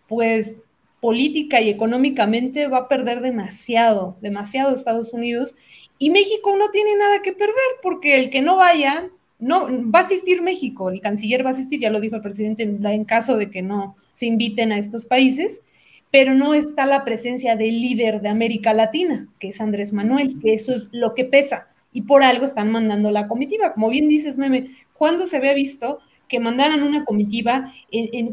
pues 0.07 0.57
política 1.01 1.61
y 1.61 1.69
económicamente 1.69 2.67
va 2.67 2.79
a 2.79 2.89
perder 2.89 3.21
demasiado, 3.21 4.17
demasiado 4.21 4.75
Estados 4.75 5.13
Unidos. 5.13 5.55
Y 5.99 6.11
México 6.11 6.55
no 6.57 6.71
tiene 6.71 6.97
nada 6.97 7.21
que 7.23 7.33
perder, 7.33 7.57
porque 7.83 8.21
el 8.21 8.31
que 8.31 8.41
no 8.41 8.57
vaya, 8.57 9.11
no 9.39 9.69
va 9.91 10.01
a 10.01 10.03
asistir 10.03 10.43
México, 10.43 10.91
el 10.91 11.01
canciller 11.01 11.45
va 11.45 11.51
a 11.51 11.53
asistir, 11.53 11.81
ya 11.81 11.91
lo 11.91 12.01
dijo 12.01 12.17
el 12.17 12.23
presidente, 12.23 12.63
en, 12.65 13.05
caso 13.05 13.37
de 13.37 13.51
que 13.51 13.63
no 13.63 13.97
se 14.15 14.27
inviten 14.27 14.73
a 14.73 14.79
estos 14.79 15.05
países, 15.05 15.63
pero 16.11 16.35
no 16.35 16.55
está 16.55 16.87
la 16.87 17.05
presencia 17.05 17.55
del 17.55 17.81
líder 17.81 18.21
de 18.21 18.31
América 18.31 18.73
Latina, 18.73 19.29
que 19.39 19.49
es 19.49 19.61
Andrés 19.61 19.93
Manuel, 19.93 20.39
que 20.41 20.55
eso 20.55 20.75
es 20.75 20.89
lo 20.91 21.15
que 21.15 21.25
pesa. 21.25 21.69
Y 21.93 22.03
por 22.03 22.23
algo 22.23 22.45
están 22.45 22.71
mandando 22.71 23.11
la 23.11 23.29
comitiva. 23.29 23.75
Como 23.75 23.91
bien 23.91 24.09
dices, 24.09 24.39
Meme, 24.39 24.71
¿cuándo 24.95 25.27
se 25.27 25.37
había 25.37 25.55
visto 25.55 25.99
que 26.27 26.41
mandaran 26.41 26.83
una 26.83 27.05
comitiva 27.05 27.73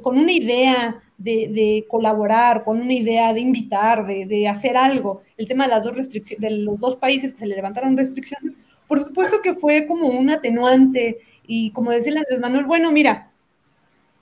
con 0.02 0.18
una 0.18 0.32
idea 0.32 1.02
de, 1.18 1.50
de, 1.50 1.86
colaborar, 1.88 2.64
con 2.64 2.82
una 2.82 2.94
idea 2.94 3.34
de 3.34 3.42
invitar, 3.42 4.08
de, 4.08 4.26
de, 4.26 4.48
hacer 4.48 4.78
algo? 4.78 5.22
El 5.38 5.48
tema 5.48 5.66
de 5.66 5.72
las 5.72 5.84
dos 5.84 5.96
restricciones, 5.96 6.42
de 6.42 6.64
los 6.64 6.80
dos 6.80 6.96
países 6.96 7.34
que 7.34 7.40
se 7.40 7.48
le 7.48 7.56
levantaron 7.56 7.98
restricciones, 7.98 8.58
por 8.88 9.00
supuesto 9.00 9.42
que 9.42 9.54
fue 9.54 9.88
como 9.88 10.08
un 10.08 10.30
atenuante 10.30 11.20
y 11.48 11.72
como 11.72 11.92
decirle 11.92 12.20
a 12.20 12.22
Andrés 12.22 12.40
Manuel, 12.40 12.66
bueno, 12.66 12.92
mira, 12.92 13.32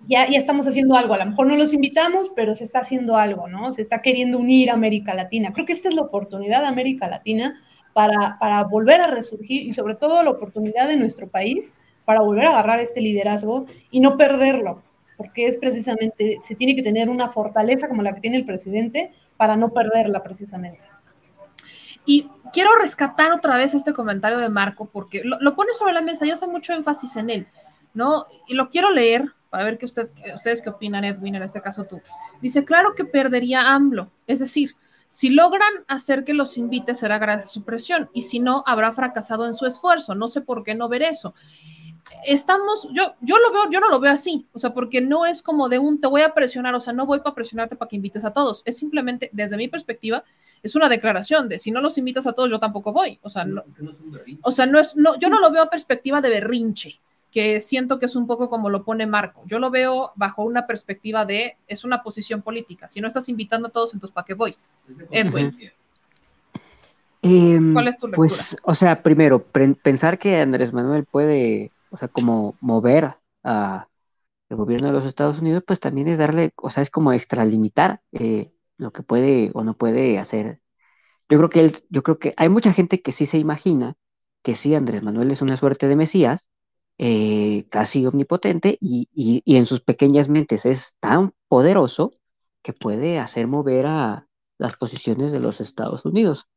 ya, 0.08 0.30
ya, 0.30 0.38
estamos 0.38 0.68
haciendo 0.68 0.96
algo. 0.96 1.14
A 1.14 1.20
lo 1.20 1.26
mejor 1.28 1.48
no 1.48 1.56
los 1.56 1.74
invitamos, 1.74 2.32
pero 2.36 2.56
se 2.56 2.66
está 2.66 2.80
haciendo 2.80 3.16
algo, 3.16 3.48
¿no? 3.48 3.72
Se 3.72 3.82
está 3.82 4.02
queriendo 4.02 4.38
unir 4.38 4.70
a 4.70 4.74
América 4.74 5.14
Latina. 5.14 5.54
Creo 5.54 5.66
que 5.66 5.74
esta 5.74 5.88
es 5.90 5.96
la 5.96 6.02
oportunidad 6.02 6.62
de 6.62 6.68
América 6.68 7.08
Latina 7.08 7.56
para, 7.94 8.38
para 8.40 8.64
volver 8.64 9.00
a 9.00 9.08
resurgir 9.08 9.66
y 9.66 9.74
sobre 9.74 9.96
todo 9.96 10.24
la 10.24 10.32
oportunidad 10.32 10.88
de 10.88 10.98
nuestro 10.98 11.28
país 11.28 11.74
para 12.06 12.22
volver 12.22 12.46
a 12.46 12.50
agarrar 12.50 12.80
este 12.80 13.02
liderazgo 13.02 13.66
y 13.92 14.00
no 14.00 14.18
perderlo, 14.18 14.84
porque 15.16 15.48
es 15.48 15.58
precisamente, 15.58 16.40
se 16.42 16.56
tiene 16.56 16.76
que 16.76 16.84
tener 16.84 17.10
una 17.10 17.30
fortaleza 17.30 17.88
como 17.88 18.02
la 18.02 18.14
que 18.14 18.22
tiene 18.22 18.38
el 18.38 18.46
presidente 18.46 19.12
para 19.38 19.56
no 19.56 19.70
perderla 19.70 20.22
precisamente. 20.22 20.84
Y 22.06 22.28
quiero 22.54 22.70
rescatar 22.80 23.32
otra 23.32 23.58
vez 23.58 23.74
este 23.74 23.94
comentario 23.94 24.38
de 24.38 24.48
Marco, 24.48 24.86
porque 24.86 25.24
lo, 25.24 25.56
pone 25.56 25.74
sobre 25.74 25.94
la 25.94 26.02
mesa 26.02 26.26
y 26.26 26.32
hace 26.32 26.48
mucho 26.48 26.72
énfasis 26.72 27.16
en 27.18 27.30
él, 27.30 27.48
¿no? 27.94 28.28
Y 28.48 28.54
lo 28.54 28.70
quiero 28.70 28.92
leer 28.92 29.26
para 29.50 29.66
ver 29.66 29.78
qué 29.78 29.86
usted, 29.86 30.10
ustedes 30.36 30.62
qué 30.62 30.70
opinan, 30.70 31.04
Edwin, 31.04 31.36
en 31.36 31.44
este 31.44 31.62
caso 31.62 31.84
tú. 31.84 32.00
Dice, 32.42 32.64
claro 32.64 32.96
que 32.96 33.04
perdería 33.04 33.74
AMLO, 33.74 34.10
es 34.28 34.40
decir, 34.40 34.76
si 35.14 35.30
logran 35.30 35.72
hacer 35.88 36.24
que 36.24 36.34
los 36.34 36.58
invite 36.58 36.96
será 36.96 37.20
gracias 37.20 37.50
a 37.50 37.54
su 37.54 37.64
presión 37.64 38.10
y 38.14 38.24
si 38.24 38.40
no, 38.40 38.64
habrá 38.66 38.94
fracasado 38.94 39.46
en 39.46 39.54
su 39.54 39.68
esfuerzo. 39.68 40.16
No 40.16 40.28
sé 40.28 40.42
por 40.42 40.64
qué 40.64 40.74
no 40.74 40.90
ver 40.90 41.04
eso. 41.04 41.36
Estamos, 42.26 42.88
yo, 42.94 43.16
yo 43.22 43.38
lo 43.38 43.52
veo, 43.52 43.70
yo 43.70 43.80
no 43.80 43.90
lo 43.90 44.00
veo 44.00 44.12
así, 44.12 44.46
o 44.54 44.60
sea, 44.60 44.74
porque 44.74 45.02
no 45.02 45.26
es 45.26 45.42
como 45.42 45.68
de 45.70 45.80
un 45.80 46.00
te 46.00 46.08
voy 46.08 46.22
a 46.22 46.34
presionar, 46.34 46.74
o 46.76 46.80
sea, 46.80 46.94
no 46.94 47.06
voy 47.06 47.20
para 47.20 47.36
presionarte 47.36 47.76
para 47.76 47.90
que 47.90 47.96
invites 47.96 48.24
a 48.24 48.32
todos, 48.32 48.62
es 48.66 48.78
simplemente, 48.78 49.30
desde 49.34 49.58
mi 49.58 49.68
perspectiva, 49.68 50.24
es 50.62 50.76
una 50.76 50.90
declaración 50.90 51.50
de 51.50 51.60
si 51.60 51.72
no 51.72 51.82
los 51.82 51.98
invitas 51.98 52.26
a 52.28 52.34
todos, 52.34 52.50
yo 52.52 52.60
tampoco 52.60 52.94
voy, 52.94 53.20
o 53.24 53.30
sea, 53.30 53.46
no, 53.46 53.64
o 54.42 54.52
sea, 54.52 54.66
no 54.66 54.80
es, 54.80 54.96
no, 54.96 55.18
yo 55.20 55.30
no 55.30 55.40
lo 55.40 55.52
veo 55.52 55.64
a 55.64 55.70
perspectiva 55.70 56.22
de 56.22 56.30
berrinche, 56.30 57.00
que 57.34 57.60
siento 57.60 57.98
que 57.98 58.06
es 58.06 58.16
un 58.16 58.28
poco 58.28 58.48
como 58.48 58.70
lo 58.70 58.84
pone 58.84 59.08
Marco. 59.08 59.42
Yo 59.48 59.58
lo 59.58 59.72
veo 59.72 60.12
bajo 60.16 60.44
una 60.44 60.68
perspectiva 60.68 61.26
de, 61.26 61.58
es 61.68 61.84
una 61.84 62.04
posición 62.04 62.44
política. 62.44 62.88
Si 62.88 63.02
no 63.02 63.08
estás 63.08 63.28
invitando 63.28 63.70
a 63.70 63.72
todos, 63.72 63.96
entonces 63.96 64.14
¿para 64.14 64.26
qué 64.26 64.36
voy? 64.36 64.56
Edwin. 65.10 65.52
Em, 67.24 67.74
¿Cuál 67.74 67.88
es 67.88 67.98
tu 67.98 68.08
lectura? 68.08 68.16
Pues, 68.16 68.56
o 68.62 68.76
sea, 68.76 69.02
primero, 69.02 69.44
pensar 69.44 70.20
que 70.20 70.40
Andrés 70.40 70.74
Manuel 70.74 71.06
puede, 71.06 71.72
o 71.94 71.98
sea, 71.98 72.08
como 72.10 72.58
mover 72.62 73.18
a 73.44 73.88
el 74.50 74.58
gobierno 74.58 74.88
de 74.88 74.94
los 74.94 75.06
Estados 75.06 75.40
Unidos, 75.40 75.64
pues 75.66 75.80
también 75.80 76.08
es 76.08 76.20
darle, 76.20 76.54
o 76.58 76.70
sea, 76.70 76.84
es 76.84 76.92
como 76.92 77.14
extralimitar 77.14 78.02
eh, 78.12 78.54
lo 78.78 78.92
que 78.94 79.04
puede 79.04 79.52
o 79.54 79.64
no 79.64 79.76
puede 79.78 80.20
hacer. 80.20 80.62
Yo 81.30 81.38
creo 81.40 81.50
que 81.50 81.60
él, 81.62 81.74
yo 81.90 82.04
creo 82.04 82.20
que 82.20 82.34
hay 82.38 82.50
mucha 82.50 82.74
gente 82.74 83.02
que 83.02 83.12
sí 83.12 83.26
se 83.28 83.40
imagina 83.40 83.96
que 84.44 84.56
sí, 84.56 84.76
Andrés 84.76 85.04
Manuel 85.04 85.32
es 85.32 85.42
una 85.42 85.58
suerte 85.58 85.88
de 85.88 85.96
Mesías, 85.96 86.48
eh, 86.98 87.66
casi 87.70 88.06
omnipotente, 88.06 88.78
y, 88.82 89.10
y, 89.14 89.56
en 89.58 89.66
sus 89.66 89.82
pequeñas 89.82 90.30
mentes 90.30 90.66
es 90.66 90.96
tan 91.00 91.34
poderoso 91.48 92.14
que 92.64 92.74
puede 92.74 93.20
hacer 93.20 93.48
mover 93.48 93.88
a 93.88 94.28
las 94.58 94.78
posiciones 94.78 95.32
de 95.32 95.40
los 95.40 95.62
Estados 95.62 96.06
Unidos. 96.06 96.48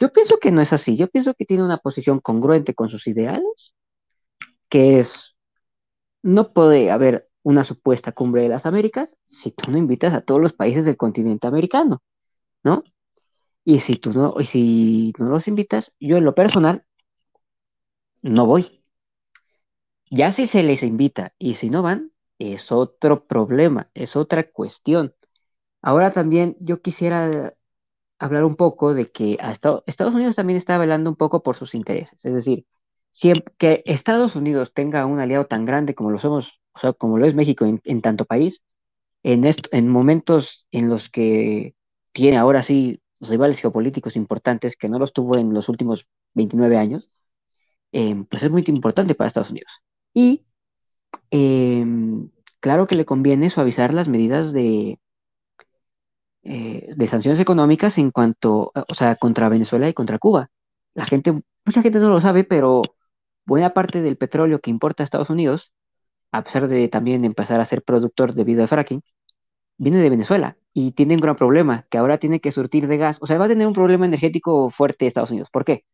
Yo 0.00 0.12
pienso 0.12 0.38
que 0.38 0.52
no 0.52 0.62
es 0.62 0.72
así, 0.72 0.96
yo 0.96 1.08
pienso 1.08 1.34
que 1.34 1.44
tiene 1.44 1.64
una 1.64 1.78
posición 1.78 2.20
congruente 2.20 2.74
con 2.74 2.88
sus 2.90 3.06
ideales, 3.06 3.74
que 4.68 5.00
es, 5.00 5.36
no 6.22 6.52
puede 6.52 6.90
haber 6.90 7.28
una 7.42 7.64
supuesta 7.64 8.12
cumbre 8.12 8.42
de 8.42 8.48
las 8.48 8.66
Américas 8.66 9.16
si 9.24 9.52
tú 9.52 9.70
no 9.70 9.78
invitas 9.78 10.14
a 10.14 10.22
todos 10.22 10.40
los 10.40 10.52
países 10.52 10.84
del 10.84 10.96
continente 10.96 11.46
americano, 11.46 12.02
¿no? 12.64 12.84
Y 13.64 13.80
si 13.80 13.96
tú 13.96 14.12
no, 14.12 14.36
y 14.40 14.46
si 14.46 15.12
no 15.18 15.30
los 15.30 15.48
invitas, 15.48 15.92
yo 16.00 16.16
en 16.18 16.24
lo 16.24 16.34
personal 16.34 16.84
no 18.22 18.46
voy. 18.46 18.82
Ya 20.10 20.32
si 20.32 20.46
se 20.46 20.62
les 20.62 20.82
invita 20.82 21.34
y 21.38 21.54
si 21.54 21.70
no 21.70 21.82
van, 21.82 22.12
es 22.38 22.72
otro 22.72 23.26
problema, 23.26 23.90
es 23.94 24.16
otra 24.16 24.50
cuestión. 24.50 25.14
Ahora 25.82 26.12
también 26.12 26.56
yo 26.60 26.82
quisiera 26.82 27.54
hablar 28.18 28.44
un 28.44 28.56
poco 28.56 28.94
de 28.94 29.10
que 29.12 29.38
Estados 29.86 30.14
Unidos 30.14 30.36
también 30.36 30.58
está 30.58 30.78
velando 30.78 31.10
un 31.10 31.16
poco 31.16 31.42
por 31.42 31.56
sus 31.56 31.74
intereses. 31.74 32.24
Es 32.24 32.34
decir, 32.34 32.66
que 33.20 33.82
Estados 33.86 34.36
Unidos 34.36 34.72
tenga 34.72 35.04
un 35.06 35.18
aliado 35.20 35.46
tan 35.46 35.64
grande 35.64 35.94
como 35.94 36.10
lo 36.10 36.18
somos, 36.18 36.60
o 36.72 36.78
sea, 36.78 36.92
como 36.92 37.18
lo 37.18 37.26
es 37.26 37.34
México 37.34 37.64
en, 37.66 38.00
tanto 38.02 38.24
país, 38.24 38.62
en, 39.22 39.44
en 39.44 39.88
momentos 39.88 40.66
en 40.70 40.88
los 40.88 41.08
que 41.08 41.74
tiene 42.12 42.36
ahora 42.36 42.62
sí 42.62 43.00
rivales 43.20 43.58
geopolíticos 43.60 44.16
importantes 44.16 44.76
que 44.76 44.88
no 44.88 44.98
los 44.98 45.12
tuvo 45.12 45.36
en 45.36 45.52
los 45.52 45.68
últimos 45.68 46.06
29 46.34 46.76
años, 46.76 47.10
eh, 47.92 48.24
pues 48.30 48.42
es 48.42 48.50
muy 48.50 48.64
importante 48.68 49.14
para 49.14 49.28
Estados 49.28 49.50
Unidos. 49.50 49.72
Y 50.14 50.44
em, 51.30 52.30
claro 52.60 52.86
que 52.86 52.94
le 52.96 53.04
conviene 53.04 53.50
suavizar 53.50 53.92
las 53.94 54.08
medidas 54.08 54.54
eh, 54.54 54.98
de 56.42 57.06
sanciones 57.06 57.40
económicas 57.40 57.98
en 57.98 58.10
cuanto, 58.10 58.72
o 58.74 58.94
sea, 58.94 59.16
contra 59.16 59.48
Venezuela 59.48 59.88
y 59.88 59.94
contra 59.94 60.18
Cuba. 60.18 60.50
La 60.94 61.04
gente, 61.06 61.32
mucha 61.64 61.82
gente 61.82 61.98
no 61.98 62.10
lo 62.10 62.20
sabe, 62.20 62.44
pero 62.44 62.82
buena 63.48 63.70
parte 63.74 64.02
del 64.02 64.16
petróleo 64.18 64.60
que 64.60 64.70
importa 64.70 65.02
a 65.02 65.06
Estados 65.06 65.30
Unidos, 65.30 65.72
a 66.32 66.44
pesar 66.44 66.68
de 66.68 66.88
también 66.88 67.24
empezar 67.24 67.60
a 67.60 67.66
ser 67.66 67.82
productor 67.84 68.34
debido 68.34 68.64
a 68.64 68.68
fracking, 68.68 69.02
viene 69.78 69.98
de 69.98 70.10
Venezuela 70.10 70.58
y 70.74 70.92
tiene 70.92 71.14
un 71.14 71.20
gran 71.20 71.36
problema, 71.36 71.86
que 71.90 71.98
ahora 71.98 72.18
tiene 72.18 72.40
que 72.40 72.52
surtir 72.52 72.88
de 72.88 72.98
gas. 72.98 73.18
O 73.20 73.26
sea, 73.26 73.38
va 73.38 73.46
a 73.46 73.48
tener 73.48 73.66
un 73.66 73.74
problema 73.74 74.06
energético 74.06 74.70
fuerte 74.70 75.06
Estados 75.06 75.30
Unidos. 75.30 75.50
¿Por 75.50 75.64
qué? 75.64 75.84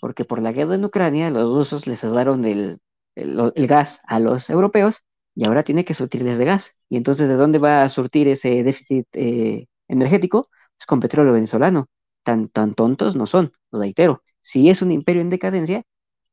Porque 0.00 0.24
por 0.24 0.42
la 0.42 0.52
guerra 0.52 0.76
en 0.76 0.84
Ucrania 0.84 1.30
los 1.30 1.54
rusos 1.54 1.86
les 1.86 2.00
cerraron 2.00 2.44
el, 2.46 2.80
el, 3.16 3.66
gas 3.68 4.00
a 4.06 4.20
los 4.20 4.50
europeos 4.50 5.02
y 5.34 5.46
ahora 5.46 5.64
tiene 5.64 5.84
que 5.84 5.94
surtirles 5.94 6.38
de 6.38 6.44
gas. 6.46 6.72
Y 6.88 6.96
entonces, 6.96 7.28
¿de 7.28 7.34
dónde 7.36 7.58
va 7.58 7.82
a 7.82 7.88
surtir 7.88 8.28
ese 8.28 8.62
déficit 8.64 9.06
eh, 9.14 9.66
energético? 9.88 10.50
Pues 10.78 10.86
con 10.86 11.00
petróleo 11.00 11.32
venezolano. 11.34 11.88
Tan, 12.24 12.48
tan 12.48 12.74
tontos 12.74 13.16
no 13.16 13.26
son, 13.26 13.52
lo 13.72 13.80
reitero. 13.80 14.22
Sí 14.40 14.70
es 14.70 14.82
un 14.82 14.92
imperio 14.92 15.22
en 15.22 15.30
decadencia, 15.30 15.84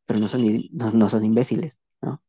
pero 0.06 0.20
no 0.20 0.28
son, 0.28 0.44
no, 0.72 1.10
son 1.10 1.24
imbéciles, 1.24 1.80
¿no? 2.02 2.22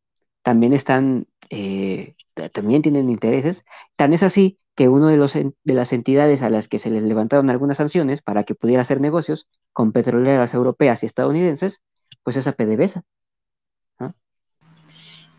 También 0.42 0.72
están, 0.72 1.26
eh, 1.50 2.14
también 2.52 2.82
tienen 2.82 3.08
intereses. 3.08 3.64
Tan 3.96 4.12
es 4.12 4.22
así 4.22 4.58
que 4.74 4.88
uno 4.88 5.08
de, 5.08 5.16
los, 5.16 5.34
de 5.34 5.54
las 5.64 5.92
entidades 5.92 6.42
a 6.42 6.50
las 6.50 6.68
que 6.68 6.78
se 6.78 6.90
les 6.90 7.02
levantaron 7.02 7.50
algunas 7.50 7.78
sanciones 7.78 8.22
para 8.22 8.44
que 8.44 8.54
pudiera 8.54 8.82
hacer 8.82 9.00
negocios 9.00 9.46
con 9.72 9.92
petroleras 9.92 10.54
europeas 10.54 11.02
y 11.02 11.06
estadounidenses, 11.06 11.80
pues 12.22 12.36
es 12.36 12.46
a 12.46 12.52
PDVSA. 12.52 13.04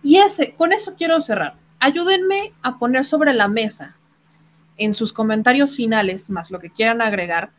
Y 0.05 0.17
ese, 0.17 0.53
con 0.53 0.71
eso 0.71 0.93
quiero 0.95 1.19
cerrar. 1.19 1.55
Ayúdenme 1.79 2.53
a 2.61 2.77
poner 2.77 3.05
sobre 3.05 3.33
la 3.33 3.47
mesa 3.47 3.97
en 4.77 4.93
sus 4.93 5.11
comentarios 5.11 5.75
finales, 5.75 6.29
más 6.29 6.51
lo 6.51 6.59
que 6.59 6.69
quieran 6.69 7.01
agregar, 7.01 7.49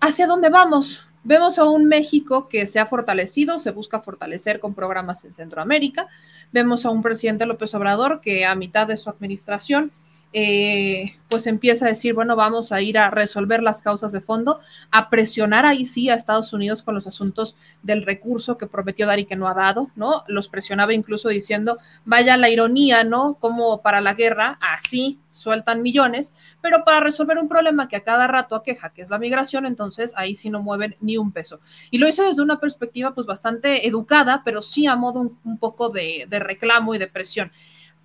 hacia 0.00 0.26
dónde 0.26 0.48
vamos. 0.48 1.06
Vemos 1.24 1.58
a 1.58 1.64
un 1.64 1.86
México 1.86 2.48
que 2.48 2.66
se 2.66 2.80
ha 2.80 2.86
fortalecido, 2.86 3.60
se 3.60 3.70
busca 3.70 4.00
fortalecer 4.00 4.58
con 4.58 4.74
programas 4.74 5.24
en 5.24 5.32
Centroamérica. 5.32 6.08
Vemos 6.50 6.84
a 6.84 6.90
un 6.90 7.00
presidente 7.00 7.46
López 7.46 7.74
Obrador 7.74 8.20
que 8.20 8.44
a 8.44 8.54
mitad 8.56 8.88
de 8.88 8.96
su 8.96 9.08
administración 9.08 9.92
eh, 10.32 11.16
pues 11.28 11.46
empieza 11.46 11.86
a 11.86 11.88
decir, 11.88 12.14
bueno, 12.14 12.36
vamos 12.36 12.72
a 12.72 12.80
ir 12.80 12.98
a 12.98 13.10
resolver 13.10 13.62
las 13.62 13.82
causas 13.82 14.12
de 14.12 14.20
fondo, 14.20 14.60
a 14.90 15.10
presionar 15.10 15.66
ahí 15.66 15.84
sí 15.84 16.08
a 16.08 16.14
Estados 16.14 16.52
Unidos 16.52 16.82
con 16.82 16.94
los 16.94 17.06
asuntos 17.06 17.56
del 17.82 18.04
recurso 18.04 18.56
que 18.58 18.66
prometió 18.66 19.06
dar 19.06 19.18
y 19.18 19.24
que 19.24 19.36
no 19.36 19.48
ha 19.48 19.54
dado, 19.54 19.90
¿no? 19.94 20.24
Los 20.28 20.48
presionaba 20.48 20.94
incluso 20.94 21.28
diciendo, 21.28 21.78
vaya 22.04 22.36
la 22.36 22.48
ironía, 22.48 23.04
¿no? 23.04 23.34
Como 23.40 23.82
para 23.82 24.00
la 24.00 24.14
guerra, 24.14 24.58
así 24.60 25.18
sueltan 25.30 25.82
millones, 25.82 26.34
pero 26.60 26.84
para 26.84 27.00
resolver 27.00 27.38
un 27.38 27.48
problema 27.48 27.88
que 27.88 27.96
a 27.96 28.04
cada 28.04 28.26
rato 28.26 28.54
aqueja, 28.54 28.90
que 28.90 29.02
es 29.02 29.10
la 29.10 29.18
migración, 29.18 29.66
entonces 29.66 30.12
ahí 30.16 30.34
sí 30.34 30.50
no 30.50 30.62
mueven 30.62 30.96
ni 31.00 31.16
un 31.16 31.32
peso. 31.32 31.60
Y 31.90 31.98
lo 31.98 32.08
hizo 32.08 32.24
desde 32.24 32.42
una 32.42 32.60
perspectiva 32.60 33.14
pues 33.14 33.26
bastante 33.26 33.86
educada, 33.86 34.42
pero 34.44 34.62
sí 34.62 34.86
a 34.86 34.96
modo 34.96 35.20
un, 35.20 35.58
poco 35.58 35.88
de 35.88 36.26
reclamo 36.30 36.94
y 36.94 36.98
de 36.98 37.06
presión. 37.06 37.50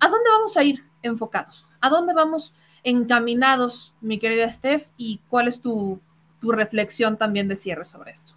¿A 0.00 0.08
dónde 0.08 0.30
vamos 0.30 0.56
a 0.56 0.64
ir 0.64 0.84
enfocados? 1.02 1.67
¿A 1.80 1.90
dónde 1.90 2.14
vamos 2.14 2.54
encaminados, 2.82 3.94
mi 4.00 4.18
querida 4.18 4.50
Steph? 4.50 4.86
¿Y 4.96 5.20
cuál 5.28 5.48
es 5.48 5.60
tu, 5.60 6.00
reflexión 6.40 7.18
también 7.18 7.48
de 7.48 7.56
cierre 7.56 7.84
sobre 7.84 8.12
esto? 8.12 8.34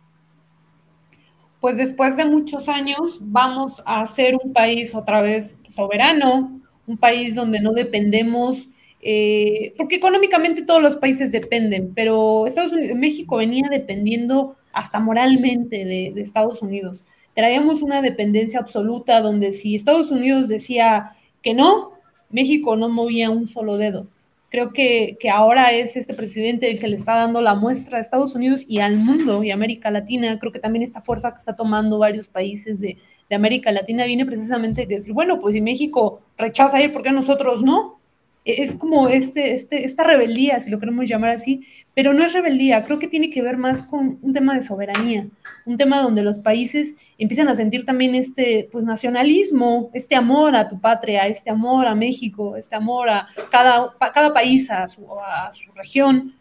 Pues 1.60 1.78
después 1.78 2.18
de 2.18 2.26
muchos 2.26 2.68
años 2.68 3.20
vamos 3.22 3.84
a 3.86 4.06
ser 4.08 4.36
un 4.44 4.52
país 4.54 4.96
otra 4.96 5.22
vez 5.22 5.56
soberano, 5.70 6.60
un 6.88 6.98
país 6.98 7.36
donde 7.36 7.62
no 7.62 7.74
dependemos, 7.74 8.68
eh, 9.02 9.74
porque 9.78 9.96
económicamente 9.96 10.64
todos 10.64 10.82
los 10.82 10.96
países 10.96 11.32
dependen, 11.32 11.94
pero 11.94 12.48
Estados 12.48 12.74
Unidos, 12.74 12.98
México 12.98 13.38
venía 13.38 13.68
dependiendo 13.70 14.56
hasta 14.74 15.00
moralmente 15.00 15.86
de, 15.86 16.12
de 16.14 16.22
Estados 16.22 16.62
Unidos. 16.64 17.06
Traíamos 17.36 17.84
una 17.84 18.02
dependencia 18.02 18.60
absoluta 18.60 19.22
donde 19.22 19.52
si 19.52 19.76
Estados 19.76 20.12
Unidos 20.12 20.48
decía 20.48 21.16
que 21.44 21.54
no, 21.54 21.91
México 22.32 22.76
no 22.76 22.90
movía 22.90 23.30
un 23.30 23.48
solo 23.48 23.78
dedo. 23.78 24.08
Creo 24.50 24.74
que, 24.74 25.18
ahora 25.34 25.72
es 25.72 25.96
este 25.96 26.14
presidente 26.14 26.70
el 26.70 26.80
que 26.80 26.88
le 26.88 26.98
está 26.98 27.16
dando 27.16 27.42
la 27.42 27.56
muestra 27.56 27.98
a 27.98 28.02
Estados 28.02 28.36
Unidos 28.36 28.66
y 28.68 28.80
al 28.80 28.98
mundo 28.98 29.44
y 29.44 29.52
América 29.52 29.90
Latina. 29.92 30.38
Creo 30.40 30.52
que 30.52 30.60
también 30.60 30.84
esta 30.84 31.02
fuerza 31.02 31.32
que 31.32 31.40
está 31.40 31.56
tomando 31.56 32.00
varios 32.00 32.28
países 32.28 32.80
de, 32.82 32.98
de 33.30 33.36
América 33.36 33.72
Latina 33.72 34.06
viene 34.06 34.26
precisamente 34.26 34.86
de 34.86 34.96
decir, 34.96 35.14
bueno, 35.14 35.40
pues 35.40 35.56
si 35.56 35.62
México 35.62 36.22
rechaza 36.38 36.82
ir, 36.82 36.92
¿por 36.92 37.02
qué 37.02 37.12
nosotros 37.12 37.64
no? 37.64 38.01
E-, 38.46 38.64
es 38.64 38.76
como 38.76 39.08
este, 39.10 39.54
este, 39.54 39.86
esta 39.86 40.04
rebeldía, 40.04 40.60
si 40.60 40.70
lo 40.70 40.80
queremos 40.80 41.08
llamar 41.08 41.32
así, 41.32 41.62
pero 41.94 42.14
no 42.14 42.24
es 42.24 42.34
rebeldía, 42.34 42.84
creo 42.84 43.00
que 43.00 43.08
tiene 43.08 43.30
que 43.30 43.42
ver 43.42 43.58
más 43.58 43.84
con 43.84 44.18
un 44.22 44.34
tema 44.34 44.56
de 44.56 44.62
soberanía, 44.62 45.28
un 45.66 45.78
tema 45.78 46.02
donde 46.02 46.24
los 46.24 46.40
países 46.40 46.96
empiezan 47.18 47.50
a 47.50 47.56
sentir 47.56 47.86
también 47.86 48.16
este 48.16 48.70
pues, 48.72 48.86
nacionalismo, 48.86 49.90
este 49.94 50.16
amor 50.16 50.56
a 50.56 50.68
tu 50.68 50.80
patria, 50.80 51.28
este 51.28 51.50
amor 51.50 51.86
a 51.86 51.96
México, 51.96 52.56
este 52.56 52.76
amor 52.76 53.10
a 53.10 53.28
cada, 53.52 53.94
cada 54.14 54.34
país, 54.34 54.72
a 54.72 54.88
su, 54.88 55.06
a 55.20 55.52
su 55.54 55.72
región. 55.74 56.34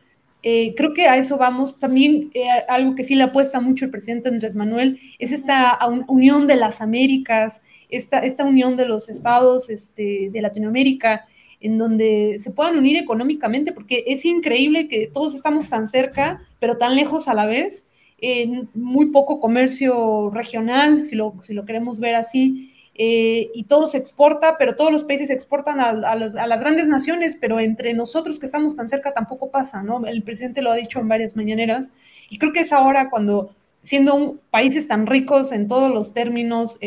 Eh, 0.43 0.75
creo 0.75 0.95
que 0.95 1.07
a 1.07 1.19
eso 1.19 1.37
vamos. 1.37 1.79
También 1.79 2.31
eh, 2.33 2.49
algo 2.69 2.95
que 2.95 3.05
sí 3.05 3.15
le 3.15 3.25
apuesta 3.25 3.61
mucho 3.61 3.85
el 3.85 3.91
presidente 3.91 4.31
Andrés 4.31 4.55
Manuel 4.55 4.99
es 5.19 5.33
esta 5.33 5.79
unión 6.09 6.47
de 6.47 6.57
las 6.57 6.81
Américas, 6.81 7.61
esta, 7.91 8.21
esta 8.21 8.45
unión 8.45 8.77
de 8.77 8.87
los 8.87 9.11
estados 9.11 9.69
este, 9.69 10.31
de 10.33 10.41
Latinoamérica 10.41 11.27
en 11.61 11.79
donde 11.79 12.37
se 12.39 12.51
puedan 12.51 12.79
unir 12.79 12.97
económicamente, 12.97 13.73
porque 13.73 14.05
es 14.07 14.25
increíble 14.25 14.89
que 14.89 15.07
todos 15.07 15.35
estamos 15.35 15.69
tan 15.69 15.89
cerca, 15.89 16.43
pero 16.59 16.79
tan 16.79 16.97
lejos 16.97 17.29
a 17.29 17.35
la 17.35 17.47
vez, 17.47 17.87
en 18.19 18.69
muy 18.75 19.07
poco 19.07 19.41
comercio 19.41 20.31
regional, 20.31 21.07
si 21.07 21.17
lo, 21.17 21.35
si 21.43 21.55
lo 21.55 21.65
queremos 21.65 22.01
ver 22.01 22.15
así, 22.15 22.73
eh, 22.95 23.51
y 23.55 23.65
todo 23.65 23.87
se 23.87 23.99
exporta, 23.99 24.57
pero 24.59 24.77
todos 24.77 24.93
los 24.93 25.05
países 25.05 25.31
exportan 25.31 25.81
a, 25.81 25.91
a, 25.91 26.13
a, 26.13 26.47
las 26.47 26.61
grandes 26.61 26.87
naciones, 26.87 27.37
pero 27.41 27.59
entre 27.59 27.95
nosotros 27.95 28.39
que 28.39 28.47
estamos 28.47 28.77
tan 28.77 28.89
cerca 28.89 29.15
tampoco 29.15 29.51
pasa, 29.51 29.83
¿no? 29.83 30.05
El 30.07 30.23
presidente 30.23 30.61
lo 30.61 30.71
ha 30.71 30.77
dicho 30.77 30.99
en 30.99 31.09
varias 31.09 31.37
mañaneras, 31.37 31.91
y 32.29 32.39
creo 32.39 32.53
que 32.53 32.61
es 32.61 32.73
ahora 32.73 33.09
cuando 33.09 33.55
siendo 33.83 34.39
países 34.51 34.89
tan 34.89 35.07
ricos 35.07 35.53
en 35.53 35.67
todos 35.67 35.93
los 35.93 36.13
términos, 36.13 36.79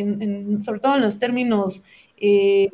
sobre 0.62 0.80
todo 0.80 0.96
en 0.96 1.02
los 1.02 1.20
términos 1.20 1.82
eh, 2.18 2.70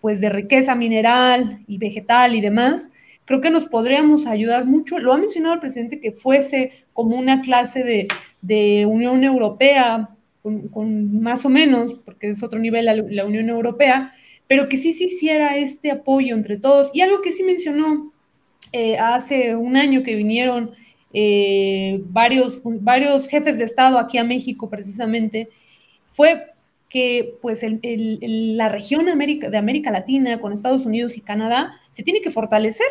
pues 0.00 0.20
de 0.20 0.28
riqueza 0.28 0.74
mineral 0.74 1.60
y 1.66 1.78
vegetal 1.78 2.34
y 2.34 2.40
demás, 2.40 2.90
creo 3.24 3.40
que 3.40 3.50
nos 3.50 3.66
podríamos 3.66 4.26
ayudar 4.26 4.64
mucho. 4.64 4.98
Lo 4.98 5.12
ha 5.12 5.18
mencionado 5.18 5.54
el 5.54 5.60
presidente 5.60 6.00
que 6.00 6.12
fuese 6.12 6.72
como 6.92 7.16
una 7.16 7.42
clase 7.42 8.08
de, 8.42 8.86
Unión 8.86 9.24
Europea, 9.24 10.10
con, 10.42 11.20
más 11.20 11.44
o 11.44 11.48
menos, 11.48 11.94
porque 12.04 12.30
es 12.30 12.42
otro 12.42 12.58
nivel 12.58 12.86
la, 12.86 13.24
Unión 13.24 13.48
Europea, 13.48 14.12
pero 14.46 14.68
que 14.68 14.78
sí 14.78 14.92
se 14.92 15.04
hiciera 15.04 15.56
este 15.56 15.90
apoyo 15.90 16.34
entre 16.34 16.56
todos. 16.56 16.90
Y 16.94 17.00
algo 17.00 17.20
que 17.20 17.32
sí 17.32 17.42
mencionó 17.42 18.12
eh, 18.72 18.96
hace 18.98 19.56
un 19.56 19.76
año 19.76 20.04
que 20.04 20.14
vinieron 20.14 20.70
eh, 21.12 22.00
varios, 22.04 22.60
varios 22.64 23.26
jefes 23.26 23.58
de 23.58 23.64
Estado 23.64 23.98
aquí 23.98 24.18
a 24.18 24.24
México 24.24 24.70
precisamente, 24.70 25.48
fue 26.12 26.55
que 26.96 27.36
pues 27.42 27.60
la 27.62 28.70
región 28.70 29.04
de 29.04 29.58
América 29.58 29.90
Latina 29.90 30.40
con 30.40 30.54
Estados 30.54 30.86
Unidos 30.86 31.18
y 31.18 31.20
Canadá 31.20 31.78
se 31.90 32.02
tiene 32.02 32.22
que 32.22 32.30
fortalecer 32.30 32.86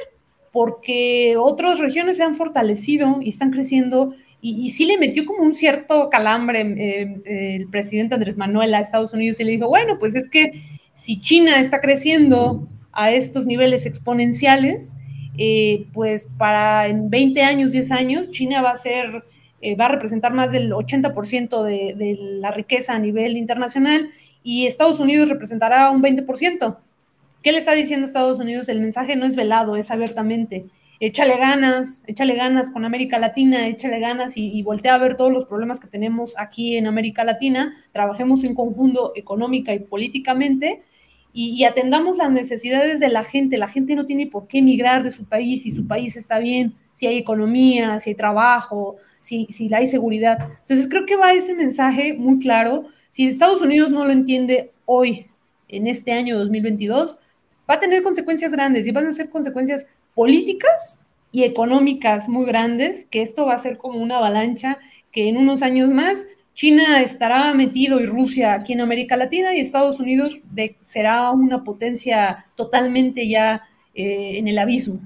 porque 0.52 1.38
otras 1.40 1.80
regiones 1.80 2.18
se 2.18 2.24
han 2.24 2.36
fortalecido 2.36 3.18
y 3.20 3.30
están 3.30 3.50
creciendo 3.50 4.14
y, 4.42 4.70
sí 4.70 4.86
le 4.86 5.00
metió 5.00 5.26
como 5.26 5.42
un 5.42 5.56
cierto 5.56 6.12
calambre 6.12 6.62
eh, 6.62 7.56
el 7.56 7.68
presidente 7.68 8.14
Andrés 8.14 8.38
Manuel 8.38 8.76
a 8.76 8.80
Estados 8.80 9.12
Unidos 9.12 9.40
y 9.40 9.44
le 9.44 9.54
dijo, 9.54 9.70
bueno, 9.70 9.98
pues 9.98 10.14
es 10.14 10.30
que 10.30 10.62
si 10.94 11.20
China 11.20 11.60
está 11.60 11.82
creciendo 11.82 12.68
a 12.92 13.12
estos 13.12 13.48
niveles 13.48 13.88
exponenciales, 13.88 14.94
eh, 15.40 15.88
pues 15.94 16.28
para 16.38 16.88
en 16.90 17.10
20 17.10 17.42
años, 17.42 17.72
10 17.72 17.92
años, 17.92 18.30
China 18.30 18.62
va 18.62 18.70
a 18.70 18.78
ser, 18.78 19.24
eh, 19.66 19.76
va 19.76 19.86
a 19.86 19.90
representar 19.90 20.34
más 20.34 20.52
del 20.52 20.72
80% 20.72 21.64
de, 21.64 21.96
de, 21.96 22.18
la 22.40 22.52
riqueza 22.52 22.94
a 22.94 23.00
nivel 23.00 23.36
internacional 23.36 24.12
y 24.44 24.68
Estados 24.68 25.00
Unidos 25.00 25.30
representará 25.30 25.90
un 25.90 26.04
20%. 26.04 26.78
¿Qué 27.42 27.52
le 27.52 27.58
está 27.58 27.72
diciendo 27.74 28.06
Estados 28.06 28.40
Unidos? 28.40 28.70
El 28.70 28.80
mensaje 28.80 29.16
no 29.16 29.26
es 29.26 29.36
velado, 29.36 29.76
es 29.76 29.90
abiertamente. 29.90 30.66
Échale 31.00 31.38
ganas, 31.38 32.04
échale 32.06 32.36
ganas 32.36 32.70
con 32.70 32.86
América 32.86 33.18
Latina, 33.18 33.68
échale 33.68 34.00
ganas 34.00 34.38
y, 34.38 34.52
y 34.58 34.62
voltea 34.62 34.94
a 34.94 35.00
ver 35.00 35.18
todos 35.18 35.32
los 35.32 35.46
problemas 35.46 35.80
que 35.80 35.88
tenemos 35.88 36.36
aquí 36.38 36.78
en 36.78 36.86
América 36.86 37.24
Latina. 37.24 37.76
Trabajemos 37.92 38.44
en 38.44 38.54
conjunto 38.54 39.14
económica 39.16 39.74
y 39.74 39.80
políticamente 39.80 40.84
y, 41.38 41.66
atendamos 41.66 42.16
las 42.18 42.32
necesidades 42.32 43.02
de 43.02 43.10
la 43.10 43.26
gente. 43.26 43.58
La 43.58 43.68
gente 43.68 43.94
no 43.94 44.06
tiene 44.06 44.26
por 44.26 44.48
qué 44.48 44.60
emigrar 44.60 45.04
de 45.04 45.12
su 45.12 45.26
país 45.26 45.64
si 45.64 45.72
su 45.72 45.86
país 45.86 46.16
está 46.16 46.40
bien, 46.40 46.74
si 46.94 47.08
hay 47.08 47.18
economía, 47.18 48.00
si 48.00 48.12
hay 48.12 48.16
trabajo, 48.16 48.96
si, 49.20 49.46
si 49.48 49.72
hay 49.74 49.86
seguridad. 49.86 50.38
Entonces 50.62 50.88
creo 50.88 51.06
que 51.06 51.18
va 51.18 51.34
ese 51.34 51.54
mensaje 51.54 52.14
muy 52.14 52.40
claro. 52.40 52.86
Si 53.10 53.28
Estados 53.28 53.62
Unidos 53.62 53.92
no 53.92 54.06
lo 54.06 54.12
entiende 54.12 54.72
hoy, 54.86 55.28
en 55.68 55.88
este 55.88 56.14
año 56.14 56.38
2022, 56.38 57.18
va 57.70 57.74
a 57.74 57.80
tener 57.82 58.02
consecuencias 58.02 58.54
grandes 58.54 58.88
y 58.88 58.92
van 58.92 59.08
a 59.08 59.12
ser 59.12 59.30
consecuencias 59.30 59.88
políticas 60.14 61.02
y 61.34 61.44
económicas 61.44 62.30
muy 62.30 62.46
grandes, 62.46 63.06
que 63.08 63.22
esto 63.22 63.46
va 63.46 63.56
a 63.56 63.60
ser 63.60 63.78
como 63.78 64.00
una 64.00 64.20
avalancha 64.20 64.80
que 65.12 65.28
en 65.28 65.36
unos 65.36 65.64
años 65.64 65.90
más 65.90 66.26
China 66.56 67.02
estará 67.02 67.54
metido 67.54 68.00
y 68.00 68.06
Rusia 68.06 68.54
aquí 68.54 68.72
en 68.72 68.80
América 68.80 69.18
Latina 69.18 69.54
y 69.54 69.60
Estados 69.60 70.00
Unidos 70.00 70.40
será 70.82 71.30
una 71.32 71.66
potencia 71.66 72.46
totalmente 72.56 73.28
ya 73.28 73.68
eh, 73.94 74.38
en 74.38 74.48
el 74.48 74.58
abismo. 74.58 75.02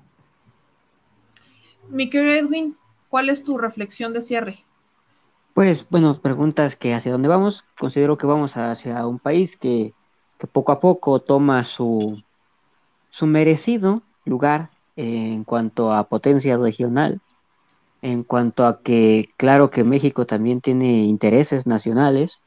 Mi 1.89 2.07
querido 2.07 2.33
Edwin, 2.33 2.77
¿cuál 3.09 3.29
es 3.29 3.43
tu 3.43 3.57
reflexión 3.57 4.13
de 4.13 4.21
cierre? 4.21 4.63
Pues 5.55 5.87
bueno, 5.89 6.21
preguntas 6.21 6.75
que 6.75 6.93
hacia 6.93 7.11
dónde 7.11 7.27
vamos. 7.27 7.65
Considero 7.79 8.15
que 8.15 8.27
vamos 8.27 8.55
hacia 8.55 9.07
un 9.07 9.17
país 9.17 9.57
que, 9.57 9.93
poco 10.51 10.71
a 10.71 10.79
poco 10.79 11.19
toma 11.19 11.63
su, 11.63 12.21
su 13.09 13.25
merecido 13.25 14.03
lugar 14.23 14.69
en 14.95 15.43
cuanto 15.43 15.91
a 15.91 16.07
potencia 16.07 16.57
regional 16.57 17.19
en 18.01 18.23
cuanto 18.23 18.65
a 18.65 18.81
que 18.81 19.29
claro 19.37 19.69
que 19.69 19.83
México 19.83 20.25
también 20.25 20.61
tiene 20.61 21.03
intereses 21.03 21.67
nacionales, 21.67 22.39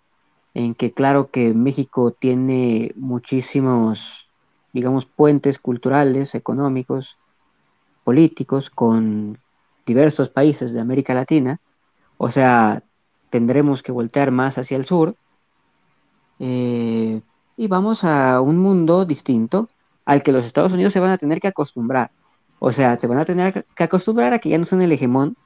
en 0.54 0.74
que 0.74 0.92
claro 0.92 1.30
que 1.30 1.54
México 1.54 2.12
tiene 2.12 2.92
muchísimos, 2.96 4.28
digamos, 4.72 5.06
puentes 5.06 5.58
culturales, 5.58 6.34
económicos, 6.34 7.18
políticos 8.04 8.70
con 8.70 9.38
diversos 9.86 10.28
países 10.28 10.72
de 10.72 10.80
América 10.80 11.14
Latina, 11.14 11.60
o 12.18 12.30
sea, 12.30 12.82
tendremos 13.30 13.82
que 13.82 13.92
voltear 13.92 14.30
más 14.30 14.58
hacia 14.58 14.76
el 14.76 14.84
sur 14.84 15.16
eh, 16.38 17.20
y 17.56 17.66
vamos 17.66 18.04
a 18.04 18.40
un 18.40 18.58
mundo 18.58 19.04
distinto 19.04 19.68
al 20.04 20.22
que 20.22 20.32
los 20.32 20.44
Estados 20.44 20.72
Unidos 20.72 20.92
se 20.92 21.00
van 21.00 21.10
a 21.10 21.18
tener 21.18 21.40
que 21.40 21.48
acostumbrar. 21.48 22.10
O 22.58 22.72
sea, 22.72 22.98
se 22.98 23.06
van 23.06 23.18
a 23.18 23.24
tener 23.24 23.64
que 23.74 23.84
acostumbrar 23.84 24.32
a 24.32 24.38
que 24.38 24.50
ya 24.50 24.58
no 24.58 24.66
son 24.66 24.82
el 24.82 24.92
hegemón 24.92 25.36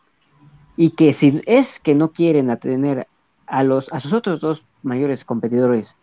y 0.77 0.90
que 0.90 1.12
si 1.12 1.43
es 1.47 1.78
que 1.81 1.94
no 1.94 2.12
quieren 2.12 2.51
atener 2.51 3.07
a 3.47 3.62
los 3.62 3.93
a 3.93 4.01
sus 4.01 4.12
otros 4.12 4.40
dos 4.40 4.62
mayores 4.82 5.24
competidores 5.24 5.94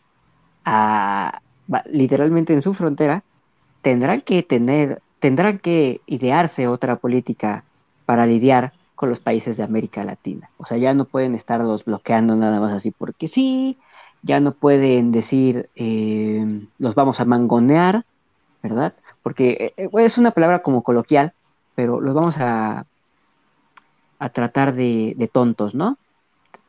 a, 0.66 1.42
literalmente 1.86 2.54
en 2.54 2.62
su 2.62 2.74
frontera, 2.74 3.24
tendrán 3.82 4.22
que 4.22 4.44
tener 4.44 5.02
tendrán 5.20 5.60
que 5.60 6.02
idearse 6.06 6.68
otra 6.68 6.98
política 6.98 7.64
para 8.06 8.26
lidiar 8.26 8.74
con 8.96 9.10
los 9.10 9.20
países 9.20 9.58
de 9.58 9.64
América 9.64 10.04
Latina. 10.04 10.50
O 10.58 10.66
sea, 10.66 10.78
ya 10.78 10.94
no 10.94 11.06
pueden 11.06 11.36
estarlos 11.36 11.86
bloqueando 11.86 12.36
nada 12.36 12.60
más 12.60 12.74
así 12.74 12.92
porque 12.92 13.28
sí, 13.28 13.78
ya 14.22 14.40
no 14.40 14.54
pueden 14.54 15.12
decir 15.12 15.70
eh, 15.76 16.68
los 16.78 16.96
vamos 16.96 17.20
a 17.20 17.26
mangonear, 17.26 18.06
¿verdad? 18.62 18.94
porque 19.24 19.74
eh, 19.78 19.90
es 19.98 20.18
una 20.18 20.32
palabra 20.32 20.62
como 20.62 20.84
coloquial, 20.84 21.34
pero 21.74 22.00
los 22.02 22.14
vamos 22.14 22.36
a, 22.38 22.86
a 24.24 24.30
tratar 24.30 24.74
de, 24.74 25.30
tontos, 25.34 25.76
¿no? 25.76 25.98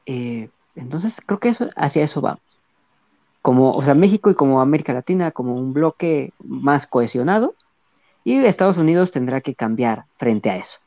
Eh, 0.07 0.49
entonces 0.75 1.15
creo 1.25 1.39
que 1.39 1.51
eso, 1.51 1.71
hacia 1.77 2.03
eso 2.03 2.21
vamos. 2.21 2.41
Como, 3.43 3.71
o 3.71 3.83
sea, 3.85 3.95
México 3.95 4.29
y 4.29 4.35
como 4.35 4.61
América 4.61 4.93
Latina, 4.93 5.31
como 5.31 5.55
un 5.55 5.73
bloque 5.73 6.33
más 6.43 6.89
cohesionado, 6.89 7.55
y 8.25 8.45
Estados 8.45 8.77
Unidos 8.77 9.13
tendrá 9.13 9.41
que 9.41 9.55
cambiar 9.55 10.07
frente 10.17 10.51
a 10.51 10.57
eso. 10.57 10.79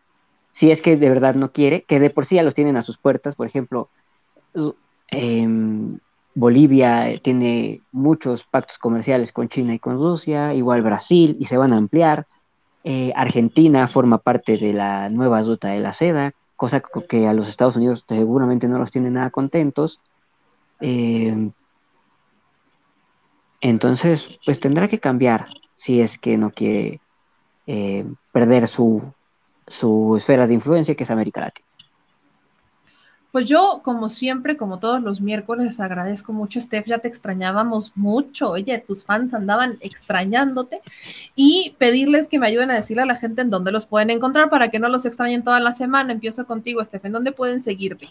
Si 0.52 0.70
es 0.70 0.82
que 0.82 0.98
de 0.98 1.08
verdad 1.08 1.36
no 1.36 1.54
quiere, 1.54 1.84
que 1.84 2.02
de 2.02 2.10
por 2.10 2.26
sí 2.26 2.36
ya 2.36 2.44
los 2.44 2.56
tienen 2.56 2.76
a 2.76 2.84
sus 2.84 2.98
puertas, 2.98 3.36
por 3.36 3.48
ejemplo, 3.48 3.90
eh, 5.12 5.48
Bolivia 6.36 7.10
eh, 7.12 7.20
tiene 7.20 7.82
muchos 7.94 8.44
pactos 8.44 8.78
comerciales 8.78 9.32
con 9.32 9.48
China 9.48 9.74
y 9.74 9.80
con 9.80 9.96
Rusia, 9.96 10.54
igual 10.54 10.82
Brasil, 10.82 11.38
y 11.40 11.46
se 11.46 11.56
van 11.56 11.72
a 11.72 11.78
ampliar. 11.78 12.28
Eh, 12.84 13.14
Argentina 13.16 13.88
forma 13.88 14.18
parte 14.18 14.58
de 14.58 14.74
la 14.74 15.10
nueva 15.10 15.42
ruta 15.44 15.70
de 15.70 15.80
la 15.80 15.94
seda, 15.94 16.34
cosa 16.58 16.82
que 17.08 17.28
a 17.28 17.34
los 17.34 17.48
Estados 17.48 17.78
Unidos 17.78 18.04
seguramente 18.08 18.68
no 18.68 18.78
los 18.78 18.92
tiene 18.92 19.10
nada 19.10 19.30
contentos. 19.30 20.02
Eh, 20.82 21.52
entonces, 23.62 24.40
pues 24.46 24.60
tendrá 24.60 24.90
que 24.90 25.00
cambiar 25.00 25.48
si 25.76 26.02
es 26.02 26.20
que 26.20 26.38
no 26.38 26.52
quiere 26.52 27.00
perder 28.32 28.68
su, 28.68 29.02
su 29.68 30.16
esfera 30.18 30.48
de 30.48 30.54
influencia, 30.56 30.96
que 30.96 31.04
es 31.04 31.12
América 31.12 31.42
Latina. 31.42 31.67
Pues 33.32 33.48
yo, 33.48 33.82
como 33.84 34.08
siempre, 34.10 34.56
como 34.56 34.80
todos 34.80 35.02
los 35.02 35.20
miércoles, 35.20 35.80
agradezco 35.80 36.32
mucho, 36.32 36.62
Steph, 36.62 36.86
ya 36.86 37.00
te 37.00 37.08
extrañábamos 37.08 37.92
mucho, 37.96 38.52
oye, 38.52 38.78
tus 38.80 39.06
fans 39.06 39.34
andaban 39.34 39.78
extrañándote 39.82 40.82
y 41.36 41.76
pedirles 41.78 42.28
que 42.28 42.40
me 42.40 42.48
ayuden 42.48 42.72
a 42.72 42.76
decirle 42.76 43.04
a 43.04 43.06
la 43.06 43.18
gente 43.18 43.42
en 43.42 43.50
dónde 43.50 43.72
los 43.72 43.86
pueden 43.86 44.10
encontrar 44.10 44.50
para 44.50 44.70
que 44.70 44.80
no 44.80 44.88
los 44.88 45.06
extrañen 45.06 45.44
toda 45.44 45.60
la 45.60 45.74
semana. 45.74 46.14
Empiezo 46.14 46.48
contigo, 46.48 46.84
Steph, 46.84 47.06
¿en 47.06 47.12
dónde 47.12 47.32
pueden 47.34 47.60
seguirte? 47.60 48.08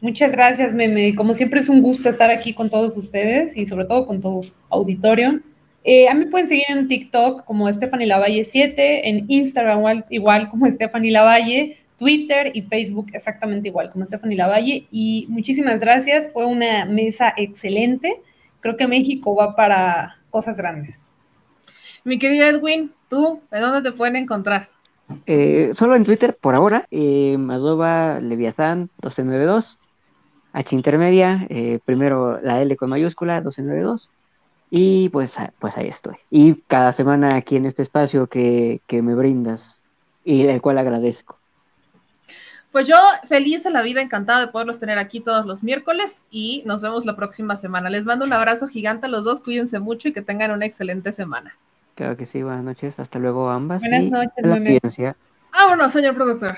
Muchas 0.00 0.32
gracias, 0.32 0.74
Meme. 0.74 1.14
Como 1.14 1.34
siempre 1.34 1.60
es 1.60 1.68
un 1.68 1.80
gusto 1.80 2.08
estar 2.08 2.30
aquí 2.30 2.54
con 2.54 2.70
todos 2.70 2.96
ustedes 2.96 3.56
y 3.56 3.66
sobre 3.66 3.84
todo 3.84 4.06
con 4.06 4.20
tu 4.20 4.44
auditorio. 4.68 5.40
Eh, 5.84 6.08
a 6.08 6.14
mí 6.14 6.26
pueden 6.26 6.48
seguir 6.48 6.64
en 6.68 6.88
TikTok 6.88 7.44
como 7.44 7.72
Stephanie 7.72 8.06
Lavalle 8.06 8.44
7, 8.44 9.08
en 9.08 9.24
Instagram 9.28 9.78
igual, 9.78 10.04
igual 10.10 10.48
como 10.48 10.66
Stephanie 10.66 11.12
Lavalle. 11.12 11.76
Twitter 12.02 12.50
y 12.52 12.62
Facebook 12.62 13.06
exactamente 13.12 13.68
igual, 13.68 13.88
como 13.88 14.04
Stephanie 14.04 14.36
Lavalle. 14.36 14.88
Y 14.90 15.26
muchísimas 15.28 15.80
gracias, 15.80 16.32
fue 16.32 16.46
una 16.46 16.84
mesa 16.84 17.32
excelente. 17.36 18.20
Creo 18.58 18.76
que 18.76 18.88
México 18.88 19.36
va 19.36 19.54
para 19.54 20.16
cosas 20.28 20.56
grandes. 20.56 21.12
Mi 22.02 22.18
querido 22.18 22.44
Edwin, 22.44 22.90
¿tú 23.08 23.40
de 23.52 23.60
dónde 23.60 23.88
te 23.88 23.96
pueden 23.96 24.16
encontrar? 24.16 24.68
Eh, 25.26 25.70
solo 25.74 25.94
en 25.94 26.02
Twitter 26.02 26.36
por 26.40 26.56
ahora, 26.56 26.88
eh, 26.90 27.36
Leviathan 27.38 28.90
1292, 29.00 29.78
H 30.54 30.74
intermedia, 30.74 31.46
eh, 31.50 31.78
primero 31.84 32.40
la 32.40 32.60
L 32.62 32.74
con 32.74 32.90
mayúscula 32.90 33.34
1292 33.34 34.10
y 34.70 35.08
pues, 35.10 35.36
pues 35.60 35.76
ahí 35.76 35.86
estoy. 35.86 36.16
Y 36.30 36.54
cada 36.66 36.90
semana 36.90 37.36
aquí 37.36 37.54
en 37.54 37.66
este 37.66 37.82
espacio 37.82 38.26
que, 38.26 38.80
que 38.88 39.02
me 39.02 39.14
brindas 39.14 39.80
y 40.24 40.46
el 40.46 40.60
cual 40.60 40.78
agradezco. 40.78 41.41
Pues 42.72 42.86
yo 42.86 42.96
feliz 43.28 43.62
de 43.64 43.70
la 43.70 43.82
vida, 43.82 44.00
encantada 44.00 44.40
de 44.40 44.48
poderlos 44.48 44.78
tener 44.78 44.98
aquí 44.98 45.20
todos 45.20 45.44
los 45.44 45.62
miércoles 45.62 46.26
y 46.30 46.62
nos 46.64 46.80
vemos 46.80 47.04
la 47.04 47.14
próxima 47.14 47.54
semana. 47.54 47.90
Les 47.90 48.06
mando 48.06 48.24
un 48.24 48.32
abrazo 48.32 48.66
gigante 48.66 49.06
a 49.06 49.08
los 49.10 49.26
dos, 49.26 49.40
cuídense 49.40 49.78
mucho 49.78 50.08
y 50.08 50.14
que 50.14 50.22
tengan 50.22 50.50
una 50.52 50.64
excelente 50.64 51.12
semana. 51.12 51.54
Claro 51.94 52.16
que 52.16 52.24
sí, 52.24 52.42
buenas 52.42 52.64
noches, 52.64 52.98
hasta 52.98 53.18
luego 53.18 53.50
ambas. 53.50 53.80
Buenas 53.80 54.04
y 54.04 54.10
noches, 54.10 54.32
la 54.38 54.56
audiencia. 54.56 55.16
Vámonos, 55.52 55.92
señor 55.92 56.14
productor. 56.14 56.56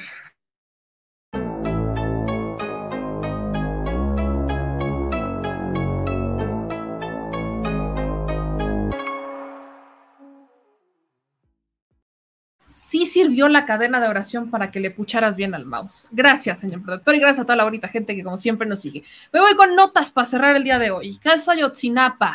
Sirvió 13.04 13.48
la 13.48 13.64
cadena 13.64 14.00
de 14.00 14.08
oración 14.08 14.50
para 14.50 14.70
que 14.70 14.80
le 14.80 14.90
pucharas 14.90 15.36
bien 15.36 15.54
al 15.54 15.66
mouse. 15.66 16.08
Gracias, 16.10 16.60
señor 16.60 16.82
productor, 16.82 17.14
y 17.14 17.20
gracias 17.20 17.40
a 17.40 17.44
toda 17.44 17.56
la 17.56 17.64
bonita 17.64 17.88
gente 17.88 18.16
que 18.16 18.24
como 18.24 18.38
siempre 18.38 18.66
nos 18.66 18.80
sigue. 18.80 19.02
Me 19.32 19.40
voy 19.40 19.54
con 19.54 19.74
notas 19.74 20.10
para 20.10 20.24
cerrar 20.26 20.56
el 20.56 20.64
día 20.64 20.78
de 20.78 20.90
hoy. 20.90 21.16
Caso 21.18 21.50
Ayotzinapa. 21.50 22.34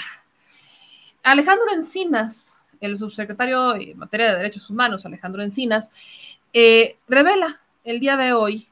Alejandro 1.23 1.65
Encinas, 1.73 2.61
el 2.79 2.97
subsecretario 2.97 3.75
en 3.75 3.97
materia 3.97 4.31
de 4.31 4.37
derechos 4.37 4.69
humanos, 4.69 5.05
Alejandro 5.05 5.41
Encinas, 5.41 5.91
eh, 6.53 6.97
revela 7.07 7.61
el 7.83 7.99
día 7.99 8.15
de 8.15 8.33
hoy 8.33 8.67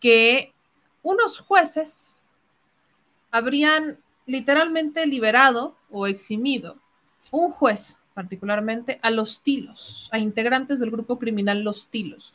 que 0.00 0.52
unos 1.02 1.40
jueces 1.40 2.18
habrían 3.30 3.98
literalmente 4.26 5.06
liberado 5.06 5.76
o 5.90 6.06
eximido 6.06 6.76
un 7.30 7.50
juez 7.50 7.96
particularmente 8.18 8.98
a 9.00 9.12
los 9.12 9.42
Tilos, 9.42 10.08
a 10.10 10.18
integrantes 10.18 10.80
del 10.80 10.90
grupo 10.90 11.20
criminal 11.20 11.62
Los 11.62 11.86
Tilos. 11.86 12.34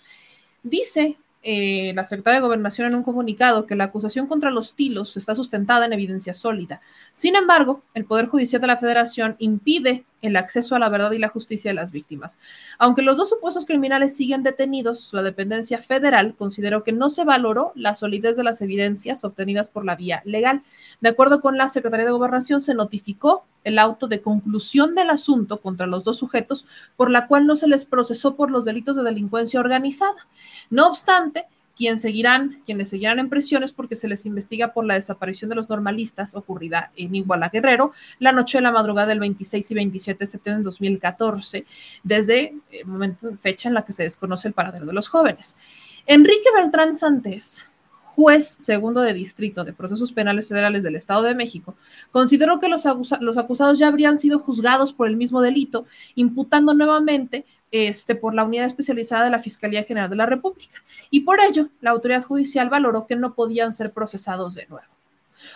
Dice 0.63 1.17
eh, 1.41 1.91
la 1.93 2.05
secretaria 2.05 2.39
de 2.39 2.45
Gobernación 2.45 2.87
en 2.87 2.95
un 2.95 3.03
comunicado 3.03 3.65
que 3.65 3.75
la 3.75 3.83
acusación 3.83 4.27
contra 4.27 4.49
los 4.49 4.75
Tilos 4.75 5.17
está 5.17 5.35
sustentada 5.35 5.85
en 5.85 5.91
evidencia 5.91 6.33
sólida. 6.33 6.79
Sin 7.11 7.35
embargo, 7.35 7.81
el 7.95 8.05
Poder 8.05 8.27
Judicial 8.27 8.61
de 8.61 8.67
la 8.67 8.77
Federación 8.77 9.35
impide 9.39 10.05
el 10.23 10.35
acceso 10.35 10.75
a 10.75 10.79
la 10.79 10.89
verdad 10.89 11.11
y 11.11 11.19
la 11.19 11.29
justicia 11.29 11.69
de 11.69 11.75
las 11.75 11.91
víctimas. 11.91 12.39
Aunque 12.79 13.03
los 13.03 13.17
dos 13.17 13.29
supuestos 13.29 13.65
criminales 13.65 14.15
siguen 14.15 14.41
detenidos, 14.41 15.13
la 15.13 15.21
dependencia 15.21 15.79
federal 15.79 16.35
consideró 16.35 16.83
que 16.83 16.91
no 16.91 17.09
se 17.09 17.23
valoró 17.23 17.71
la 17.75 17.93
solidez 17.93 18.37
de 18.37 18.43
las 18.43 18.61
evidencias 18.61 19.23
obtenidas 19.23 19.69
por 19.69 19.85
la 19.85 19.95
vía 19.95 20.21
legal. 20.25 20.63
De 21.01 21.09
acuerdo 21.09 21.41
con 21.41 21.57
la 21.57 21.67
Secretaría 21.67 22.05
de 22.05 22.11
Gobernación, 22.11 22.61
se 22.61 22.73
notificó 22.73 23.45
el 23.63 23.79
auto 23.79 24.07
de 24.07 24.21
conclusión 24.21 24.95
del 24.95 25.09
asunto 25.09 25.61
contra 25.61 25.87
los 25.87 26.03
dos 26.03 26.17
sujetos, 26.17 26.65
por 26.95 27.11
la 27.11 27.27
cual 27.27 27.45
no 27.45 27.55
se 27.55 27.67
les 27.67 27.85
procesó 27.85 28.35
por 28.35 28.51
los 28.51 28.65
delitos 28.65 28.95
de 28.95 29.03
delincuencia 29.03 29.59
organizada. 29.59 30.27
No 30.69 30.87
obstante, 30.87 31.45
quien 31.75 31.97
seguirán, 31.97 32.61
quienes 32.65 32.89
seguirán 32.89 33.19
en 33.19 33.29
prisión 33.29 33.63
es 33.63 33.71
porque 33.71 33.95
se 33.95 34.07
les 34.07 34.25
investiga 34.25 34.73
por 34.73 34.85
la 34.85 34.93
desaparición 34.93 35.49
de 35.49 35.55
los 35.55 35.69
normalistas 35.69 36.35
ocurrida 36.35 36.91
en 36.95 37.15
Iguala 37.15 37.49
Guerrero 37.49 37.91
la 38.19 38.31
noche 38.31 38.59
de 38.59 38.63
la 38.63 38.71
madrugada 38.71 39.07
del 39.07 39.19
26 39.19 39.71
y 39.71 39.73
27 39.73 40.19
de 40.19 40.25
septiembre 40.25 40.59
de 40.59 40.65
2014, 40.65 41.65
desde 42.03 42.53
el 42.71 42.85
momento, 42.85 43.35
fecha 43.39 43.69
en 43.69 43.75
la 43.75 43.83
que 43.83 43.93
se 43.93 44.03
desconoce 44.03 44.47
el 44.47 44.53
paradero 44.53 44.85
de 44.85 44.93
los 44.93 45.07
jóvenes. 45.07 45.57
Enrique 46.05 46.49
Beltrán 46.55 46.95
Santés, 46.95 47.65
juez 48.03 48.57
segundo 48.59 49.01
de 49.01 49.13
distrito 49.13 49.63
de 49.63 49.73
procesos 49.73 50.11
penales 50.11 50.47
federales 50.47 50.83
del 50.83 50.95
Estado 50.95 51.23
de 51.23 51.33
México, 51.33 51.75
consideró 52.11 52.59
que 52.59 52.69
los 52.69 52.85
acusados 52.85 53.79
ya 53.79 53.87
habrían 53.87 54.19
sido 54.19 54.37
juzgados 54.37 54.93
por 54.93 55.07
el 55.07 55.15
mismo 55.15 55.41
delito, 55.41 55.85
imputando 56.13 56.75
nuevamente 56.75 57.45
este, 57.73 58.13
por 58.13 58.35
la 58.35 58.43
unidad 58.43 58.67
especializada 58.67 59.25
de 59.25 59.31
la 59.31 59.39
Fiscalía 59.39 59.83
General 59.83 60.07
de 60.07 60.15
la 60.15 60.27
República. 60.27 60.83
Y 61.09 61.21
por 61.21 61.41
ello, 61.41 61.69
la 61.81 61.89
autoridad 61.89 62.23
judicial 62.23 62.69
valoró 62.69 63.07
que 63.07 63.15
no 63.15 63.33
podían 63.33 63.71
ser 63.71 63.91
procesados 63.91 64.53
de 64.53 64.67
nuevo. 64.67 64.85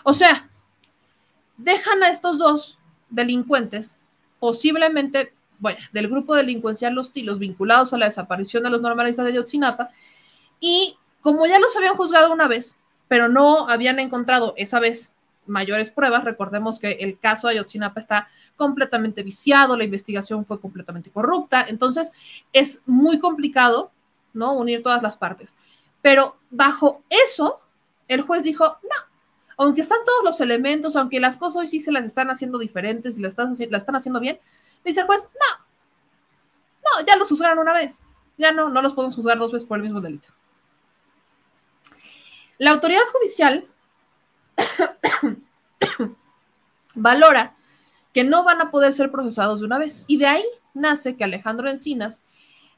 O 0.04 0.14
sea, 0.14 0.50
dejan 1.58 2.02
a 2.02 2.10
estos 2.10 2.40
dos 2.40 2.80
delincuentes, 3.12 3.98
posiblemente, 4.40 5.32
bueno, 5.60 5.78
del 5.94 6.08
grupo 6.10 6.34
delincuencial 6.34 6.96
Los 6.96 7.12
Tilos, 7.12 7.38
vinculados 7.38 7.94
a 7.94 8.00
la 8.00 8.08
desaparición 8.08 8.64
de 8.64 8.72
los 8.72 8.82
normalistas 8.82 9.24
de 9.28 9.34
Yotzinapa, 9.34 9.92
y 10.60 10.98
como 11.22 11.46
ya 11.46 11.60
los 11.60 11.78
habían 11.78 11.98
juzgado 11.98 12.34
una 12.34 12.48
vez, 12.48 12.76
pero 13.08 13.30
no 13.30 13.70
habían 13.70 14.00
encontrado 14.00 14.56
esa 14.58 14.80
vez 14.80 15.12
mayores 15.48 15.90
pruebas, 15.90 16.24
recordemos 16.24 16.80
que 16.80 16.92
el 16.94 17.20
caso 17.20 17.48
de 17.48 17.54
Ayotzinapa 17.54 18.00
está 18.00 18.30
completamente 18.56 19.24
viciado, 19.24 19.78
la 19.78 19.84
investigación 19.84 20.46
fue 20.46 20.60
completamente 20.60 21.12
corrupta, 21.12 21.66
entonces 21.68 22.12
es 22.54 22.82
muy 22.86 23.20
complicado, 23.20 23.92
¿no? 24.34 24.54
Unir 24.54 24.84
todas 24.84 25.02
las 25.04 25.18
partes. 25.18 25.56
Pero 26.02 26.38
bajo 26.50 27.04
eso, 27.10 27.62
el 28.08 28.22
juez 28.22 28.44
dijo, 28.44 28.78
no, 28.84 29.08
aunque 29.58 29.82
están 29.82 30.00
todos 30.06 30.24
los 30.24 30.40
elementos, 30.40 30.96
aunque 30.96 31.20
las 31.20 31.38
cosas 31.38 31.58
hoy 31.58 31.68
sí 31.68 31.80
se 31.80 31.92
las 31.92 32.06
están 32.06 32.30
haciendo 32.30 32.60
diferentes 32.60 33.18
y 33.18 33.22
las 33.22 33.32
están, 33.32 33.50
las 33.50 33.82
están 33.82 33.96
haciendo 33.96 34.20
bien, 34.20 34.40
dice 34.86 35.02
el 35.02 35.08
juez, 35.08 35.28
no, 35.34 35.66
no, 36.84 37.06
ya 37.06 37.18
los 37.18 37.28
juzgaron 37.28 37.60
una 37.60 37.74
vez, 37.74 38.02
ya 38.38 38.52
no, 38.52 38.70
no 38.70 38.82
los 38.82 38.94
podemos 38.94 39.16
juzgar 39.16 39.38
dos 39.38 39.52
veces 39.52 39.68
por 39.68 39.78
el 39.78 39.84
mismo 39.84 40.00
delito. 40.00 40.30
La 42.60 42.72
autoridad 42.72 43.02
judicial 43.12 43.68
valora 46.98 47.56
que 48.14 48.24
no 48.24 48.44
van 48.44 48.62
a 48.62 48.72
poder 48.72 48.94
ser 48.94 49.12
procesados 49.12 49.60
de 49.60 49.66
una 49.66 49.78
vez. 49.78 50.04
Y 50.08 50.18
de 50.18 50.28
ahí 50.28 50.44
nace 50.74 51.16
que 51.16 51.24
Alejandro 51.24 51.70
Encinas, 51.70 52.24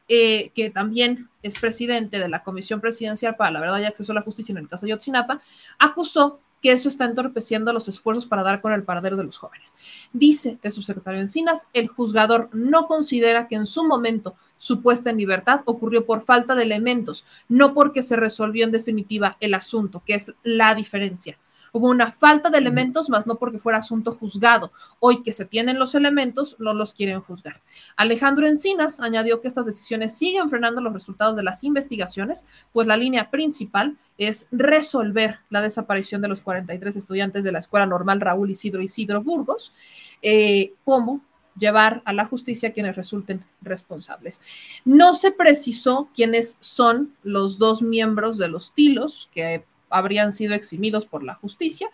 eh, 0.07 0.51
que 0.53 0.69
también 0.69 1.29
es 1.43 1.59
presidente 1.59 2.19
de 2.19 2.29
la 2.29 2.43
Comisión 2.43 2.81
Presidencial 2.81 3.35
para 3.35 3.51
la 3.51 3.59
Verdad 3.59 3.79
y 3.79 3.85
Acceso 3.85 4.11
a 4.11 4.15
la 4.15 4.21
Justicia 4.21 4.53
en 4.53 4.57
el 4.57 4.69
caso 4.69 4.85
de 4.85 4.91
Yotzinapa, 4.91 5.41
acusó 5.77 6.41
que 6.61 6.71
eso 6.71 6.89
está 6.89 7.05
entorpeciendo 7.05 7.71
los 7.71 7.87
esfuerzos 7.87 8.25
para 8.25 8.43
dar 8.43 8.61
con 8.61 8.73
el 8.73 8.83
paradero 8.83 9.15
de 9.15 9.23
los 9.23 9.37
jóvenes. 9.37 9.75
Dice 10.11 10.59
el 10.61 10.71
subsecretario 10.71 11.21
Encinas, 11.21 11.67
el 11.73 11.87
juzgador 11.87 12.49
no 12.51 12.87
considera 12.87 13.47
que 13.47 13.55
en 13.55 13.65
su 13.65 13.85
momento 13.85 14.35
su 14.57 14.81
puesta 14.81 15.09
en 15.09 15.17
libertad 15.17 15.61
ocurrió 15.65 16.05
por 16.05 16.21
falta 16.21 16.55
de 16.55 16.63
elementos, 16.63 17.25
no 17.47 17.73
porque 17.73 18.03
se 18.03 18.17
resolvió 18.17 18.65
en 18.65 18.71
definitiva 18.71 19.37
el 19.39 19.53
asunto, 19.53 20.03
que 20.05 20.15
es 20.15 20.33
la 20.43 20.75
diferencia. 20.75 21.37
Hubo 21.71 21.89
una 21.89 22.11
falta 22.11 22.49
de 22.49 22.57
elementos, 22.57 23.09
más 23.09 23.27
no 23.27 23.35
porque 23.35 23.59
fuera 23.59 23.79
asunto 23.79 24.11
juzgado. 24.11 24.71
Hoy 24.99 25.23
que 25.23 25.33
se 25.33 25.45
tienen 25.45 25.79
los 25.79 25.95
elementos, 25.95 26.55
no 26.59 26.73
los 26.73 26.93
quieren 26.93 27.21
juzgar. 27.21 27.61
Alejandro 27.95 28.47
Encinas 28.47 28.99
añadió 28.99 29.41
que 29.41 29.47
estas 29.47 29.65
decisiones 29.65 30.17
siguen 30.17 30.49
frenando 30.49 30.81
los 30.81 30.93
resultados 30.93 31.35
de 31.35 31.43
las 31.43 31.63
investigaciones, 31.63 32.45
pues 32.73 32.87
la 32.87 32.97
línea 32.97 33.29
principal 33.29 33.97
es 34.17 34.47
resolver 34.51 35.39
la 35.49 35.61
desaparición 35.61 36.21
de 36.21 36.27
los 36.27 36.41
43 36.41 36.95
estudiantes 36.95 37.43
de 37.43 37.51
la 37.51 37.59
Escuela 37.59 37.85
Normal 37.85 38.21
Raúl 38.21 38.51
Isidro 38.51 38.81
Isidro 38.81 39.21
Burgos, 39.23 39.73
eh, 40.21 40.73
como 40.83 41.21
llevar 41.57 42.01
a 42.05 42.13
la 42.13 42.25
justicia 42.25 42.69
a 42.69 42.71
quienes 42.73 42.95
resulten 42.95 43.43
responsables. 43.61 44.41
No 44.85 45.13
se 45.13 45.31
precisó 45.31 46.09
quiénes 46.15 46.57
son 46.61 47.15
los 47.23 47.59
dos 47.59 47.81
miembros 47.81 48.37
de 48.37 48.47
los 48.47 48.73
tilos 48.73 49.29
que 49.33 49.65
habrían 49.90 50.32
sido 50.32 50.53
eximidos 50.53 51.06
por 51.06 51.24
la 51.24 51.36
justicia, 51.36 51.88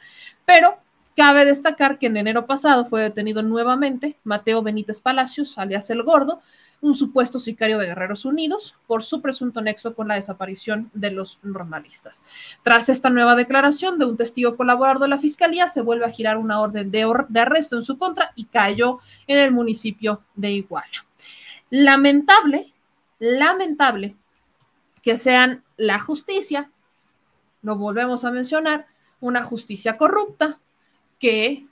pero 0.46 0.78
cabe 1.16 1.46
destacar 1.46 1.98
que 1.98 2.08
en 2.08 2.18
enero 2.18 2.46
pasado 2.46 2.86
fue 2.86 3.02
detenido 3.02 3.42
nuevamente 3.42 4.18
Mateo 4.24 4.62
Benítez 4.62 5.00
Palacios, 5.00 5.58
alias 5.58 5.90
El 5.90 6.04
Gordo, 6.04 6.42
un 6.82 6.94
supuesto 6.94 7.40
sicario 7.40 7.78
de 7.78 7.88
Guerreros 7.88 8.26
Unidos, 8.26 8.76
por 8.86 9.04
su 9.04 9.22
presunto 9.22 9.62
nexo 9.62 9.96
con 9.96 10.08
la 10.08 10.16
desaparición 10.16 10.92
de 10.94 11.12
los 11.12 11.40
normalistas. 11.42 12.22
Tras 12.64 12.90
esta 12.90 13.10
nueva 13.10 13.36
declaración 13.36 13.98
de 13.98 14.06
un 14.06 14.18
testigo 14.18 14.56
colaborador 14.56 15.00
de 15.00 15.08
la 15.08 15.18
Fiscalía, 15.18 15.68
se 15.68 15.82
vuelve 15.82 16.06
a 16.06 16.12
girar 16.12 16.38
una 16.38 16.60
orden 16.60 16.92
de, 16.92 17.12
de 17.30 17.40
arresto 17.40 17.76
en 17.76 17.84
su 17.84 17.98
contra 17.98 18.32
y 18.36 18.46
cayó 18.46 19.00
en 19.26 19.40
el 19.40 19.52
municipio 19.52 20.22
de 20.36 20.52
Iguala. 20.52 21.06
Lamentable, 21.70 22.72
lamentable 23.20 24.16
que 25.02 25.18
sean 25.18 25.64
la 25.78 26.00
justicia 26.00 26.70
lo 27.66 27.76
volvemos 27.76 28.24
a 28.24 28.32
mencionar, 28.32 28.86
una 29.20 29.44
justicia 29.44 29.98
corrupta 29.98 30.60
que 31.20 31.66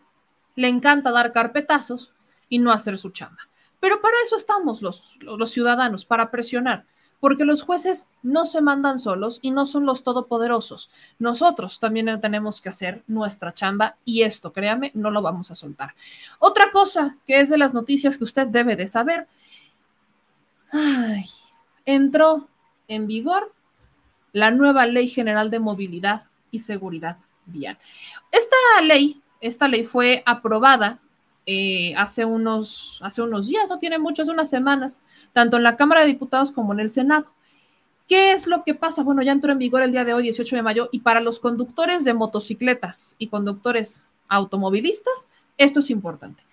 le 0.56 0.68
encanta 0.68 1.11
dar 1.11 1.32
carpetazos 1.32 2.14
y 2.49 2.57
no 2.57 2.72
hacer 2.72 2.98
su 2.98 3.11
chamba. 3.11 3.38
Pero 3.80 4.02
para 4.02 4.15
eso 4.26 4.36
estamos 4.36 4.82
los, 4.82 5.20
los 5.22 5.52
ciudadanos, 5.52 6.03
para 6.06 6.32
presionar, 6.32 6.86
porque 7.20 7.45
los 7.45 7.61
jueces 7.61 8.10
no 8.24 8.48
se 8.48 8.61
mandan 8.61 8.98
solos 8.98 9.38
y 9.44 9.52
no 9.52 9.68
son 9.68 9.86
los 9.86 10.02
todopoderosos. 10.02 10.90
Nosotros 11.20 11.80
también 11.80 12.20
tenemos 12.20 12.60
que 12.60 12.70
hacer 12.70 13.03
nuestra 13.06 13.53
chamba 13.53 13.98
y 14.03 14.24
esto, 14.24 14.52
créame, 14.52 14.91
no 14.95 15.11
lo 15.11 15.22
vamos 15.22 15.52
a 15.52 15.56
soltar. 15.56 15.94
Otra 16.40 16.72
cosa 16.72 17.18
que 17.28 17.40
es 17.40 17.49
de 17.49 17.60
las 17.60 17.76
noticias 17.76 18.18
que 18.18 18.24
usted 18.24 18.48
debe 18.48 18.76
de 18.76 18.88
saber, 18.88 19.28
ay, 20.72 21.26
entró 21.86 22.48
en 22.88 23.06
vigor 23.06 23.53
la 24.34 24.51
nueva 24.51 24.85
Ley 24.85 25.07
General 25.07 25.49
de 25.49 25.60
Movilidad 25.60 26.23
y 26.51 26.60
Seguridad 26.60 27.18
Vial. 27.45 27.77
Esta 28.31 28.55
ley, 28.81 29.22
esta 29.39 29.68
ley 29.68 29.85
fue 29.85 30.23
aprobada 30.26 30.99
eh, 31.45 31.93
hace, 31.95 32.26
unos, 32.26 32.99
hace 33.01 33.22
unos 33.22 33.47
días, 33.47 33.69
no 33.69 33.80
tiene 33.80 33.99
muchas, 33.99 34.27
unas 34.27 34.49
semanas, 34.49 35.01
tanto 35.34 35.57
en 35.57 35.64
la 35.64 35.76
Cámara 35.76 36.01
de 36.01 36.07
Diputados 36.07 36.51
como 36.51 36.73
en 36.73 36.80
el 36.80 36.89
Senado. 36.89 37.27
¿Qué 38.07 38.31
es 38.31 38.47
lo 38.47 38.64
que 38.64 38.73
pasa? 38.73 39.03
Bueno, 39.03 39.22
ya 39.22 39.31
entró 39.31 39.51
en 39.51 39.60
vigor 39.60 39.81
el 39.81 39.91
día 39.91 40.03
de 40.03 40.14
hoy, 40.14 40.23
18 40.23 40.55
de 40.55 40.61
mayo, 40.61 40.89
y 40.91 40.99
para 40.99 41.22
los 41.22 41.39
conductores 41.39 42.03
de 42.03 42.14
motocicletas 42.14 43.15
y 43.18 43.27
conductores 43.27 44.03
automovilistas, 44.27 45.27
esto 45.57 45.80
es 45.80 45.89
importante. 45.89 46.43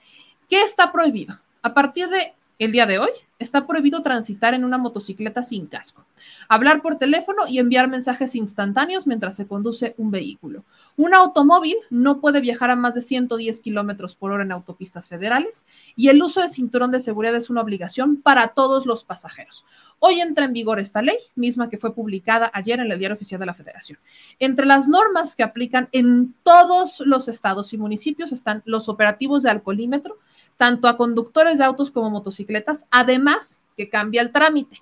¿Qué 0.48 0.62
está 0.62 0.92
prohibido? 0.92 1.38
A 1.62 1.72
partir 1.72 2.08
de 2.08 2.34
el 2.58 2.72
día 2.72 2.86
de 2.86 2.98
hoy, 2.98 3.10
está 3.40 3.66
prohibido 3.66 4.02
transitar 4.02 4.54
en 4.54 4.64
una 4.64 4.78
motocicleta 4.78 5.42
sin 5.42 5.66
casco, 5.66 6.04
hablar 6.48 6.82
por 6.82 6.96
teléfono 6.96 7.48
y 7.48 7.58
enviar 7.58 7.88
mensajes 7.88 8.36
instantáneos 8.36 9.06
mientras 9.06 9.34
se 9.34 9.46
conduce 9.46 9.94
un 9.96 10.10
vehículo. 10.10 10.62
Un 10.96 11.14
automóvil 11.14 11.76
no 11.88 12.20
puede 12.20 12.40
viajar 12.40 12.70
a 12.70 12.76
más 12.76 12.94
de 12.94 13.00
110 13.00 13.60
kilómetros 13.60 14.14
por 14.14 14.30
hora 14.30 14.44
en 14.44 14.52
autopistas 14.52 15.08
federales 15.08 15.64
y 15.96 16.08
el 16.08 16.22
uso 16.22 16.42
de 16.42 16.48
cinturón 16.48 16.92
de 16.92 17.00
seguridad 17.00 17.34
es 17.34 17.50
una 17.50 17.62
obligación 17.62 18.16
para 18.16 18.48
todos 18.48 18.84
los 18.86 19.04
pasajeros. 19.04 19.64
Hoy 19.98 20.20
entra 20.20 20.44
en 20.44 20.52
vigor 20.52 20.78
esta 20.78 21.02
ley, 21.02 21.18
misma 21.34 21.68
que 21.68 21.78
fue 21.78 21.94
publicada 21.94 22.50
ayer 22.54 22.80
en 22.80 22.90
el 22.90 22.98
Diario 22.98 23.16
Oficial 23.16 23.40
de 23.40 23.46
la 23.46 23.54
Federación. 23.54 23.98
Entre 24.38 24.64
las 24.66 24.88
normas 24.88 25.36
que 25.36 25.42
aplican 25.42 25.88
en 25.92 26.34
todos 26.42 27.00
los 27.00 27.28
estados 27.28 27.72
y 27.72 27.78
municipios 27.78 28.32
están 28.32 28.62
los 28.64 28.88
operativos 28.88 29.42
de 29.42 29.50
alcoholímetro, 29.50 30.18
tanto 30.60 30.88
a 30.88 30.98
conductores 30.98 31.56
de 31.56 31.64
autos 31.64 31.90
como 31.90 32.10
motocicletas, 32.10 32.86
además 32.90 33.29
que 33.76 33.88
cambia 33.88 34.22
el 34.22 34.32
trámite. 34.32 34.76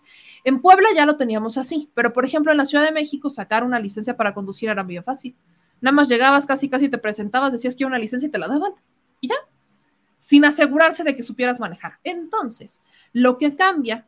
En 0.45 0.61
Puebla 0.61 0.89
ya 0.95 1.07
lo 1.07 1.17
teníamos 1.17 1.57
así, 1.57 1.91
pero 1.95 2.13
por 2.13 2.25
ejemplo 2.25 2.53
en 2.53 2.59
la 2.59 2.65
Ciudad 2.65 2.85
de 2.85 2.93
México 2.93 3.31
sacar 3.31 3.65
una 3.65 3.79
licencia 3.79 4.17
para 4.17 4.35
conducir 4.35 4.69
era 4.69 4.83
muy 4.83 4.99
fácil. 4.99 5.35
Nada 5.81 5.95
más 5.95 6.09
llegabas, 6.09 6.47
casi 6.47 6.69
casi 6.69 6.89
te 6.89 6.99
presentabas, 6.99 7.53
decías 7.53 7.77
que 7.77 7.85
una 7.85 7.99
licencia 7.99 8.27
y 8.27 8.31
te 8.31 8.39
la 8.39 8.49
daban. 8.49 8.73
Y 9.21 9.29
ya, 9.29 9.37
sin 10.19 10.45
asegurarse 10.45 11.05
de 11.05 11.15
que 11.15 11.23
supieras 11.23 11.61
manejar. 11.61 11.99
Entonces, 12.03 12.83
lo 13.13 13.39
que 13.39 13.55
cambia 13.55 14.07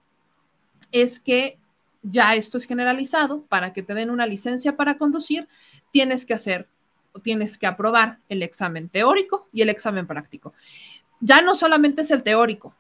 es 0.90 1.20
que 1.20 1.58
ya 2.02 2.34
esto 2.34 2.58
es 2.58 2.64
generalizado, 2.64 3.42
para 3.42 3.72
que 3.72 3.82
te 3.82 3.94
den 3.94 4.10
una 4.10 4.26
licencia 4.26 4.76
para 4.76 4.98
conducir, 4.98 5.46
tienes 5.92 6.26
que 6.26 6.34
hacer 6.34 6.68
o 7.12 7.20
tienes 7.20 7.58
que 7.58 7.66
aprobar 7.66 8.18
el 8.28 8.42
examen 8.42 8.88
teórico 8.88 9.48
y 9.52 9.62
el 9.62 9.68
examen 9.68 10.06
práctico 10.06 10.54
ya 11.20 11.42
no 11.42 11.54
solamente 11.54 12.00
es 12.00 12.10
el 12.10 12.22
teórico, 12.22 12.74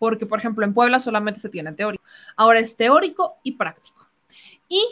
porque 0.00 0.24
por 0.24 0.38
ejemplo 0.38 0.64
en 0.64 0.72
Puebla 0.72 0.98
solamente 0.98 1.38
se 1.38 1.50
tiene 1.50 1.72
teórico, 1.74 2.02
ahora 2.34 2.58
es 2.58 2.74
teórico 2.74 3.36
y 3.44 3.52
práctico. 3.52 4.08
Y 4.66 4.82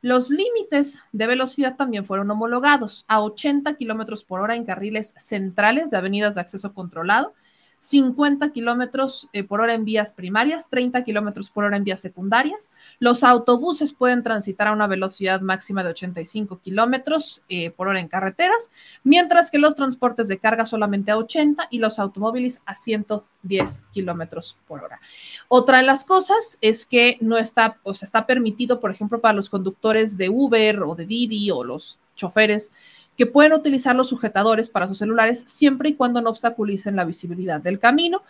los 0.00 0.30
límites 0.30 1.00
de 1.12 1.26
velocidad 1.26 1.76
también 1.76 2.06
fueron 2.06 2.30
homologados 2.30 3.04
a 3.06 3.20
80 3.20 3.74
kilómetros 3.74 4.24
por 4.24 4.40
hora 4.40 4.56
en 4.56 4.64
carriles 4.64 5.14
centrales 5.18 5.90
de 5.90 5.98
avenidas 5.98 6.36
de 6.36 6.40
acceso 6.40 6.72
controlado 6.72 7.34
50 7.78 8.50
kilómetros 8.50 9.28
eh, 9.32 9.44
por 9.44 9.60
hora 9.60 9.74
en 9.74 9.84
vías 9.84 10.12
primarias, 10.12 10.68
30 10.70 11.04
kilómetros 11.04 11.50
por 11.50 11.64
hora 11.64 11.76
en 11.76 11.84
vías 11.84 12.00
secundarias. 12.00 12.70
Los 12.98 13.22
autobuses 13.22 13.92
pueden 13.92 14.22
transitar 14.22 14.68
a 14.68 14.72
una 14.72 14.86
velocidad 14.86 15.40
máxima 15.40 15.84
de 15.84 15.90
85 15.90 16.60
kilómetros 16.60 17.42
eh, 17.48 17.70
por 17.70 17.88
hora 17.88 18.00
en 18.00 18.08
carreteras, 18.08 18.70
mientras 19.04 19.50
que 19.50 19.58
los 19.58 19.74
transportes 19.74 20.28
de 20.28 20.38
carga 20.38 20.64
solamente 20.64 21.10
a 21.10 21.18
80 21.18 21.68
y 21.70 21.78
los 21.78 21.98
automóviles 21.98 22.60
a 22.66 22.74
110 22.74 23.82
kilómetros 23.92 24.56
por 24.66 24.82
hora. 24.82 25.00
Otra 25.48 25.78
de 25.78 25.84
las 25.84 26.04
cosas 26.04 26.58
es 26.60 26.86
que 26.86 27.18
no 27.20 27.36
está, 27.36 27.78
o 27.82 27.94
sea, 27.94 28.06
está 28.06 28.26
permitido, 28.26 28.80
por 28.80 28.90
ejemplo, 28.90 29.20
para 29.20 29.34
los 29.34 29.50
conductores 29.50 30.16
de 30.16 30.28
Uber 30.28 30.82
o 30.82 30.94
de 30.94 31.06
Didi 31.06 31.50
o 31.50 31.62
los 31.62 31.98
choferes 32.16 32.72
que 33.16 33.26
pueden 33.26 33.52
utilizar 33.52 33.96
los 33.96 34.08
sujetadores 34.08 34.68
para 34.68 34.88
sus 34.88 34.98
celulares 34.98 35.44
siempre 35.46 35.90
y 35.90 35.94
cuando 35.94 36.20
no 36.20 36.30
obstaculicen 36.30 36.96
la 36.96 37.04
visibilidad 37.04 37.60
del 37.60 37.78
camino. 37.78 38.22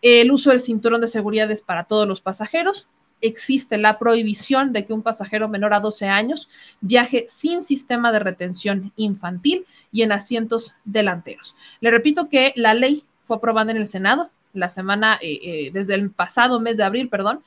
El 0.00 0.30
uso 0.30 0.50
del 0.50 0.60
cinturón 0.60 1.00
de 1.00 1.08
seguridad 1.08 1.50
es 1.50 1.62
para 1.62 1.84
todos 1.84 2.06
los 2.06 2.20
pasajeros. 2.20 2.86
Existe 3.20 3.78
la 3.78 3.98
prohibición 3.98 4.72
de 4.72 4.86
que 4.86 4.92
un 4.92 5.02
pasajero 5.02 5.48
menor 5.48 5.74
a 5.74 5.80
12 5.80 6.06
años 6.06 6.48
viaje 6.80 7.24
sin 7.28 7.64
sistema 7.64 8.12
de 8.12 8.20
retención 8.20 8.92
infantil 8.94 9.66
y 9.90 10.02
en 10.02 10.12
asientos 10.12 10.72
delanteros. 10.84 11.56
Le 11.80 11.90
repito 11.90 12.28
que 12.28 12.52
la 12.54 12.74
ley 12.74 13.04
fue 13.24 13.36
aprobada 13.36 13.72
en 13.72 13.76
el 13.76 13.86
Senado 13.86 14.30
la 14.52 14.68
semana, 14.68 15.18
eh, 15.20 15.38
eh, 15.42 15.70
desde 15.72 15.94
el 15.94 16.10
pasado 16.10 16.60
mes 16.60 16.76
de 16.76 16.84
abril, 16.84 17.08
perdón, 17.08 17.42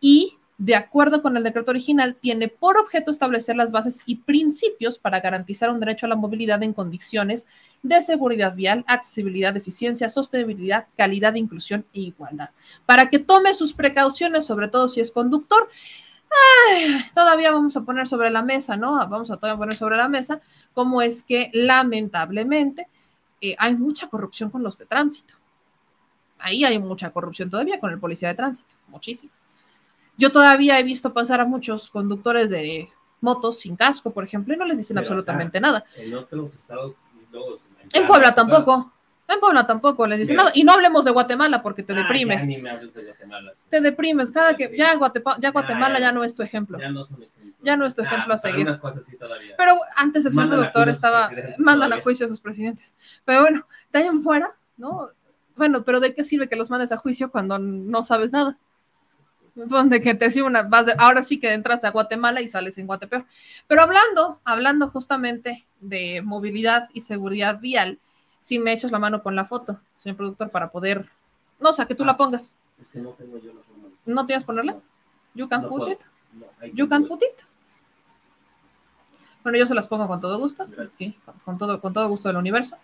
y 0.00 0.37
de 0.58 0.74
acuerdo 0.74 1.22
con 1.22 1.36
el 1.36 1.44
decreto 1.44 1.70
original, 1.70 2.16
tiene 2.16 2.48
por 2.48 2.78
objeto 2.78 3.12
establecer 3.12 3.54
las 3.54 3.70
bases 3.70 4.00
y 4.06 4.16
principios 4.16 4.98
para 4.98 5.20
garantizar 5.20 5.70
un 5.70 5.78
derecho 5.78 6.06
a 6.06 6.08
la 6.08 6.16
movilidad 6.16 6.60
en 6.64 6.72
condiciones 6.72 7.46
de 7.84 8.00
seguridad 8.00 8.56
vial, 8.56 8.84
accesibilidad, 8.88 9.56
eficiencia, 9.56 10.08
sostenibilidad, 10.08 10.88
calidad, 10.96 11.36
inclusión 11.36 11.86
e 11.94 12.00
igualdad. 12.00 12.50
Para 12.86 13.08
que 13.08 13.20
tome 13.20 13.54
sus 13.54 13.72
precauciones, 13.72 14.46
sobre 14.46 14.66
todo 14.66 14.88
si 14.88 15.00
es 15.00 15.12
conductor, 15.12 15.68
todavía 17.14 17.52
vamos 17.52 17.76
a 17.76 17.82
poner 17.82 18.08
sobre 18.08 18.30
la 18.30 18.42
mesa, 18.42 18.76
¿no? 18.76 18.96
Vamos 19.08 19.30
a 19.30 19.38
poner 19.38 19.76
sobre 19.76 19.96
la 19.96 20.08
mesa 20.08 20.40
cómo 20.74 21.02
es 21.02 21.22
que 21.22 21.50
lamentablemente 21.52 22.88
eh, 23.40 23.54
hay 23.58 23.76
mucha 23.76 24.08
corrupción 24.08 24.50
con 24.50 24.64
los 24.64 24.76
de 24.76 24.86
tránsito. 24.86 25.34
Ahí 26.40 26.64
hay 26.64 26.80
mucha 26.80 27.10
corrupción 27.10 27.48
todavía 27.48 27.78
con 27.78 27.92
el 27.92 28.00
policía 28.00 28.28
de 28.28 28.34
tránsito, 28.34 28.74
muchísimo. 28.88 29.37
Yo 30.18 30.30
todavía 30.30 30.78
he 30.78 30.82
visto 30.82 31.14
pasar 31.14 31.40
a 31.40 31.46
muchos 31.46 31.90
conductores 31.90 32.50
de 32.50 32.90
motos 33.20 33.60
sin 33.60 33.76
casco, 33.76 34.10
por 34.10 34.24
ejemplo, 34.24 34.52
y 34.52 34.56
no 34.56 34.66
les 34.66 34.76
dicen 34.76 34.98
absolutamente 34.98 35.60
nada. 35.60 35.84
En 35.96 36.14
otros 36.14 36.54
estados, 36.54 36.94
en 37.94 38.06
Puebla 38.06 38.34
tampoco. 38.34 38.92
En 39.28 39.40
Puebla 39.40 39.66
tampoco 39.66 40.06
les 40.06 40.18
dicen 40.18 40.36
nada. 40.36 40.50
Y 40.54 40.64
no 40.64 40.72
hablemos 40.72 41.04
de 41.04 41.10
Guatemala 41.10 41.62
porque 41.62 41.82
te 41.82 41.92
deprimes. 41.92 42.42
Ah, 42.42 42.44
ya 42.44 42.48
ni 42.48 42.58
me 42.58 42.70
hables 42.70 42.94
de 42.94 43.04
Guatemala. 43.04 43.52
Te 43.68 43.80
deprimes. 43.80 44.30
Cada 44.30 44.54
que 44.54 44.74
ya, 44.76 44.94
Guatemala 44.96 45.38
ya, 45.40 45.50
Guatemala 45.50 46.00
ya, 46.00 46.12
no 46.12 46.24
es 46.24 46.34
tu 46.34 46.42
ejemplo. 46.42 46.78
Ya 46.78 46.90
no, 46.90 47.04
son 47.04 47.24
ya 47.62 47.76
no 47.76 47.86
es 47.86 47.94
tu 47.94 48.02
ejemplo 48.02 48.34
a 48.34 48.38
seguir. 48.38 48.66
Pero 49.56 49.76
antes 49.96 50.24
de 50.24 50.30
ser 50.30 50.48
productor 50.48 50.88
estaba, 50.88 51.30
mandan 51.58 51.92
a 51.92 52.00
juicio 52.00 52.26
a 52.26 52.28
sus 52.28 52.40
presidentes. 52.40 52.96
Pero 53.24 53.42
bueno, 53.42 53.66
de 53.92 53.98
ahí 53.98 54.06
en 54.06 54.22
fuera, 54.22 54.54
¿no? 54.76 55.10
Bueno, 55.56 55.82
pero 55.84 56.00
¿de 56.00 56.14
qué 56.14 56.22
sirve 56.22 56.48
que 56.48 56.56
los 56.56 56.70
mandes 56.70 56.92
a 56.92 56.96
juicio 56.96 57.30
cuando 57.30 57.58
no 57.58 58.04
sabes 58.04 58.32
nada? 58.32 58.56
Donde 59.66 60.00
que 60.00 60.14
te 60.14 60.42
una 60.42 60.62
base, 60.62 60.94
ahora 60.98 61.22
sí 61.22 61.40
que 61.40 61.52
entras 61.52 61.84
a 61.84 61.90
Guatemala 61.90 62.40
y 62.40 62.48
sales 62.48 62.78
en 62.78 62.86
Guatepeor. 62.86 63.24
Pero 63.66 63.82
hablando, 63.82 64.40
hablando 64.44 64.88
justamente 64.88 65.66
de 65.80 66.22
movilidad 66.22 66.88
y 66.92 67.00
seguridad 67.00 67.58
vial, 67.58 67.98
si 68.38 68.58
me 68.58 68.72
echas 68.72 68.92
la 68.92 68.98
mano 68.98 69.22
con 69.22 69.34
la 69.34 69.44
foto, 69.44 69.80
señor 69.96 70.16
productor, 70.16 70.50
para 70.50 70.70
poder, 70.70 71.08
no, 71.58 71.70
o 71.70 71.72
sea, 71.72 71.86
que 71.86 71.94
tú 71.94 72.04
la 72.04 72.12
ah, 72.12 72.16
pongas. 72.16 72.52
Es 72.80 72.90
que 72.90 73.00
no 73.00 73.10
tengo 73.10 73.38
yo 73.38 73.52
la 73.52 73.60
¿No 74.06 74.26
tienes 74.26 74.44
ponerla? 74.44 74.76
You 75.34 75.48
can 75.48 75.68
put 75.68 75.88
it. 75.88 75.98
you 76.72 76.88
can 76.88 77.06
put 77.06 77.22
it. 77.22 77.42
Bueno, 79.42 79.58
yo 79.58 79.66
se 79.66 79.74
las 79.74 79.86
pongo 79.86 80.06
con 80.06 80.20
todo 80.20 80.38
gusto, 80.38 80.66
con, 81.44 81.58
todo, 81.58 81.80
con 81.80 81.92
todo 81.92 82.08
gusto 82.08 82.28
del 82.28 82.36
universo. 82.36 82.76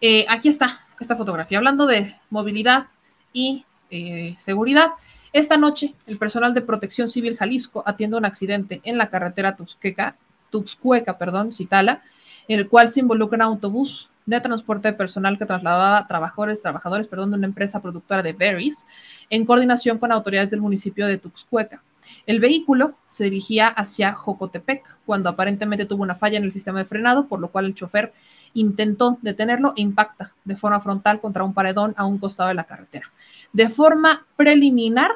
Eh, 0.00 0.26
aquí 0.28 0.48
está 0.48 0.86
esta 1.00 1.16
fotografía, 1.16 1.58
hablando 1.58 1.86
de 1.86 2.14
movilidad 2.30 2.86
y 3.32 3.64
eh, 3.90 4.36
seguridad. 4.38 4.92
Esta 5.32 5.56
noche, 5.56 5.94
el 6.06 6.16
personal 6.16 6.54
de 6.54 6.62
Protección 6.62 7.08
Civil 7.08 7.36
Jalisco 7.36 7.82
atiende 7.84 8.16
un 8.16 8.24
accidente 8.24 8.80
en 8.84 8.96
la 8.96 9.10
carretera 9.10 9.56
Tuxqueca, 9.56 10.16
Tuxcueca, 10.50 11.18
perdón, 11.18 11.52
Citala, 11.52 12.02
en 12.48 12.60
el 12.60 12.68
cual 12.68 12.88
se 12.88 13.00
involucra 13.00 13.36
un 13.36 13.42
autobús 13.42 14.08
de 14.24 14.40
transporte 14.40 14.88
de 14.88 14.94
personal 14.94 15.38
que 15.38 15.46
trasladaba 15.46 16.06
trabajadores, 16.06 16.62
trabajadores 16.62 17.08
perdón, 17.08 17.30
de 17.30 17.36
una 17.38 17.46
empresa 17.46 17.80
productora 17.80 18.22
de 18.22 18.32
berries 18.32 18.86
en 19.28 19.44
coordinación 19.44 19.98
con 19.98 20.12
autoridades 20.12 20.50
del 20.50 20.60
municipio 20.60 21.06
de 21.06 21.18
Tuxcueca. 21.18 21.82
El 22.26 22.40
vehículo 22.40 22.94
se 23.08 23.24
dirigía 23.24 23.68
hacia 23.68 24.14
Jocotepec 24.14 24.84
cuando 25.06 25.30
aparentemente 25.30 25.86
tuvo 25.86 26.02
una 26.02 26.14
falla 26.14 26.38
en 26.38 26.44
el 26.44 26.52
sistema 26.52 26.78
de 26.78 26.84
frenado, 26.84 27.26
por 27.26 27.40
lo 27.40 27.48
cual 27.48 27.66
el 27.66 27.74
chofer 27.74 28.12
intentó 28.54 29.18
detenerlo 29.22 29.72
e 29.76 29.82
impacta 29.82 30.32
de 30.44 30.56
forma 30.56 30.80
frontal 30.80 31.20
contra 31.20 31.44
un 31.44 31.54
paredón 31.54 31.94
a 31.96 32.04
un 32.04 32.18
costado 32.18 32.48
de 32.48 32.54
la 32.54 32.64
carretera. 32.64 33.10
De 33.52 33.68
forma 33.68 34.26
preliminar, 34.36 35.12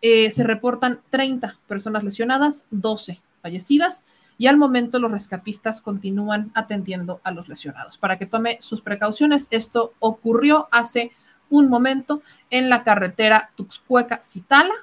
eh, 0.00 0.30
se 0.30 0.44
reportan 0.44 1.00
30 1.10 1.56
personas 1.66 2.04
lesionadas, 2.04 2.66
12 2.70 3.22
fallecidas 3.40 4.04
y 4.36 4.48
al 4.48 4.56
momento 4.56 4.98
los 4.98 5.10
rescatistas 5.10 5.80
continúan 5.80 6.50
atendiendo 6.54 7.20
a 7.24 7.30
los 7.30 7.48
lesionados. 7.48 7.98
Para 7.98 8.18
que 8.18 8.26
tome 8.26 8.58
sus 8.60 8.82
precauciones, 8.82 9.48
esto 9.50 9.94
ocurrió 10.00 10.68
hace 10.70 11.12
un 11.50 11.68
momento 11.68 12.22
en 12.50 12.68
la 12.68 12.82
carretera 12.82 13.50
Tuxcueca-Citala, 13.56 14.74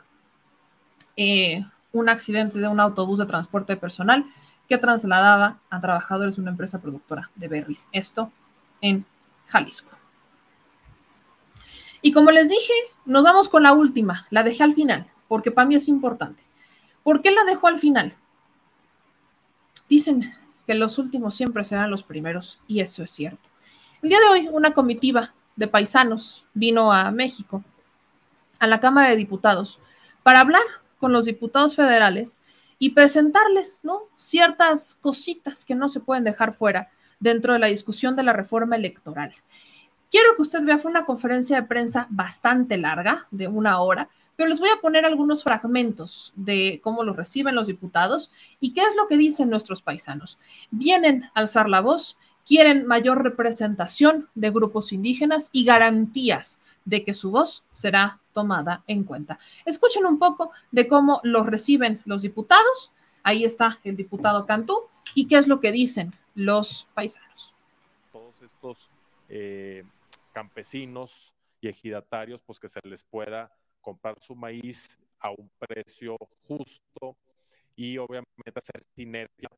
eh, 1.24 1.64
un 1.92 2.10
accidente 2.10 2.58
de 2.58 2.68
un 2.68 2.80
autobús 2.80 3.20
de 3.20 3.28
transporte 3.28 3.78
personal 3.78 4.26
que 4.68 4.80
trasladaba 4.80 5.60
a 5.70 5.80
trabajadores 5.80 6.36
de 6.36 6.42
una 6.42 6.50
empresa 6.50 6.82
productora 6.82 7.30
de 7.36 7.48
berries. 7.48 7.88
Esto 7.92 8.32
en 8.82 9.06
Jalisco. 9.46 9.92
Y 12.02 12.12
como 12.12 12.32
les 12.32 12.50
dije, 12.50 12.74
nos 13.06 13.22
vamos 13.22 13.50
con 13.50 13.62
la 13.62 13.74
última. 13.74 14.26
La 14.32 14.42
dejé 14.42 14.64
al 14.64 14.74
final, 14.74 15.06
porque 15.28 15.52
para 15.52 15.68
mí 15.68 15.76
es 15.76 15.88
importante. 15.88 16.42
¿Por 17.04 17.22
qué 17.22 17.30
la 17.30 17.44
dejo 17.44 17.68
al 17.68 17.78
final? 17.78 18.16
Dicen 19.88 20.34
que 20.66 20.74
los 20.74 20.98
últimos 20.98 21.36
siempre 21.36 21.64
serán 21.64 21.92
los 21.92 22.02
primeros, 22.02 22.60
y 22.66 22.80
eso 22.80 23.04
es 23.04 23.12
cierto. 23.12 23.48
El 24.02 24.10
día 24.10 24.20
de 24.22 24.28
hoy, 24.28 24.50
una 24.52 24.74
comitiva 24.74 25.36
de 25.56 25.68
paisanos 25.68 26.48
vino 26.56 26.92
a 26.92 27.12
México, 27.12 27.64
a 28.58 28.66
la 28.66 28.80
Cámara 28.80 29.10
de 29.10 29.18
Diputados, 29.18 29.80
para 30.24 30.40
hablar 30.40 30.64
con 31.02 31.12
los 31.12 31.26
diputados 31.26 31.76
federales 31.76 32.38
y 32.78 32.92
presentarles 32.92 33.82
¿no? 33.84 34.04
ciertas 34.16 34.96
cositas 35.02 35.66
que 35.66 35.76
no 35.76 35.90
se 35.90 36.00
pueden 36.00 36.24
dejar 36.24 36.54
fuera 36.54 36.90
dentro 37.20 37.54
de 37.54 37.60
la 37.60 37.68
discusión 37.68 38.16
de 38.16 38.24
la 38.24 38.34
reforma 38.34 38.76
electoral. 38.76 39.34
Quiero 40.12 40.36
que 40.36 40.44
usted 40.44 40.64
vea, 40.64 40.78
fue 40.78 40.92
una 40.92 41.06
conferencia 41.06 41.56
de 41.56 41.68
prensa 41.68 42.06
bastante 42.10 42.78
larga, 42.78 43.28
de 43.32 43.48
una 43.48 43.82
hora, 43.82 44.10
pero 44.36 44.48
les 44.48 44.60
voy 44.60 44.70
a 44.70 44.80
poner 44.80 45.06
algunos 45.06 45.44
fragmentos 45.44 46.34
de 46.36 46.80
cómo 46.84 47.04
lo 47.04 47.14
reciben 47.14 47.56
los 47.56 47.68
diputados 47.68 48.32
y 48.60 48.74
qué 48.74 48.82
es 48.82 48.96
lo 48.96 49.08
que 49.08 49.18
dicen 49.18 49.50
nuestros 49.50 49.82
paisanos. 49.82 50.38
Vienen 50.70 51.24
a 51.34 51.40
alzar 51.40 51.68
la 51.68 51.82
voz, 51.82 52.18
quieren 52.46 52.86
mayor 52.86 53.24
representación 53.24 54.30
de 54.36 54.52
grupos 54.52 54.92
indígenas 54.92 55.50
y 55.52 55.66
garantías 55.66 56.60
de 56.86 57.04
que 57.04 57.14
su 57.14 57.32
voz 57.32 57.64
será 57.72 58.21
tomada 58.34 58.84
en 58.88 59.04
cuenta. 59.04 59.40
Escuchen 59.66 60.06
un 60.06 60.20
poco 60.20 60.52
de 60.72 60.88
cómo 60.88 61.20
los 61.24 61.46
reciben 61.46 62.02
los 62.06 62.22
diputados. 62.22 62.92
Ahí 63.24 63.46
está 63.46 63.80
el 63.84 63.96
diputado 63.96 64.46
Cantú 64.46 64.88
y 65.16 65.28
qué 65.28 65.38
es 65.38 65.48
lo 65.48 65.60
que 65.60 65.72
dicen 65.72 66.14
los 66.36 66.88
paisanos. 66.94 67.54
Todos 68.12 68.42
estos 68.42 68.90
eh, 69.30 69.84
campesinos 70.34 71.34
y 71.60 71.68
ejidatarios, 71.68 72.42
pues 72.42 72.60
que 72.60 72.70
se 72.70 72.80
les 72.84 73.04
pueda 73.04 73.52
comprar 73.82 74.20
su 74.20 74.36
maíz 74.36 74.98
a 75.20 75.30
un 75.32 75.50
precio 75.60 76.18
justo 76.48 77.16
y 77.76 77.98
obviamente 77.98 78.52
hacer 78.56 78.84
sinergia 78.96 79.50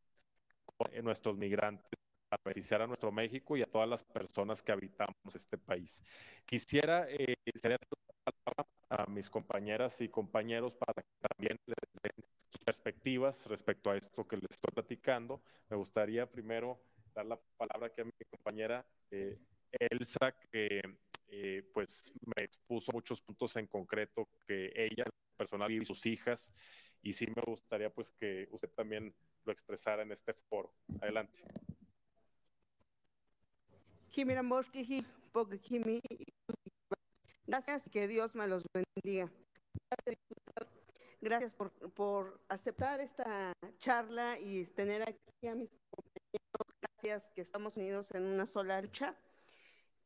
con 0.78 1.04
nuestros 1.04 1.38
migrantes 1.38 2.00
para 2.30 2.42
beneficiar 2.46 2.82
a 2.82 2.88
nuestro 2.88 3.12
México 3.12 3.56
y 3.58 3.62
a 3.62 3.66
todas 3.66 3.88
las 3.88 4.04
personas 4.04 4.62
que 4.62 4.72
habitamos 4.72 5.36
este 5.36 5.58
país. 5.58 6.02
Quisiera 6.46 7.06
eh, 7.10 7.36
a 8.90 9.06
mis 9.10 9.30
compañeras 9.30 10.00
y 10.02 10.10
compañeros 10.10 10.74
para 10.74 11.02
que 11.02 11.28
también 11.28 11.58
les 11.66 12.02
den 12.02 12.26
sus 12.50 12.64
perspectivas 12.64 13.46
respecto 13.48 13.90
a 13.90 13.98
esto 13.98 14.28
que 14.28 14.38
les 14.38 14.52
estoy 14.52 14.72
platicando. 14.74 15.42
Me 15.70 15.78
gustaría 15.78 16.30
primero 16.30 16.80
dar 17.14 17.26
la 17.26 17.40
palabra 17.58 17.88
aquí 17.88 18.02
a 18.02 18.06
mi 18.06 18.12
compañera 18.30 18.86
eh, 19.12 19.40
Elsa, 19.72 20.36
que 20.52 20.82
eh, 21.28 21.64
pues 21.74 22.14
me 22.36 22.44
expuso 22.44 22.92
muchos 22.92 23.22
puntos 23.22 23.56
en 23.56 23.68
concreto 23.68 24.30
que 24.48 24.72
ella 24.76 25.06
personal 25.36 25.72
y 25.72 25.84
sus 25.84 26.06
hijas, 26.06 26.54
y 27.02 27.14
sí 27.14 27.26
me 27.36 27.42
gustaría 27.46 27.90
pues 27.90 28.12
que 28.12 28.48
usted 28.52 28.70
también 28.70 29.14
lo 29.44 29.52
expresara 29.52 30.04
en 30.04 30.12
este 30.12 30.34
foro. 30.34 30.74
Adelante. 31.02 31.44
Gracias, 37.46 37.90
que 37.90 38.08
Dios 38.08 38.36
me 38.36 38.48
los 38.48 38.64
bendiga. 38.74 39.30
Gracias 41.20 41.54
por, 41.54 41.72
por 41.94 42.40
aceptar 42.48 43.02
esta 43.02 43.54
charla 43.80 44.40
y 44.40 44.64
tener 44.66 45.02
aquí 45.02 45.48
a 45.48 45.56
mis 45.56 45.70
compañeros. 45.90 46.74
Gracias 46.82 47.30
que 47.36 47.42
estamos 47.42 47.76
unidos 47.76 48.12
en 48.12 48.24
una 48.24 48.46
sola 48.46 48.82
lucha. 48.82 49.18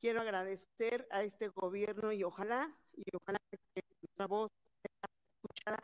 Quiero 0.02 0.22
agradecer 0.22 1.08
a 1.12 1.22
este 1.22 1.50
gobierno 1.50 2.12
y 2.12 2.24
ojalá, 2.24 2.76
y 2.96 3.04
ojalá 3.16 3.40
que 3.52 3.82
nuestra 4.02 4.26
voz 4.26 4.50
sea 4.82 5.10
escuchada 5.36 5.84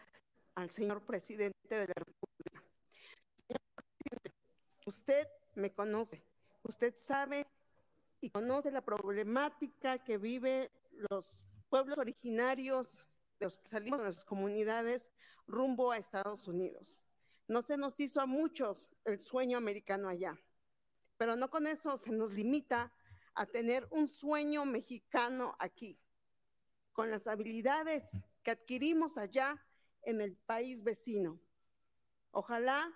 al 0.55 0.69
señor 0.71 1.05
presidente 1.05 1.53
de 1.69 1.88
la 1.88 1.93
República. 1.95 2.63
Señor 3.35 3.61
presidente, 3.75 4.31
usted 4.88 5.27
me 5.53 5.71
conoce, 5.71 6.23
usted 6.63 6.95
sabe 6.97 7.45
y 8.21 8.30
conoce 8.31 8.71
la 8.71 8.81
problemática 8.81 10.03
que 10.03 10.17
viven 10.17 10.67
los 11.09 11.45
pueblos 11.69 11.97
originarios 11.97 13.07
de 13.39 13.45
los 13.45 13.57
que 13.57 13.67
salimos 13.67 13.99
de 13.99 14.05
nuestras 14.05 14.25
comunidades 14.25 15.11
rumbo 15.47 15.91
a 15.91 15.97
Estados 15.97 16.47
Unidos. 16.47 16.97
No 17.47 17.61
se 17.61 17.77
nos 17.77 17.99
hizo 17.99 18.21
a 18.21 18.25
muchos 18.25 18.95
el 19.03 19.19
sueño 19.19 19.57
americano 19.57 20.07
allá, 20.07 20.39
pero 21.17 21.35
no 21.35 21.49
con 21.49 21.67
eso 21.67 21.97
se 21.97 22.11
nos 22.11 22.34
limita 22.34 22.93
a 23.35 23.45
tener 23.45 23.88
un 23.91 24.07
sueño 24.07 24.65
mexicano 24.65 25.55
aquí, 25.59 25.99
con 26.93 27.09
las 27.09 27.27
habilidades 27.27 28.09
que 28.43 28.51
adquirimos 28.51 29.17
allá 29.17 29.65
en 30.03 30.21
el 30.21 30.35
país 30.35 30.84
vecino. 30.84 31.39
Ojalá 32.31 32.93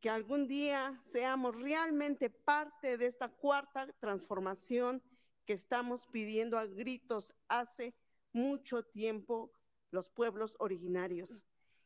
que 0.00 0.10
algún 0.10 0.46
día 0.46 1.00
seamos 1.02 1.56
realmente 1.56 2.30
parte 2.30 2.96
de 2.96 3.06
esta 3.06 3.28
cuarta 3.28 3.86
transformación 3.98 5.02
que 5.44 5.52
estamos 5.52 6.06
pidiendo 6.06 6.58
a 6.58 6.66
gritos 6.66 7.34
hace 7.48 7.94
mucho 8.32 8.84
tiempo 8.84 9.52
los 9.90 10.10
pueblos 10.10 10.56
originarios. 10.58 11.42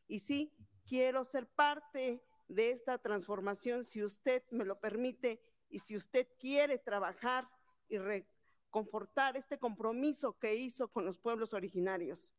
Y 0.07 0.19
sí, 0.19 0.51
quiero 0.85 1.23
ser 1.23 1.47
parte 1.47 2.23
de 2.47 2.71
esta 2.71 2.97
transformación 2.97 3.83
si 3.83 4.03
usted 4.03 4.43
me 4.51 4.65
lo 4.65 4.79
permite 4.79 5.39
y 5.69 5.79
si 5.79 5.95
usted 5.95 6.27
quiere 6.39 6.79
trabajar 6.79 7.47
y 7.87 7.99
reconfortar 7.99 9.37
este 9.37 9.59
compromiso 9.59 10.37
que 10.39 10.55
hizo 10.55 10.87
con 10.87 11.05
los 11.05 11.19
pueblos 11.19 11.53
originarios. 11.53 12.33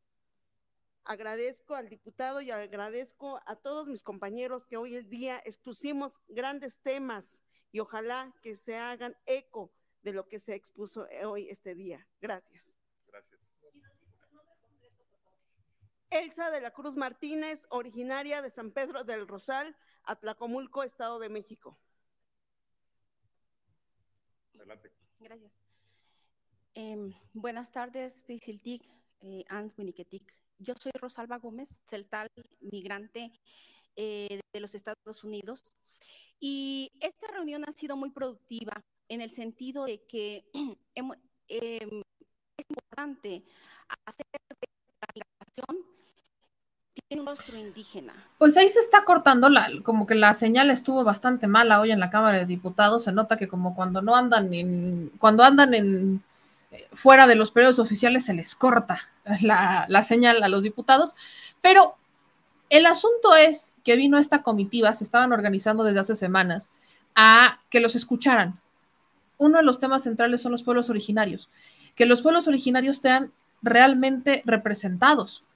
Agradezco 1.04 1.74
al 1.74 1.88
diputado 1.88 2.40
y 2.40 2.50
agradezco 2.50 3.40
a 3.46 3.56
todos 3.56 3.86
mis 3.86 4.02
compañeros 4.02 4.66
que 4.66 4.76
hoy 4.76 4.96
en 4.96 5.08
día 5.08 5.40
expusimos 5.44 6.20
grandes 6.28 6.80
temas 6.80 7.40
y 7.72 7.80
ojalá 7.80 8.34
que 8.42 8.56
se 8.56 8.76
hagan 8.76 9.16
eco 9.26 9.72
de 10.02 10.12
lo 10.12 10.28
que 10.28 10.38
se 10.38 10.54
expuso 10.54 11.06
hoy 11.24 11.48
este 11.48 11.74
día. 11.74 12.06
Gracias. 12.20 12.74
Gracias. 13.06 13.40
Elsa 16.10 16.50
de 16.50 16.60
la 16.60 16.72
Cruz 16.72 16.96
Martínez, 16.96 17.66
originaria 17.70 18.42
de 18.42 18.50
San 18.50 18.72
Pedro 18.72 19.04
del 19.04 19.28
Rosal, 19.28 19.76
Atlacomulco, 20.02 20.82
Estado 20.82 21.20
de 21.20 21.28
México. 21.28 21.78
Adelante. 24.56 24.92
Gracias. 25.20 25.56
Eh, 26.74 27.14
buenas 27.32 27.70
tardes, 27.70 28.24
Pisiltic, 28.24 28.82
eh, 29.20 29.44
Ans. 29.48 29.76
Yo 30.58 30.74
soy 30.74 30.92
Rosalba 30.94 31.38
Gómez, 31.38 31.82
celtal 31.86 32.28
migrante 32.60 33.32
eh, 33.96 34.40
de 34.52 34.60
los 34.60 34.74
Estados 34.74 35.22
Unidos. 35.22 35.72
Y 36.40 36.90
esta 37.00 37.28
reunión 37.28 37.64
ha 37.68 37.72
sido 37.72 37.96
muy 37.96 38.10
productiva 38.10 38.82
en 39.10 39.20
el 39.20 39.30
sentido 39.30 39.84
de 39.84 40.00
que 40.04 40.44
em, 40.94 41.10
es 41.48 42.66
importante 42.68 43.42
hacer 44.06 44.24
la 44.48 45.08
migración 45.14 45.84
tiene 47.08 47.22
un 47.22 47.26
rostro 47.26 47.58
indígena. 47.58 48.14
Pues 48.38 48.56
ahí 48.56 48.68
se 48.68 48.78
está 48.78 49.04
cortando 49.04 49.48
la, 49.48 49.68
como 49.82 50.06
que 50.06 50.14
la 50.14 50.32
señal 50.32 50.70
estuvo 50.70 51.02
bastante 51.02 51.48
mala 51.48 51.80
hoy 51.80 51.90
en 51.90 51.98
la 51.98 52.10
Cámara 52.10 52.38
de 52.38 52.46
Diputados. 52.46 53.04
Se 53.04 53.12
nota 53.12 53.36
que 53.36 53.48
como 53.48 53.74
cuando 53.74 54.00
no 54.00 54.14
andan 54.14 54.54
en, 54.54 55.10
cuando 55.18 55.42
andan 55.42 55.74
en 55.74 56.22
eh, 56.70 56.88
fuera 56.92 57.26
de 57.26 57.34
los 57.34 57.50
periodos 57.50 57.80
oficiales 57.80 58.26
se 58.26 58.34
les 58.34 58.54
corta 58.54 59.00
la 59.42 60.02
señal 60.02 60.42
a 60.44 60.48
los 60.48 60.62
diputados. 60.62 61.16
Pero 61.60 61.96
el 62.68 62.86
asunto 62.86 63.34
es 63.34 63.74
que 63.82 63.96
vino 63.96 64.16
esta 64.16 64.42
comitiva, 64.42 64.92
se 64.92 65.02
estaban 65.02 65.32
organizando 65.32 65.82
desde 65.82 66.00
hace 66.00 66.14
semanas, 66.14 66.70
a 67.16 67.58
que 67.70 67.80
los 67.80 67.96
escucharan. 67.96 68.60
Uno 69.40 69.56
de 69.56 69.64
los 69.64 69.80
temas 69.80 70.02
centrales 70.02 70.42
son 70.42 70.52
los 70.52 70.62
pueblos 70.62 70.90
originarios, 70.90 71.48
que 71.96 72.04
los 72.04 72.20
pueblos 72.20 72.46
originarios 72.46 72.98
sean 72.98 73.32
realmente 73.62 74.42
representados. 74.44 75.46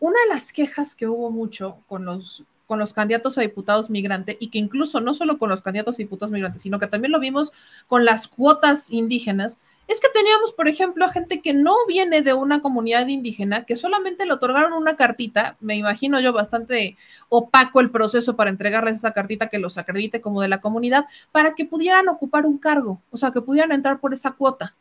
Una 0.00 0.18
de 0.22 0.34
las 0.34 0.50
quejas 0.50 0.96
que 0.96 1.08
hubo 1.08 1.30
mucho 1.30 1.76
con 1.86 2.06
los, 2.06 2.44
con 2.66 2.78
los 2.78 2.92
candidatos 2.92 3.38
a 3.38 3.42
diputados 3.42 3.90
migrantes 3.90 4.36
y 4.40 4.48
que 4.48 4.58
incluso 4.58 5.00
no 5.00 5.14
solo 5.14 5.38
con 5.38 5.50
los 5.50 5.62
candidatos 5.62 5.96
a 5.96 5.98
diputados 5.98 6.30
migrantes, 6.30 6.62
sino 6.62 6.78
que 6.78 6.86
también 6.86 7.12
lo 7.12 7.20
vimos 7.20 7.52
con 7.86 8.04
las 8.04 8.28
cuotas 8.28 8.90
indígenas, 8.90 9.60
es 9.86 10.00
que 10.00 10.08
teníamos, 10.08 10.52
por 10.52 10.66
ejemplo, 10.66 11.04
a 11.04 11.10
gente 11.10 11.42
que 11.42 11.52
no 11.52 11.74
viene 11.86 12.22
de 12.22 12.32
una 12.32 12.62
comunidad 12.62 13.06
indígena, 13.06 13.64
que 13.64 13.76
solamente 13.76 14.24
le 14.24 14.32
otorgaron 14.32 14.72
una 14.72 14.96
cartita, 14.96 15.56
me 15.60 15.76
imagino 15.76 16.20
yo 16.20 16.32
bastante 16.32 16.96
opaco 17.28 17.80
el 17.80 17.90
proceso 17.90 18.34
para 18.34 18.50
entregarles 18.50 18.98
esa 18.98 19.12
cartita 19.12 19.48
que 19.48 19.58
los 19.58 19.76
acredite 19.76 20.22
como 20.22 20.40
de 20.40 20.48
la 20.48 20.62
comunidad, 20.62 21.04
para 21.32 21.54
que 21.54 21.66
pudieran 21.66 22.08
ocupar 22.08 22.46
un 22.46 22.58
cargo, 22.58 23.00
o 23.10 23.16
sea, 23.18 23.30
que 23.30 23.42
pudieran 23.42 23.72
entrar 23.72 24.00
por 24.00 24.14
esa 24.14 24.32
cuota. 24.32 24.74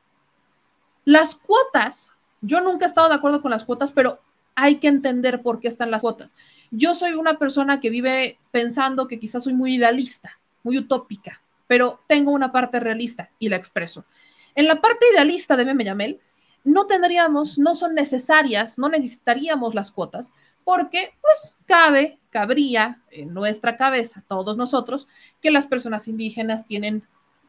Las 1.03 1.35
cuotas, 1.35 2.13
yo 2.39 2.61
nunca 2.61 2.85
he 2.85 2.87
estado 2.87 3.09
de 3.09 3.15
acuerdo 3.15 3.41
con 3.41 3.51
las 3.51 3.65
cuotas, 3.65 3.91
pero 3.91 4.19
hay 4.55 4.75
que 4.75 4.87
entender 4.87 5.41
por 5.41 5.59
qué 5.59 5.67
están 5.67 5.91
las 5.91 6.01
cuotas. 6.01 6.35
Yo 6.71 6.93
soy 6.95 7.13
una 7.13 7.37
persona 7.37 7.79
que 7.79 7.89
vive 7.89 8.39
pensando 8.51 9.07
que 9.07 9.19
quizás 9.19 9.43
soy 9.43 9.53
muy 9.53 9.75
idealista, 9.75 10.39
muy 10.63 10.77
utópica, 10.77 11.41
pero 11.67 12.01
tengo 12.07 12.31
una 12.31 12.51
parte 12.51 12.79
realista 12.79 13.29
y 13.39 13.49
la 13.49 13.55
expreso. 13.55 14.05
En 14.55 14.67
la 14.67 14.81
parte 14.81 15.05
idealista 15.11 15.55
de 15.55 15.65
Meme 15.65 15.85
Yamel, 15.85 16.19
no 16.63 16.85
tendríamos, 16.85 17.57
no 17.57 17.75
son 17.75 17.93
necesarias, 17.93 18.77
no 18.77 18.89
necesitaríamos 18.89 19.75
las 19.75 19.91
cuotas, 19.91 20.31
porque 20.63 21.13
pues 21.21 21.55
cabe, 21.65 22.19
cabría 22.29 23.01
en 23.11 23.33
nuestra 23.33 23.75
cabeza, 23.75 24.23
todos 24.27 24.55
nosotros, 24.55 25.07
que 25.41 25.51
las 25.51 25.67
personas 25.67 26.07
indígenas 26.07 26.65
tienen 26.65 27.03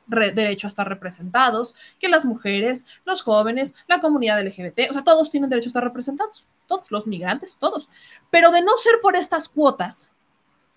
derecho 0.06 0.66
a 0.66 0.68
estar 0.68 0.88
representados, 0.88 1.74
que 1.98 2.08
las 2.08 2.24
mujeres, 2.24 2.86
los 3.04 3.22
jóvenes, 3.22 3.74
la 3.86 4.00
comunidad 4.00 4.44
LGBT, 4.44 4.90
o 4.90 4.92
sea, 4.92 5.04
todos 5.04 5.30
tienen 5.30 5.48
derecho 5.48 5.68
a 5.68 5.70
estar 5.70 5.84
representados. 5.84 6.44
Todos 6.66 6.90
los 6.90 7.06
migrantes, 7.06 7.56
todos. 7.58 7.88
Pero 8.30 8.50
de 8.50 8.62
no 8.62 8.76
ser 8.76 8.94
por 9.02 9.16
estas 9.16 9.48
cuotas, 9.48 10.10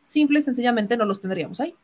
simple 0.02 0.40
y 0.40 0.42
sencillamente 0.42 0.98
no 0.98 1.06
los 1.06 1.22
tendríamos 1.22 1.60
ahí. 1.60 1.76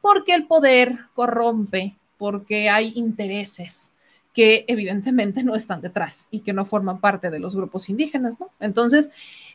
Porque 0.00 0.34
el 0.34 0.46
poder 0.46 0.98
corrompe, 1.14 1.96
porque 2.18 2.68
hay 2.68 2.92
intereses 2.94 3.92
que 4.32 4.64
evidentemente 4.68 5.42
no 5.42 5.54
están 5.54 5.80
detrás 5.80 6.28
y 6.30 6.40
que 6.40 6.52
no 6.52 6.64
forman 6.64 7.00
parte 7.00 7.30
de 7.30 7.40
los 7.40 7.56
grupos 7.56 7.88
indígenas, 7.88 8.38
¿no? 8.38 8.50
Entonces, 8.60 9.10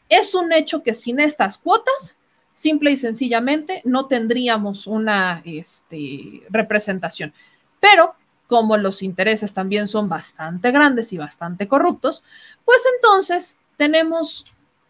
es 0.09 0.35
un 0.35 0.51
hecho 0.51 0.83
que 0.83 0.93
sin 0.93 1.19
estas 1.19 1.57
cuotas, 1.57 2.17
simple 2.51 2.91
y 2.91 2.97
sencillamente, 2.97 3.81
no 3.85 4.07
tendríamos 4.07 4.87
una 4.87 5.41
este, 5.45 6.43
representación. 6.49 7.33
Pero 7.79 8.15
como 8.47 8.77
los 8.77 9.01
intereses 9.01 9.53
también 9.53 9.87
son 9.87 10.09
bastante 10.09 10.71
grandes 10.71 11.13
y 11.13 11.17
bastante 11.17 11.67
corruptos, 11.67 12.21
pues 12.65 12.81
entonces 12.95 13.57
tenemos 13.77 14.45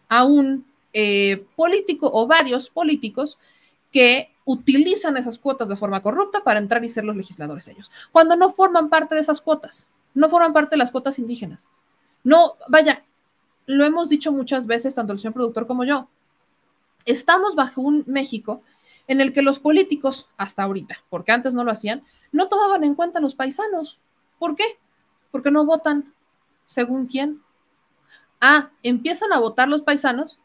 a 0.08 0.24
un 0.24 0.66
eh, 0.92 1.44
político 1.56 2.10
o 2.12 2.26
varios 2.26 2.70
políticos 2.70 3.38
que 3.90 4.30
utilizan 4.44 5.16
esas 5.16 5.38
cuotas 5.38 5.68
de 5.68 5.76
forma 5.76 6.02
corrupta 6.02 6.42
para 6.44 6.60
entrar 6.60 6.84
y 6.84 6.88
ser 6.88 7.04
los 7.04 7.16
legisladores 7.16 7.68
ellos, 7.68 7.90
cuando 8.12 8.36
no 8.36 8.50
forman 8.50 8.88
parte 8.88 9.14
de 9.14 9.20
esas 9.20 9.40
cuotas, 9.40 9.88
no 10.14 10.28
forman 10.28 10.52
parte 10.52 10.70
de 10.70 10.78
las 10.78 10.90
cuotas 10.90 11.18
indígenas. 11.18 11.68
No, 12.22 12.56
vaya, 12.68 13.04
lo 13.66 13.84
hemos 13.84 14.08
dicho 14.08 14.32
muchas 14.32 14.66
veces, 14.66 14.94
tanto 14.94 15.12
el 15.12 15.18
señor 15.18 15.34
productor 15.34 15.66
como 15.66 15.84
yo, 15.84 16.08
estamos 17.04 17.54
bajo 17.54 17.80
un 17.80 18.04
México 18.06 18.62
en 19.06 19.20
el 19.20 19.32
que 19.32 19.42
los 19.42 19.58
políticos, 19.58 20.28
hasta 20.36 20.62
ahorita, 20.62 20.96
porque 21.10 21.32
antes 21.32 21.54
no 21.54 21.64
lo 21.64 21.70
hacían, 21.70 22.02
no 22.32 22.48
tomaban 22.48 22.84
en 22.84 22.94
cuenta 22.94 23.18
a 23.18 23.22
los 23.22 23.34
paisanos. 23.34 23.98
¿Por 24.38 24.56
qué? 24.56 24.64
Porque 25.30 25.50
no 25.50 25.64
votan 25.64 26.14
según 26.66 27.06
quién. 27.06 27.42
Ah, 28.46 28.68
empiezan 28.82 29.32
a 29.32 29.40
votar 29.40 29.68
los 29.68 29.80
paisanos 29.80 30.38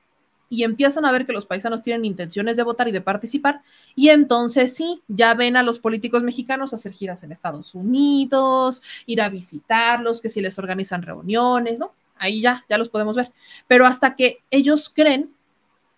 y 0.49 0.63
empiezan 0.63 1.03
a 1.03 1.11
ver 1.11 1.25
que 1.25 1.33
los 1.33 1.45
paisanos 1.45 1.81
tienen 1.81 2.05
intenciones 2.05 2.55
de 2.55 2.63
votar 2.63 2.87
y 2.87 2.93
de 2.93 3.01
participar, 3.01 3.61
y 3.93 4.07
entonces 4.07 4.73
sí, 4.73 5.01
ya 5.09 5.33
ven 5.33 5.57
a 5.57 5.63
los 5.63 5.81
políticos 5.81 6.23
mexicanos 6.23 6.73
hacer 6.73 6.93
giras 6.93 7.23
en 7.23 7.33
Estados 7.33 7.75
Unidos, 7.75 8.81
ir 9.05 9.21
a 9.21 9.27
visitarlos, 9.27 10.21
que 10.21 10.29
si 10.29 10.39
les 10.39 10.57
organizan 10.57 11.01
reuniones, 11.01 11.77
¿no? 11.77 11.91
Ahí 12.15 12.39
ya, 12.39 12.63
ya 12.69 12.77
los 12.77 12.87
podemos 12.87 13.17
ver. 13.17 13.33
Pero 13.67 13.85
hasta 13.85 14.15
que 14.15 14.37
ellos 14.49 14.89
creen 14.89 15.33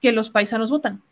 que 0.01 0.11
los 0.11 0.31
paisanos 0.31 0.71
votan. 0.71 1.03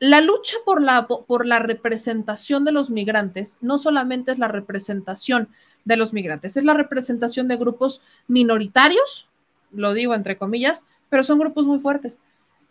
La 0.00 0.20
lucha 0.20 0.56
por 0.66 0.82
la, 0.82 1.06
por 1.06 1.46
la 1.46 1.60
representación 1.60 2.66
de 2.66 2.72
los 2.72 2.90
migrantes 2.90 3.56
no 3.62 3.78
solamente 3.78 4.32
es 4.32 4.38
la 4.38 4.48
representación 4.48 5.48
de 5.86 5.96
los 5.96 6.12
migrantes, 6.12 6.58
es 6.58 6.64
la 6.64 6.74
representación 6.74 7.48
de 7.48 7.56
grupos 7.56 8.02
minoritarios, 8.28 9.29
lo 9.72 9.94
digo 9.94 10.14
entre 10.14 10.36
comillas, 10.36 10.84
pero 11.08 11.24
son 11.24 11.38
grupos 11.38 11.64
muy 11.64 11.78
fuertes 11.78 12.18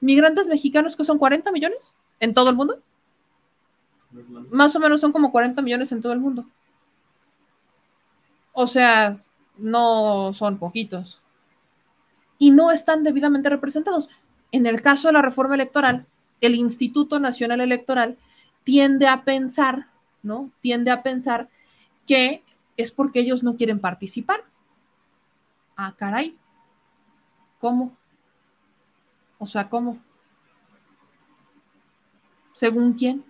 migrantes 0.02 0.48
mexicanos 0.48 0.96
que 0.96 1.04
son 1.04 1.18
40 1.18 1.52
millones 1.52 1.94
en 2.20 2.34
todo 2.34 2.50
el 2.50 2.56
mundo. 2.56 2.82
Más 4.52 4.76
o 4.76 4.80
menos 4.80 5.02
son 5.02 5.12
como 5.12 5.32
40 5.32 5.62
millones 5.62 5.92
en 5.92 6.02
todo 6.02 6.14
el 6.14 6.20
mundo. 6.20 6.46
O 8.54 8.66
sea, 8.68 9.18
no 9.58 10.34
son 10.34 10.58
poquitos. 10.58 11.22
Y 12.38 12.52
no 12.52 12.72
están 12.72 13.04
debidamente 13.04 13.50
representados. 13.50 14.10
En 14.52 14.66
el 14.66 14.82
caso 14.82 15.10
de 15.10 15.14
la 15.14 15.22
reforma 15.22 15.56
electoral, 15.56 16.06
el 16.42 16.56
Instituto 16.56 17.20
Nacional 17.20 17.62
Electoral 17.62 18.18
tiende 18.64 19.08
a 19.08 19.24
pensar, 19.24 19.88
¿no? 20.24 20.50
Tiende 20.62 20.90
a 20.92 21.04
pensar 21.04 21.50
que 22.08 22.44
es 22.78 22.92
porque 22.92 23.20
ellos 23.20 23.44
no 23.44 23.56
quieren 23.58 23.80
participar. 23.80 24.44
Ah, 25.76 25.94
caray. 25.98 26.36
¿Cómo? 27.60 27.96
O 29.38 29.46
sea, 29.46 29.70
¿cómo? 29.70 30.00
¿Según 32.54 32.94
quién? 32.94 33.24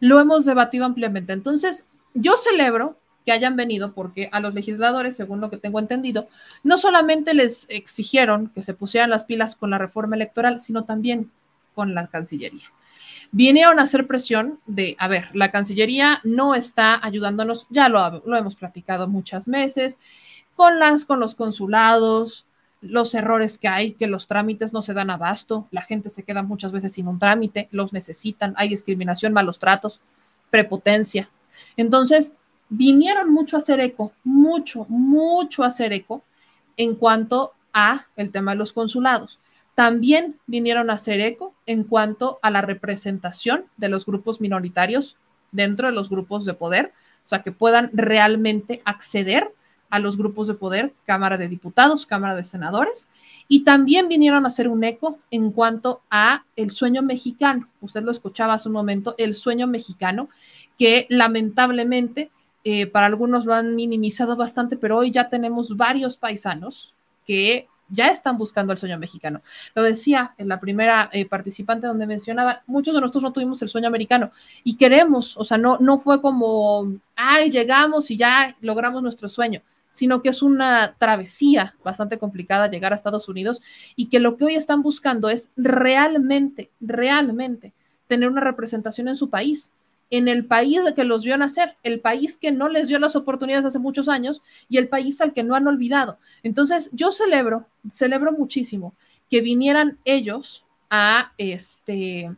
Lo 0.00 0.20
hemos 0.20 0.44
debatido 0.44 0.84
ampliamente. 0.84 1.32
Entonces, 1.32 1.86
yo 2.14 2.36
celebro 2.36 2.96
que 3.24 3.32
hayan 3.32 3.56
venido 3.56 3.92
porque 3.92 4.28
a 4.32 4.40
los 4.40 4.54
legisladores, 4.54 5.16
según 5.16 5.40
lo 5.40 5.50
que 5.50 5.56
tengo 5.56 5.78
entendido, 5.78 6.28
no 6.62 6.76
solamente 6.78 7.34
les 7.34 7.66
exigieron 7.70 8.48
que 8.48 8.62
se 8.62 8.74
pusieran 8.74 9.10
las 9.10 9.24
pilas 9.24 9.56
con 9.56 9.70
la 9.70 9.78
reforma 9.78 10.16
electoral, 10.16 10.60
sino 10.60 10.84
también 10.84 11.30
con 11.74 11.94
la 11.94 12.06
Cancillería. 12.08 12.70
Vinieron 13.32 13.78
a 13.78 13.82
hacer 13.82 14.06
presión 14.06 14.60
de, 14.66 14.94
a 14.98 15.08
ver, 15.08 15.28
la 15.32 15.50
Cancillería 15.50 16.20
no 16.22 16.54
está 16.54 17.04
ayudándonos, 17.04 17.66
ya 17.70 17.88
lo, 17.88 18.22
lo 18.26 18.36
hemos 18.36 18.56
platicado 18.56 19.08
muchas 19.08 19.48
veces, 19.48 19.98
con 20.54 20.78
las, 20.78 21.04
con 21.04 21.18
los 21.18 21.34
consulados, 21.34 22.46
los 22.84 23.14
errores 23.14 23.58
que 23.58 23.68
hay, 23.68 23.92
que 23.92 24.06
los 24.06 24.26
trámites 24.26 24.72
no 24.72 24.82
se 24.82 24.94
dan 24.94 25.10
abasto, 25.10 25.66
la 25.70 25.82
gente 25.82 26.10
se 26.10 26.22
queda 26.22 26.42
muchas 26.42 26.70
veces 26.70 26.92
sin 26.92 27.08
un 27.08 27.18
trámite, 27.18 27.68
los 27.70 27.92
necesitan, 27.92 28.54
hay 28.56 28.68
discriminación, 28.68 29.32
malos 29.32 29.58
tratos, 29.58 30.00
prepotencia. 30.50 31.30
Entonces, 31.76 32.34
vinieron 32.68 33.32
mucho 33.32 33.56
a 33.56 33.58
hacer 33.58 33.80
eco, 33.80 34.12
mucho, 34.22 34.86
mucho 34.88 35.64
a 35.64 35.68
hacer 35.68 35.92
eco 35.92 36.22
en 36.76 36.94
cuanto 36.94 37.52
a 37.72 38.06
el 38.16 38.30
tema 38.30 38.52
de 38.52 38.58
los 38.58 38.72
consulados. 38.72 39.40
También 39.74 40.38
vinieron 40.46 40.90
a 40.90 40.94
hacer 40.94 41.20
eco 41.20 41.54
en 41.66 41.84
cuanto 41.84 42.38
a 42.42 42.50
la 42.50 42.60
representación 42.60 43.64
de 43.76 43.88
los 43.88 44.06
grupos 44.06 44.40
minoritarios 44.40 45.16
dentro 45.52 45.88
de 45.88 45.94
los 45.94 46.10
grupos 46.10 46.44
de 46.44 46.54
poder, 46.54 46.92
o 47.24 47.28
sea, 47.28 47.42
que 47.42 47.52
puedan 47.52 47.90
realmente 47.92 48.82
acceder 48.84 49.52
a 49.94 50.00
los 50.00 50.16
grupos 50.16 50.48
de 50.48 50.54
poder, 50.54 50.92
Cámara 51.06 51.38
de 51.38 51.46
Diputados, 51.46 52.04
Cámara 52.04 52.34
de 52.34 52.42
Senadores, 52.42 53.06
y 53.46 53.62
también 53.62 54.08
vinieron 54.08 54.44
a 54.44 54.48
hacer 54.48 54.66
un 54.66 54.82
eco 54.82 55.20
en 55.30 55.52
cuanto 55.52 56.00
a 56.10 56.42
el 56.56 56.72
sueño 56.72 57.00
mexicano. 57.00 57.68
Usted 57.80 58.02
lo 58.02 58.10
escuchaba 58.10 58.54
hace 58.54 58.66
un 58.66 58.74
momento, 58.74 59.14
el 59.18 59.36
sueño 59.36 59.68
mexicano, 59.68 60.28
que 60.76 61.06
lamentablemente 61.10 62.32
eh, 62.64 62.88
para 62.88 63.06
algunos 63.06 63.44
lo 63.44 63.54
han 63.54 63.76
minimizado 63.76 64.34
bastante, 64.34 64.76
pero 64.76 64.98
hoy 64.98 65.12
ya 65.12 65.28
tenemos 65.28 65.76
varios 65.76 66.16
paisanos 66.16 66.92
que 67.24 67.68
ya 67.88 68.08
están 68.08 68.36
buscando 68.36 68.72
el 68.72 68.80
sueño 68.80 68.98
mexicano. 68.98 69.42
Lo 69.76 69.84
decía 69.84 70.34
en 70.38 70.48
la 70.48 70.58
primera 70.58 71.08
eh, 71.12 71.24
participante 71.24 71.86
donde 71.86 72.08
mencionaba, 72.08 72.64
muchos 72.66 72.92
de 72.96 73.00
nosotros 73.00 73.22
no 73.22 73.32
tuvimos 73.32 73.62
el 73.62 73.68
sueño 73.68 73.86
americano 73.86 74.32
y 74.64 74.74
queremos, 74.74 75.36
o 75.36 75.44
sea, 75.44 75.56
no, 75.56 75.78
no 75.78 75.98
fue 76.00 76.20
como, 76.20 76.92
ay, 77.14 77.52
llegamos 77.52 78.10
y 78.10 78.16
ya 78.16 78.56
logramos 78.60 79.00
nuestro 79.00 79.28
sueño 79.28 79.62
sino 79.94 80.22
que 80.22 80.30
es 80.30 80.42
una 80.42 80.96
travesía 80.98 81.76
bastante 81.84 82.18
complicada 82.18 82.68
llegar 82.68 82.90
a 82.90 82.96
Estados 82.96 83.28
Unidos 83.28 83.62
y 83.94 84.06
que 84.06 84.18
lo 84.18 84.36
que 84.36 84.46
hoy 84.46 84.56
están 84.56 84.82
buscando 84.82 85.28
es 85.28 85.52
realmente, 85.56 86.72
realmente 86.80 87.72
tener 88.08 88.28
una 88.28 88.40
representación 88.40 89.06
en 89.06 89.14
su 89.14 89.30
país, 89.30 89.72
en 90.10 90.26
el 90.26 90.46
país 90.46 90.80
que 90.96 91.04
los 91.04 91.22
vio 91.22 91.36
nacer, 91.38 91.76
el 91.84 92.00
país 92.00 92.36
que 92.36 92.50
no 92.50 92.68
les 92.68 92.88
dio 92.88 92.98
las 92.98 93.14
oportunidades 93.14 93.66
hace 93.66 93.78
muchos 93.78 94.08
años 94.08 94.42
y 94.68 94.78
el 94.78 94.88
país 94.88 95.20
al 95.20 95.32
que 95.32 95.44
no 95.44 95.54
han 95.54 95.68
olvidado. 95.68 96.18
Entonces, 96.42 96.90
yo 96.92 97.12
celebro, 97.12 97.68
celebro 97.88 98.32
muchísimo 98.32 98.94
que 99.30 99.42
vinieran 99.42 99.98
ellos 100.04 100.64
a 100.90 101.30
este 101.38 102.34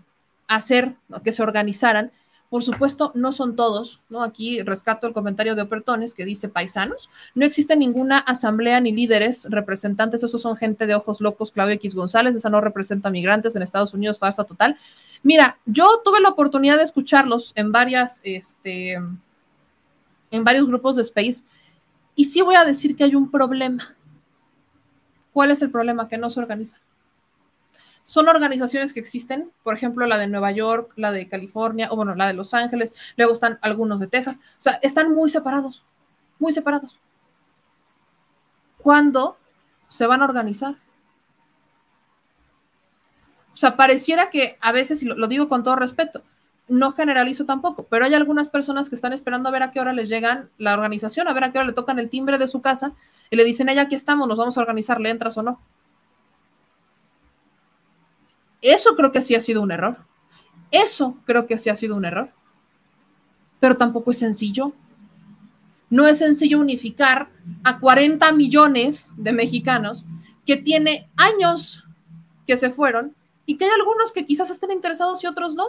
hacer 0.46 0.94
que 1.24 1.32
se 1.32 1.42
organizaran 1.42 2.12
por 2.48 2.62
supuesto, 2.62 3.10
no 3.14 3.32
son 3.32 3.56
todos, 3.56 4.02
¿no? 4.08 4.22
Aquí 4.22 4.62
rescato 4.62 5.06
el 5.06 5.12
comentario 5.12 5.54
de 5.54 5.62
Opertones 5.62 6.14
que 6.14 6.24
dice 6.24 6.48
paisanos. 6.48 7.10
No 7.34 7.44
existe 7.44 7.76
ninguna 7.76 8.18
asamblea 8.18 8.80
ni 8.80 8.92
líderes, 8.92 9.46
representantes, 9.50 10.22
esos 10.22 10.42
son 10.42 10.56
gente 10.56 10.86
de 10.86 10.94
ojos 10.94 11.20
locos, 11.20 11.50
Claudio 11.50 11.74
X 11.74 11.94
González, 11.94 12.36
esa 12.36 12.48
no 12.48 12.60
representa 12.60 13.10
migrantes 13.10 13.56
en 13.56 13.62
Estados 13.62 13.94
Unidos, 13.94 14.18
farsa 14.18 14.44
total. 14.44 14.76
Mira, 15.22 15.58
yo 15.66 16.00
tuve 16.04 16.20
la 16.20 16.28
oportunidad 16.28 16.76
de 16.76 16.84
escucharlos 16.84 17.52
en 17.56 17.72
varias, 17.72 18.20
este, 18.22 18.92
en 20.30 20.44
varios 20.44 20.66
grupos 20.66 20.96
de 20.96 21.02
Space, 21.02 21.44
y 22.14 22.26
sí 22.26 22.42
voy 22.42 22.54
a 22.54 22.64
decir 22.64 22.96
que 22.96 23.04
hay 23.04 23.14
un 23.14 23.30
problema. 23.30 23.94
¿Cuál 25.32 25.50
es 25.50 25.60
el 25.62 25.70
problema? 25.70 26.08
Que 26.08 26.16
no 26.16 26.30
se 26.30 26.40
organiza. 26.40 26.78
Son 28.08 28.28
organizaciones 28.28 28.92
que 28.92 29.00
existen, 29.00 29.50
por 29.64 29.74
ejemplo, 29.74 30.06
la 30.06 30.16
de 30.16 30.28
Nueva 30.28 30.52
York, 30.52 30.92
la 30.94 31.10
de 31.10 31.26
California, 31.26 31.88
o 31.90 31.96
bueno, 31.96 32.14
la 32.14 32.28
de 32.28 32.34
Los 32.34 32.54
Ángeles, 32.54 32.92
luego 33.16 33.32
están 33.32 33.58
algunos 33.62 33.98
de 33.98 34.06
Texas, 34.06 34.38
o 34.60 34.62
sea, 34.62 34.74
están 34.74 35.12
muy 35.12 35.28
separados, 35.28 35.82
muy 36.38 36.52
separados. 36.52 37.00
¿Cuándo 38.78 39.36
se 39.88 40.06
van 40.06 40.22
a 40.22 40.26
organizar? 40.26 40.76
O 43.52 43.56
sea, 43.56 43.76
pareciera 43.76 44.30
que 44.30 44.56
a 44.60 44.70
veces, 44.70 45.02
y 45.02 45.06
lo, 45.06 45.26
digo 45.26 45.48
con 45.48 45.64
todo 45.64 45.74
respeto, 45.74 46.22
no 46.68 46.92
generalizo 46.92 47.44
tampoco, 47.44 47.88
pero 47.90 48.04
hay 48.04 48.14
algunas 48.14 48.48
personas 48.50 48.88
que 48.88 48.94
están 48.94 49.14
esperando 49.14 49.48
a 49.48 49.52
ver 49.52 49.64
a 49.64 49.72
qué 49.72 49.80
hora 49.80 49.92
les 49.92 50.08
llegan 50.08 50.48
la 50.58 50.74
organización, 50.74 51.26
a 51.26 51.32
ver 51.32 51.42
a 51.42 51.50
qué 51.50 51.58
hora 51.58 51.66
le 51.66 51.72
tocan 51.72 51.98
el 51.98 52.08
timbre 52.08 52.38
de 52.38 52.46
su 52.46 52.62
casa 52.62 52.92
y 53.30 53.36
le 53.36 53.42
dicen, 53.42 53.68
ella, 53.68 53.82
aquí 53.82 53.96
estamos, 53.96 54.28
nos 54.28 54.38
vamos 54.38 54.56
a 54.58 54.60
organizar, 54.60 55.00
¿le 55.00 55.10
entras 55.10 55.36
o 55.38 55.42
no? 55.42 55.60
Eso 58.66 58.96
creo 58.96 59.12
que 59.12 59.20
sí 59.20 59.36
ha 59.36 59.40
sido 59.40 59.62
un 59.62 59.70
error. 59.70 59.98
Eso 60.72 61.16
creo 61.24 61.46
que 61.46 61.56
sí 61.56 61.70
ha 61.70 61.76
sido 61.76 61.94
un 61.94 62.04
error. 62.04 62.30
Pero 63.60 63.76
tampoco 63.76 64.10
es 64.10 64.18
sencillo. 64.18 64.72
No 65.88 66.06
es 66.08 66.18
sencillo 66.18 66.58
unificar 66.58 67.28
a 67.62 67.78
40 67.78 68.32
millones 68.32 69.12
de 69.16 69.32
mexicanos 69.32 70.04
que 70.44 70.56
tiene 70.56 71.08
años 71.16 71.84
que 72.44 72.56
se 72.56 72.70
fueron 72.70 73.14
y 73.44 73.56
que 73.56 73.66
hay 73.66 73.70
algunos 73.70 74.10
que 74.10 74.26
quizás 74.26 74.50
estén 74.50 74.72
interesados 74.72 75.22
y 75.22 75.28
otros 75.28 75.54
no. 75.54 75.66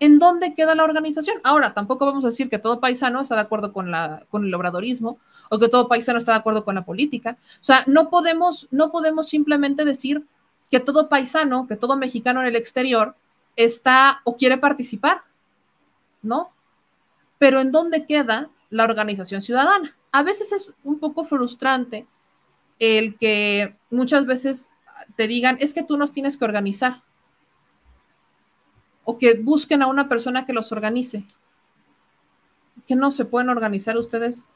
¿En 0.00 0.18
dónde 0.18 0.54
queda 0.54 0.74
la 0.74 0.84
organización? 0.84 1.36
Ahora, 1.44 1.74
tampoco 1.74 2.06
vamos 2.06 2.24
a 2.24 2.28
decir 2.28 2.48
que 2.48 2.58
todo 2.58 2.80
paisano 2.80 3.20
está 3.20 3.34
de 3.34 3.42
acuerdo 3.42 3.74
con, 3.74 3.90
la, 3.90 4.24
con 4.30 4.46
el 4.46 4.54
obradorismo 4.54 5.18
o 5.50 5.58
que 5.58 5.68
todo 5.68 5.86
paisano 5.86 6.18
está 6.18 6.32
de 6.32 6.38
acuerdo 6.38 6.64
con 6.64 6.74
la 6.74 6.84
política. 6.86 7.36
O 7.60 7.64
sea, 7.64 7.84
no 7.86 8.08
podemos, 8.08 8.68
no 8.70 8.90
podemos 8.90 9.28
simplemente 9.28 9.84
decir 9.84 10.26
que 10.72 10.80
todo 10.80 11.10
paisano, 11.10 11.68
que 11.68 11.76
todo 11.76 11.98
mexicano 11.98 12.40
en 12.40 12.46
el 12.46 12.56
exterior 12.56 13.14
está 13.56 14.22
o 14.24 14.38
quiere 14.38 14.56
participar, 14.56 15.20
¿no? 16.22 16.50
Pero 17.36 17.60
¿en 17.60 17.72
dónde 17.72 18.06
queda 18.06 18.48
la 18.70 18.84
organización 18.84 19.42
ciudadana? 19.42 19.94
A 20.12 20.22
veces 20.22 20.50
es 20.50 20.72
un 20.82 20.98
poco 20.98 21.24
frustrante 21.24 22.06
el 22.78 23.18
que 23.18 23.76
muchas 23.90 24.24
veces 24.24 24.70
te 25.14 25.26
digan, 25.26 25.58
es 25.60 25.74
que 25.74 25.82
tú 25.82 25.98
nos 25.98 26.10
tienes 26.10 26.38
que 26.38 26.46
organizar 26.46 27.02
o 29.04 29.18
que 29.18 29.34
busquen 29.34 29.82
a 29.82 29.88
una 29.88 30.08
persona 30.08 30.46
que 30.46 30.54
los 30.54 30.72
organice. 30.72 31.26
¿Que 32.86 32.96
no 32.96 33.10
se 33.10 33.26
pueden 33.26 33.50
organizar 33.50 33.98
ustedes 33.98 34.46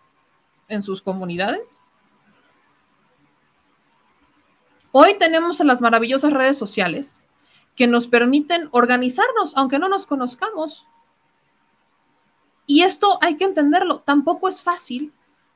en 0.68 0.82
sus 0.82 1.02
comunidades? 1.02 1.82
Hoy 4.98 5.18
tenemos 5.18 5.60
en 5.60 5.66
las 5.66 5.82
maravillosas 5.82 6.32
redes 6.32 6.56
sociales 6.56 7.18
que 7.74 7.86
nos 7.86 8.06
permiten 8.06 8.70
organizarnos, 8.70 9.54
aunque 9.54 9.78
no 9.78 9.90
nos 9.90 10.06
conozcamos. 10.06 10.86
Y 12.66 12.80
esto 12.80 13.18
hay 13.20 13.36
que 13.36 13.44
entenderlo, 13.44 14.00
tampoco 14.06 14.48
es 14.48 14.62
fácil 14.62 15.12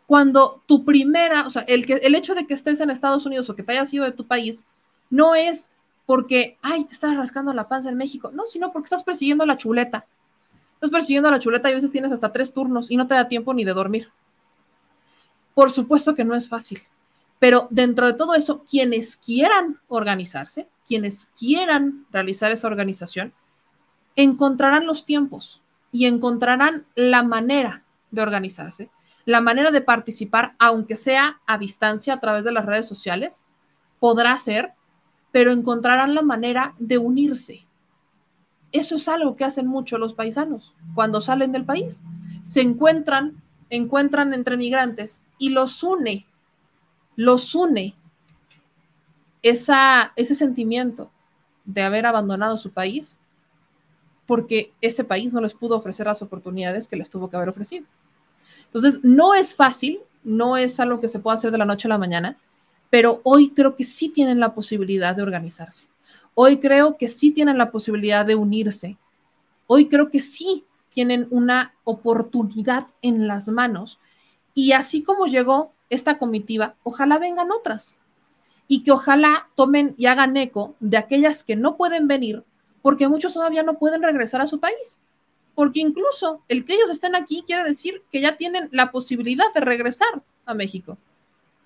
cuando 0.06 0.62
tu 0.66 0.84
primera, 0.84 1.46
o 1.46 1.48
sea, 1.48 1.62
el, 1.62 1.86
que, 1.86 1.94
el 1.94 2.14
hecho 2.16 2.34
de 2.34 2.46
que 2.46 2.52
estés 2.52 2.80
en 2.80 2.90
Estados 2.90 3.24
Unidos 3.24 3.48
o 3.48 3.56
que 3.56 3.62
te 3.62 3.72
hayas 3.72 3.94
ido 3.94 4.04
de 4.04 4.12
tu 4.12 4.26
país, 4.26 4.66
no 5.08 5.34
es 5.34 5.70
porque, 6.04 6.58
ay, 6.60 6.84
te 6.84 6.92
estás 6.92 7.16
rascando 7.16 7.54
la 7.54 7.66
panza 7.66 7.88
en 7.88 7.96
México. 7.96 8.30
No, 8.34 8.44
sino 8.44 8.70
porque 8.72 8.88
estás 8.88 9.04
persiguiendo 9.04 9.46
la 9.46 9.56
chuleta. 9.56 10.04
Estás 10.74 10.90
persiguiendo 10.90 11.30
la 11.30 11.38
chuleta 11.38 11.70
y 11.70 11.72
a 11.72 11.76
veces 11.76 11.90
tienes 11.90 12.12
hasta 12.12 12.30
tres 12.30 12.52
turnos 12.52 12.90
y 12.90 12.98
no 12.98 13.06
te 13.06 13.14
da 13.14 13.26
tiempo 13.26 13.54
ni 13.54 13.64
de 13.64 13.72
dormir. 13.72 14.10
Por 15.54 15.70
supuesto 15.70 16.14
que 16.14 16.26
no 16.26 16.34
es 16.34 16.46
fácil, 16.46 16.82
pero 17.40 17.66
dentro 17.70 18.06
de 18.06 18.14
todo 18.14 18.36
eso, 18.36 18.64
quienes 18.64 19.16
quieran 19.16 19.80
organizarse, 19.88 20.68
quienes 20.86 21.26
quieran 21.36 22.06
realizar 22.12 22.52
esa 22.52 22.68
organización, 22.68 23.32
encontrarán 24.14 24.86
los 24.86 25.04
tiempos 25.04 25.60
y 25.90 26.06
encontrarán 26.06 26.86
la 26.94 27.24
manera 27.24 27.82
de 28.12 28.22
organizarse, 28.22 28.90
la 29.24 29.40
manera 29.40 29.72
de 29.72 29.80
participar, 29.80 30.54
aunque 30.60 30.94
sea 30.94 31.40
a 31.46 31.58
distancia 31.58 32.14
a 32.14 32.20
través 32.20 32.44
de 32.44 32.52
las 32.52 32.66
redes 32.66 32.86
sociales, 32.86 33.42
podrá 33.98 34.36
ser 34.38 34.74
pero 35.32 35.52
encontrarán 35.52 36.14
la 36.14 36.22
manera 36.22 36.74
de 36.78 36.98
unirse. 36.98 37.66
Eso 38.72 38.96
es 38.96 39.08
algo 39.08 39.36
que 39.36 39.44
hacen 39.44 39.66
mucho 39.66 39.98
los 39.98 40.14
paisanos 40.14 40.74
cuando 40.94 41.20
salen 41.20 41.52
del 41.52 41.64
país. 41.64 42.02
Se 42.42 42.60
encuentran, 42.60 43.42
encuentran 43.68 44.32
entre 44.32 44.56
migrantes 44.56 45.22
y 45.38 45.50
los 45.50 45.82
une, 45.82 46.26
los 47.20 47.54
une 47.54 47.94
esa, 49.42 50.14
ese 50.16 50.34
sentimiento 50.34 51.10
de 51.66 51.82
haber 51.82 52.06
abandonado 52.06 52.56
su 52.56 52.70
país 52.70 53.18
porque 54.24 54.72
ese 54.80 55.04
país 55.04 55.34
no 55.34 55.42
les 55.42 55.52
pudo 55.52 55.76
ofrecer 55.76 56.06
las 56.06 56.22
oportunidades 56.22 56.88
que 56.88 56.96
les 56.96 57.10
tuvo 57.10 57.28
que 57.28 57.36
haber 57.36 57.50
ofrecido. 57.50 57.84
Entonces, 58.64 59.00
no 59.02 59.34
es 59.34 59.54
fácil, 59.54 60.00
no 60.24 60.56
es 60.56 60.80
algo 60.80 60.98
que 60.98 61.08
se 61.08 61.18
pueda 61.18 61.34
hacer 61.34 61.50
de 61.50 61.58
la 61.58 61.66
noche 61.66 61.88
a 61.88 61.90
la 61.90 61.98
mañana, 61.98 62.38
pero 62.88 63.20
hoy 63.24 63.50
creo 63.50 63.76
que 63.76 63.84
sí 63.84 64.08
tienen 64.08 64.40
la 64.40 64.54
posibilidad 64.54 65.14
de 65.14 65.22
organizarse. 65.22 65.84
Hoy 66.34 66.58
creo 66.58 66.96
que 66.96 67.08
sí 67.08 67.32
tienen 67.32 67.58
la 67.58 67.70
posibilidad 67.70 68.24
de 68.24 68.36
unirse. 68.36 68.96
Hoy 69.66 69.90
creo 69.90 70.10
que 70.10 70.20
sí 70.20 70.64
tienen 70.88 71.26
una 71.30 71.74
oportunidad 71.84 72.86
en 73.02 73.26
las 73.28 73.48
manos. 73.48 73.98
Y 74.54 74.72
así 74.72 75.02
como 75.02 75.26
llegó 75.26 75.74
esta 75.90 76.18
comitiva, 76.18 76.76
ojalá 76.82 77.18
vengan 77.18 77.50
otras. 77.52 77.96
Y 78.68 78.84
que 78.84 78.92
ojalá 78.92 79.48
tomen 79.56 79.94
y 79.98 80.06
hagan 80.06 80.36
eco 80.36 80.74
de 80.80 80.96
aquellas 80.96 81.44
que 81.44 81.56
no 81.56 81.76
pueden 81.76 82.08
venir, 82.08 82.44
porque 82.82 83.08
muchos 83.08 83.34
todavía 83.34 83.62
no 83.62 83.78
pueden 83.78 84.02
regresar 84.02 84.40
a 84.40 84.46
su 84.46 84.60
país. 84.60 85.00
Porque 85.54 85.80
incluso 85.80 86.42
el 86.48 86.64
que 86.64 86.74
ellos 86.74 86.90
estén 86.90 87.14
aquí 87.14 87.44
quiere 87.46 87.64
decir 87.64 88.02
que 88.10 88.20
ya 88.20 88.36
tienen 88.36 88.68
la 88.72 88.90
posibilidad 88.90 89.52
de 89.52 89.60
regresar 89.60 90.22
a 90.46 90.54
México 90.54 90.96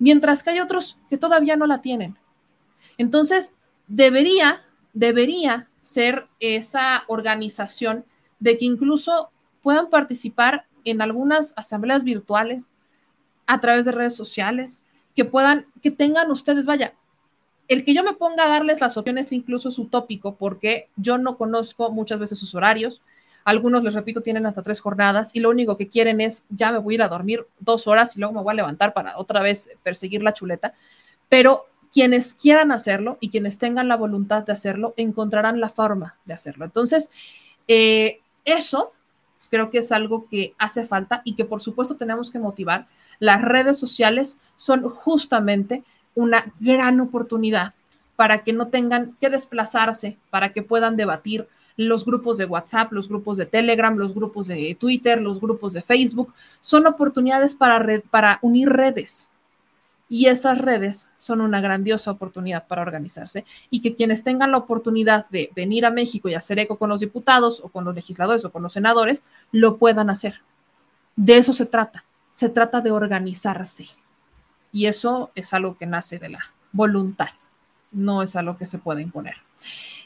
mientras 0.05 0.43
que 0.43 0.51
hay 0.51 0.61
otros 0.61 0.99
que 1.09 1.17
todavía 1.17 1.57
no 1.57 1.67
la 1.67 1.81
tienen. 1.81 2.19
Entonces, 2.99 3.55
debería, 3.89 4.63
debería 4.93 5.69
ser 5.81 6.27
esa 6.41 7.05
organización 7.09 8.05
de 8.39 8.59
que 8.59 8.67
incluso 8.67 9.31
puedan 9.63 9.89
participar 9.89 10.67
en 10.85 11.01
algunas 11.01 11.55
asambleas 11.57 12.05
virtuales 12.05 12.74
a 13.47 13.61
través 13.61 13.85
de 13.85 13.93
redes 13.93 14.15
sociales, 14.15 14.83
que 15.15 15.25
puedan, 15.25 15.67
que 15.83 15.91
tengan 15.91 16.31
ustedes, 16.31 16.67
vaya, 16.67 16.95
el 17.69 17.85
que 17.85 17.95
yo 17.95 18.03
me 18.05 18.15
ponga 18.15 18.45
a 18.45 18.49
darles 18.49 18.81
las 18.81 18.97
opciones 18.97 19.33
incluso 19.33 19.71
es 19.71 19.79
utópico 19.79 20.37
porque 20.37 20.91
yo 20.97 21.19
no 21.19 21.39
conozco 21.39 21.91
muchas 21.91 22.19
veces 22.19 22.39
sus 22.39 22.55
horarios, 22.55 23.01
algunos, 23.45 23.85
les 23.85 23.95
repito, 23.95 24.23
tienen 24.23 24.47
hasta 24.47 24.63
tres 24.63 24.81
jornadas 24.81 25.31
y 25.35 25.41
lo 25.41 25.51
único 25.51 25.77
que 25.77 25.89
quieren 25.89 26.21
es, 26.21 26.45
ya 26.49 26.73
me 26.73 26.79
voy 26.79 26.95
a 26.95 26.97
ir 26.97 27.03
a 27.03 27.09
dormir 27.09 27.47
dos 27.61 27.87
horas 27.87 28.17
y 28.17 28.21
luego 28.21 28.35
me 28.35 28.43
voy 28.43 28.53
a 28.53 28.55
levantar 28.55 28.95
para 28.95 29.19
otra 29.19 29.43
vez 29.43 29.71
perseguir 29.83 30.23
la 30.23 30.33
chuleta. 30.33 30.73
Pero 31.29 31.67
quienes 31.93 32.35
quieran 32.35 32.73
hacerlo 32.73 33.19
y 33.21 33.29
quienes 33.29 33.59
tengan 33.59 33.87
la 33.87 33.97
voluntad 33.97 34.45
de 34.45 34.53
hacerlo, 34.53 34.95
encontrarán 34.97 35.61
la 35.61 35.69
forma 35.69 36.19
de 36.25 36.35
hacerlo. 36.35 36.65
Entonces, 36.65 37.11
eh, 37.69 38.21
eso 38.47 38.93
creo 39.55 39.71
que 39.71 39.79
es 39.79 39.93
algo 39.93 40.27
que 40.29 40.53
hace 40.59 40.85
falta 40.85 41.23
y 41.25 41.37
que 41.37 41.45
por 41.45 41.63
supuesto 41.63 41.95
tenemos 41.95 42.33
que 42.33 42.41
motivar. 42.41 42.89
Las 43.21 43.41
redes 43.41 43.79
sociales 43.79 44.39
son 44.57 44.83
justamente 44.83 45.85
una 46.17 46.53
gran 46.59 47.01
oportunidad 47.01 47.73
para 48.17 48.43
que 48.43 48.53
no 48.53 48.67
tengan 48.67 49.17
que 49.21 49.31
desplazarse, 49.31 50.19
para 50.31 50.53
que 50.53 50.65
puedan 50.65 50.97
debatir, 50.97 51.47
los 51.77 52.05
grupos 52.05 52.37
de 52.37 52.47
WhatsApp, 52.47 52.93
los 52.93 53.09
grupos 53.09 53.37
de 53.37 53.47
Telegram, 53.47 53.97
los 53.97 54.13
grupos 54.13 54.49
de 54.49 54.77
Twitter, 54.79 55.21
los 55.21 55.41
grupos 55.41 55.73
de 55.73 55.83
Facebook, 55.83 56.35
son 56.61 56.87
oportunidades 56.89 57.55
para, 57.55 57.85
para 58.11 58.41
unir 58.43 58.69
redes. 58.69 59.29
Y 60.09 60.27
esas 60.27 60.59
redes 60.59 61.11
son 61.17 61.41
una 61.41 61.61
grandiosa 61.61 62.11
oportunidad 62.11 62.67
para 62.67 62.83
organizarse 62.83 63.45
y 63.71 63.81
que 63.81 63.95
quienes 63.95 64.23
tengan 64.23 64.53
la 64.53 64.59
oportunidad 64.59 65.29
de 65.31 65.51
venir 65.57 65.87
a 65.87 65.91
México 65.91 66.29
y 66.29 66.35
hacer 66.35 66.59
eco 66.59 66.77
con 66.77 66.91
los 66.91 67.01
diputados 67.01 67.61
o 67.65 67.69
con 67.69 67.85
los 67.85 67.95
legisladores 67.95 68.45
o 68.45 68.53
con 68.53 68.63
los 68.63 68.75
senadores, 68.75 69.25
lo 69.51 69.79
puedan 69.79 70.11
hacer. 70.11 70.43
De 71.17 71.39
eso 71.39 71.53
se 71.53 71.67
trata. 71.67 72.05
Se 72.31 72.49
trata 72.49 72.81
de 72.81 72.91
organizarse. 72.91 73.87
Y 74.73 74.87
eso 74.87 75.31
es 75.35 75.55
algo 75.55 75.77
que 75.77 75.87
nace 75.87 76.19
de 76.19 76.31
la 76.31 76.41
voluntad, 76.73 77.29
no 77.95 78.23
es 78.23 78.37
algo 78.37 78.57
que 78.57 78.67
se 78.67 78.79
pueda 78.79 79.01
imponer. 79.01 79.35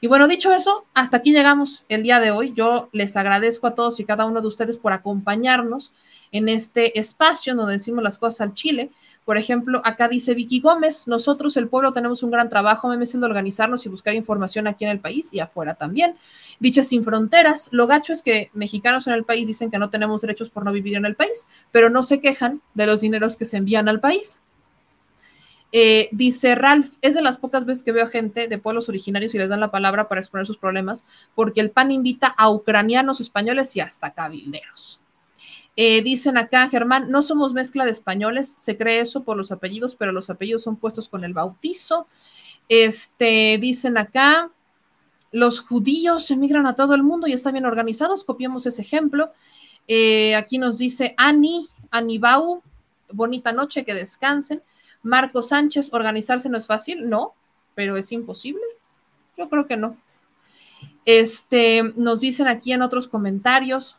Y 0.01 0.07
bueno, 0.07 0.29
dicho 0.29 0.53
eso, 0.53 0.87
hasta 0.95 1.17
aquí 1.17 1.33
llegamos 1.33 1.85
el 1.89 2.05
día 2.05 2.21
de 2.21 2.31
hoy. 2.31 2.53
Yo 2.55 2.89
les 2.93 3.17
agradezco 3.17 3.67
a 3.67 3.75
todos 3.75 3.99
y 3.99 4.05
cada 4.05 4.27
uno 4.27 4.41
de 4.41 4.47
ustedes 4.47 4.79
por 4.79 4.93
acompañarnos 4.93 5.93
en 6.31 6.49
este 6.49 6.99
espacio 6.99 7.55
donde 7.55 7.73
decimos 7.73 8.05
las 8.05 8.19
cosas 8.19 8.43
al 8.43 8.55
Chile. 8.55 8.91
Por 9.25 9.39
ejemplo, 9.39 9.83
acá 9.85 10.09
dice 10.09 10.35
Vicky 10.35 10.61
Gómez, 10.61 11.09
nosotros 11.09 11.57
el 11.57 11.69
pueblo 11.69 11.93
tenemos 11.93 12.23
un 12.23 12.31
gran 12.31 12.49
trabajo, 12.49 12.89
me 12.89 13.05
de 13.05 13.25
organizarnos 13.25 13.85
y 13.85 13.89
buscar 13.89 14.15
información 14.15 14.67
aquí 14.67 14.85
en 14.85 14.91
el 14.91 15.01
país 15.01 15.35
y 15.35 15.41
afuera 15.41 15.75
también. 15.75 16.17
Dice 16.61 16.83
Sin 16.83 17.05
Fronteras, 17.05 17.69
lo 17.73 17.87
gacho 17.87 18.13
es 18.13 18.23
que 18.23 18.51
mexicanos 18.55 19.07
en 19.07 19.15
el 19.15 19.25
país 19.25 19.47
dicen 19.47 19.71
que 19.71 19.79
no 19.79 19.91
tenemos 19.91 20.23
derechos 20.23 20.49
por 20.49 20.65
no 20.65 20.73
vivir 20.73 20.97
en 20.97 21.05
el 21.05 21.17
país, 21.17 21.47
pero 21.73 21.91
no 21.91 22.03
se 22.03 22.21
quejan 22.21 22.63
de 22.75 22.87
los 22.87 23.01
dineros 23.01 23.37
que 23.37 23.45
se 23.45 23.57
envían 23.57 23.89
al 23.89 24.01
país. 24.01 24.41
Eh, 25.71 26.09
dice 26.13 26.55
Ralph, 26.55 26.95
es 27.03 27.15
de 27.15 27.21
las 27.21 27.37
pocas 27.37 27.67
veces 27.67 27.83
que 27.83 27.93
veo 27.93 28.07
gente 28.07 28.49
de 28.49 28.59
pueblos 28.59 28.89
originarios 28.89 29.35
y 29.35 29.39
les 29.39 29.49
dan 29.49 29.61
la 29.61 29.71
palabra 29.71 30.09
para 30.09 30.21
exponer 30.21 30.47
sus 30.47 30.57
problemas, 30.57 31.05
porque 31.35 31.61
el 31.61 31.71
PAN 31.71 31.91
invita 31.91 32.27
a 32.27 32.51
ucranianos, 32.51 33.21
españoles 33.21 33.77
y 33.77 33.81
hasta 33.81 34.13
cabilderos. 34.13 35.01
Eh, 35.77 36.03
dicen 36.03 36.37
acá, 36.39 36.69
Germán, 36.69 37.11
no 37.11 37.23
somos 37.23 37.53
mezcla 37.53 37.85
de 37.85 37.93
españoles, 37.93 38.53
se 38.57 38.77
cree 38.77 39.01
eso 39.01 39.23
por 39.23 39.37
los 39.37 39.53
apellidos, 39.53 39.95
pero 39.95 40.11
los 40.11 40.29
apellidos 40.31 40.63
son 40.63 40.77
puestos 40.77 41.09
con 41.09 41.23
el 41.23 41.35
bautizo. 41.35 42.09
Este, 42.69 43.59
dicen 43.61 43.97
acá, 43.97 44.51
los 45.31 45.61
judíos 45.61 46.31
emigran 46.31 46.67
a 46.67 46.75
todo 46.75 46.95
el 46.95 47.03
mundo 47.03 47.27
y 47.27 47.33
están 47.33 47.53
bien 47.53 47.67
organizados, 47.67 48.25
copiemos 48.25 48.67
ese 48.67 48.83
ejemplo. 48.83 49.33
Eh, 49.87 50.35
aquí 50.35 50.59
nos 50.59 50.79
dice 50.79 51.15
Ani, 51.17 51.69
Anibau, 51.91 52.63
bonita 53.13 53.53
noche, 53.53 53.85
que 53.85 53.95
descansen. 53.95 54.63
Marco 55.09 55.43
Sánchez, 55.43 55.91
organizarse 55.93 56.49
no 56.49 56.59
es 56.59 56.67
fácil, 56.67 57.09
no, 57.09 57.35
pero 57.75 57.97
es 57.97 58.13
imposible. 58.13 58.63
Yo 59.37 59.49
creo 59.49 59.67
que 59.67 59.77
no. 59.77 59.97
Este, 61.05 61.83
nos 61.97 62.21
dicen 62.21 62.47
aquí 62.47 62.73
en 62.73 62.83
otros 62.83 63.09
comentarios, 63.09 63.97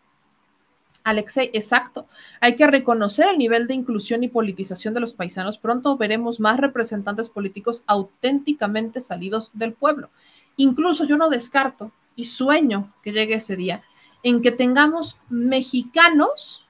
Alexei, 1.04 1.50
exacto. 1.54 2.08
Hay 2.40 2.56
que 2.56 2.68
reconocer 2.68 3.30
el 3.30 3.38
nivel 3.38 3.68
de 3.68 3.74
inclusión 3.74 4.24
y 4.24 4.28
politización 4.28 4.94
de 4.94 5.00
los 5.00 5.14
paisanos. 5.14 5.58
Pronto 5.58 5.98
veremos 5.98 6.40
más 6.40 6.60
representantes 6.60 7.30
políticos 7.30 7.84
auténticamente 7.88 9.00
salidos 9.00 9.50
del 9.54 9.74
pueblo. 9.74 10.12
Incluso 10.58 11.06
yo 11.06 11.18
no 11.18 11.30
descarto 11.30 11.92
y 12.16 12.26
sueño 12.26 12.94
que 13.02 13.14
llegue 13.14 13.36
ese 13.36 13.56
día 13.56 13.82
en 14.22 14.42
que 14.42 14.52
tengamos 14.52 15.18
mexicanos 15.30 16.68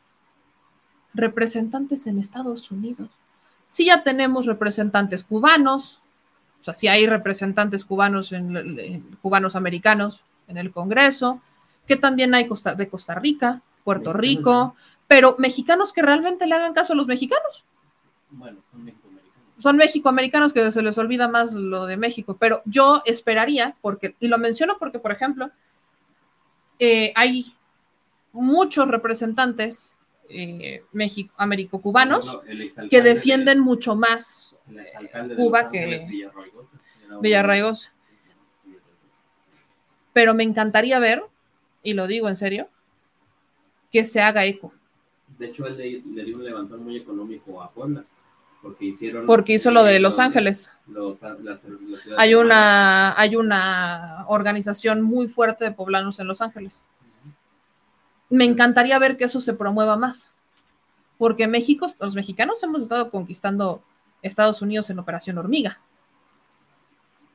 representantes 1.13 2.07
en 2.07 2.19
Estados 2.19 2.71
Unidos. 2.71 3.09
Si 3.69 3.85
ya 3.85 4.03
tenemos 4.03 4.47
representantes 4.47 5.23
cubanos, 5.23 6.01
o 6.59 6.63
sea, 6.63 6.73
si 6.73 6.87
hay 6.89 7.05
representantes 7.07 7.85
cubanos, 7.85 8.33
en, 8.33 8.57
en- 8.57 9.01
cubanos 9.21 9.55
americanos 9.55 10.23
en 10.47 10.57
el 10.57 10.71
Congreso, 10.71 11.39
que 11.87 11.95
también 11.95 12.33
hay 12.35 12.47
Costa- 12.47 12.75
de 12.75 12.89
Costa 12.89 13.13
Rica, 13.15 13.61
Puerto 13.83 14.11
Rico, 14.11 14.75
pero 15.07 15.35
mexicanos 15.39 15.93
que 15.93 16.01
realmente 16.01 16.45
le 16.47 16.55
hagan 16.55 16.73
caso 16.73 16.93
a 16.93 16.95
los 16.95 17.07
mexicanos. 17.07 17.63
Bueno, 18.31 18.59
son 18.69 18.83
mexicoamericanos. 18.83 19.63
Son 19.63 19.77
mexicoamericanos 19.77 20.53
que 20.53 20.71
se 20.71 20.81
les 20.81 20.97
olvida 20.97 21.27
más 21.27 21.53
lo 21.53 21.85
de 21.85 21.97
México, 21.97 22.37
pero 22.39 22.61
yo 22.65 23.01
esperaría, 23.05 23.75
porque, 23.81 24.15
y 24.19 24.27
lo 24.27 24.37
menciono 24.39 24.77
porque, 24.79 24.99
por 24.99 25.11
ejemplo, 25.11 25.51
eh, 26.79 27.13
hay 27.15 27.45
muchos 28.31 28.87
representantes 28.87 29.95
eh, 30.29 30.83
México, 30.93 31.33
No, 31.37 31.43
exalcalde 32.61 32.89
que 32.89 33.01
de- 33.01 33.13
defienden 33.15 33.59
mucho 33.59 33.95
más 33.95 34.55
El 34.69 34.79
exalcalde 34.79 35.35
de 35.35 35.41
Cuba 35.41 35.69
que 35.69 35.85
Villarraigosa. 37.21 37.93
Pero 40.13 40.33
me 40.33 40.43
encantaría 40.43 40.99
ver, 40.99 41.23
y 41.83 41.93
lo 41.93 42.07
digo 42.07 42.29
en 42.29 42.35
serio, 42.35 42.69
que 43.91 44.03
se 44.03 44.21
haga 44.21 44.45
eco, 44.45 44.73
De 45.37 45.47
hecho, 45.47 45.65
él 45.67 45.77
le, 45.77 46.01
le 46.01 46.23
dio 46.25 46.35
un 46.35 46.43
levantón 46.43 46.83
muy 46.83 46.97
económico 46.97 47.61
a 47.61 47.71
Puebla. 47.71 48.03
Porque 48.61 48.85
hicieron. 48.87 49.25
porque 49.25 49.53
hizo 49.53 49.71
lo 49.71 49.85
de 49.85 50.01
Los 50.01 50.19
Ángeles. 50.19 50.73
los- 50.87 51.21
las- 51.21 51.39
las 51.39 51.61
ciudades 51.61 52.13
Hay 52.17 52.35
una, 52.35 53.17
hay 53.17 53.37
una 53.37 54.25
organización 54.27 55.01
muy 55.01 55.29
fuerte 55.29 55.63
de 55.63 55.71
poblanos 55.71 56.19
en 56.19 56.27
Los 56.27 56.41
Ángeles. 56.41 56.83
Me 58.29 58.45
encantaría 58.45 58.99
ver 58.99 59.17
que 59.17 59.25
eso 59.25 59.41
se 59.41 59.53
promueva 59.53 59.97
más, 59.97 60.31
porque 61.17 61.47
México, 61.47 61.87
los 61.99 62.15
mexicanos 62.15 62.61
hemos 62.63 62.83
estado 62.83 63.09
conquistando 63.09 63.83
Estados 64.21 64.61
Unidos 64.61 64.89
en 64.89 64.99
Operación 64.99 65.37
Hormiga. 65.37 65.79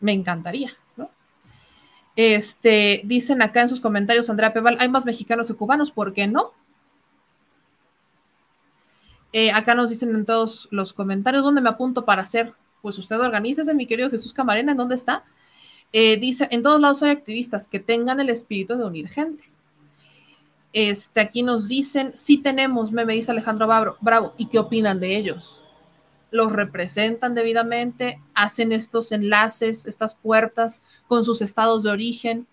Me 0.01 0.13
encantaría, 0.13 0.73
¿no? 0.97 1.11
Este, 2.17 3.03
dicen 3.05 3.43
acá 3.43 3.63
en 3.63 3.69
sus 3.69 3.81
comentarios, 3.81 4.31
Andrea 4.31 4.53
Peval, 4.53 4.77
hay 4.79 4.89
más 4.89 5.05
mexicanos 5.05 5.49
que 5.49 5.55
cubanos, 5.55 5.91
¿por 5.91 6.13
qué 6.13 6.27
no? 6.27 6.53
Eh, 9.33 9.51
acá 9.51 9.75
nos 9.75 9.91
dicen 9.91 10.15
en 10.15 10.25
todos 10.25 10.69
los 10.71 10.93
comentarios 10.93 11.43
dónde 11.43 11.61
me 11.61 11.69
apunto 11.69 12.05
para 12.05 12.23
hacer. 12.23 12.55
Pues 12.83 12.99
usted 12.99 13.19
organícese, 13.19 13.75
mi 13.75 13.85
querido 13.87 14.09
Jesús 14.09 14.33
Camarena, 14.33 14.73
¿en 14.73 14.79
dónde 14.79 14.95
está? 14.95 15.25
Eh, 15.93 16.19
dice, 16.19 16.47
en 16.53 16.63
todos 16.63 16.81
lados 16.81 17.03
hay 17.03 17.11
activistas 17.11 17.67
que 17.67 17.81
tengan 17.81 18.21
el 18.21 18.29
espíritu 18.29 18.77
de 18.77 18.85
unir 18.85 19.09
gente. 19.09 19.43
Este, 20.75 21.21
aquí 21.21 21.45
nos 21.45 21.69
dicen, 21.69 22.11
sí 22.17 22.39
tenemos, 22.39 22.91
me, 22.91 23.05
me 23.07 23.15
dice 23.15 23.31
Alejandro 23.31 23.69
Bravo, 23.69 23.97
Bravo, 24.01 24.35
¿y 24.37 24.47
qué 24.49 24.59
opinan 24.59 24.99
de 24.99 25.17
ellos? 25.17 25.63
¿Los 26.33 26.51
representan 26.53 27.37
debidamente? 27.37 28.21
¿Hacen 28.35 28.73
estos 28.73 29.13
enlaces, 29.13 29.87
estas 29.87 30.15
puertas 30.15 30.83
con 31.07 31.25
sus 31.25 31.41
estados 31.43 31.85
de 31.85 31.91
origen? 31.91 32.49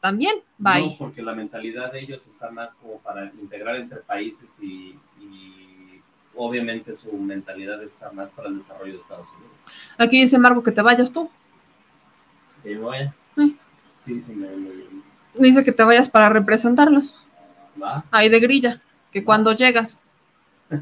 También 0.00 0.38
va. 0.64 0.80
No, 0.80 0.96
porque 0.98 1.22
la 1.22 1.32
mentalidad 1.32 1.92
de 1.92 2.00
ellos 2.00 2.26
está 2.26 2.50
más 2.50 2.74
como 2.74 2.98
para 2.98 3.26
integrar 3.40 3.76
entre 3.76 4.00
países 4.00 4.60
y, 4.60 4.98
y 5.20 6.00
obviamente 6.34 6.92
su 6.92 7.12
mentalidad 7.12 7.80
está 7.84 8.10
más 8.10 8.32
para 8.32 8.48
el 8.48 8.56
desarrollo 8.56 8.94
de 8.94 8.98
Estados 8.98 9.28
Unidos. 9.28 9.52
Aquí 9.96 10.20
dice 10.20 10.38
Marco 10.38 10.60
que 10.60 10.72
te 10.72 10.82
vayas 10.82 11.12
tú. 11.12 11.30
Que 12.64 12.74
yo 12.74 12.86
vaya. 12.86 13.14
Sí. 13.36 13.56
Sí, 13.96 14.20
sí, 14.20 14.34
me, 14.34 14.48
me- 14.48 15.15
Dice 15.38 15.64
que 15.64 15.72
te 15.72 15.84
vayas 15.84 16.08
para 16.08 16.28
representarlos. 16.28 17.24
va. 17.82 18.04
Ahí 18.10 18.28
de 18.28 18.40
grilla, 18.40 18.80
que 19.10 19.24
cuando 19.24 19.52
llegas, 19.52 20.00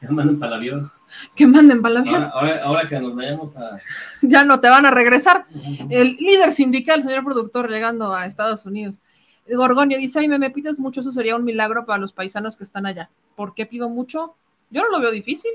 Ya 0.00 0.10
mandan 0.10 0.38
para 0.40 0.52
el 0.54 0.58
avión. 0.58 0.92
que 1.36 1.46
manden 1.46 1.80
para 1.80 1.92
el 1.92 1.98
avión. 1.98 2.14
Ahora, 2.24 2.30
ahora, 2.34 2.62
ahora 2.64 2.88
que 2.88 2.98
nos 2.98 3.14
vayamos 3.14 3.56
a. 3.56 3.78
ya 4.22 4.42
no 4.44 4.58
te 4.60 4.68
van 4.68 4.84
a 4.84 4.90
regresar. 4.90 5.46
El 5.90 6.16
líder 6.16 6.50
sindical, 6.50 7.02
señor 7.04 7.24
productor, 7.24 7.70
llegando 7.70 8.12
a 8.12 8.26
Estados 8.26 8.66
Unidos. 8.66 9.00
Gorgonio 9.48 9.98
dice, 9.98 10.18
ay, 10.20 10.28
me, 10.28 10.38
me 10.38 10.50
pides 10.50 10.80
mucho, 10.80 11.00
eso 11.00 11.12
sería 11.12 11.36
un 11.36 11.44
milagro 11.44 11.84
para 11.84 11.98
los 12.00 12.12
paisanos 12.12 12.56
que 12.56 12.64
están 12.64 12.86
allá. 12.86 13.10
¿Por 13.36 13.54
qué 13.54 13.66
pido 13.66 13.88
mucho? 13.88 14.34
Yo 14.70 14.82
no 14.82 14.90
lo 14.90 15.00
veo 15.00 15.10
difícil. 15.12 15.50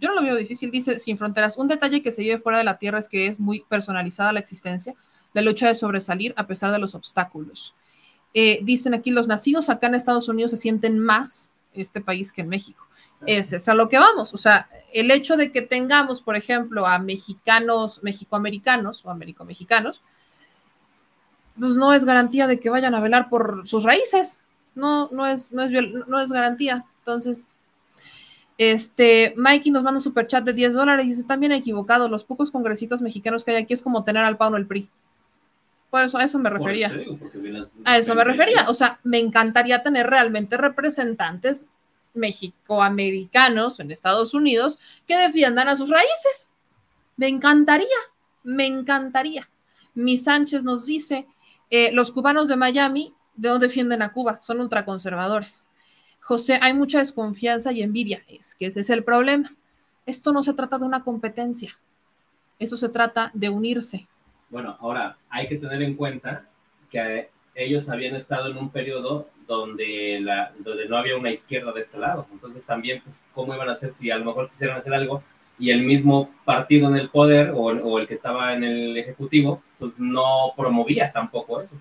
Yo 0.00 0.08
no 0.08 0.16
lo 0.16 0.22
veo 0.22 0.36
difícil, 0.36 0.70
dice 0.70 0.98
Sin 0.98 1.16
Fronteras. 1.18 1.56
Un 1.56 1.68
detalle 1.68 2.02
que 2.02 2.10
se 2.12 2.22
vive 2.22 2.38
fuera 2.38 2.58
de 2.58 2.64
la 2.64 2.78
Tierra 2.78 2.98
es 2.98 3.08
que 3.08 3.28
es 3.28 3.38
muy 3.38 3.64
personalizada 3.68 4.32
la 4.32 4.40
existencia, 4.40 4.94
la 5.36 5.42
lucha 5.42 5.68
de 5.68 5.74
sobresalir 5.74 6.32
a 6.38 6.46
pesar 6.46 6.72
de 6.72 6.78
los 6.78 6.94
obstáculos. 6.94 7.74
Eh, 8.32 8.60
dicen 8.62 8.94
aquí, 8.94 9.10
los 9.10 9.28
nacidos 9.28 9.68
acá 9.68 9.86
en 9.88 9.94
Estados 9.94 10.30
Unidos 10.30 10.50
se 10.52 10.56
sienten 10.56 10.98
más 10.98 11.52
este 11.74 12.00
país 12.00 12.32
que 12.32 12.40
en 12.40 12.48
México. 12.48 12.86
Es, 13.26 13.52
es 13.52 13.68
a 13.68 13.74
lo 13.74 13.90
que 13.90 13.98
vamos. 13.98 14.32
O 14.32 14.38
sea, 14.38 14.70
el 14.94 15.10
hecho 15.10 15.36
de 15.36 15.52
que 15.52 15.60
tengamos, 15.60 16.22
por 16.22 16.36
ejemplo, 16.36 16.86
a 16.86 16.98
mexicanos, 16.98 18.02
mexicoamericanos 18.02 19.04
o 19.04 19.10
americomexicanos, 19.10 20.02
pues 21.58 21.72
no 21.72 21.92
es 21.92 22.04
garantía 22.04 22.46
de 22.46 22.58
que 22.58 22.70
vayan 22.70 22.94
a 22.94 23.00
velar 23.00 23.28
por 23.28 23.68
sus 23.68 23.84
raíces. 23.84 24.40
No, 24.74 25.10
no 25.12 25.26
es, 25.26 25.52
no 25.52 25.64
es, 25.64 25.70
no 26.06 26.18
es 26.18 26.32
garantía. 26.32 26.86
Entonces, 27.00 27.44
este, 28.56 29.34
Mikey 29.36 29.70
nos 29.70 29.82
manda 29.82 29.98
un 29.98 30.02
superchat 30.02 30.44
de 30.44 30.54
10 30.54 30.72
dólares 30.72 31.04
y 31.04 31.08
dice, 31.10 31.20
están 31.20 31.40
bien 31.40 31.52
equivocados, 31.52 32.10
los 32.10 32.24
pocos 32.24 32.50
congresistas 32.50 33.02
mexicanos 33.02 33.44
que 33.44 33.50
hay 33.50 33.62
aquí 33.62 33.74
es 33.74 33.82
como 33.82 34.02
tener 34.02 34.24
al 34.24 34.38
PAN 34.38 34.54
o 34.54 34.56
el 34.56 34.66
PRI. 34.66 34.88
Por 35.90 36.02
eso, 36.02 36.18
a 36.18 36.24
eso 36.24 36.38
me 36.38 36.50
refería. 36.50 36.88
digo, 36.90 37.18
las- 37.44 37.68
A 37.84 37.98
eso 37.98 38.14
me 38.14 38.24
refería. 38.24 38.68
O 38.68 38.74
sea, 38.74 38.98
me 39.04 39.18
encantaría 39.18 39.82
tener 39.82 40.06
realmente 40.08 40.56
representantes 40.56 41.68
mexicoamericanos 42.14 43.80
en 43.80 43.90
Estados 43.90 44.34
Unidos 44.34 44.78
que 45.06 45.16
defiendan 45.16 45.68
a 45.68 45.76
sus 45.76 45.88
raíces. 45.90 46.48
Me 47.16 47.28
encantaría, 47.28 47.86
me 48.42 48.66
encantaría. 48.66 49.48
Mi 49.94 50.18
Sánchez 50.18 50.64
nos 50.64 50.86
dice, 50.86 51.26
eh, 51.70 51.92
los 51.92 52.12
cubanos 52.12 52.48
de 52.48 52.56
Miami 52.56 53.14
no 53.36 53.58
defienden 53.58 54.02
a 54.02 54.12
Cuba, 54.12 54.38
son 54.42 54.60
ultraconservadores. 54.60 55.64
José, 56.20 56.58
hay 56.60 56.74
mucha 56.74 56.98
desconfianza 56.98 57.72
y 57.72 57.82
envidia. 57.82 58.22
Es 58.28 58.54
que 58.54 58.66
ese 58.66 58.80
es 58.80 58.90
el 58.90 59.04
problema. 59.04 59.54
Esto 60.06 60.32
no 60.32 60.42
se 60.42 60.54
trata 60.54 60.78
de 60.78 60.84
una 60.84 61.04
competencia. 61.04 61.78
Esto 62.58 62.76
se 62.76 62.88
trata 62.88 63.30
de 63.34 63.48
unirse. 63.48 64.08
Bueno, 64.48 64.76
ahora 64.80 65.16
hay 65.28 65.48
que 65.48 65.56
tener 65.56 65.82
en 65.82 65.94
cuenta 65.94 66.46
que 66.90 67.28
ellos 67.54 67.88
habían 67.88 68.14
estado 68.14 68.48
en 68.48 68.56
un 68.56 68.70
periodo 68.70 69.28
donde, 69.46 70.18
la, 70.20 70.52
donde 70.58 70.88
no 70.88 70.96
había 70.96 71.16
una 71.16 71.30
izquierda 71.30 71.72
de 71.72 71.80
este 71.80 71.98
lado. 71.98 72.26
Entonces 72.32 72.64
también, 72.64 73.00
pues, 73.02 73.20
¿cómo 73.34 73.54
iban 73.54 73.68
a 73.68 73.72
hacer 73.72 73.92
si 73.92 74.10
a 74.10 74.18
lo 74.18 74.24
mejor 74.24 74.50
quisieran 74.50 74.76
hacer 74.76 74.94
algo 74.94 75.22
y 75.58 75.70
el 75.70 75.82
mismo 75.82 76.30
partido 76.44 76.88
en 76.88 76.96
el 76.96 77.08
poder 77.08 77.50
o, 77.50 77.64
o 77.64 77.98
el 77.98 78.06
que 78.06 78.14
estaba 78.14 78.52
en 78.52 78.64
el 78.64 78.96
ejecutivo, 78.96 79.62
pues 79.78 79.98
no 79.98 80.52
promovía 80.56 81.10
tampoco 81.12 81.60
eso? 81.60 81.76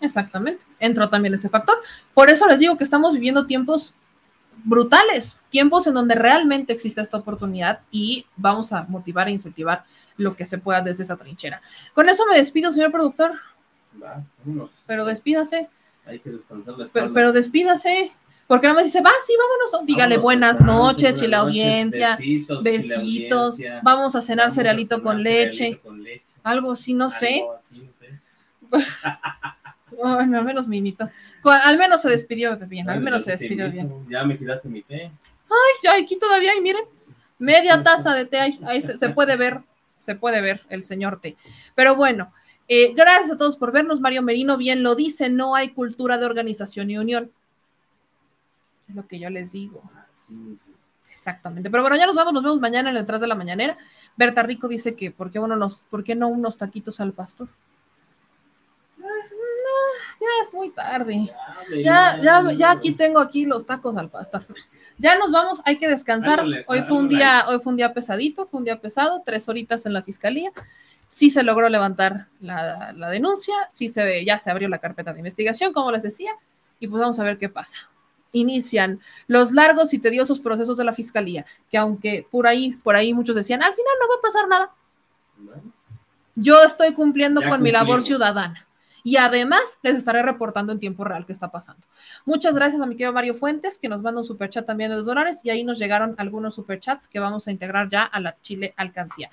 Exactamente. 0.00 0.64
Entró 0.78 1.08
también 1.08 1.34
ese 1.34 1.48
factor. 1.48 1.76
Por 2.12 2.28
eso 2.28 2.46
les 2.46 2.60
digo 2.60 2.76
que 2.76 2.84
estamos 2.84 3.14
viviendo 3.14 3.46
tiempos 3.46 3.94
brutales, 4.64 5.38
tiempos 5.50 5.86
en 5.86 5.94
donde 5.94 6.14
realmente 6.14 6.72
existe 6.72 7.00
esta 7.00 7.16
oportunidad 7.18 7.80
y 7.90 8.26
vamos 8.36 8.72
a 8.72 8.82
motivar 8.84 9.28
e 9.28 9.32
incentivar 9.32 9.84
lo 10.16 10.34
que 10.34 10.44
se 10.46 10.58
pueda 10.58 10.80
desde 10.80 11.02
esta 11.02 11.16
trinchera. 11.16 11.60
Con 11.94 12.08
eso 12.08 12.24
me 12.26 12.36
despido, 12.38 12.72
señor 12.72 12.90
productor, 12.92 13.32
Va, 14.02 14.22
vámonos. 14.44 14.70
pero 14.86 15.04
despídase, 15.04 15.68
Hay 16.06 16.18
que 16.20 16.30
descansar 16.30 16.72
la 16.72 16.76
pero, 16.78 16.84
espalda. 16.86 17.10
pero 17.14 17.32
despídase. 17.32 18.12
Porque 18.48 18.68
nada 18.68 18.76
más 18.76 18.84
dice, 18.84 19.00
va, 19.00 19.10
sí, 19.26 19.32
vámonos. 19.36 19.86
Dígale 19.88 20.18
Vámonos, 20.18 20.22
buenas 20.22 20.60
noches, 20.60 21.20
noches, 21.20 21.32
audiencia, 21.34 22.10
besitos, 22.16 22.62
besitos, 22.62 23.50
audiencia. 23.54 23.80
vamos 23.82 24.14
a 24.14 24.20
cenar 24.20 24.44
Vamos 24.44 24.52
a 24.52 24.54
cerealito 24.54 24.88
cenar 24.96 25.02
con 25.02 25.22
cerealito 25.24 25.50
leche, 25.50 25.80
con 25.80 26.02
leche. 26.04 26.24
algo 26.44 26.70
así, 26.72 26.94
no 26.94 27.10
sé. 27.10 27.40
Algo 27.40 27.52
así, 27.54 27.78
no 27.80 27.92
sé. 27.92 28.20
Bueno, 30.00 30.38
al 30.38 30.44
menos 30.44 30.68
minito. 30.68 31.08
Cu- 31.42 31.50
Al 31.50 31.78
menos 31.78 32.02
se 32.02 32.08
despidió 32.10 32.56
de 32.56 32.66
bien, 32.66 32.88
al 32.90 33.00
menos 33.00 33.22
se 33.24 33.30
ya 33.30 33.36
te 33.36 33.44
despidió 33.44 33.70
bien. 33.70 34.06
Ya 34.10 34.24
me 34.24 34.36
quitaste 34.38 34.68
mi 34.68 34.82
té. 34.82 35.10
Ay, 35.48 36.02
aquí 36.02 36.18
todavía 36.18 36.52
hay, 36.52 36.60
miren, 36.60 36.84
media 37.38 37.82
taza 37.82 38.12
de 38.14 38.26
té, 38.26 38.38
ahí, 38.40 38.58
ahí 38.66 38.82
se, 38.82 38.98
se 38.98 39.08
puede 39.10 39.36
ver, 39.36 39.60
se 39.96 40.14
puede 40.14 40.40
ver 40.40 40.62
el 40.68 40.84
señor 40.84 41.20
té. 41.20 41.36
Pero 41.74 41.96
bueno, 41.96 42.32
eh, 42.68 42.92
gracias 42.94 43.30
a 43.32 43.38
todos 43.38 43.56
por 43.56 43.72
vernos. 43.72 44.00
Mario 44.00 44.22
Merino 44.22 44.56
bien 44.56 44.82
lo 44.82 44.94
dice, 44.94 45.28
no 45.30 45.54
hay 45.54 45.70
cultura 45.70 46.18
de 46.18 46.26
organización 46.26 46.90
y 46.90 46.98
unión. 46.98 47.30
Es 48.88 48.94
lo 48.94 49.06
que 49.06 49.18
yo 49.18 49.30
les 49.30 49.52
digo. 49.52 49.82
Sí, 50.12 50.34
sí. 50.56 50.70
Exactamente. 51.10 51.70
Pero 51.70 51.82
bueno, 51.82 51.96
ya 51.96 52.06
nos 52.06 52.14
vamos, 52.14 52.32
nos 52.34 52.42
vemos 52.42 52.60
mañana 52.60 52.90
en 52.90 52.96
el 52.96 53.02
detrás 53.02 53.20
de 53.20 53.26
la 53.26 53.34
mañanera. 53.34 53.78
Berta 54.16 54.42
Rico 54.42 54.68
dice 54.68 54.94
que 54.94 55.10
¿por 55.10 55.30
qué, 55.30 55.38
uno 55.38 55.56
nos, 55.56 55.78
¿por 55.90 56.04
qué 56.04 56.14
no 56.14 56.28
unos 56.28 56.58
taquitos 56.58 57.00
al 57.00 57.12
pastor? 57.12 57.48
Ya 60.20 60.26
es 60.46 60.54
muy 60.54 60.70
tarde. 60.70 61.30
Ya, 61.84 62.18
ya, 62.18 62.46
ya 62.56 62.70
aquí 62.72 62.92
tengo 62.92 63.20
aquí 63.20 63.44
los 63.44 63.66
tacos 63.66 63.96
al 63.96 64.10
pastor. 64.10 64.44
Ya 64.98 65.16
nos 65.18 65.30
vamos, 65.32 65.60
hay 65.64 65.78
que 65.78 65.88
descansar. 65.88 66.44
Hoy 66.66 66.82
fue 66.82 66.96
un 66.96 67.08
día, 67.08 67.46
hoy 67.48 67.58
fue 67.58 67.72
un 67.72 67.76
día 67.76 67.92
pesadito, 67.92 68.46
fue 68.46 68.58
un 68.58 68.64
día 68.64 68.80
pesado, 68.80 69.22
tres 69.24 69.48
horitas 69.48 69.86
en 69.86 69.92
la 69.92 70.02
fiscalía. 70.02 70.50
Sí 71.08 71.30
se 71.30 71.42
logró 71.42 71.68
levantar 71.68 72.26
la, 72.40 72.92
la 72.92 73.10
denuncia, 73.10 73.54
sí 73.68 73.88
se 73.88 74.04
ve, 74.04 74.24
ya 74.24 74.38
se 74.38 74.50
abrió 74.50 74.68
la 74.68 74.78
carpeta 74.78 75.12
de 75.12 75.20
investigación, 75.20 75.72
como 75.72 75.92
les 75.92 76.02
decía, 76.02 76.32
y 76.80 76.88
pues 76.88 77.00
vamos 77.00 77.20
a 77.20 77.24
ver 77.24 77.38
qué 77.38 77.48
pasa. 77.48 77.88
Inician 78.32 79.00
los 79.28 79.52
largos 79.52 79.94
y 79.94 79.98
tediosos 79.98 80.40
procesos 80.40 80.76
de 80.76 80.84
la 80.84 80.92
fiscalía, 80.92 81.46
que 81.70 81.78
aunque 81.78 82.26
por 82.30 82.46
ahí, 82.46 82.72
por 82.82 82.96
ahí 82.96 83.14
muchos 83.14 83.36
decían, 83.36 83.62
al 83.62 83.72
final 83.72 83.92
no 84.00 84.08
va 84.08 84.14
a 84.18 84.22
pasar 84.22 84.48
nada. 84.48 84.72
Yo 86.34 86.62
estoy 86.62 86.92
cumpliendo 86.92 87.40
Ya 87.40 87.48
con 87.48 87.62
mi 87.62 87.72
labor 87.72 88.02
ciudadana. 88.02 88.65
Y 89.06 89.18
además 89.18 89.78
les 89.84 89.96
estaré 89.96 90.20
reportando 90.24 90.72
en 90.72 90.80
tiempo 90.80 91.04
real 91.04 91.26
qué 91.26 91.32
está 91.32 91.52
pasando. 91.52 91.86
Muchas 92.24 92.56
gracias 92.56 92.82
a 92.82 92.86
mi 92.86 92.96
querido 92.96 93.12
Mario 93.12 93.36
Fuentes, 93.36 93.78
que 93.78 93.88
nos 93.88 94.02
manda 94.02 94.20
un 94.20 94.26
superchat 94.26 94.66
también 94.66 94.90
de 94.90 94.96
dos 94.96 95.06
dólares, 95.06 95.42
y 95.44 95.50
ahí 95.50 95.62
nos 95.62 95.78
llegaron 95.78 96.16
algunos 96.18 96.56
superchats 96.56 97.06
que 97.06 97.20
vamos 97.20 97.46
a 97.46 97.52
integrar 97.52 97.88
ya 97.88 98.02
a 98.02 98.18
la 98.18 98.34
Chile 98.42 98.74
Alcancía. 98.76 99.30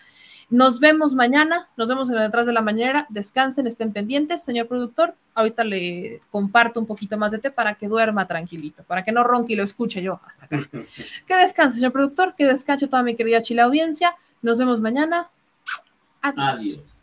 Nos 0.52 0.80
vemos 0.80 1.16
mañana, 1.16 1.70
nos 1.76 1.90
vemos 1.90 2.08
en 2.12 2.18
el 2.18 2.22
detrás 2.22 2.46
de 2.46 2.54
la 2.54 2.62
mañana. 2.62 3.08
Descansen, 3.10 3.66
estén 3.66 3.92
pendientes, 3.92 4.44
señor 4.44 4.68
productor. 4.68 5.16
Ahorita 5.34 5.64
le 5.64 6.22
comparto 6.30 6.80
un 6.80 6.86
poquito 6.86 7.18
más 7.18 7.32
de 7.32 7.40
té 7.40 7.50
para 7.50 7.74
que 7.74 7.88
duerma 7.88 8.28
tranquilito, 8.28 8.84
para 8.84 9.04
que 9.04 9.12
no 9.12 9.24
ronque 9.24 9.54
y 9.54 9.56
lo 9.56 9.64
escuche 9.64 10.04
yo 10.04 10.20
hasta 10.24 10.46
acá. 10.46 10.58
Que 11.26 11.36
descanse, 11.36 11.78
señor 11.78 11.94
productor, 11.94 12.36
que 12.36 12.46
descanse 12.46 12.88
toda 12.88 13.02
mi 13.02 13.16
querida 13.16 13.42
Chile 13.42 13.64
audiencia. 13.64 14.16
Nos 14.44 14.60
vemos 14.60 14.80
mañana. 14.80 15.32
Adiós. 16.22 16.60
Adiós. 16.60 17.03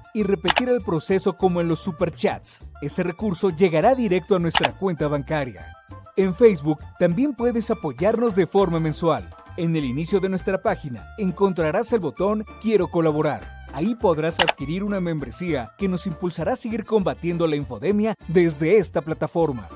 y 0.13 0.23
repetir 0.23 0.69
el 0.69 0.81
proceso 0.81 1.37
como 1.37 1.61
en 1.61 1.67
los 1.67 1.79
superchats. 1.79 2.63
Ese 2.81 3.03
recurso 3.03 3.49
llegará 3.49 3.95
directo 3.95 4.35
a 4.35 4.39
nuestra 4.39 4.73
cuenta 4.77 5.07
bancaria. 5.07 5.77
En 6.17 6.35
Facebook 6.35 6.79
también 6.99 7.33
puedes 7.33 7.71
apoyarnos 7.71 8.35
de 8.35 8.47
forma 8.47 8.79
mensual. 8.79 9.29
En 9.57 9.75
el 9.75 9.85
inicio 9.85 10.19
de 10.19 10.29
nuestra 10.29 10.61
página 10.61 11.13
encontrarás 11.17 11.91
el 11.93 11.99
botón 11.99 12.45
Quiero 12.61 12.89
colaborar. 12.89 13.61
Ahí 13.73 13.95
podrás 13.95 14.39
adquirir 14.39 14.83
una 14.83 14.99
membresía 14.99 15.71
que 15.77 15.87
nos 15.87 16.05
impulsará 16.05 16.53
a 16.53 16.57
seguir 16.57 16.85
combatiendo 16.85 17.47
la 17.47 17.55
infodemia 17.55 18.15
desde 18.27 18.77
esta 18.77 19.01
plataforma. 19.01 19.67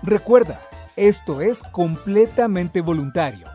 Recuerda, 0.01 0.59
esto 0.95 1.41
es 1.41 1.61
completamente 1.61 2.81
voluntario. 2.81 3.47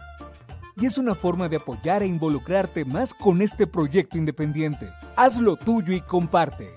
Y 0.76 0.86
es 0.86 0.98
una 0.98 1.16
forma 1.16 1.48
de 1.48 1.56
apoyar 1.56 2.04
e 2.04 2.06
involucrarte 2.06 2.84
más 2.84 3.12
con 3.12 3.42
este 3.42 3.66
proyecto 3.66 4.18
independiente. 4.18 4.88
Hazlo 5.16 5.56
tuyo 5.56 5.94
y 5.94 6.00
comparte. 6.00 6.76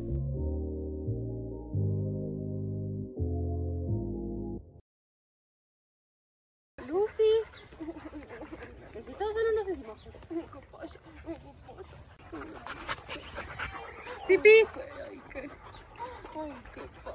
Sipi. 14.31 14.65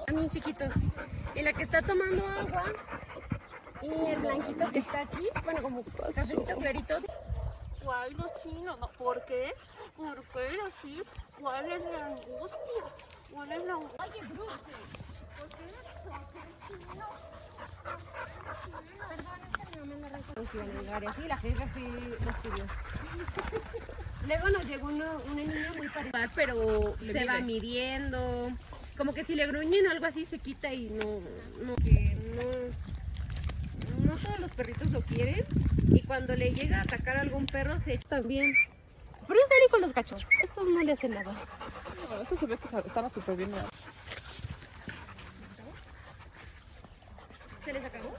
También 0.07 0.29
chiquitos. 0.29 0.75
Y 1.35 1.41
la 1.41 1.53
que 1.55 1.63
está 1.63 1.81
tomando 1.81 2.27
agua. 2.27 2.65
Y 3.81 3.89
el 3.89 4.21
blanquito 4.21 4.71
que 4.71 4.81
está 4.81 5.01
aquí. 5.01 5.27
Bueno, 5.43 5.63
como 5.63 5.83
cafecito 6.15 6.57
clarito. 6.59 6.97
Guay, 7.83 8.13
los 8.15 8.27
chinos, 8.43 8.79
¿no? 8.79 8.89
¿por 8.99 9.25
qué? 9.25 9.55
¿Por 9.97 10.23
qué 10.25 10.59
así? 10.67 11.03
¿Cuál 11.41 11.73
es 11.73 11.81
la 11.91 12.07
angustia? 12.07 12.85
¿Cuál 13.33 13.53
es 13.53 13.65
la 13.65 13.73
angustia? 13.75 14.05
Oye, 14.05 14.21
Bruce, 14.27 14.65
¿por 15.39 15.49
qué 15.49 15.65
chino? 16.69 17.07
Sí, 21.15 21.23
la 21.29 21.37
gente 21.39 21.65
sí 21.73 21.81
lo 22.25 22.31
estudió. 22.31 22.67
Luego 24.27 24.49
nos 24.51 24.67
llegó 24.67 24.89
una, 24.89 25.13
una 25.31 25.43
niña 25.43 25.73
muy 25.77 25.89
parecida, 25.89 26.31
pero 26.35 26.97
se 26.99 27.25
va 27.25 27.41
midiendo. 27.41 28.51
Como 28.97 29.15
que 29.15 29.25
si 29.25 29.35
le 29.35 29.47
gruñen 29.47 29.87
o 29.87 29.91
algo 29.91 30.07
así 30.07 30.25
se 30.25 30.39
quita 30.39 30.73
y 30.73 30.91
no, 30.91 31.21
no, 31.65 31.77
que 31.77 32.17
no, 32.35 32.43
no 34.11 34.17
todos 34.17 34.41
los 34.41 34.51
perritos 34.51 34.91
lo 34.91 35.03
quieren. 35.03 35.45
Y 35.89 36.03
cuando 36.03 36.35
le 36.35 36.51
llega 36.51 36.79
a 36.79 36.83
atacar 36.83 37.19
a 37.19 37.21
algún 37.21 37.47
perro 37.47 37.79
se 37.85 37.95
echa 37.95 38.09
también. 38.09 38.53
Pero 39.29 39.41
es 39.41 39.49
serio 39.49 39.69
con 39.71 39.81
los 39.81 39.93
cachos. 39.93 40.23
Estos 40.43 40.65
no 40.67 40.83
le 40.83 40.93
hacen 40.93 41.13
nada. 41.13 41.33
Esto 42.23 42.37
se 42.37 42.47
ve 42.47 42.57
que 42.57 42.67
estaba 42.67 43.11
súper 43.11 43.37
bien. 43.37 43.51
¿Se 47.65 47.73
les 47.73 47.85
acabó? 47.85 48.17